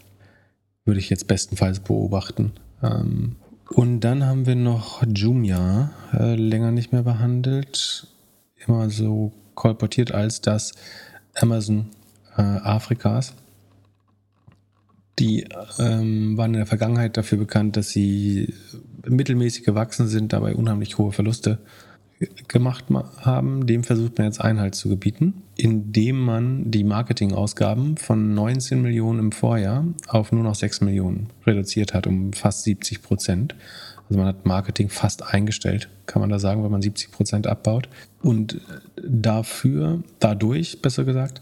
Würde 0.84 1.00
ich 1.00 1.10
jetzt 1.10 1.26
bestenfalls 1.26 1.80
beobachten. 1.80 2.52
Ähm, 2.82 3.36
und 3.68 4.00
dann 4.00 4.24
haben 4.24 4.46
wir 4.46 4.54
noch 4.54 5.02
Jumia, 5.06 5.90
äh, 6.12 6.36
länger 6.36 6.70
nicht 6.70 6.92
mehr 6.92 7.02
behandelt. 7.02 8.06
Immer 8.66 8.88
so 8.88 9.32
kolportiert 9.56 10.12
als 10.12 10.40
das 10.40 10.72
Amazon 11.34 11.86
äh, 12.36 12.42
Afrikas. 12.42 13.34
Die 15.18 15.48
ähm, 15.78 16.36
waren 16.36 16.52
in 16.52 16.60
der 16.60 16.66
Vergangenheit 16.66 17.16
dafür 17.16 17.38
bekannt, 17.38 17.76
dass 17.76 17.88
sie 17.88 18.54
mittelmäßig 19.04 19.64
gewachsen 19.64 20.06
sind, 20.06 20.32
dabei 20.32 20.54
unheimlich 20.54 20.98
hohe 20.98 21.10
Verluste 21.12 21.58
gemacht 22.48 22.86
haben, 22.90 23.66
dem 23.66 23.84
versucht 23.84 24.16
man 24.16 24.26
jetzt 24.26 24.40
Einhalt 24.40 24.74
zu 24.74 24.88
gebieten, 24.88 25.42
indem 25.56 26.18
man 26.18 26.70
die 26.70 26.84
Marketingausgaben 26.84 27.98
von 27.98 28.34
19 28.34 28.80
Millionen 28.80 29.18
im 29.18 29.32
Vorjahr 29.32 29.84
auf 30.08 30.32
nur 30.32 30.42
noch 30.42 30.54
6 30.54 30.80
Millionen 30.80 31.28
reduziert 31.46 31.92
hat, 31.92 32.06
um 32.06 32.32
fast 32.32 32.62
70 32.62 33.02
Prozent. 33.02 33.54
Also 34.08 34.18
man 34.18 34.28
hat 34.28 34.46
Marketing 34.46 34.88
fast 34.88 35.26
eingestellt, 35.26 35.90
kann 36.06 36.20
man 36.20 36.30
da 36.30 36.38
sagen, 36.38 36.64
wenn 36.64 36.70
man 36.70 36.82
70 36.82 37.10
Prozent 37.10 37.46
abbaut. 37.46 37.88
Und 38.26 38.60
dafür, 38.96 40.02
dadurch, 40.18 40.82
besser 40.82 41.04
gesagt, 41.04 41.40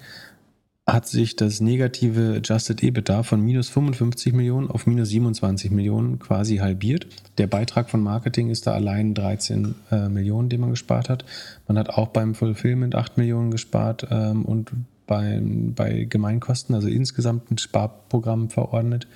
hat 0.87 1.09
sich 1.09 1.35
das 1.35 1.63
negative 1.63 2.35
Adjusted 2.37 2.83
EBITDA 2.83 3.23
von 3.23 3.41
minus 3.41 3.71
55 3.71 4.35
Millionen 4.35 4.69
auf 4.71 4.87
minus 4.87 5.09
27 5.09 5.71
Millionen 5.71 6.19
quasi 6.19 6.59
halbiert. 6.59 7.07
Der 7.39 7.47
Beitrag 7.47 7.89
von 7.89 8.03
Marketing 8.03 8.51
ist 8.51 8.67
da 8.67 8.75
allein 8.75 9.15
13 9.15 9.75
äh, 9.91 10.11
Millionen, 10.11 10.51
den 10.51 10.61
man 10.61 10.69
gespart 10.69 11.09
hat. 11.09 11.25
Man 11.67 11.79
hat 11.79 11.89
auch 11.89 12.09
beim 12.09 12.35
Fulfillment 12.35 12.95
8 12.95 13.17
Millionen 13.17 13.51
gespart 13.51 14.07
ähm, 14.11 14.45
und 14.45 14.73
bei, 15.07 15.41
bei 15.43 16.05
Gemeinkosten, 16.05 16.75
also 16.75 16.89
insgesamt 16.89 17.51
ein 17.51 17.57
Sparprogramm 17.57 18.51
verordnet. 18.51 19.07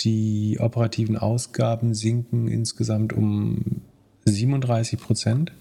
Die 0.00 0.58
operativen 0.58 1.16
Ausgaben 1.16 1.94
sinken 1.94 2.48
insgesamt 2.48 3.12
um 3.12 3.82
37 4.24 4.98
Prozent. 4.98 5.52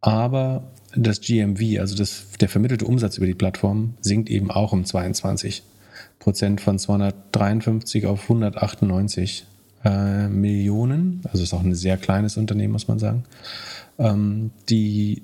Aber 0.00 0.70
das 0.94 1.20
GMV, 1.20 1.80
also 1.80 1.96
das, 1.96 2.26
der 2.40 2.48
vermittelte 2.48 2.86
Umsatz 2.86 3.16
über 3.16 3.26
die 3.26 3.34
Plattform, 3.34 3.94
sinkt 4.00 4.30
eben 4.30 4.50
auch 4.50 4.72
um 4.72 4.84
22 4.84 5.62
Prozent 6.18 6.60
von 6.60 6.78
253 6.78 8.06
auf 8.06 8.22
198 8.24 9.46
äh, 9.84 10.28
Millionen. 10.28 11.22
Also 11.30 11.42
ist 11.42 11.54
auch 11.54 11.62
ein 11.62 11.74
sehr 11.74 11.96
kleines 11.96 12.36
Unternehmen, 12.36 12.72
muss 12.72 12.88
man 12.88 12.98
sagen. 12.98 13.24
Ähm, 13.98 14.50
die, 14.68 15.22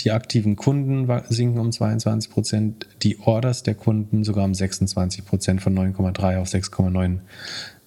die 0.00 0.10
aktiven 0.10 0.56
Kunden 0.56 1.08
sinken 1.28 1.58
um 1.58 1.72
22 1.72 2.30
Prozent, 2.30 2.86
die 3.02 3.18
Orders 3.20 3.62
der 3.62 3.74
Kunden 3.74 4.24
sogar 4.24 4.44
um 4.44 4.54
26 4.54 5.24
Prozent 5.24 5.62
von 5.62 5.76
9,3 5.76 6.38
auf 6.38 6.48
6,9 6.48 7.18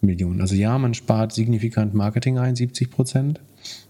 Millionen. 0.01 0.41
Also 0.41 0.55
ja, 0.55 0.77
man 0.77 0.93
spart 0.93 1.33
signifikant 1.33 1.93
Marketing 1.93 2.37
ein, 2.37 2.55
70 2.55 2.91
Prozent 2.91 3.39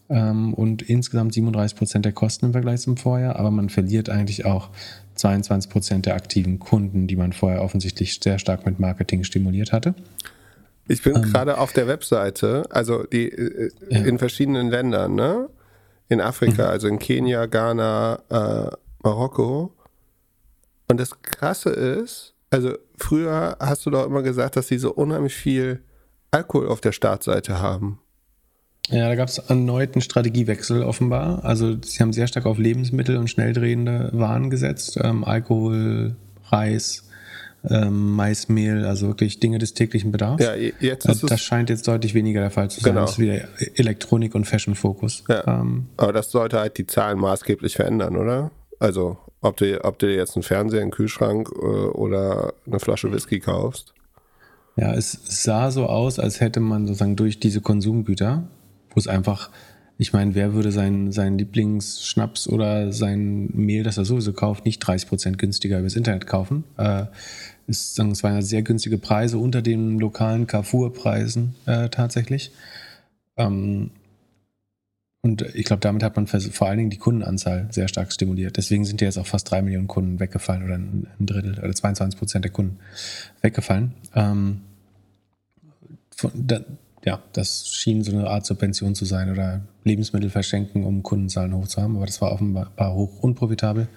ähm, 0.10 0.54
und 0.54 0.82
insgesamt 0.82 1.34
37 1.34 1.78
Prozent 1.78 2.06
der 2.06 2.14
Kosten 2.14 2.48
im 2.48 2.52
Vergleich 2.52 2.82
zum 2.82 2.98
Vorjahr, 2.98 3.38
aber 3.38 3.52
man 3.52 3.70
verliert 3.70 4.10
eigentlich 4.10 4.46
auch 4.46 4.70
22 5.16 5.72
Prozent 5.72 6.06
der 6.06 6.16
aktiven 6.16 6.60
Kunden, 6.60 7.08
die 7.08 7.16
man 7.16 7.34
vorher 7.34 7.62
offensichtlich 7.62 8.20
sehr 8.22 8.40
stark 8.40 8.66
mit 8.66 8.80
Marketing 8.80 9.24
stimuliert 9.24 9.72
hatte. 9.72 9.96
Ich 10.88 11.02
bin 11.02 11.16
ähm, 11.16 11.22
gerade 11.24 11.58
auf 11.58 11.74
der 11.74 11.88
Webseite, 11.88 12.66
also 12.70 13.04
die 13.04 13.30
äh, 13.30 13.72
ja. 13.90 14.04
in 14.04 14.20
verschiedenen 14.20 14.70
Ländern, 14.70 15.16
ne? 15.16 15.50
In 16.08 16.22
Afrika, 16.22 16.66
mhm. 16.66 16.70
also 16.70 16.88
in 16.88 17.00
Kenia, 17.00 17.48
Ghana, 17.48 18.20
äh, 18.30 18.76
Marokko. 19.02 19.74
Und 20.88 21.00
das 21.00 21.20
Krasse 21.24 21.72
ist, 21.72 22.36
also 22.52 22.78
früher 22.98 23.58
hast 23.60 23.88
du 23.88 23.90
doch 23.90 24.06
immer 24.06 24.22
gesagt, 24.22 24.56
dass 24.56 24.68
sie 24.68 24.78
so 24.78 24.94
unheimlich 24.94 25.34
viel 25.34 25.82
Alkohol 26.30 26.68
auf 26.68 26.80
der 26.80 26.92
Startseite 26.92 27.60
haben. 27.60 28.00
Ja, 28.90 29.08
da 29.08 29.16
gab 29.16 29.30
es 29.30 29.40
erneut 29.40 29.96
einen 29.96 30.02
Strategiewechsel 30.02 30.84
offenbar. 30.84 31.44
Also 31.44 31.76
sie 31.82 32.00
haben 32.00 32.14
sehr 32.14 32.28
stark 32.28 32.46
auf 32.46 32.58
Lebensmittel 32.58 33.18
und 33.18 33.30
schnelldrehende 33.30 34.10
Waren 34.14 34.50
gesetzt. 34.50 35.00
Ähm, 35.02 35.24
Alkohol, 35.24 36.16
Reis, 36.50 37.06
ähm, 37.70 38.12
Maismehl, 38.12 38.86
also 38.86 39.08
wirklich 39.08 39.40
Dinge 39.40 39.58
des 39.58 39.74
täglichen 39.74 40.12
Bedarfs. 40.12 40.44
Ja, 40.44 40.54
jetzt 40.54 41.06
ist 41.08 41.24
äh, 41.24 41.28
das 41.28 41.42
scheint 41.42 41.70
jetzt 41.70 41.88
deutlich 41.88 42.14
weniger 42.14 42.42
der 42.42 42.52
Fall 42.52 42.70
zu 42.70 42.80
sein. 42.80 42.94
Genau. 42.94 43.06
Das 43.06 43.14
ist 43.14 43.20
wieder 43.20 43.42
Elektronik 43.76 44.36
und 44.36 44.46
Fashion-Fokus. 44.46 45.24
Ja. 45.28 45.62
Ähm, 45.62 45.88
Aber 45.98 46.14
das 46.14 46.30
sollte 46.30 46.60
halt 46.60 46.78
die 46.78 46.86
Zahlen 46.86 47.18
maßgeblich 47.18 47.76
verändern, 47.76 48.16
oder? 48.18 48.52
Also 48.80 49.18
ob 49.42 49.58
du, 49.58 49.84
ob 49.84 50.00
du 50.00 50.14
jetzt 50.14 50.36
einen 50.36 50.44
Fernseher, 50.44 50.82
einen 50.82 50.92
Kühlschrank 50.92 51.50
äh, 51.56 51.66
oder 51.66 52.54
eine 52.68 52.80
Flasche 52.80 53.12
Whisky 53.12 53.40
kaufst. 53.40 53.94
Ja, 54.78 54.94
es 54.94 55.18
sah 55.24 55.72
so 55.72 55.86
aus, 55.86 56.20
als 56.20 56.42
hätte 56.42 56.60
man 56.60 56.86
sozusagen 56.86 57.16
durch 57.16 57.40
diese 57.40 57.62
Konsumgüter 57.62 58.44
wo 58.96 59.00
es 59.00 59.08
einfach, 59.08 59.52
ich 59.98 60.14
meine, 60.14 60.34
wer 60.34 60.54
würde 60.54 60.72
seinen, 60.72 61.12
seinen 61.12 61.38
Lieblingsschnaps 61.38 62.48
oder 62.48 62.92
sein 62.92 63.50
Mehl, 63.54 63.84
das 63.84 63.98
er 63.98 64.06
sowieso 64.06 64.34
kauft, 64.34 64.66
nicht 64.66 64.80
30 64.80 65.08
Prozent 65.08 65.38
günstiger 65.38 65.80
übers 65.80 65.96
Internet 65.96 66.26
kaufen? 66.26 66.64
Äh, 66.78 67.06
ist, 67.68 67.96
sagen, 67.96 68.12
es 68.12 68.24
waren 68.24 68.42
sehr 68.42 68.62
günstige 68.62 68.98
Preise 68.98 69.38
unter 69.38 69.62
den 69.62 70.00
lokalen 70.00 70.48
Carrefour-Preisen 70.48 71.56
äh, 71.66 71.90
tatsächlich. 71.90 72.52
Ähm, 73.38 73.92
und 75.22 75.42
ich 75.56 75.66
glaube, 75.66 75.80
damit 75.80 76.04
hat 76.04 76.16
man 76.16 76.28
vor 76.28 76.68
allen 76.68 76.78
Dingen 76.78 76.92
die 76.92 77.00
Kundenanzahl 77.00 77.68
sehr 77.72 77.88
stark 77.88 78.14
stimuliert. 78.14 78.58
Deswegen 78.58 78.86
sind 78.86 79.02
ja 79.02 79.08
jetzt 79.08 79.18
auch 79.18 79.26
fast 79.26 79.50
drei 79.50 79.64
Millionen 79.64 79.88
Kunden 79.88 80.20
weggefallen 80.20 80.64
oder 80.64 80.76
ein 80.76 81.08
Drittel 81.20 81.58
oder 81.58 81.74
22 81.74 82.20
Prozent 82.20 82.46
der 82.46 82.52
Kunden 82.52 82.78
weggefallen. 83.42 83.94
Ähm, 84.14 84.62
von, 86.16 86.32
da, 86.36 86.60
ja, 87.06 87.22
das 87.34 87.68
schien 87.68 88.04
so 88.04 88.12
eine 88.12 88.28
Art 88.28 88.46
Subvention 88.46 88.96
zu 88.96 89.06
sein 89.06 89.32
oder 89.32 89.62
Lebensmittel 89.84 90.32
verschenken, 90.32 90.84
um 90.84 91.04
Kundenzahlen 91.04 91.56
hochzuhaben. 91.56 91.96
Aber 91.96 92.08
das 92.08 92.20
war 92.20 92.32
offenbar 92.32 92.72
hoch 92.80 93.20
unprofitabel. 93.20 93.88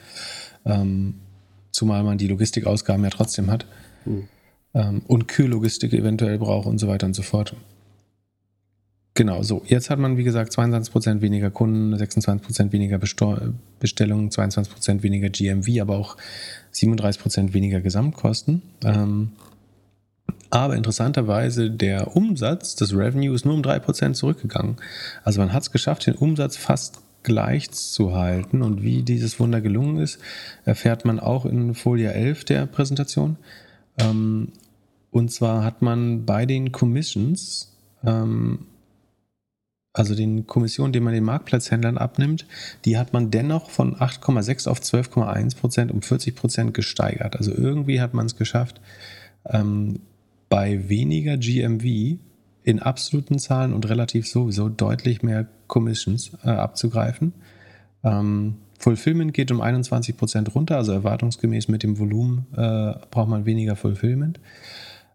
Ähm, 0.66 1.14
zumal 1.72 2.02
man 2.02 2.18
die 2.18 2.28
Logistikausgaben 2.28 3.02
ja 3.02 3.10
trotzdem 3.10 3.50
hat. 3.50 3.66
Mhm. 4.04 4.28
Ähm, 4.74 5.02
und 5.06 5.26
Kühllogistik 5.26 5.94
eventuell 5.94 6.38
braucht 6.38 6.66
und 6.66 6.78
so 6.78 6.86
weiter 6.86 7.06
und 7.06 7.14
so 7.14 7.22
fort. 7.22 7.56
Genau, 9.14 9.42
so. 9.42 9.62
Jetzt 9.66 9.90
hat 9.90 9.98
man, 9.98 10.16
wie 10.16 10.22
gesagt, 10.22 10.52
22% 10.52 11.22
weniger 11.22 11.50
Kunden, 11.50 11.94
26% 11.94 12.72
weniger 12.72 12.98
Bestellungen, 12.98 14.30
22% 14.30 15.02
weniger 15.02 15.28
GMV, 15.30 15.80
aber 15.80 15.96
auch 15.96 16.16
37% 16.72 17.52
weniger 17.52 17.80
Gesamtkosten. 17.80 18.62
Ähm, 18.84 19.32
aber 20.50 20.76
interessanterweise, 20.76 21.70
der 21.70 22.16
Umsatz, 22.16 22.74
das 22.74 22.94
Revenue 22.94 23.34
ist 23.34 23.44
nur 23.44 23.54
um 23.54 23.62
3% 23.62 24.12
zurückgegangen. 24.14 24.76
Also 25.24 25.40
man 25.40 25.52
hat 25.52 25.62
es 25.62 25.72
geschafft, 25.72 26.06
den 26.06 26.14
Umsatz 26.14 26.56
fast 26.56 27.00
gleich 27.22 27.70
zu 27.70 28.14
halten. 28.14 28.62
Und 28.62 28.82
wie 28.82 29.02
dieses 29.02 29.38
Wunder 29.40 29.60
gelungen 29.60 29.98
ist, 29.98 30.18
erfährt 30.64 31.04
man 31.04 31.20
auch 31.20 31.44
in 31.44 31.74
Folie 31.74 32.12
11 32.12 32.44
der 32.44 32.66
Präsentation. 32.66 33.36
Ähm, 33.98 34.52
Und 35.10 35.32
zwar 35.32 35.64
hat 35.64 35.82
man 35.82 36.24
bei 36.26 36.46
den 36.46 36.70
Commissions, 36.70 37.76
ähm, 38.04 38.66
also 39.92 40.14
den 40.14 40.46
Kommissionen, 40.46 40.92
die 40.92 41.00
man 41.00 41.14
den 41.14 41.24
Marktplatzhändlern 41.24 41.98
abnimmt, 41.98 42.46
die 42.84 42.98
hat 42.98 43.12
man 43.12 43.30
dennoch 43.30 43.70
von 43.70 43.96
8,6 43.96 44.68
auf 44.68 44.80
12,1 44.80 45.56
Prozent 45.56 45.90
um 45.90 46.02
40 46.02 46.36
Prozent 46.36 46.74
gesteigert. 46.74 47.36
Also 47.36 47.52
irgendwie 47.52 48.00
hat 48.00 48.14
man 48.14 48.26
es 48.26 48.36
geschafft, 48.36 48.80
ähm, 49.46 50.00
bei 50.48 50.88
weniger 50.88 51.36
GMV 51.36 52.18
in 52.62 52.80
absoluten 52.80 53.38
Zahlen 53.38 53.72
und 53.72 53.88
relativ 53.88 54.28
sowieso 54.28 54.68
deutlich 54.68 55.22
mehr 55.22 55.48
Commissions 55.66 56.32
äh, 56.44 56.50
abzugreifen. 56.50 57.32
Ähm, 58.04 58.56
Fulfillment 58.78 59.34
geht 59.34 59.50
um 59.50 59.60
21 59.60 60.16
Prozent 60.16 60.54
runter, 60.54 60.76
also 60.76 60.92
erwartungsgemäß 60.92 61.68
mit 61.68 61.82
dem 61.82 61.98
Volumen 61.98 62.46
äh, 62.52 62.94
braucht 63.10 63.28
man 63.28 63.44
weniger 63.44 63.74
Fulfillment. 63.74 64.40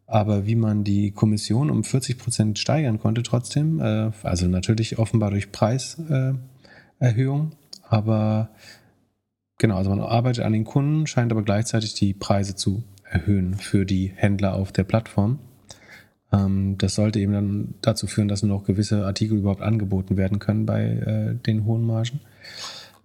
Aber 0.06 0.46
wie 0.46 0.56
man 0.56 0.84
die 0.84 1.12
Kommission 1.12 1.70
um 1.70 1.84
40 1.84 2.18
Prozent 2.18 2.60
steigern 2.60 3.00
konnte 3.00 3.24
trotzdem, 3.24 3.80
äh, 3.80 4.12
also 4.24 4.48
natürlich 4.48 5.00
offenbar 5.00 5.32
durch 5.32 5.52
Preiserhöhung, 5.52 6.42
äh, 7.00 7.56
aber 7.88 8.50
genau, 9.60 9.78
also 9.78 9.92
man 9.92 10.02
arbeitet 10.02 10.44
an 10.44 10.54
den 10.54 10.66
Kunden, 10.66 11.08
scheint 11.08 11.32
aber 11.32 11.44
gleichzeitig 11.44 11.94
die 11.94 12.14
Preise 12.14 12.56
zu 12.56 12.84
erhöhen 13.14 13.54
für 13.56 13.86
die 13.86 14.12
Händler 14.16 14.56
auf 14.56 14.72
der 14.72 14.84
Plattform. 14.84 15.40
Ähm, 16.32 16.78
das 16.78 16.96
sollte 16.96 17.20
eben 17.20 17.34
dann 17.34 17.76
dazu 17.82 18.08
führen, 18.08 18.28
dass 18.28 18.44
nur 18.44 18.58
noch 18.58 18.66
gewisse 18.66 19.06
Artikel 19.06 19.38
überhaupt 19.38 19.62
angeboten 19.62 20.18
werden 20.18 20.40
können 20.40 20.66
bei 20.66 20.84
äh, 20.84 21.36
den 21.36 21.66
hohen 21.66 21.86
Margen. 21.86 22.20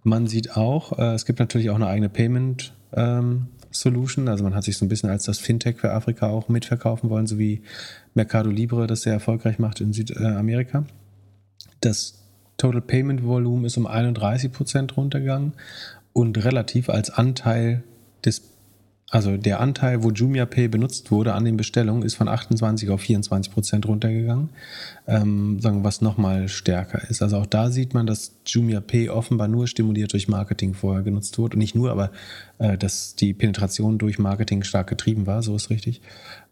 Man 0.03 0.27
sieht 0.27 0.57
auch, 0.57 0.97
äh, 0.97 1.13
es 1.13 1.25
gibt 1.25 1.39
natürlich 1.39 1.69
auch 1.69 1.75
eine 1.75 1.87
eigene 1.87 2.09
Payment 2.09 2.73
ähm, 2.93 3.47
Solution. 3.71 4.27
Also 4.27 4.43
man 4.43 4.55
hat 4.55 4.63
sich 4.63 4.77
so 4.77 4.85
ein 4.85 4.89
bisschen 4.89 5.09
als 5.09 5.25
das 5.25 5.37
Fintech 5.37 5.77
für 5.77 5.91
Afrika 5.91 6.27
auch 6.27 6.49
mitverkaufen 6.49 7.09
wollen, 7.09 7.27
so 7.27 7.37
wie 7.37 7.61
Mercado 8.15 8.49
Libre 8.49 8.87
das 8.87 9.01
sehr 9.01 9.13
erfolgreich 9.13 9.59
macht 9.59 9.81
in 9.81 9.93
Südamerika. 9.93 10.85
Das 11.81 12.15
Total 12.57 12.81
Payment 12.81 13.23
Volume 13.23 13.67
ist 13.67 13.77
um 13.77 13.85
31 13.85 14.51
Prozent 14.51 14.97
runtergegangen 14.97 15.53
und 16.13 16.43
relativ 16.43 16.89
als 16.89 17.09
Anteil 17.09 17.83
des 18.25 18.41
also 19.11 19.37
der 19.37 19.59
Anteil, 19.59 20.03
wo 20.03 20.11
JumiaPay 20.11 20.67
benutzt 20.67 21.09
wurde 21.09 21.33
an 21.33 21.43
den 21.43 21.57
Bestellungen, 21.57 22.03
ist 22.03 22.15
von 22.15 22.27
28 22.27 22.89
auf 22.91 23.01
24 23.01 23.51
Prozent 23.51 23.87
runtergegangen, 23.87 24.49
ähm, 25.07 25.59
sagen, 25.59 25.83
was 25.83 26.01
nochmal 26.01 26.47
stärker 26.47 27.09
ist. 27.09 27.23
Also 27.23 27.37
auch 27.37 27.47
da 27.47 27.71
sieht 27.71 27.95
man, 27.95 28.05
dass 28.05 28.35
JumiaPay 28.45 29.09
offenbar 29.09 29.47
nur 29.47 29.67
stimuliert 29.67 30.13
durch 30.13 30.27
Marketing 30.27 30.75
vorher 30.75 31.01
genutzt 31.01 31.39
wurde. 31.39 31.55
Und 31.55 31.59
nicht 31.59 31.73
nur, 31.73 31.91
aber 31.91 32.11
äh, 32.59 32.77
dass 32.77 33.15
die 33.15 33.33
Penetration 33.33 33.97
durch 33.97 34.19
Marketing 34.19 34.61
stark 34.63 34.87
getrieben 34.87 35.25
war, 35.25 35.41
so 35.41 35.55
ist 35.55 35.71
richtig. 35.71 36.01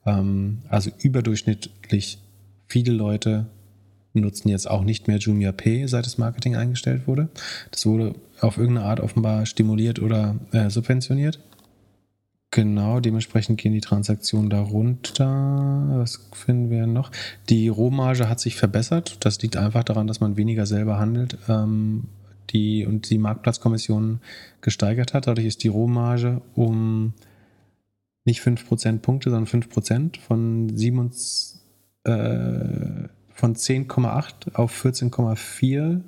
Ähm, 0.07 0.63
also 0.67 0.89
überdurchschnittlich 0.97 2.19
viele 2.67 2.91
Leute 2.91 3.45
nutzen 4.13 4.49
jetzt 4.49 4.67
auch 4.67 4.83
nicht 4.83 5.07
mehr 5.07 5.17
JumiaPay, 5.17 5.87
seit 5.87 6.07
das 6.07 6.17
Marketing 6.17 6.55
eingestellt 6.55 7.05
wurde. 7.05 7.29
Das 7.69 7.85
wurde 7.85 8.15
auf 8.41 8.57
irgendeine 8.57 8.87
Art 8.87 8.99
offenbar 8.99 9.45
stimuliert 9.45 9.99
oder 9.99 10.35
äh, 10.53 10.71
subventioniert. 10.71 11.39
Genau, 12.51 13.01
dementsprechend 13.01 13.59
gehen 13.59 13.73
die 13.73 13.81
Transaktionen 13.81 14.49
darunter. 14.49 15.85
Was 15.97 16.29
finden 16.33 16.69
wir 16.69 16.87
noch? 16.87 17.11
Die 17.49 17.67
Rohmarge 17.67 18.29
hat 18.29 18.39
sich 18.39 18.55
verbessert. 18.55 19.17
Das 19.19 19.41
liegt 19.41 19.57
einfach 19.57 19.83
daran, 19.83 20.07
dass 20.07 20.21
man 20.21 20.37
weniger 20.37 20.65
selber 20.65 20.97
handelt 20.97 21.37
ähm, 21.49 22.05
die, 22.49 22.85
und 22.85 23.09
die 23.09 23.17
Marktplatzkommission 23.17 24.21
gesteigert 24.61 25.13
hat. 25.13 25.27
Dadurch 25.27 25.45
ist 25.45 25.63
die 25.63 25.67
Rohmarge 25.67 26.41
um 26.55 27.13
nicht 28.23 28.41
5 28.41 28.67
Prozentpunkte, 28.67 29.29
sondern 29.29 29.47
5 29.47 29.69
Prozent 29.69 30.17
von, 30.17 30.69
äh, 30.69 31.19
von 33.33 33.55
10,8 33.55 34.55
auf 34.55 34.85
14,4 34.85 36.01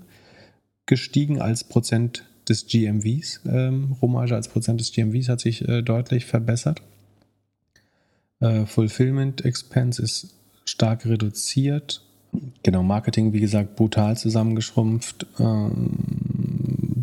gestiegen 0.85 1.41
als 1.41 1.65
Prozent 1.65 2.28
des 2.49 2.67
GMVs. 2.67 3.41
Ähm, 3.45 3.95
Rohmarge 4.01 4.35
als 4.35 4.47
Prozent 4.47 4.79
des 4.79 4.91
GMVs 4.91 5.29
hat 5.29 5.39
sich 5.39 5.67
äh, 5.67 5.81
deutlich 5.81 6.25
verbessert. 6.25 6.81
Äh, 8.39 8.65
Fulfillment 8.65 9.45
Expense 9.45 10.01
ist 10.01 10.35
stark 10.65 11.05
reduziert. 11.05 12.01
Genau, 12.63 12.83
Marketing, 12.83 13.33
wie 13.33 13.39
gesagt, 13.39 13.75
brutal 13.75 14.17
zusammengeschrumpft. 14.17 15.25
Ähm, 15.39 15.97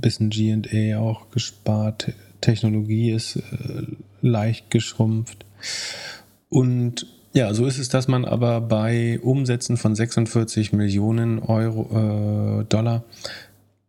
bisschen 0.00 0.30
GA 0.30 0.98
auch 0.98 1.30
gespart. 1.30 2.12
Technologie 2.40 3.10
ist 3.10 3.36
äh, 3.36 3.42
leicht 4.22 4.70
geschrumpft. 4.70 5.44
Und 6.48 7.06
ja, 7.32 7.52
so 7.52 7.66
ist 7.66 7.78
es, 7.78 7.88
dass 7.88 8.08
man 8.08 8.24
aber 8.24 8.60
bei 8.62 9.20
Umsätzen 9.20 9.76
von 9.76 9.94
46 9.94 10.72
Millionen 10.72 11.38
Euro, 11.40 12.60
äh, 12.60 12.64
Dollar 12.64 13.04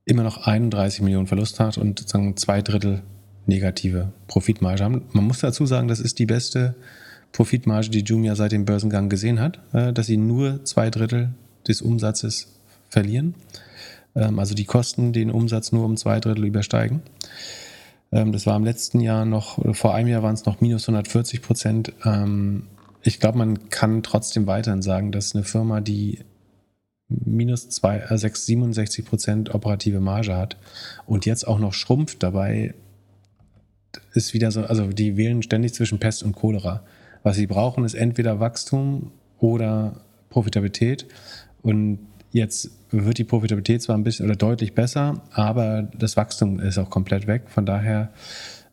immer 0.07 0.23
noch 0.23 0.47
31 0.47 1.01
Millionen 1.01 1.27
Verlust 1.27 1.59
hat 1.59 1.77
und 1.77 1.99
sozusagen 1.99 2.37
zwei 2.37 2.61
Drittel 2.61 3.03
negative 3.45 4.11
Profitmarge 4.27 4.83
haben. 4.83 5.03
Man 5.11 5.25
muss 5.25 5.39
dazu 5.39 5.65
sagen, 5.65 5.87
das 5.87 5.99
ist 5.99 6.19
die 6.19 6.25
beste 6.25 6.75
Profitmarge, 7.33 7.89
die 7.89 8.03
Jumia 8.03 8.35
seit 8.35 8.53
dem 8.53 8.65
Börsengang 8.65 9.09
gesehen 9.09 9.39
hat, 9.39 9.59
äh, 9.73 9.93
dass 9.93 10.07
sie 10.07 10.17
nur 10.17 10.63
zwei 10.63 10.89
Drittel 10.89 11.33
des 11.67 11.81
Umsatzes 11.81 12.53
verlieren. 12.89 13.35
Ähm, 14.15 14.39
also 14.39 14.55
die 14.55 14.65
Kosten 14.65 15.11
den 15.11 15.29
Umsatz 15.29 15.71
nur 15.71 15.85
um 15.85 15.97
zwei 15.97 16.19
Drittel 16.19 16.45
übersteigen. 16.45 17.01
Ähm, 18.11 18.31
das 18.31 18.45
war 18.45 18.55
im 18.55 18.63
letzten 18.63 19.01
Jahr 19.01 19.25
noch, 19.25 19.75
vor 19.75 19.93
einem 19.93 20.07
Jahr 20.07 20.23
waren 20.23 20.35
es 20.35 20.45
noch 20.45 20.61
minus 20.61 20.83
140 20.83 21.41
Prozent. 21.41 21.93
Ähm, 22.05 22.63
ich 23.03 23.19
glaube, 23.19 23.37
man 23.37 23.69
kann 23.69 24.03
trotzdem 24.03 24.47
weiterhin 24.47 24.81
sagen, 24.81 25.11
dass 25.11 25.35
eine 25.35 25.43
Firma, 25.43 25.81
die 25.81 26.19
minus 27.09 27.69
2, 27.69 27.99
äh, 27.99 28.17
6, 28.17 28.45
67 28.45 29.05
Prozent 29.05 29.55
operative 29.55 29.99
Marge 29.99 30.35
hat 30.35 30.57
und 31.05 31.25
jetzt 31.25 31.47
auch 31.47 31.59
noch 31.59 31.73
schrumpft 31.73 32.23
dabei, 32.23 32.73
ist 34.13 34.33
wieder 34.33 34.51
so, 34.51 34.61
also 34.61 34.87
die 34.87 35.17
wählen 35.17 35.41
ständig 35.41 35.73
zwischen 35.73 35.99
Pest 35.99 36.23
und 36.23 36.35
Cholera. 36.35 36.83
Was 37.23 37.37
sie 37.37 37.47
brauchen, 37.47 37.83
ist 37.83 37.93
entweder 37.93 38.39
Wachstum 38.39 39.11
oder 39.39 40.01
Profitabilität. 40.29 41.07
Und 41.61 41.99
jetzt 42.31 42.71
wird 42.91 43.17
die 43.17 43.23
Profitabilität 43.23 43.81
zwar 43.81 43.97
ein 43.97 44.03
bisschen 44.03 44.25
oder 44.25 44.35
deutlich 44.35 44.73
besser, 44.73 45.21
aber 45.31 45.83
das 45.97 46.17
Wachstum 46.17 46.59
ist 46.59 46.77
auch 46.77 46.89
komplett 46.89 47.27
weg. 47.27 47.43
Von 47.47 47.65
daher, 47.65 48.09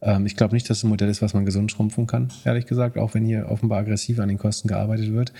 ähm, 0.02 0.26
ich 0.26 0.36
glaube 0.36 0.54
nicht, 0.54 0.68
dass 0.68 0.78
es 0.78 0.84
ein 0.84 0.90
Modell 0.90 1.08
ist, 1.08 1.22
was 1.22 1.34
man 1.34 1.44
gesund 1.44 1.70
schrumpfen 1.70 2.06
kann, 2.06 2.28
ehrlich 2.44 2.66
gesagt, 2.66 2.98
auch 2.98 3.14
wenn 3.14 3.24
hier 3.24 3.48
offenbar 3.48 3.80
aggressiv 3.80 4.18
an 4.20 4.28
den 4.28 4.38
Kosten 4.38 4.68
gearbeitet 4.68 5.12
wird. 5.12 5.32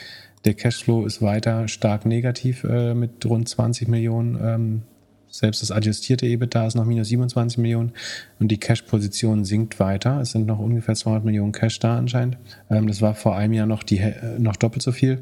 Der 0.44 0.54
Cashflow 0.54 1.06
ist 1.06 1.22
weiter 1.22 1.68
stark 1.68 2.04
negativ 2.04 2.64
äh, 2.64 2.94
mit 2.94 3.24
rund 3.24 3.48
20 3.48 3.88
Millionen. 3.88 4.38
Ähm, 4.42 4.82
selbst 5.28 5.62
das 5.62 5.70
adjustierte 5.72 6.26
EBITDA 6.26 6.66
ist 6.66 6.74
noch 6.76 6.84
minus 6.84 7.08
27 7.08 7.58
Millionen 7.58 7.92
und 8.38 8.48
die 8.48 8.60
Cash-Position 8.60 9.44
sinkt 9.44 9.80
weiter. 9.80 10.20
Es 10.20 10.30
sind 10.30 10.46
noch 10.46 10.58
ungefähr 10.58 10.94
200 10.94 11.24
Millionen 11.24 11.52
Cash 11.52 11.80
da 11.80 11.96
anscheinend. 11.96 12.36
Ähm, 12.70 12.86
das 12.86 13.00
war 13.00 13.14
vor 13.14 13.36
einem 13.36 13.54
Jahr 13.54 13.66
noch, 13.66 13.82
die, 13.82 13.98
äh, 13.98 14.38
noch 14.38 14.56
doppelt 14.56 14.82
so 14.82 14.92
viel. 14.92 15.20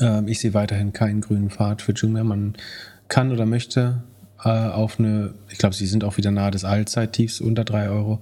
Ähm, 0.00 0.26
ich 0.28 0.40
sehe 0.40 0.52
weiterhin 0.52 0.92
keinen 0.92 1.20
grünen 1.20 1.50
Pfad 1.50 1.80
für 1.80 1.92
Jumia. 1.92 2.24
Man 2.24 2.54
kann 3.08 3.30
oder 3.30 3.46
möchte 3.46 4.02
äh, 4.44 4.48
auf 4.48 4.98
eine, 4.98 5.34
ich 5.48 5.58
glaube, 5.58 5.74
sie 5.74 5.86
sind 5.86 6.02
auch 6.02 6.16
wieder 6.16 6.32
nahe 6.32 6.50
des 6.50 6.64
Allzeittiefs 6.64 7.40
unter 7.40 7.64
3 7.64 7.88
Euro. 7.88 8.20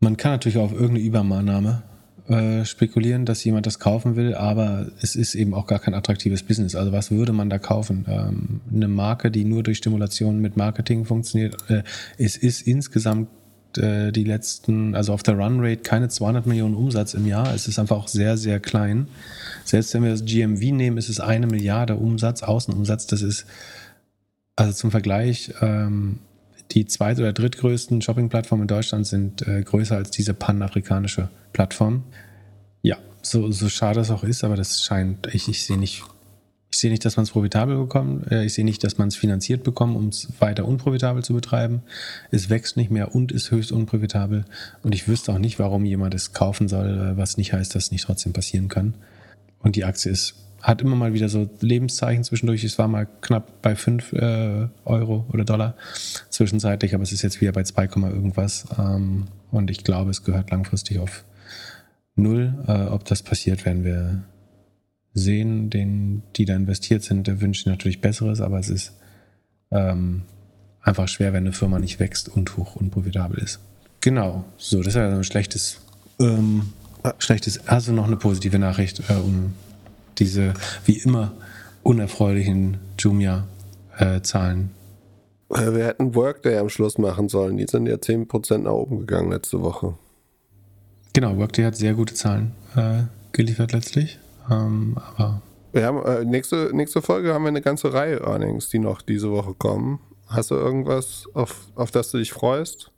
Man 0.00 0.16
kann 0.16 0.32
natürlich 0.32 0.58
auf 0.58 0.72
irgendeine 0.72 1.00
Übernahme 1.00 1.82
äh, 2.30 2.64
spekulieren, 2.64 3.26
dass 3.26 3.42
jemand 3.42 3.66
das 3.66 3.80
kaufen 3.80 4.14
will, 4.14 4.34
aber 4.34 4.86
es 5.02 5.16
ist 5.16 5.34
eben 5.34 5.52
auch 5.52 5.66
gar 5.66 5.80
kein 5.80 5.94
attraktives 5.94 6.44
Business. 6.44 6.76
Also 6.76 6.92
was 6.92 7.10
würde 7.10 7.32
man 7.32 7.50
da 7.50 7.58
kaufen? 7.58 8.06
Ähm, 8.08 8.60
eine 8.72 8.86
Marke, 8.86 9.32
die 9.32 9.44
nur 9.44 9.64
durch 9.64 9.78
Stimulation 9.78 10.40
mit 10.40 10.56
Marketing 10.56 11.04
funktioniert. 11.04 11.56
Äh, 11.68 11.82
es 12.18 12.36
ist 12.36 12.62
insgesamt 12.62 13.28
äh, 13.76 14.12
die 14.12 14.22
letzten, 14.22 14.94
also 14.94 15.12
auf 15.12 15.24
der 15.24 15.34
Runrate 15.34 15.78
keine 15.78 16.08
200 16.08 16.46
Millionen 16.46 16.76
Umsatz 16.76 17.14
im 17.14 17.26
Jahr. 17.26 17.52
Es 17.52 17.66
ist 17.66 17.80
einfach 17.80 17.96
auch 17.96 18.08
sehr, 18.08 18.36
sehr 18.36 18.60
klein. 18.60 19.08
Selbst 19.64 19.92
wenn 19.94 20.04
wir 20.04 20.10
das 20.10 20.24
GMV 20.24 20.60
nehmen, 20.72 20.98
ist 20.98 21.08
es 21.08 21.18
eine 21.18 21.48
Milliarde 21.48 21.96
Umsatz, 21.96 22.44
Außenumsatz. 22.44 23.08
Das 23.08 23.22
ist 23.22 23.44
also 24.54 24.72
zum 24.72 24.92
Vergleich 24.92 25.52
ähm, 25.62 26.20
die 26.72 26.86
zweit- 26.86 27.18
oder 27.18 27.32
drittgrößten 27.32 28.02
Shopping-Plattformen 28.02 28.62
in 28.62 28.68
Deutschland 28.68 29.06
sind 29.06 29.46
äh, 29.46 29.62
größer 29.62 29.96
als 29.96 30.10
diese 30.10 30.34
panafrikanische 30.34 31.28
Plattform. 31.52 32.04
Ja, 32.82 32.98
so, 33.22 33.50
so 33.50 33.68
schade 33.68 34.00
es 34.00 34.10
auch 34.10 34.24
ist, 34.24 34.44
aber 34.44 34.56
das 34.56 34.82
scheint, 34.82 35.26
ich, 35.32 35.48
ich 35.48 35.64
sehe 35.66 35.78
nicht, 35.78 36.02
ich 36.70 36.78
sehe 36.78 36.90
nicht, 36.90 37.04
dass 37.04 37.16
man 37.16 37.24
es 37.24 37.32
profitabel 37.32 37.76
bekommt. 37.76 38.30
Äh, 38.30 38.44
ich 38.44 38.54
sehe 38.54 38.64
nicht, 38.64 38.84
dass 38.84 38.98
man 38.98 39.08
es 39.08 39.16
finanziert 39.16 39.64
bekommt, 39.64 39.96
um 39.96 40.08
es 40.08 40.28
weiter 40.38 40.64
unprofitabel 40.64 41.24
zu 41.24 41.34
betreiben. 41.34 41.82
Es 42.30 42.50
wächst 42.50 42.76
nicht 42.76 42.90
mehr 42.90 43.14
und 43.14 43.32
ist 43.32 43.50
höchst 43.50 43.72
unprofitabel. 43.72 44.44
Und 44.82 44.94
ich 44.94 45.08
wüsste 45.08 45.32
auch 45.32 45.38
nicht, 45.38 45.58
warum 45.58 45.84
jemand 45.84 46.14
es 46.14 46.32
kaufen 46.32 46.68
soll, 46.68 47.12
äh, 47.12 47.16
was 47.16 47.36
nicht 47.36 47.52
heißt, 47.52 47.74
dass 47.74 47.84
es 47.84 47.90
nicht 47.90 48.04
trotzdem 48.04 48.32
passieren 48.32 48.68
kann. 48.68 48.94
Und 49.58 49.74
die 49.76 49.84
Aktie 49.84 50.12
ist 50.12 50.36
hat 50.62 50.82
immer 50.82 50.96
mal 50.96 51.12
wieder 51.14 51.28
so 51.28 51.48
Lebenszeichen 51.60 52.24
zwischendurch. 52.24 52.64
Es 52.64 52.78
war 52.78 52.88
mal 52.88 53.06
knapp 53.20 53.62
bei 53.62 53.74
5 53.74 54.12
äh, 54.12 54.68
Euro 54.84 55.26
oder 55.32 55.44
Dollar 55.44 55.76
zwischenzeitlich, 56.28 56.94
aber 56.94 57.02
es 57.02 57.12
ist 57.12 57.22
jetzt 57.22 57.40
wieder 57.40 57.52
bei 57.52 57.62
2, 57.62 57.84
irgendwas. 57.84 58.66
Ähm, 58.78 59.28
und 59.50 59.70
ich 59.70 59.84
glaube, 59.84 60.10
es 60.10 60.24
gehört 60.24 60.50
langfristig 60.50 60.98
auf 60.98 61.24
null. 62.14 62.54
Äh, 62.66 62.86
ob 62.86 63.04
das 63.04 63.22
passiert, 63.22 63.64
werden 63.64 63.84
wir 63.84 64.22
sehen. 65.14 65.70
Den, 65.70 66.22
die 66.36 66.44
da 66.44 66.54
investiert 66.54 67.02
sind, 67.02 67.26
der 67.26 67.40
wünschen 67.40 67.70
natürlich 67.70 68.00
Besseres, 68.00 68.40
aber 68.40 68.58
es 68.58 68.68
ist 68.68 68.92
ähm, 69.70 70.22
einfach 70.82 71.08
schwer, 71.08 71.32
wenn 71.32 71.44
eine 71.44 71.52
Firma 71.52 71.78
nicht 71.78 72.00
wächst 72.00 72.28
und 72.28 72.56
hoch 72.56 72.76
unprofitabel 72.76 73.38
ist. 73.38 73.60
Genau, 74.00 74.44
so, 74.56 74.78
das 74.78 74.88
ist 74.88 74.94
ja 74.96 75.08
ein 75.08 75.24
schlechtes, 75.24 75.80
ähm, 76.18 76.72
schlechtes, 77.18 77.66
also 77.68 77.92
noch 77.92 78.06
eine 78.06 78.16
positive 78.16 78.58
Nachricht, 78.58 79.02
äh, 79.10 79.14
um 79.14 79.52
diese, 80.20 80.54
wie 80.84 80.98
immer, 80.98 81.32
unerfreulichen 81.82 82.78
Jumia-Zahlen. 82.98 84.70
Äh, 85.50 85.74
wir 85.74 85.86
hätten 85.86 86.14
Workday 86.14 86.58
am 86.58 86.68
Schluss 86.68 86.98
machen 86.98 87.28
sollen. 87.28 87.56
Die 87.56 87.66
sind 87.66 87.86
ja 87.86 87.96
10% 87.96 88.58
nach 88.58 88.72
oben 88.72 89.00
gegangen 89.00 89.32
letzte 89.32 89.60
Woche. 89.60 89.94
Genau, 91.12 91.36
Workday 91.36 91.64
hat 91.64 91.76
sehr 91.76 91.94
gute 91.94 92.14
Zahlen 92.14 92.52
äh, 92.76 93.02
geliefert 93.32 93.72
letztlich. 93.72 94.18
Ähm, 94.48 94.96
aber 94.96 95.42
wir 95.72 95.84
haben, 95.84 96.04
äh, 96.04 96.24
nächste, 96.24 96.70
nächste 96.72 97.02
Folge 97.02 97.34
haben 97.34 97.42
wir 97.44 97.48
eine 97.48 97.62
ganze 97.62 97.92
Reihe 97.92 98.20
Earnings, 98.20 98.68
die 98.68 98.78
noch 98.78 99.02
diese 99.02 99.30
Woche 99.30 99.54
kommen. 99.54 100.00
Hast 100.26 100.50
du 100.50 100.54
irgendwas, 100.54 101.26
auf, 101.34 101.68
auf 101.74 101.90
das 101.90 102.10
du 102.10 102.18
dich 102.18 102.32
freust? 102.32 102.92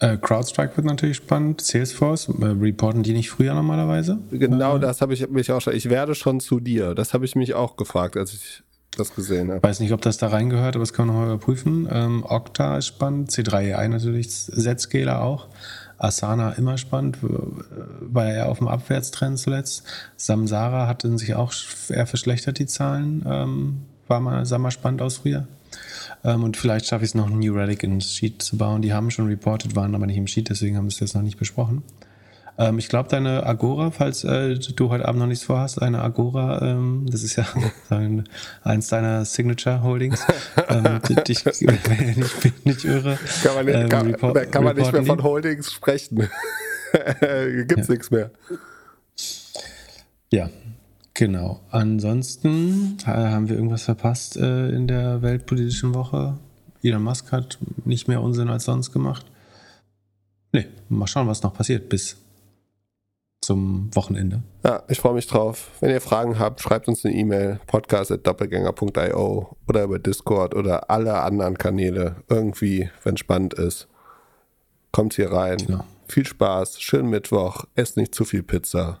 Äh, 0.00 0.16
CrowdStrike 0.18 0.76
wird 0.76 0.86
natürlich 0.86 1.16
spannend. 1.16 1.60
Salesforce, 1.60 2.28
äh, 2.28 2.46
reporten 2.46 3.02
die 3.02 3.12
nicht 3.12 3.30
früher 3.30 3.54
normalerweise? 3.54 4.18
Genau, 4.30 4.76
äh, 4.76 4.80
das 4.80 5.00
habe 5.00 5.14
ich 5.14 5.28
mich 5.28 5.50
auch 5.52 5.60
schon. 5.60 5.74
Ich 5.74 5.88
werde 5.88 6.14
schon 6.14 6.40
zu 6.40 6.60
dir. 6.60 6.94
Das 6.94 7.14
habe 7.14 7.24
ich 7.24 7.36
mich 7.36 7.54
auch 7.54 7.76
gefragt, 7.76 8.16
als 8.16 8.34
ich 8.34 8.62
das 8.96 9.14
gesehen 9.14 9.50
habe. 9.50 9.62
Weiß 9.62 9.80
nicht, 9.80 9.92
ob 9.92 10.02
das 10.02 10.18
da 10.18 10.28
reingehört, 10.28 10.76
aber 10.76 10.82
das 10.82 10.92
kann 10.92 11.06
man 11.06 11.16
nochmal 11.16 11.34
überprüfen. 11.34 11.88
Ähm, 11.90 12.24
Okta 12.24 12.78
ist 12.78 12.86
spannend, 12.86 13.30
C3AI 13.30 13.88
natürlich, 13.88 14.30
Zscaler 14.30 15.22
auch. 15.22 15.48
Asana 15.96 16.52
immer 16.52 16.76
spannend, 16.76 17.18
war 17.22 18.32
ja 18.32 18.46
auf 18.46 18.58
dem 18.58 18.68
Abwärtstrend 18.68 19.38
zuletzt. 19.38 19.84
Samsara 20.16 20.86
hatten 20.86 21.18
sich 21.18 21.34
auch 21.34 21.52
eher 21.88 22.06
verschlechtert, 22.06 22.58
die 22.58 22.66
Zahlen. 22.66 23.24
Ähm, 23.26 23.82
war 24.08 24.20
mal, 24.20 24.44
sah 24.44 24.58
mal 24.58 24.70
spannend 24.70 25.02
aus 25.02 25.18
früher. 25.18 25.46
Ähm, 26.24 26.42
und 26.42 26.56
vielleicht 26.56 26.86
schaffe 26.86 27.04
ich 27.04 27.10
es 27.10 27.14
noch, 27.14 27.30
ein 27.30 27.38
New 27.38 27.54
Relic 27.54 27.82
ins 27.82 28.14
Sheet 28.14 28.42
zu 28.42 28.56
bauen. 28.56 28.82
Die 28.82 28.92
haben 28.92 29.10
schon 29.10 29.26
reported, 29.26 29.76
waren 29.76 29.94
aber 29.94 30.06
nicht 30.06 30.16
im 30.16 30.26
Sheet, 30.26 30.48
deswegen 30.48 30.76
haben 30.76 30.84
wir 30.84 30.92
es 30.92 31.00
jetzt 31.00 31.14
noch 31.14 31.22
nicht 31.22 31.38
besprochen. 31.38 31.82
Ähm, 32.56 32.78
ich 32.78 32.88
glaube, 32.88 33.08
deine 33.08 33.44
Agora, 33.44 33.90
falls 33.90 34.24
äh, 34.24 34.54
du 34.54 34.88
heute 34.88 35.06
Abend 35.06 35.20
noch 35.20 35.26
nichts 35.26 35.44
vorhast, 35.44 35.82
eine 35.82 36.00
Agora, 36.00 36.62
ähm, 36.62 37.06
das 37.10 37.22
ist 37.22 37.36
ja 37.36 37.44
ein, 37.90 38.28
eins 38.62 38.88
deiner 38.88 39.24
Signature 39.24 39.82
Holdings. 39.82 40.24
ähm, 40.68 41.00
dich, 41.26 41.44
wenn 41.44 42.10
ich 42.10 42.16
nicht, 42.44 42.66
nicht 42.66 42.84
irre. 42.84 43.18
Kann 43.42 43.54
man, 43.54 43.66
nicht, 43.66 43.74
ähm, 43.74 43.88
kann, 43.88 44.06
report, 44.06 44.52
kann 44.52 44.64
man 44.64 44.76
nicht 44.76 44.92
mehr 44.92 45.04
von 45.04 45.22
Holdings 45.22 45.72
sprechen. 45.72 46.28
Gibt's 47.66 47.88
ja. 47.88 47.92
nichts 47.92 48.10
mehr. 48.10 48.30
Ja, 50.32 50.48
genau. 51.14 51.60
Ansonsten 51.70 52.98
äh, 53.02 53.06
haben 53.06 53.48
wir 53.48 53.56
irgendwas 53.56 53.84
verpasst 53.84 54.36
äh, 54.36 54.68
in 54.70 54.86
der 54.86 55.22
weltpolitischen 55.22 55.94
Woche. 55.94 56.38
Elon 56.82 57.02
Musk 57.02 57.32
hat 57.32 57.58
nicht 57.84 58.08
mehr 58.08 58.20
Unsinn 58.20 58.48
als 58.48 58.64
sonst 58.64 58.92
gemacht. 58.92 59.24
Nee, 60.52 60.66
mal 60.88 61.06
schauen, 61.06 61.26
was 61.26 61.42
noch 61.42 61.54
passiert 61.54 61.88
bis 61.88 62.16
zum 63.44 63.94
Wochenende. 63.94 64.42
Ja, 64.64 64.82
ich 64.88 65.00
freue 65.00 65.14
mich 65.14 65.26
drauf. 65.26 65.70
Wenn 65.80 65.90
ihr 65.90 66.00
Fragen 66.00 66.38
habt, 66.38 66.60
schreibt 66.60 66.88
uns 66.88 67.04
eine 67.04 67.14
E-Mail, 67.14 67.60
podcast.doppelgänger.io 67.66 69.56
oder 69.68 69.82
über 69.84 69.98
Discord 69.98 70.54
oder 70.54 70.90
alle 70.90 71.20
anderen 71.20 71.58
Kanäle. 71.58 72.16
Irgendwie, 72.28 72.90
wenn 73.02 73.16
spannend 73.16 73.54
ist, 73.54 73.88
kommt 74.92 75.14
hier 75.14 75.30
rein. 75.30 75.58
Genau. 75.58 75.84
Viel 76.08 76.26
Spaß, 76.26 76.80
schönen 76.80 77.10
Mittwoch, 77.10 77.64
esst 77.74 77.96
nicht 77.96 78.14
zu 78.14 78.24
viel 78.24 78.42
Pizza. 78.42 79.00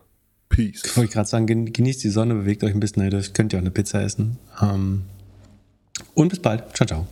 Peace. 0.54 0.82
Ich 0.84 0.96
wollte 0.96 1.12
gerade 1.12 1.28
sagen, 1.28 1.72
genießt 1.72 2.04
die 2.04 2.10
Sonne, 2.10 2.34
bewegt 2.34 2.62
euch 2.62 2.74
ein 2.74 2.80
bisschen, 2.80 3.10
könnt 3.32 3.52
ihr 3.52 3.58
auch 3.58 3.62
eine 3.62 3.70
Pizza 3.70 4.02
essen. 4.02 4.38
Ähm, 4.62 5.02
und 6.14 6.28
bis 6.28 6.40
bald. 6.40 6.64
Ciao, 6.74 6.86
ciao. 6.86 7.06